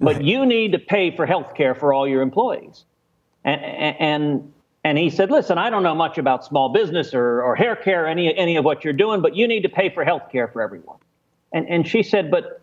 but 0.00 0.24
you 0.24 0.46
need 0.46 0.72
to 0.72 0.78
pay 0.78 1.14
for 1.14 1.26
health 1.26 1.54
care 1.54 1.74
for 1.74 1.92
all 1.92 2.08
your 2.08 2.22
employees. 2.22 2.84
And, 3.44 3.60
and, 3.62 4.52
and 4.88 4.96
he 4.96 5.10
said, 5.10 5.30
listen, 5.30 5.58
I 5.58 5.68
don't 5.70 5.82
know 5.82 5.94
much 5.94 6.16
about 6.18 6.44
small 6.44 6.70
business 6.70 7.12
or, 7.12 7.42
or 7.42 7.54
hair 7.54 7.76
care, 7.76 8.06
any, 8.06 8.34
any 8.36 8.56
of 8.56 8.64
what 8.64 8.84
you're 8.84 8.92
doing, 8.94 9.20
but 9.20 9.36
you 9.36 9.46
need 9.46 9.62
to 9.62 9.68
pay 9.68 9.90
for 9.90 10.04
health 10.04 10.30
care 10.32 10.48
for 10.48 10.62
everyone. 10.62 10.96
And, 11.52 11.68
and 11.68 11.86
she 11.86 12.02
said, 12.02 12.30
but 12.30 12.62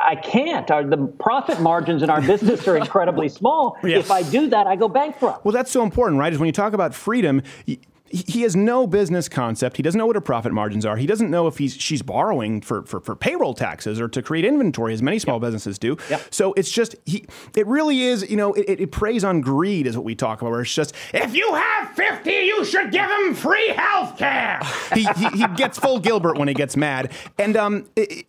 I- 0.00 0.14
can't. 0.16 0.70
Our, 0.70 0.84
the 0.84 0.98
profit 0.98 1.60
margins 1.60 2.02
in 2.04 2.10
our 2.10 2.20
business 2.22 2.68
are 2.68 2.76
incredibly 2.76 3.28
small. 3.28 3.76
Yes. 3.82 4.04
If 4.04 4.10
I 4.12 4.22
do 4.22 4.48
that, 4.50 4.66
I 4.68 4.76
go 4.76 4.88
bankrupt. 4.88 5.44
Well, 5.44 5.52
that's 5.52 5.70
so 5.70 5.82
important, 5.82 6.18
right? 6.20 6.32
Is 6.32 6.38
when 6.38 6.46
you 6.46 6.52
talk 6.52 6.72
about 6.72 6.94
freedom, 6.94 7.42
y- 7.66 7.78
he 8.08 8.24
he 8.26 8.42
has 8.42 8.54
no 8.54 8.86
business 8.86 9.28
concept. 9.28 9.76
He 9.76 9.82
doesn't 9.82 9.98
know 9.98 10.06
what 10.06 10.16
her 10.16 10.20
profit 10.20 10.52
margins 10.52 10.86
are. 10.86 10.96
He 10.96 11.06
doesn't 11.06 11.30
know 11.30 11.46
if 11.46 11.58
he's 11.58 11.74
she's 11.74 12.02
borrowing 12.02 12.60
for, 12.60 12.82
for, 12.82 13.00
for 13.00 13.16
payroll 13.16 13.54
taxes 13.54 14.00
or 14.00 14.08
to 14.08 14.22
create 14.22 14.44
inventory, 14.44 14.92
as 14.92 15.02
many 15.02 15.18
small 15.18 15.40
businesses 15.40 15.78
do. 15.78 15.96
So 16.30 16.52
it's 16.54 16.70
just 16.70 16.96
he. 17.04 17.26
It 17.54 17.66
really 17.66 18.02
is. 18.02 18.28
You 18.28 18.36
know, 18.36 18.52
it, 18.54 18.68
it, 18.68 18.80
it 18.80 18.92
preys 18.92 19.24
on 19.24 19.40
greed, 19.40 19.86
is 19.86 19.96
what 19.96 20.04
we 20.04 20.14
talk 20.14 20.40
about. 20.40 20.52
Where 20.52 20.60
it's 20.60 20.74
just 20.74 20.94
if 21.12 21.34
you 21.34 21.52
have 21.54 21.90
fifty, 21.90 22.30
you 22.30 22.64
should 22.64 22.92
give 22.92 23.08
them 23.08 23.34
free 23.34 23.68
health 23.68 24.16
care. 24.18 24.60
he, 24.94 25.04
he 25.16 25.28
he 25.38 25.46
gets 25.56 25.78
full 25.78 25.98
Gilbert 25.98 26.38
when 26.38 26.48
he 26.48 26.54
gets 26.54 26.76
mad, 26.76 27.12
and 27.38 27.56
um, 27.56 27.86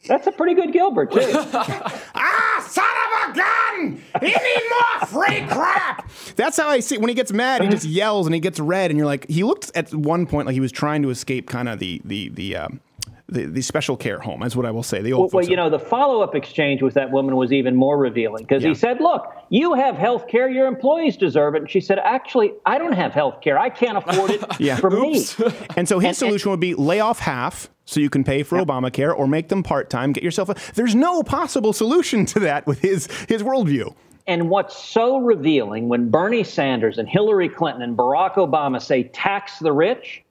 that's 0.07 0.27
a 0.27 0.31
pretty 0.31 0.55
good 0.55 0.73
Gilbert 0.73 1.11
too. 1.11 1.19
ah, 1.23 2.67
son 2.67 2.85
of 2.85 3.29
a 3.29 3.37
gun! 3.37 4.01
You 4.21 4.27
need 4.27 4.63
more 4.69 5.07
free 5.07 5.41
crap. 5.47 6.09
That's 6.35 6.57
how 6.57 6.69
I 6.69 6.79
see. 6.79 6.95
It. 6.95 7.01
When 7.01 7.09
he 7.09 7.15
gets 7.15 7.31
mad, 7.31 7.61
he 7.61 7.69
just 7.69 7.85
yells 7.85 8.27
and 8.27 8.33
he 8.33 8.39
gets 8.39 8.59
red, 8.59 8.91
and 8.91 8.97
you're 8.97 9.07
like, 9.07 9.27
he 9.27 9.43
looked 9.43 9.66
at 9.75 9.93
one 9.93 10.25
point 10.25 10.45
like 10.45 10.53
he 10.53 10.59
was 10.59 10.71
trying 10.71 11.01
to 11.03 11.09
escape 11.09 11.47
kind 11.47 11.69
of 11.69 11.79
the 11.79 12.01
the 12.05 12.29
the. 12.29 12.55
Um, 12.55 12.81
the, 13.29 13.45
the 13.45 13.61
special 13.61 13.97
care 13.97 14.19
home, 14.19 14.41
is 14.43 14.55
what 14.55 14.65
I 14.65 14.71
will 14.71 14.83
say. 14.83 15.01
The 15.01 15.13
old 15.13 15.19
Well, 15.19 15.25
well, 15.25 15.41
folks 15.41 15.49
you 15.49 15.57
know, 15.57 15.69
the 15.69 15.79
follow 15.79 16.21
up 16.21 16.33
exchange 16.33 16.81
with 16.81 16.93
that 16.93 17.11
woman 17.11 17.35
was 17.35 17.51
even 17.51 17.75
more 17.75 17.97
revealing 17.97 18.43
because 18.43 18.63
he 18.63 18.73
said, 18.73 19.01
Look, 19.01 19.25
you 19.49 19.73
have 19.73 19.95
health 19.95 20.27
care, 20.27 20.49
your 20.49 20.65
employees 20.65 21.17
deserve 21.17 21.55
it. 21.55 21.63
And 21.63 21.69
she 21.69 21.81
said, 21.81 21.99
Actually, 21.99 22.53
I 22.65 22.77
don't 22.77 22.93
have 22.93 23.11
health 23.11 23.41
care. 23.41 23.59
I 23.59 23.69
can't 23.69 23.97
afford 23.97 24.31
it 24.31 24.43
yeah. 24.59 24.77
for 24.77 24.89
me. 24.89 25.25
And 25.75 25.87
so 25.87 25.99
his 25.99 26.17
solution 26.17 26.51
would 26.51 26.59
be 26.59 26.73
lay 26.73 26.99
off 26.99 27.19
half 27.19 27.69
so 27.85 27.99
you 27.99 28.09
can 28.09 28.23
pay 28.23 28.43
for 28.43 28.57
Obamacare 28.57 29.15
or 29.15 29.27
make 29.27 29.49
them 29.49 29.63
part 29.63 29.89
time, 29.89 30.11
get 30.11 30.23
yourself 30.23 30.49
a. 30.49 30.55
There's 30.73 30.95
no 30.95 31.23
possible 31.23 31.73
solution 31.73 32.25
to 32.27 32.39
that 32.41 32.65
with 32.65 32.79
his 32.79 33.07
his 33.27 33.43
worldview. 33.43 33.93
And 34.27 34.49
what's 34.49 34.77
so 34.77 35.17
revealing 35.19 35.87
when 35.87 36.09
Bernie 36.09 36.43
Sanders 36.43 36.97
and 36.97 37.07
Hillary 37.07 37.47
Clinton 37.47 37.81
and 37.81 37.97
Barack 37.97 38.35
Obama 38.35 38.81
say 38.81 39.03
tax 39.03 39.59
the 39.59 39.71
rich, 39.71 40.23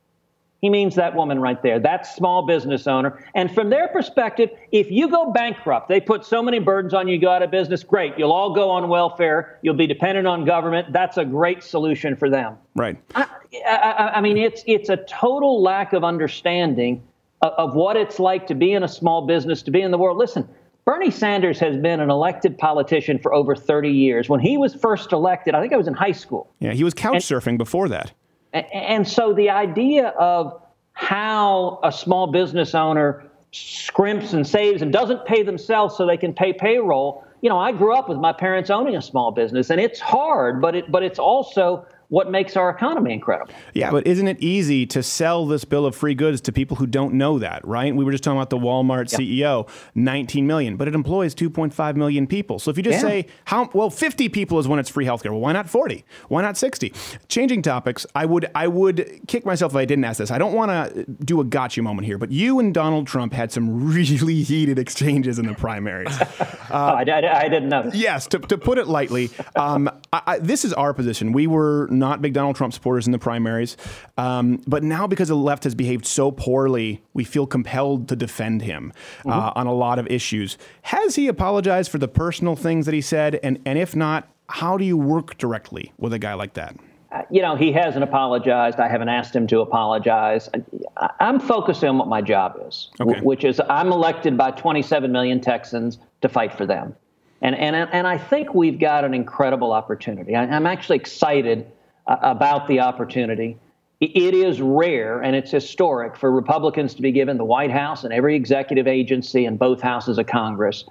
he 0.60 0.70
means 0.70 0.94
that 0.96 1.14
woman 1.14 1.38
right 1.40 1.62
there, 1.62 1.78
that 1.78 2.06
small 2.06 2.46
business 2.46 2.86
owner. 2.86 3.24
And 3.34 3.54
from 3.54 3.70
their 3.70 3.88
perspective, 3.88 4.50
if 4.72 4.90
you 4.90 5.08
go 5.08 5.32
bankrupt, 5.32 5.88
they 5.88 6.00
put 6.00 6.24
so 6.24 6.42
many 6.42 6.58
burdens 6.58 6.92
on 6.92 7.08
you, 7.08 7.14
you 7.14 7.20
go 7.20 7.30
out 7.30 7.42
of 7.42 7.50
business, 7.50 7.82
great. 7.82 8.14
You'll 8.18 8.32
all 8.32 8.54
go 8.54 8.70
on 8.70 8.88
welfare. 8.88 9.58
You'll 9.62 9.74
be 9.74 9.86
dependent 9.86 10.26
on 10.26 10.44
government. 10.44 10.92
That's 10.92 11.18
a 11.18 11.24
great 11.24 11.62
solution 11.62 12.16
for 12.16 12.28
them. 12.28 12.56
Right. 12.74 12.96
I, 13.14 13.26
I, 13.66 14.12
I 14.16 14.20
mean, 14.20 14.36
it's 14.36 14.62
it's 14.66 14.88
a 14.88 14.96
total 14.96 15.62
lack 15.62 15.92
of 15.92 16.04
understanding 16.04 17.02
of, 17.42 17.52
of 17.52 17.74
what 17.74 17.96
it's 17.96 18.18
like 18.18 18.46
to 18.48 18.54
be 18.54 18.72
in 18.72 18.82
a 18.82 18.88
small 18.88 19.26
business, 19.26 19.62
to 19.62 19.70
be 19.70 19.82
in 19.82 19.90
the 19.90 19.98
world. 19.98 20.16
Listen, 20.18 20.48
Bernie 20.86 21.10
Sanders 21.10 21.58
has 21.58 21.76
been 21.76 21.98
an 21.98 22.10
elected 22.10 22.56
politician 22.58 23.18
for 23.18 23.34
over 23.34 23.56
30 23.56 23.90
years. 23.90 24.28
When 24.28 24.38
he 24.38 24.56
was 24.56 24.72
first 24.72 25.12
elected, 25.12 25.52
I 25.54 25.60
think 25.60 25.72
I 25.72 25.76
was 25.76 25.88
in 25.88 25.94
high 25.94 26.12
school. 26.12 26.48
Yeah, 26.60 26.72
he 26.72 26.84
was 26.84 26.94
couch 26.94 27.16
surfing 27.24 27.58
before 27.58 27.88
that. 27.88 28.12
A- 28.54 28.72
And 28.74 29.06
so 29.06 29.34
the 29.34 29.50
idea 29.50 30.08
of 30.10 30.62
how 30.92 31.80
a 31.82 31.90
small 31.90 32.28
business 32.28 32.72
owner 32.72 33.26
scrimps 33.50 34.32
and 34.32 34.46
saves 34.46 34.80
and 34.80 34.92
doesn't 34.92 35.24
pay 35.26 35.42
themselves 35.42 35.96
so 35.96 36.06
they 36.06 36.16
can 36.16 36.32
pay 36.32 36.52
payroll. 36.52 37.24
You 37.40 37.50
know, 37.50 37.58
I 37.58 37.72
grew 37.72 37.92
up 37.94 38.08
with 38.08 38.18
my 38.18 38.32
parents 38.32 38.70
owning 38.70 38.94
a 38.94 39.02
small 39.02 39.32
business 39.32 39.70
and 39.70 39.80
it's 39.80 39.98
hard, 39.98 40.60
but 40.62 40.76
it 40.76 40.90
but 40.90 41.02
it's 41.02 41.18
also 41.18 41.84
what 42.08 42.30
makes 42.30 42.56
our 42.56 42.70
economy 42.70 43.12
incredible. 43.12 43.52
Yeah, 43.74 43.90
but 43.90 44.06
isn't 44.06 44.28
it 44.28 44.38
easy 44.40 44.86
to 44.86 45.02
sell 45.02 45.46
this 45.46 45.64
bill 45.64 45.86
of 45.86 45.94
free 45.96 46.14
goods 46.14 46.40
to 46.42 46.52
people 46.52 46.76
who 46.76 46.86
don't 46.86 47.14
know 47.14 47.38
that, 47.40 47.66
right? 47.66 47.94
We 47.94 48.04
were 48.04 48.12
just 48.12 48.22
talking 48.24 48.38
about 48.38 48.50
the 48.50 48.58
Walmart 48.58 49.08
CEO, 49.08 49.68
19 49.94 50.46
million, 50.46 50.76
but 50.76 50.86
it 50.88 50.94
employs 50.94 51.34
2.5 51.34 51.96
million 51.96 52.26
people. 52.26 52.58
So 52.58 52.70
if 52.70 52.76
you 52.76 52.82
just 52.82 52.96
Yeah. 53.02 53.08
say 53.08 53.26
how 53.46 53.68
well 53.72 53.90
50 53.90 54.28
people 54.28 54.58
is 54.58 54.68
when 54.68 54.78
it's 54.78 54.90
free 54.90 55.04
healthcare, 55.04 55.30
well 55.30 55.40
why 55.40 55.52
not 55.52 55.68
40? 55.68 56.04
Why 56.28 56.42
not 56.42 56.56
60? 56.56 56.92
Changing 57.28 57.62
topics, 57.62 58.06
I 58.14 58.24
would 58.26 58.46
I 58.54 58.68
would 58.68 59.20
kick 59.26 59.44
myself 59.44 59.72
if 59.72 59.76
I 59.76 59.84
didn't 59.84 60.04
ask 60.04 60.18
this. 60.18 60.30
I 60.30 60.38
don't 60.38 60.52
want 60.54 60.70
to 60.70 61.04
do 61.24 61.40
a 61.40 61.44
gotcha 61.44 61.82
moment 61.82 62.06
here, 62.06 62.18
but 62.18 62.30
you 62.30 62.58
and 62.60 62.72
Donald 62.72 63.06
Trump 63.06 63.32
had 63.32 63.50
some 63.52 63.88
really 63.92 64.42
heated 64.42 64.78
exchanges 64.78 65.38
in 65.38 65.46
the 65.46 65.54
primaries. 65.54 66.16
Oh, 66.68 66.74
I, 66.74 67.02
I- 67.02 67.40
I 67.44 67.48
didn't 67.48 67.68
notice. 67.68 67.94
Yes, 67.94 68.26
to, 68.26 68.40
to 68.40 68.58
put 68.58 68.76
it 68.78 68.88
lightly, 68.88 69.30
um, 69.54 69.88
I, 70.12 70.40
this 70.40 70.64
is 70.64 70.72
our 70.72 70.92
position. 70.92 71.30
We 71.32 71.46
were 71.46 71.86
not 71.98 72.22
big 72.22 72.32
Donald 72.32 72.56
Trump 72.56 72.72
supporters 72.72 73.06
in 73.06 73.12
the 73.12 73.18
primaries, 73.18 73.76
um, 74.16 74.62
but 74.66 74.82
now 74.82 75.06
because 75.06 75.28
the 75.28 75.34
left 75.36 75.64
has 75.64 75.74
behaved 75.74 76.06
so 76.06 76.30
poorly, 76.30 77.02
we 77.14 77.24
feel 77.24 77.46
compelled 77.46 78.08
to 78.08 78.16
defend 78.16 78.62
him 78.62 78.92
uh, 79.26 79.52
on 79.54 79.66
a 79.66 79.72
lot 79.74 79.98
of 79.98 80.06
issues. 80.08 80.58
Has 80.82 81.14
he 81.16 81.28
apologized 81.28 81.90
for 81.90 81.98
the 81.98 82.08
personal 82.08 82.56
things 82.56 82.86
that 82.86 82.94
he 82.94 83.00
said? 83.00 83.38
And, 83.42 83.58
and 83.66 83.78
if 83.78 83.96
not, 83.96 84.28
how 84.48 84.76
do 84.76 84.84
you 84.84 84.96
work 84.96 85.36
directly 85.38 85.92
with 85.98 86.12
a 86.12 86.18
guy 86.18 86.34
like 86.34 86.54
that? 86.54 86.76
Uh, 87.12 87.22
You 87.30 87.42
know, 87.42 87.56
he 87.56 87.72
hasn't 87.72 88.04
apologized. 88.04 88.78
I 88.80 88.88
haven't 88.88 89.08
asked 89.08 89.34
him 89.34 89.46
to 89.48 89.60
apologize. 89.60 90.48
I- 90.96 91.10
I'm 91.20 91.40
focusing 91.40 91.88
on 91.88 91.98
what 91.98 92.08
my 92.08 92.20
job 92.20 92.58
is, 92.66 92.90
Okay. 93.00 93.18
wh- 93.20 93.24
which 93.24 93.44
is 93.44 93.60
I'm 93.68 93.92
elected 93.92 94.36
by 94.36 94.50
27 94.52 95.10
million 95.12 95.40
Texans 95.40 95.98
to 96.22 96.28
fight 96.28 96.52
for 96.52 96.66
them. 96.66 96.94
And, 97.42 97.54
and, 97.54 97.76
and 97.92 98.06
I 98.06 98.16
think 98.16 98.54
we've 98.54 98.78
got 98.78 99.04
an 99.04 99.12
incredible 99.12 99.72
opportunity. 99.72 100.34
I, 100.34 100.44
I'm 100.44 100.66
actually 100.66 100.96
excited 100.96 101.66
uh, 102.06 102.16
about 102.22 102.66
the 102.68 102.80
opportunity. 102.80 103.58
It 104.00 104.34
is 104.34 104.60
rare 104.60 105.22
and 105.22 105.34
it's 105.34 105.50
historic 105.50 106.16
for 106.16 106.30
Republicans 106.30 106.94
to 106.94 107.02
be 107.02 107.12
given 107.12 107.38
the 107.38 107.44
White 107.44 107.70
House 107.70 108.04
and 108.04 108.12
every 108.12 108.36
executive 108.36 108.86
agency 108.86 109.46
and 109.46 109.58
both 109.58 109.80
houses 109.80 110.18
of 110.18 110.26
Congress 110.26 110.84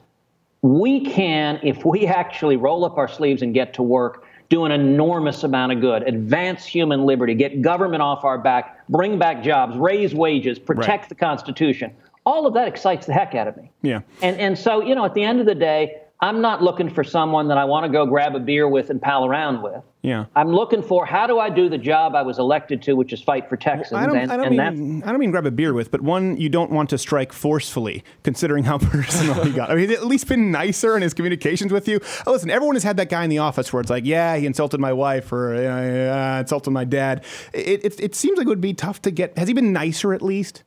we 0.66 1.01
can, 1.01 1.59
if 1.61 1.86
we 1.86 2.07
actually 2.07 2.57
roll 2.57 2.86
up 2.86 2.97
our 2.97 3.07
sleeves 3.07 3.43
and 3.43 3.53
get 3.53 3.76
to 3.76 3.84
work, 3.84 4.26
do 4.49 4.66
an 4.66 4.72
enormous 4.72 5.43
amount 5.43 5.72
of 5.72 5.80
good, 5.80 6.01
advance 6.07 6.66
human 6.66 7.05
liberty, 7.05 7.36
get 7.36 7.61
government 7.61 8.01
off 8.01 8.24
our 8.24 8.39
back, 8.39 8.88
bring 8.89 9.20
back 9.20 9.43
jobs, 9.43 9.78
raise 9.78 10.16
wages, 10.16 10.57
protect 10.57 11.09
the 11.09 11.16
Constitution. 11.16 11.93
All 12.26 12.47
of 12.47 12.55
that 12.55 12.68
excites 12.68 13.05
the 13.05 13.13
heck 13.13 13.36
out 13.36 13.47
of 13.47 13.55
me. 13.57 13.70
Yeah. 13.84 14.01
And 14.24 14.39
and 14.39 14.57
so, 14.57 14.82
you 14.82 14.95
know, 14.95 15.05
at 15.05 15.13
the 15.13 15.24
end 15.24 15.39
of 15.39 15.45
the 15.45 15.53
day, 15.53 16.01
I'm 16.22 16.39
not 16.39 16.63
looking 16.63 16.89
for 16.89 17.03
someone 17.03 17.49
that 17.49 17.57
I 17.57 17.66
want 17.66 17.86
to 17.86 17.91
go 17.91 18.05
grab 18.05 18.36
a 18.36 18.39
beer 18.39 18.70
with 18.70 18.89
and 18.89 19.01
pal 19.01 19.26
around 19.26 19.61
with. 19.61 19.84
Yeah. 20.01 20.26
I'm 20.36 20.49
looking 20.49 20.82
for 20.82 21.05
how 21.05 21.28
do 21.28 21.39
I 21.39 21.49
do 21.49 21.68
the 21.68 21.78
job 21.78 22.16
I 22.16 22.22
was 22.22 22.39
elected 22.39 22.82
to, 22.84 22.93
which 22.93 23.11
is 23.11 23.22
fight 23.22 23.49
for 23.49 23.57
Texans. 23.57 23.99
I 23.99 24.05
don't, 24.05 24.18
and, 24.18 24.32
I, 24.32 24.38
don't 24.38 24.45
and 24.45 24.59
that's 24.59 24.80
mean, 24.80 25.03
I 25.03 25.11
don't 25.11 25.20
mean 25.20 25.32
grab 25.32 25.45
a 25.45 25.51
beer 25.51 25.74
with, 25.74 25.91
but 25.91 26.01
one 26.01 26.38
you 26.38 26.47
don't 26.47 26.72
want 26.72 26.89
to 26.91 26.97
strike 26.97 27.34
forcefully, 27.34 28.03
considering 28.24 28.63
how 28.63 28.78
personal 28.80 29.43
he 29.43 29.51
got. 29.51 29.70
I 29.70 29.76
mean, 29.76 29.89
he's 29.89 29.97
at 29.97 30.05
least 30.05 30.28
been 30.28 30.51
nicer 30.51 30.95
in 30.95 31.01
his 31.01 31.13
communications 31.13 31.74
with 31.74 31.88
you. 31.88 31.99
Oh, 32.26 32.32
listen, 32.32 32.49
everyone 32.49 32.76
has 32.76 32.84
had 32.84 32.97
that 32.97 33.09
guy 33.09 33.24
in 33.24 33.30
the 33.30 33.39
office 33.39 33.74
where 33.74 33.82
it's 33.82 33.89
like, 33.89 34.05
yeah, 34.05 34.38
he 34.38 34.45
insulted 34.45 34.80
my 34.80 34.93
wife 34.93 35.34
or 35.34 35.53
uh, 35.53 36.39
insulted 36.39 36.72
my 36.72 36.86
dad. 36.86 37.26
It, 37.51 37.84
it, 37.84 37.99
it 37.99 38.16
seems 38.16 38.38
like 38.38 38.45
it 38.45 38.49
would 38.49 38.61
be 38.61 38.74
tough 38.74 39.01
to 39.01 39.11
get. 39.11 39.38
Has 39.38 39.49
he 39.49 39.53
been 39.53 39.74
nicer 39.74 40.13
at 40.13 40.22
least? 40.22 40.63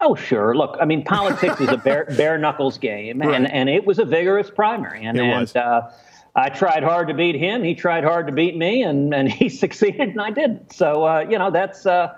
Oh, 0.00 0.14
sure. 0.14 0.56
Look, 0.56 0.76
I 0.80 0.84
mean, 0.84 1.04
politics 1.16 1.60
is 1.60 1.68
a 1.68 1.76
bare, 1.76 2.06
bare 2.16 2.38
knuckles 2.38 2.78
game, 2.78 3.20
Right. 3.20 3.34
and, 3.34 3.50
and 3.52 3.68
it 3.68 3.84
was 3.86 3.98
a 3.98 4.04
vigorous 4.04 4.50
primary. 4.50 5.04
And, 5.04 5.18
It 5.18 5.22
and 5.22 5.40
was. 5.40 5.54
Uh, 5.56 5.92
I 6.34 6.48
tried 6.48 6.82
hard 6.82 7.08
to 7.08 7.14
beat 7.14 7.34
him. 7.34 7.62
He 7.62 7.74
tried 7.74 8.04
hard 8.04 8.26
to 8.26 8.32
beat 8.32 8.56
me, 8.56 8.82
and, 8.82 9.12
and 9.14 9.30
he 9.32 9.48
succeeded, 9.48 10.00
and 10.08 10.20
I 10.20 10.30
didn't. 10.30 10.72
So, 10.72 11.04
uh, 11.04 11.26
you 11.28 11.38
know, 11.38 11.50
that's. 11.50 11.86
Uh, 11.86 12.14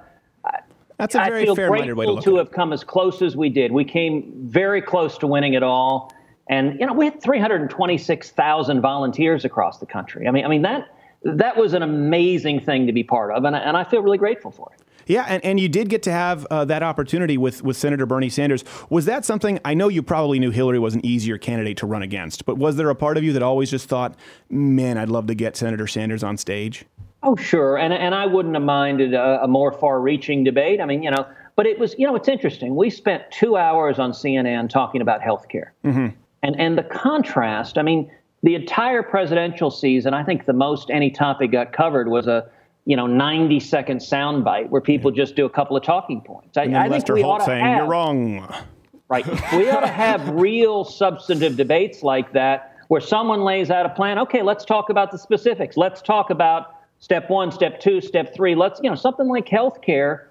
That's 0.97 1.16
a 1.16 1.24
very 1.24 1.45
feel 1.45 1.57
fair-minded 1.57 1.95
way 1.97 2.07
to 2.07 2.20
to 2.20 2.36
have 2.36 2.53
come 2.53 2.72
as 2.72 2.84
close 2.84 3.20
as 3.20 3.36
we 3.36 3.49
did. 3.49 3.72
We 3.72 3.84
came 3.84 4.32
very 4.36 4.80
close 4.80 5.18
to 5.18 5.26
winning 5.26 5.55
it 5.55 5.64
all, 5.64 6.12
and 6.49 6.78
you 6.78 6.86
know, 6.86 6.92
we 6.92 7.07
had 7.07 7.20
326,000 7.20 8.80
volunteers 8.80 9.45
across 9.45 9.78
the 9.78 9.86
country. 9.86 10.28
I 10.28 10.30
mean, 10.30 10.45
I 10.45 10.49
mean 10.49 10.62
that 10.62 10.86
that 11.24 11.57
was 11.57 11.74
an 11.74 11.82
amazing 11.82 12.61
thing 12.61 12.86
to 12.86 12.92
be 12.92 13.03
part 13.03 13.32
of, 13.34 13.45
and, 13.45 13.57
and 13.57 13.76
I 13.76 13.82
feel 13.82 14.03
really 14.03 14.18
grateful 14.18 14.53
for 14.53 14.70
it. 14.76 14.84
Yeah, 15.07 15.25
and, 15.29 15.45
and 15.45 15.61
you 15.61 15.69
did 15.69 15.89
get 15.89 16.03
to 16.05 16.13
have 16.13 16.47
uh, 16.47 16.65
that 16.67 16.83
opportunity 16.83 17.37
with, 17.39 17.63
with 17.63 17.77
Senator 17.77 18.07
Bernie 18.07 18.29
Sanders. 18.29 18.65
Was 18.91 19.05
that 19.07 19.25
something? 19.25 19.59
I 19.65 19.75
know 19.75 19.89
you 19.89 20.03
probably 20.03 20.39
knew 20.39 20.51
Hillary 20.51 20.79
was 20.79 20.95
an 20.95 21.05
easier 21.05 21.39
candidate 21.39 21.77
to 21.79 21.87
run 21.87 22.03
against, 22.03 22.45
but 22.47 22.57
was 22.59 22.77
there 22.77 22.91
a 22.91 22.95
part 22.95 23.17
of 23.17 23.25
you 23.25 23.33
that 23.35 23.43
always 23.43 23.71
just 23.71 23.89
thought, 23.89 24.15
man, 24.51 24.99
I'd 24.99 25.09
love 25.09 25.27
to 25.29 25.35
get 25.35 25.57
Senator 25.57 25.87
Sanders 25.87 26.23
on 26.25 26.37
stage? 26.37 26.85
Oh, 27.23 27.37
sure, 27.37 27.79
and 27.79 27.95
and 27.95 28.15
I 28.15 28.27
wouldn't 28.27 28.55
have 28.55 28.63
minded 28.65 29.15
a, 29.15 29.45
a 29.45 29.49
more 29.49 29.73
far-reaching 29.73 30.45
debate. 30.45 30.79
I 30.81 30.85
mean, 30.85 31.03
you 31.03 31.11
know, 31.11 31.27
but 31.57 31.65
it 31.67 31.79
was, 31.79 31.95
you 31.99 32.07
know, 32.07 32.15
it's 32.17 32.29
interesting. 32.29 32.75
We 32.77 32.91
spent 32.91 33.23
two 33.31 33.57
hours 33.57 33.99
on 33.99 34.13
CNN 34.13 34.69
talking 34.69 35.01
about 35.01 35.23
health 35.23 35.49
care, 35.49 35.73
Mm-hmm. 35.85 36.09
and 36.43 36.61
and 36.61 36.77
the 36.77 36.83
contrast. 36.83 37.79
I 37.79 37.83
mean, 37.83 38.11
the 38.43 38.55
entire 38.55 39.03
presidential 39.03 39.71
season, 39.71 40.13
I 40.13 40.23
think 40.23 40.45
the 40.45 40.53
most 40.53 40.91
any 40.91 41.11
topic 41.11 41.51
got 41.51 41.73
covered 41.73 42.09
was 42.09 42.27
a 42.27 42.51
you 42.87 42.97
know 42.97 43.07
90 43.07 43.61
second 43.61 43.99
soundbite 43.99 44.68
where 44.68 44.80
people 44.80 45.11
just 45.11 45.37
do 45.37 45.47
a 45.47 45.51
couple 45.51 45.76
of 45.76 45.82
talking 45.82 46.20
points. 46.20 46.57
I, 46.57 46.64
And 46.64 46.76
I 46.76 46.89
then 46.89 47.01
think 47.01 47.14
we 47.14 47.22
Holt 47.22 47.35
ought 47.35 47.39
to 47.39 47.45
saying, 47.47 47.64
have, 47.64 47.78
you're 47.78 47.87
wrong. 47.87 48.55
Right. 49.09 49.26
We 49.53 49.70
ought 49.70 49.80
to 49.80 49.87
have 49.87 50.28
real 50.35 50.85
substantive 50.85 51.57
debates 51.57 52.03
like 52.03 52.32
that 52.32 52.76
where 52.89 53.01
someone 53.01 53.43
lays 53.43 53.70
out 53.70 53.87
a 53.87 53.89
plan. 53.91 54.18
Okay, 54.20 54.43
let's 54.43 54.64
talk 54.64 54.91
about 54.91 55.11
the 55.12 55.18
specifics. 55.18 55.76
Let's 55.76 56.03
talk 56.03 56.30
about 56.30 56.74
step 56.99 57.30
one, 57.30 57.51
step 57.51 57.80
two, 57.80 58.01
step 58.01 58.35
three. 58.35 58.55
Let's, 58.55 58.80
you 58.82 58.91
know, 58.91 58.97
something 58.97 59.28
like 59.28 59.47
healthcare 59.47 60.26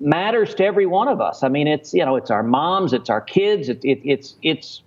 matters 0.00 0.54
to 0.56 0.64
every 0.64 0.86
one 0.86 1.08
of 1.08 1.20
us. 1.20 1.42
I 1.42 1.48
mean, 1.48 1.66
it's, 1.66 1.92
you 1.94 2.04
know, 2.04 2.16
it's 2.16 2.30
our 2.30 2.42
moms, 2.42 2.92
it's 2.92 3.10
our 3.10 3.20
kids, 3.20 3.68
it, 3.68 3.80
it, 3.84 4.00
it's, 4.04 4.36
it's 4.42 4.82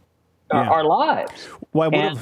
our, 0.52 0.64
Yeah. 0.64 0.70
our 0.70 0.84
lives. 0.84 1.50
Well, 1.74 1.90
I 1.94 2.14
would. 2.14 2.20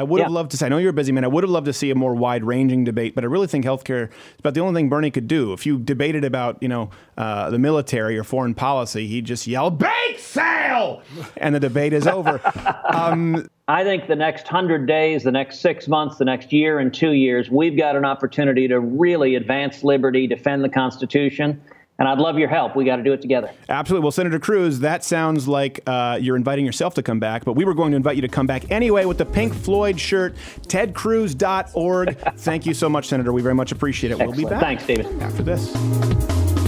I 0.00 0.02
would 0.02 0.22
have 0.22 0.32
loved 0.32 0.50
to 0.52 0.56
say. 0.56 0.64
I 0.64 0.68
know 0.70 0.78
you're 0.78 0.90
a 0.90 0.94
busy 0.94 1.12
man. 1.12 1.24
I 1.24 1.28
would 1.28 1.44
have 1.44 1.50
loved 1.50 1.66
to 1.66 1.74
see 1.74 1.90
a 1.90 1.94
more 1.94 2.14
wide-ranging 2.14 2.84
debate, 2.84 3.14
but 3.14 3.22
I 3.22 3.26
really 3.26 3.46
think 3.46 3.66
healthcare 3.66 4.08
is 4.08 4.38
about 4.38 4.54
the 4.54 4.60
only 4.60 4.78
thing 4.78 4.88
Bernie 4.88 5.10
could 5.10 5.28
do. 5.28 5.52
If 5.52 5.66
you 5.66 5.78
debated 5.78 6.24
about, 6.24 6.56
you 6.62 6.68
know, 6.68 6.88
uh, 7.18 7.50
the 7.50 7.58
military 7.58 8.16
or 8.16 8.24
foreign 8.24 8.54
policy, 8.54 9.06
he'd 9.06 9.26
just 9.26 9.46
yell 9.46 9.70
"bake 9.70 10.18
sale," 10.18 11.02
and 11.36 11.54
the 11.54 11.60
debate 11.60 11.92
is 11.92 12.06
over. 12.06 12.40
um, 12.94 13.46
I 13.68 13.84
think 13.84 14.08
the 14.08 14.16
next 14.16 14.48
hundred 14.48 14.86
days, 14.86 15.22
the 15.22 15.32
next 15.32 15.60
six 15.60 15.86
months, 15.86 16.16
the 16.16 16.24
next 16.24 16.50
year 16.50 16.78
and 16.78 16.92
two 16.92 17.12
years, 17.12 17.50
we've 17.50 17.76
got 17.76 17.94
an 17.94 18.06
opportunity 18.06 18.66
to 18.68 18.80
really 18.80 19.34
advance 19.34 19.84
liberty, 19.84 20.26
defend 20.26 20.64
the 20.64 20.70
Constitution, 20.70 21.60
and 22.00 22.08
I'd 22.08 22.18
love 22.18 22.38
your 22.38 22.48
help. 22.48 22.74
We 22.74 22.84
got 22.84 22.96
to 22.96 23.02
do 23.04 23.12
it 23.12 23.20
together. 23.20 23.50
Absolutely. 23.68 24.02
Well, 24.02 24.10
Senator 24.10 24.40
Cruz, 24.40 24.80
that 24.80 25.04
sounds 25.04 25.46
like 25.46 25.80
uh, 25.86 26.18
you're 26.20 26.34
inviting 26.34 26.64
yourself 26.64 26.94
to 26.94 27.02
come 27.02 27.20
back, 27.20 27.44
but 27.44 27.52
we 27.52 27.64
were 27.64 27.74
going 27.74 27.92
to 27.92 27.96
invite 27.96 28.16
you 28.16 28.22
to 28.22 28.28
come 28.28 28.46
back 28.46 28.70
anyway 28.70 29.04
with 29.04 29.18
the 29.18 29.26
Pink 29.26 29.54
Floyd 29.54 30.00
shirt, 30.00 30.34
tedcruz.org. 30.66 32.18
Thank 32.38 32.66
you 32.66 32.74
so 32.74 32.88
much, 32.88 33.06
Senator. 33.06 33.32
We 33.32 33.42
very 33.42 33.54
much 33.54 33.70
appreciate 33.70 34.12
it. 34.12 34.18
We'll 34.18 34.32
be 34.32 34.44
back. 34.44 34.60
Thanks, 34.60 34.86
David. 34.86 35.06
After 35.20 35.42
this. 35.42 36.59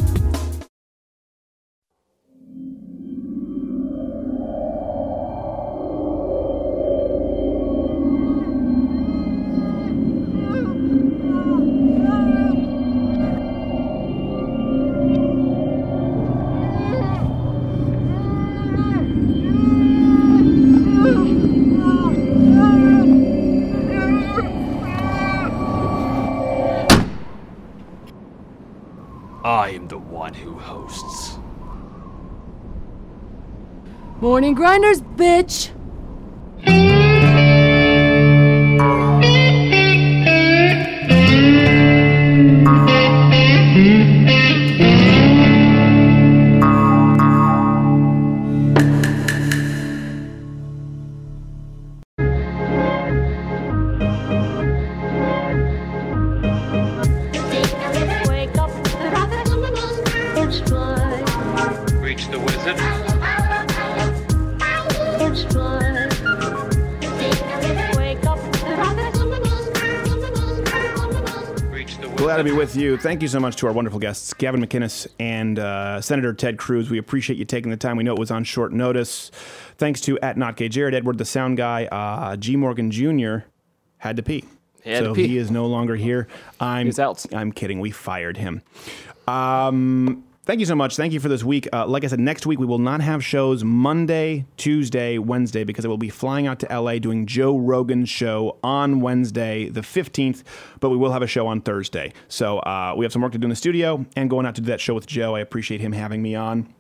Morning 34.33 34.55
grinders, 34.55 35.03
bitch. 35.03 35.69
Thank 73.03 73.21
you 73.21 73.27
so 73.27 73.41
much 73.41 73.57
to 73.57 73.67
our 73.67 73.73
wonderful 73.73 73.99
guests, 73.99 74.33
Gavin 74.33 74.65
McInnes 74.65 75.09
and 75.19 75.59
uh, 75.59 76.01
Senator 76.01 76.33
Ted 76.33 76.57
Cruz. 76.57 76.89
We 76.89 76.99
appreciate 76.99 77.37
you 77.37 77.45
taking 77.45 77.73
the 77.73 77.77
time. 77.77 77.97
We 77.97 78.05
know 78.05 78.13
it 78.13 78.19
was 78.19 78.31
on 78.31 78.45
short 78.45 78.73
notice. 78.73 79.33
Thanks 79.77 80.01
to 80.03 80.21
at 80.21 80.37
not 80.37 80.57
gay 80.57 80.69
Jared 80.69 80.95
Edward, 80.95 81.19
the 81.19 81.25
sound 81.25 81.57
guy, 81.57 81.87
uh, 81.87 82.37
G 82.37 82.55
Morgan 82.55 82.93
Jr. 82.93 83.39
had 83.99 84.17
to 84.19 84.23
pee. 84.23 84.45
He 84.85 84.95
so 84.95 85.15
he 85.15 85.37
is 85.37 85.51
no 85.51 85.67
longer 85.67 85.97
here. 85.97 86.29
I'm 86.61 86.87
He's 86.87 87.01
out. 87.01 87.27
I'm 87.35 87.51
kidding. 87.51 87.81
We 87.81 87.91
fired 87.91 88.37
him. 88.37 88.63
Um, 89.27 90.23
thank 90.45 90.61
you 90.61 90.67
so 90.67 90.75
much. 90.75 90.97
Thank 90.97 91.13
you 91.13 91.21
for 91.21 91.29
this 91.29 91.45
week. 91.45 91.69
Uh, 91.73 91.87
like 91.87 92.05
I 92.05 92.07
said, 92.09 92.21
next 92.21 92.47
week 92.47 92.59
we 92.59 92.67
will 92.67 92.79
not 92.79 93.01
have 93.01 93.25
shows 93.25 93.65
Monday, 93.65 94.45
Tuesday, 94.57 95.19
Wednesday 95.19 95.65
because 95.65 95.85
I 95.85 95.89
will 95.89 95.99
be 95.99 96.09
flying 96.09 96.47
out 96.47 96.59
to 96.61 96.81
LA 96.81 96.99
doing 96.99 97.27
Joe 97.27 97.57
Rogan's 97.57 98.09
show 98.09 98.59
on 98.63 99.01
Wednesday, 99.01 99.69
the 99.69 99.83
15th, 99.83 100.43
but 100.81 100.91
we 100.91 100.97
will 100.97 101.13
have 101.13 101.23
a 101.23 101.27
show 101.27 101.47
on 101.47 101.61
Thursday. 101.61 102.13
So 102.29 102.59
uh, 102.61 102.95
we 102.97 103.05
have 103.05 103.13
some 103.13 103.23
work 103.23 103.33
to 103.33 103.39
do 103.39 103.47
in 103.47 103.51
the 103.51 103.57
studio 103.57 104.05
and 104.17 104.29
going 104.29 104.47
out 104.47 104.55
to 104.57 104.61
do 104.61 104.67
that 104.67 104.81
show 104.81 104.95
with 104.95 105.07
Joe. 105.07 105.37
I 105.37 105.41
appreciate 105.41 105.81
him 105.81 105.93
having 105.93 106.23
me 106.23 106.35
on. 106.35 106.73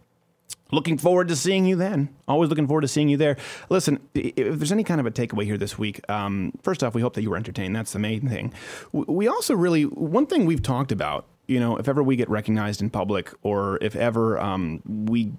Looking 0.72 0.96
forward 0.96 1.28
to 1.28 1.36
seeing 1.36 1.66
you 1.66 1.76
then. 1.76 2.08
Always 2.26 2.48
looking 2.48 2.66
forward 2.66 2.80
to 2.80 2.88
seeing 2.88 3.10
you 3.10 3.18
there. 3.18 3.36
Listen, 3.68 4.00
if 4.14 4.58
there's 4.58 4.72
any 4.72 4.84
kind 4.84 5.00
of 5.00 5.06
a 5.06 5.10
takeaway 5.10 5.44
here 5.44 5.58
this 5.58 5.78
week, 5.78 6.00
um, 6.10 6.52
first 6.62 6.82
off, 6.82 6.94
we 6.94 7.02
hope 7.02 7.12
that 7.14 7.22
you 7.22 7.28
were 7.28 7.36
entertained. 7.36 7.76
That's 7.76 7.92
the 7.92 7.98
main 7.98 8.26
thing. 8.26 8.54
We 8.92 9.28
also 9.28 9.54
really, 9.54 9.82
one 9.82 10.26
thing 10.26 10.46
we've 10.46 10.62
talked 10.62 10.90
about, 10.90 11.26
you 11.46 11.58
know, 11.58 11.76
if 11.76 11.88
ever 11.88 12.02
we 12.02 12.16
get 12.16 12.30
recognized 12.30 12.80
in 12.80 12.90
public 12.90 13.32
or 13.42 13.78
if 13.80 13.96
ever 13.96 14.38
um, 14.38 14.82
we 14.84 15.32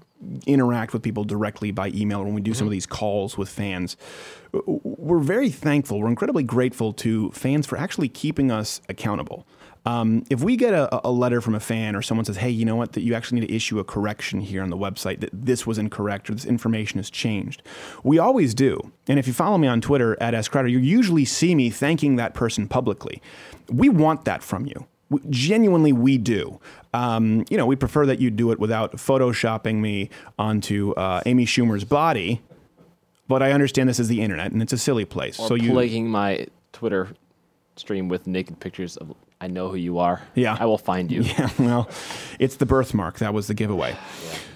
interact 0.46 0.94
with 0.94 1.02
people 1.02 1.24
directly 1.24 1.72
by 1.72 1.90
email 1.90 2.20
or 2.20 2.26
when 2.26 2.34
we 2.34 2.42
do 2.42 2.54
some 2.54 2.68
of 2.68 2.72
these 2.72 2.86
calls 2.86 3.38
with 3.38 3.50
fans, 3.50 3.98
we're 4.66 5.20
very 5.20 5.50
thankful. 5.50 6.00
We're 6.00 6.10
incredibly 6.10 6.44
grateful 6.44 6.94
to 6.94 7.32
fans 7.32 7.66
for 7.66 7.78
actually 7.78 8.10
keeping 8.10 8.52
us 8.52 8.82
accountable. 8.90 9.48
Um, 9.86 10.24
if 10.30 10.42
we 10.42 10.56
get 10.56 10.74
a, 10.74 11.06
a 11.06 11.12
letter 11.12 11.42
from 11.42 11.56
a 11.56 11.60
fan 11.60 11.96
or 11.96 12.02
someone 12.02 12.24
says, 12.24 12.38
hey, 12.38 12.50
you 12.50 12.64
know 12.64 12.78
what, 12.78 12.94
that 12.94 13.02
you 13.02 13.14
actually 13.16 13.42
need 13.42 13.48
to 13.48 13.54
issue 13.54 13.80
a 13.80 13.84
correction 13.84 14.40
here 14.40 14.64
on 14.64 14.70
the 14.70 14.78
website, 14.78 15.20
that 15.20 15.30
this 15.34 15.68
was 15.68 15.78
incorrect 15.78 16.30
or 16.30 16.34
this 16.34 16.46
information 16.46 17.00
has 17.00 17.10
changed, 17.10 17.62
we 18.02 18.18
always 18.18 18.54
do. 18.54 18.94
And 19.08 19.20
if 19.20 19.28
you 19.28 19.34
follow 19.34 19.58
me 19.58 19.68
on 19.68 19.82
Twitter 19.82 20.16
at 20.22 20.34
SCrowder, 20.34 20.72
you 20.72 20.80
usually 20.80 21.26
see 21.26 21.54
me 21.54 21.70
thanking 21.70 22.16
that 22.16 22.34
person 22.34 22.68
publicly. 22.68 23.22
We 23.70 23.90
want 23.90 24.24
that 24.24 24.42
from 24.42 24.66
you. 24.66 24.88
Genuinely, 25.30 25.92
we 25.92 26.18
do. 26.18 26.60
Um, 26.94 27.46
you 27.50 27.58
know, 27.58 27.66
we 27.66 27.76
prefer 27.76 28.06
that 28.06 28.20
you 28.20 28.30
do 28.30 28.52
it 28.52 28.60
without 28.60 28.94
photoshopping 28.94 29.76
me 29.76 30.10
onto 30.38 30.92
uh, 30.94 31.22
Amy 31.26 31.46
Schumer's 31.46 31.84
body, 31.84 32.42
but 33.28 33.42
I 33.42 33.52
understand 33.52 33.90
this 33.90 34.00
is 34.00 34.08
the 34.08 34.22
internet 34.22 34.52
and 34.52 34.62
it's 34.62 34.74
a 34.74 34.78
silly 34.78 35.06
place. 35.06 35.40
Or 35.40 35.48
so 35.48 35.56
you 35.56 35.72
plaguing 35.72 36.08
my 36.08 36.48
Twitter 36.72 37.10
stream 37.76 38.08
with 38.10 38.28
naked 38.28 38.60
pictures 38.60 38.98
of 38.98 39.16
I 39.44 39.48
know 39.48 39.68
who 39.68 39.76
you 39.76 40.00
are. 40.00 40.22
Yeah. 40.36 40.56
I 40.58 40.66
will 40.66 40.78
find 40.78 41.12
you. 41.12 41.24
Yeah, 41.24 41.50
well, 41.60 41.90
it's 42.40 42.56
the 42.56 42.66
birthmark. 42.66 43.20
That 43.20 43.34
was 43.34 43.48
the 43.48 43.54
giveaway. 43.54 43.98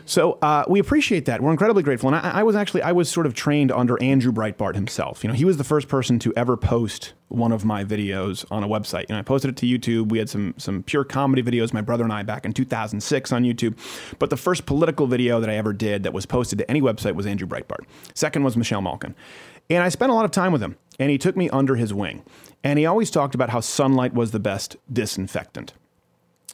So 0.05 0.37
uh, 0.41 0.63
we 0.69 0.79
appreciate 0.79 1.25
that. 1.25 1.41
We're 1.41 1.51
incredibly 1.51 1.83
grateful. 1.83 2.07
And 2.07 2.15
I, 2.15 2.39
I 2.39 2.43
was 2.43 2.55
actually 2.55 2.83
I 2.83 2.93
was 2.93 3.09
sort 3.09 3.25
of 3.25 3.33
trained 3.33 3.71
under 3.71 4.01
Andrew 4.01 4.31
Breitbart 4.31 4.75
himself. 4.75 5.23
You 5.23 5.27
know, 5.27 5.33
he 5.33 5.43
was 5.43 5.57
the 5.57 5.65
first 5.65 5.89
person 5.89 6.19
to 6.19 6.33
ever 6.37 6.55
post 6.55 7.13
one 7.27 7.51
of 7.51 7.65
my 7.65 7.83
videos 7.83 8.45
on 8.49 8.63
a 8.63 8.67
website. 8.67 9.09
You 9.09 9.15
know, 9.15 9.19
I 9.19 9.23
posted 9.23 9.49
it 9.49 9.57
to 9.57 9.65
YouTube. 9.65 10.09
We 10.09 10.19
had 10.19 10.29
some 10.29 10.53
some 10.57 10.83
pure 10.83 11.03
comedy 11.03 11.43
videos, 11.43 11.73
my 11.73 11.81
brother 11.81 12.05
and 12.05 12.13
I, 12.13 12.23
back 12.23 12.45
in 12.45 12.53
2006 12.53 13.31
on 13.33 13.43
YouTube. 13.43 13.77
But 14.19 14.29
the 14.29 14.37
first 14.37 14.65
political 14.65 15.07
video 15.07 15.41
that 15.41 15.49
I 15.49 15.55
ever 15.55 15.73
did 15.73 16.03
that 16.03 16.13
was 16.13 16.25
posted 16.25 16.59
to 16.59 16.71
any 16.71 16.81
website 16.81 17.15
was 17.15 17.25
Andrew 17.25 17.47
Breitbart. 17.47 17.83
Second 18.13 18.43
was 18.43 18.55
Michelle 18.55 18.81
Malkin. 18.81 19.15
And 19.69 19.83
I 19.83 19.89
spent 19.89 20.11
a 20.11 20.15
lot 20.15 20.23
of 20.23 20.31
time 20.31 20.53
with 20.53 20.63
him, 20.63 20.77
and 20.97 21.11
he 21.11 21.17
took 21.17 21.35
me 21.35 21.49
under 21.49 21.75
his 21.75 21.93
wing. 21.93 22.23
And 22.63 22.79
he 22.79 22.85
always 22.85 23.11
talked 23.11 23.35
about 23.35 23.49
how 23.49 23.59
sunlight 23.59 24.13
was 24.13 24.31
the 24.31 24.39
best 24.39 24.75
disinfectant. 24.91 25.73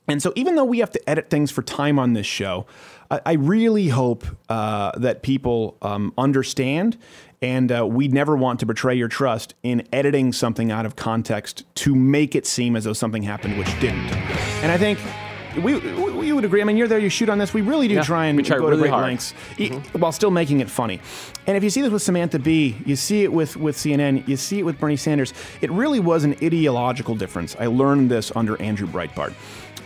And 0.08 0.22
so, 0.22 0.34
even 0.36 0.56
though 0.56 0.66
we 0.66 0.80
have 0.80 0.92
to 0.92 1.10
edit 1.10 1.30
things 1.30 1.50
for 1.50 1.62
time 1.62 1.98
on 1.98 2.14
this 2.14 2.26
show, 2.26 2.66
I, 3.10 3.22
I 3.26 3.34
really 3.34 3.88
hope 3.88 4.26
uh, 4.50 4.92
that 5.00 5.22
people 5.22 5.78
um, 5.82 6.14
understand. 6.18 6.98
And 7.42 7.72
uh, 7.72 7.86
we 7.86 8.08
never 8.08 8.36
want 8.36 8.60
to 8.62 8.66
betray 8.66 8.96
your 8.96 9.08
trust 9.08 9.54
in 9.64 9.88
editing 9.92 10.32
something 10.32 10.72
out 10.72 10.86
of 10.86 10.96
context 10.96 11.66
to 11.76 11.94
make 11.94 12.36
it 12.36 12.46
seem 12.46 12.76
as 12.76 12.86
though 12.86 12.94
something 12.94 13.24
happened 13.24 13.58
which 13.58 13.68
didn't. 13.80 14.12
And 14.62 14.72
I 14.72 14.78
think 14.78 15.00
we, 15.62 15.76
we, 15.80 16.12
we 16.12 16.32
would 16.34 16.46
agree. 16.46 16.62
I 16.62 16.64
mean, 16.64 16.78
you're 16.78 16.88
there, 16.88 17.00
you 17.00 17.10
shoot 17.10 17.30
on 17.30 17.38
this. 17.38 17.54
We 17.54 17.62
really 17.62 17.88
do 17.88 17.96
Yeah, 17.96 18.04
try 18.04 18.26
and 18.26 18.46
try 18.46 18.58
go 18.58 18.70
to 18.70 18.78
great 18.78 18.90
hard. 18.92 19.04
lengths 19.04 19.34
e- 19.58 19.70
while 19.94 20.12
still 20.12 20.32
making 20.32 20.60
it 20.62 20.70
funny. 20.70 21.00
And 21.48 21.58
if 21.58 21.64
you 21.64 21.70
see 21.70 21.82
this 21.82 21.92
with 21.92 22.02
Samantha 22.02 22.40
Bee, 22.40 22.78
you 22.86 22.96
see 22.96 23.24
it 23.24 23.32
with, 23.32 23.56
with 23.58 23.76
CNN, 23.76 24.28
you 24.28 24.38
see 24.38 24.60
it 24.60 24.64
with 24.64 24.80
Bernie 24.80 24.96
Sanders, 24.98 25.34
it 25.62 25.70
really 25.72 26.00
was 26.00 26.24
an 26.24 26.34
ideological 26.44 27.16
difference. 27.16 27.56
I 27.60 27.68
learned 27.68 28.10
this 28.10 28.32
under 28.36 28.60
Andrew 28.62 28.88
Breitbart. 28.88 29.34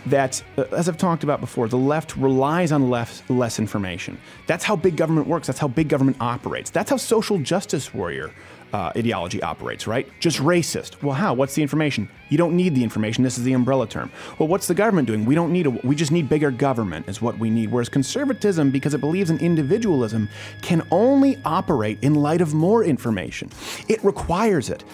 That, 0.06 0.42
uh, 0.56 0.62
as 0.72 0.88
I've 0.88 0.96
talked 0.96 1.24
about 1.24 1.40
before, 1.40 1.68
the 1.68 1.76
left 1.76 2.16
relies 2.16 2.72
on 2.72 2.88
less, 2.88 3.22
less 3.28 3.58
information. 3.58 4.16
That's 4.46 4.64
how 4.64 4.76
big 4.76 4.96
government 4.96 5.26
works. 5.26 5.46
That's 5.48 5.58
how 5.58 5.68
big 5.68 5.88
government 5.88 6.16
operates. 6.20 6.70
That's 6.70 6.88
how 6.88 6.96
social 6.96 7.38
justice 7.38 7.92
warrior 7.92 8.30
uh, 8.72 8.92
ideology 8.96 9.42
operates, 9.42 9.86
right? 9.86 10.08
Just 10.20 10.38
racist. 10.38 11.02
Well, 11.02 11.14
how? 11.14 11.34
What's 11.34 11.54
the 11.54 11.62
information? 11.62 12.08
You 12.28 12.38
don't 12.38 12.56
need 12.56 12.74
the 12.74 12.82
information. 12.82 13.24
This 13.24 13.38
is 13.38 13.44
the 13.44 13.52
umbrella 13.52 13.86
term. 13.86 14.10
Well, 14.38 14.48
what's 14.48 14.66
the 14.66 14.74
government 14.74 15.06
doing? 15.06 15.24
We 15.24 15.34
don't 15.34 15.52
need 15.52 15.66
a. 15.66 15.70
We 15.70 15.94
just 15.94 16.12
need 16.12 16.28
bigger 16.28 16.50
government, 16.50 17.08
is 17.08 17.22
what 17.22 17.38
we 17.38 17.50
need. 17.50 17.70
Whereas 17.70 17.88
conservatism, 17.88 18.70
because 18.70 18.94
it 18.94 19.00
believes 19.00 19.30
in 19.30 19.38
individualism, 19.38 20.28
can 20.62 20.86
only 20.90 21.38
operate 21.44 21.98
in 22.02 22.14
light 22.14 22.40
of 22.40 22.54
more 22.54 22.84
information. 22.84 23.50
It 23.88 24.04
requires 24.04 24.70
it. 24.70 24.84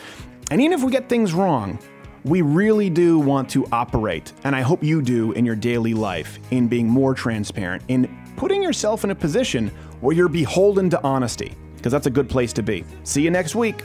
And 0.51 0.61
even 0.61 0.79
if 0.79 0.85
we 0.85 0.93
get 0.93 1.09
things 1.09 1.33
wrong, 1.33 1.79
we 2.25 2.41
really 2.41 2.89
do 2.89 3.19
want 3.19 3.51
to 3.51 3.67
operate, 3.71 4.33
and 4.45 4.57
I 4.57 4.63
hope 4.63 4.83
you 4.83 5.03
do 5.03 5.33
in 5.33 5.45
your 5.45 5.57
daily 5.57 5.93
life, 5.93 6.39
in 6.51 6.69
being 6.69 6.89
more 6.89 7.13
transparent, 7.13 7.83
in 7.89 8.09
putting 8.37 8.63
yourself 8.63 9.05
in 9.05 9.11
a 9.11 9.15
position 9.15 9.69
where 10.01 10.17
you're 10.17 10.29
beholden 10.29 10.89
to 10.91 11.03
honesty, 11.03 11.55
because 11.85 11.93
that's 11.93 12.07
a 12.07 12.11
good 12.11 12.31
place 12.31 12.55
to 12.55 12.63
be. 12.63 12.83
See 13.03 13.21
you 13.21 13.31
next 13.31 13.55
week. 13.55 13.85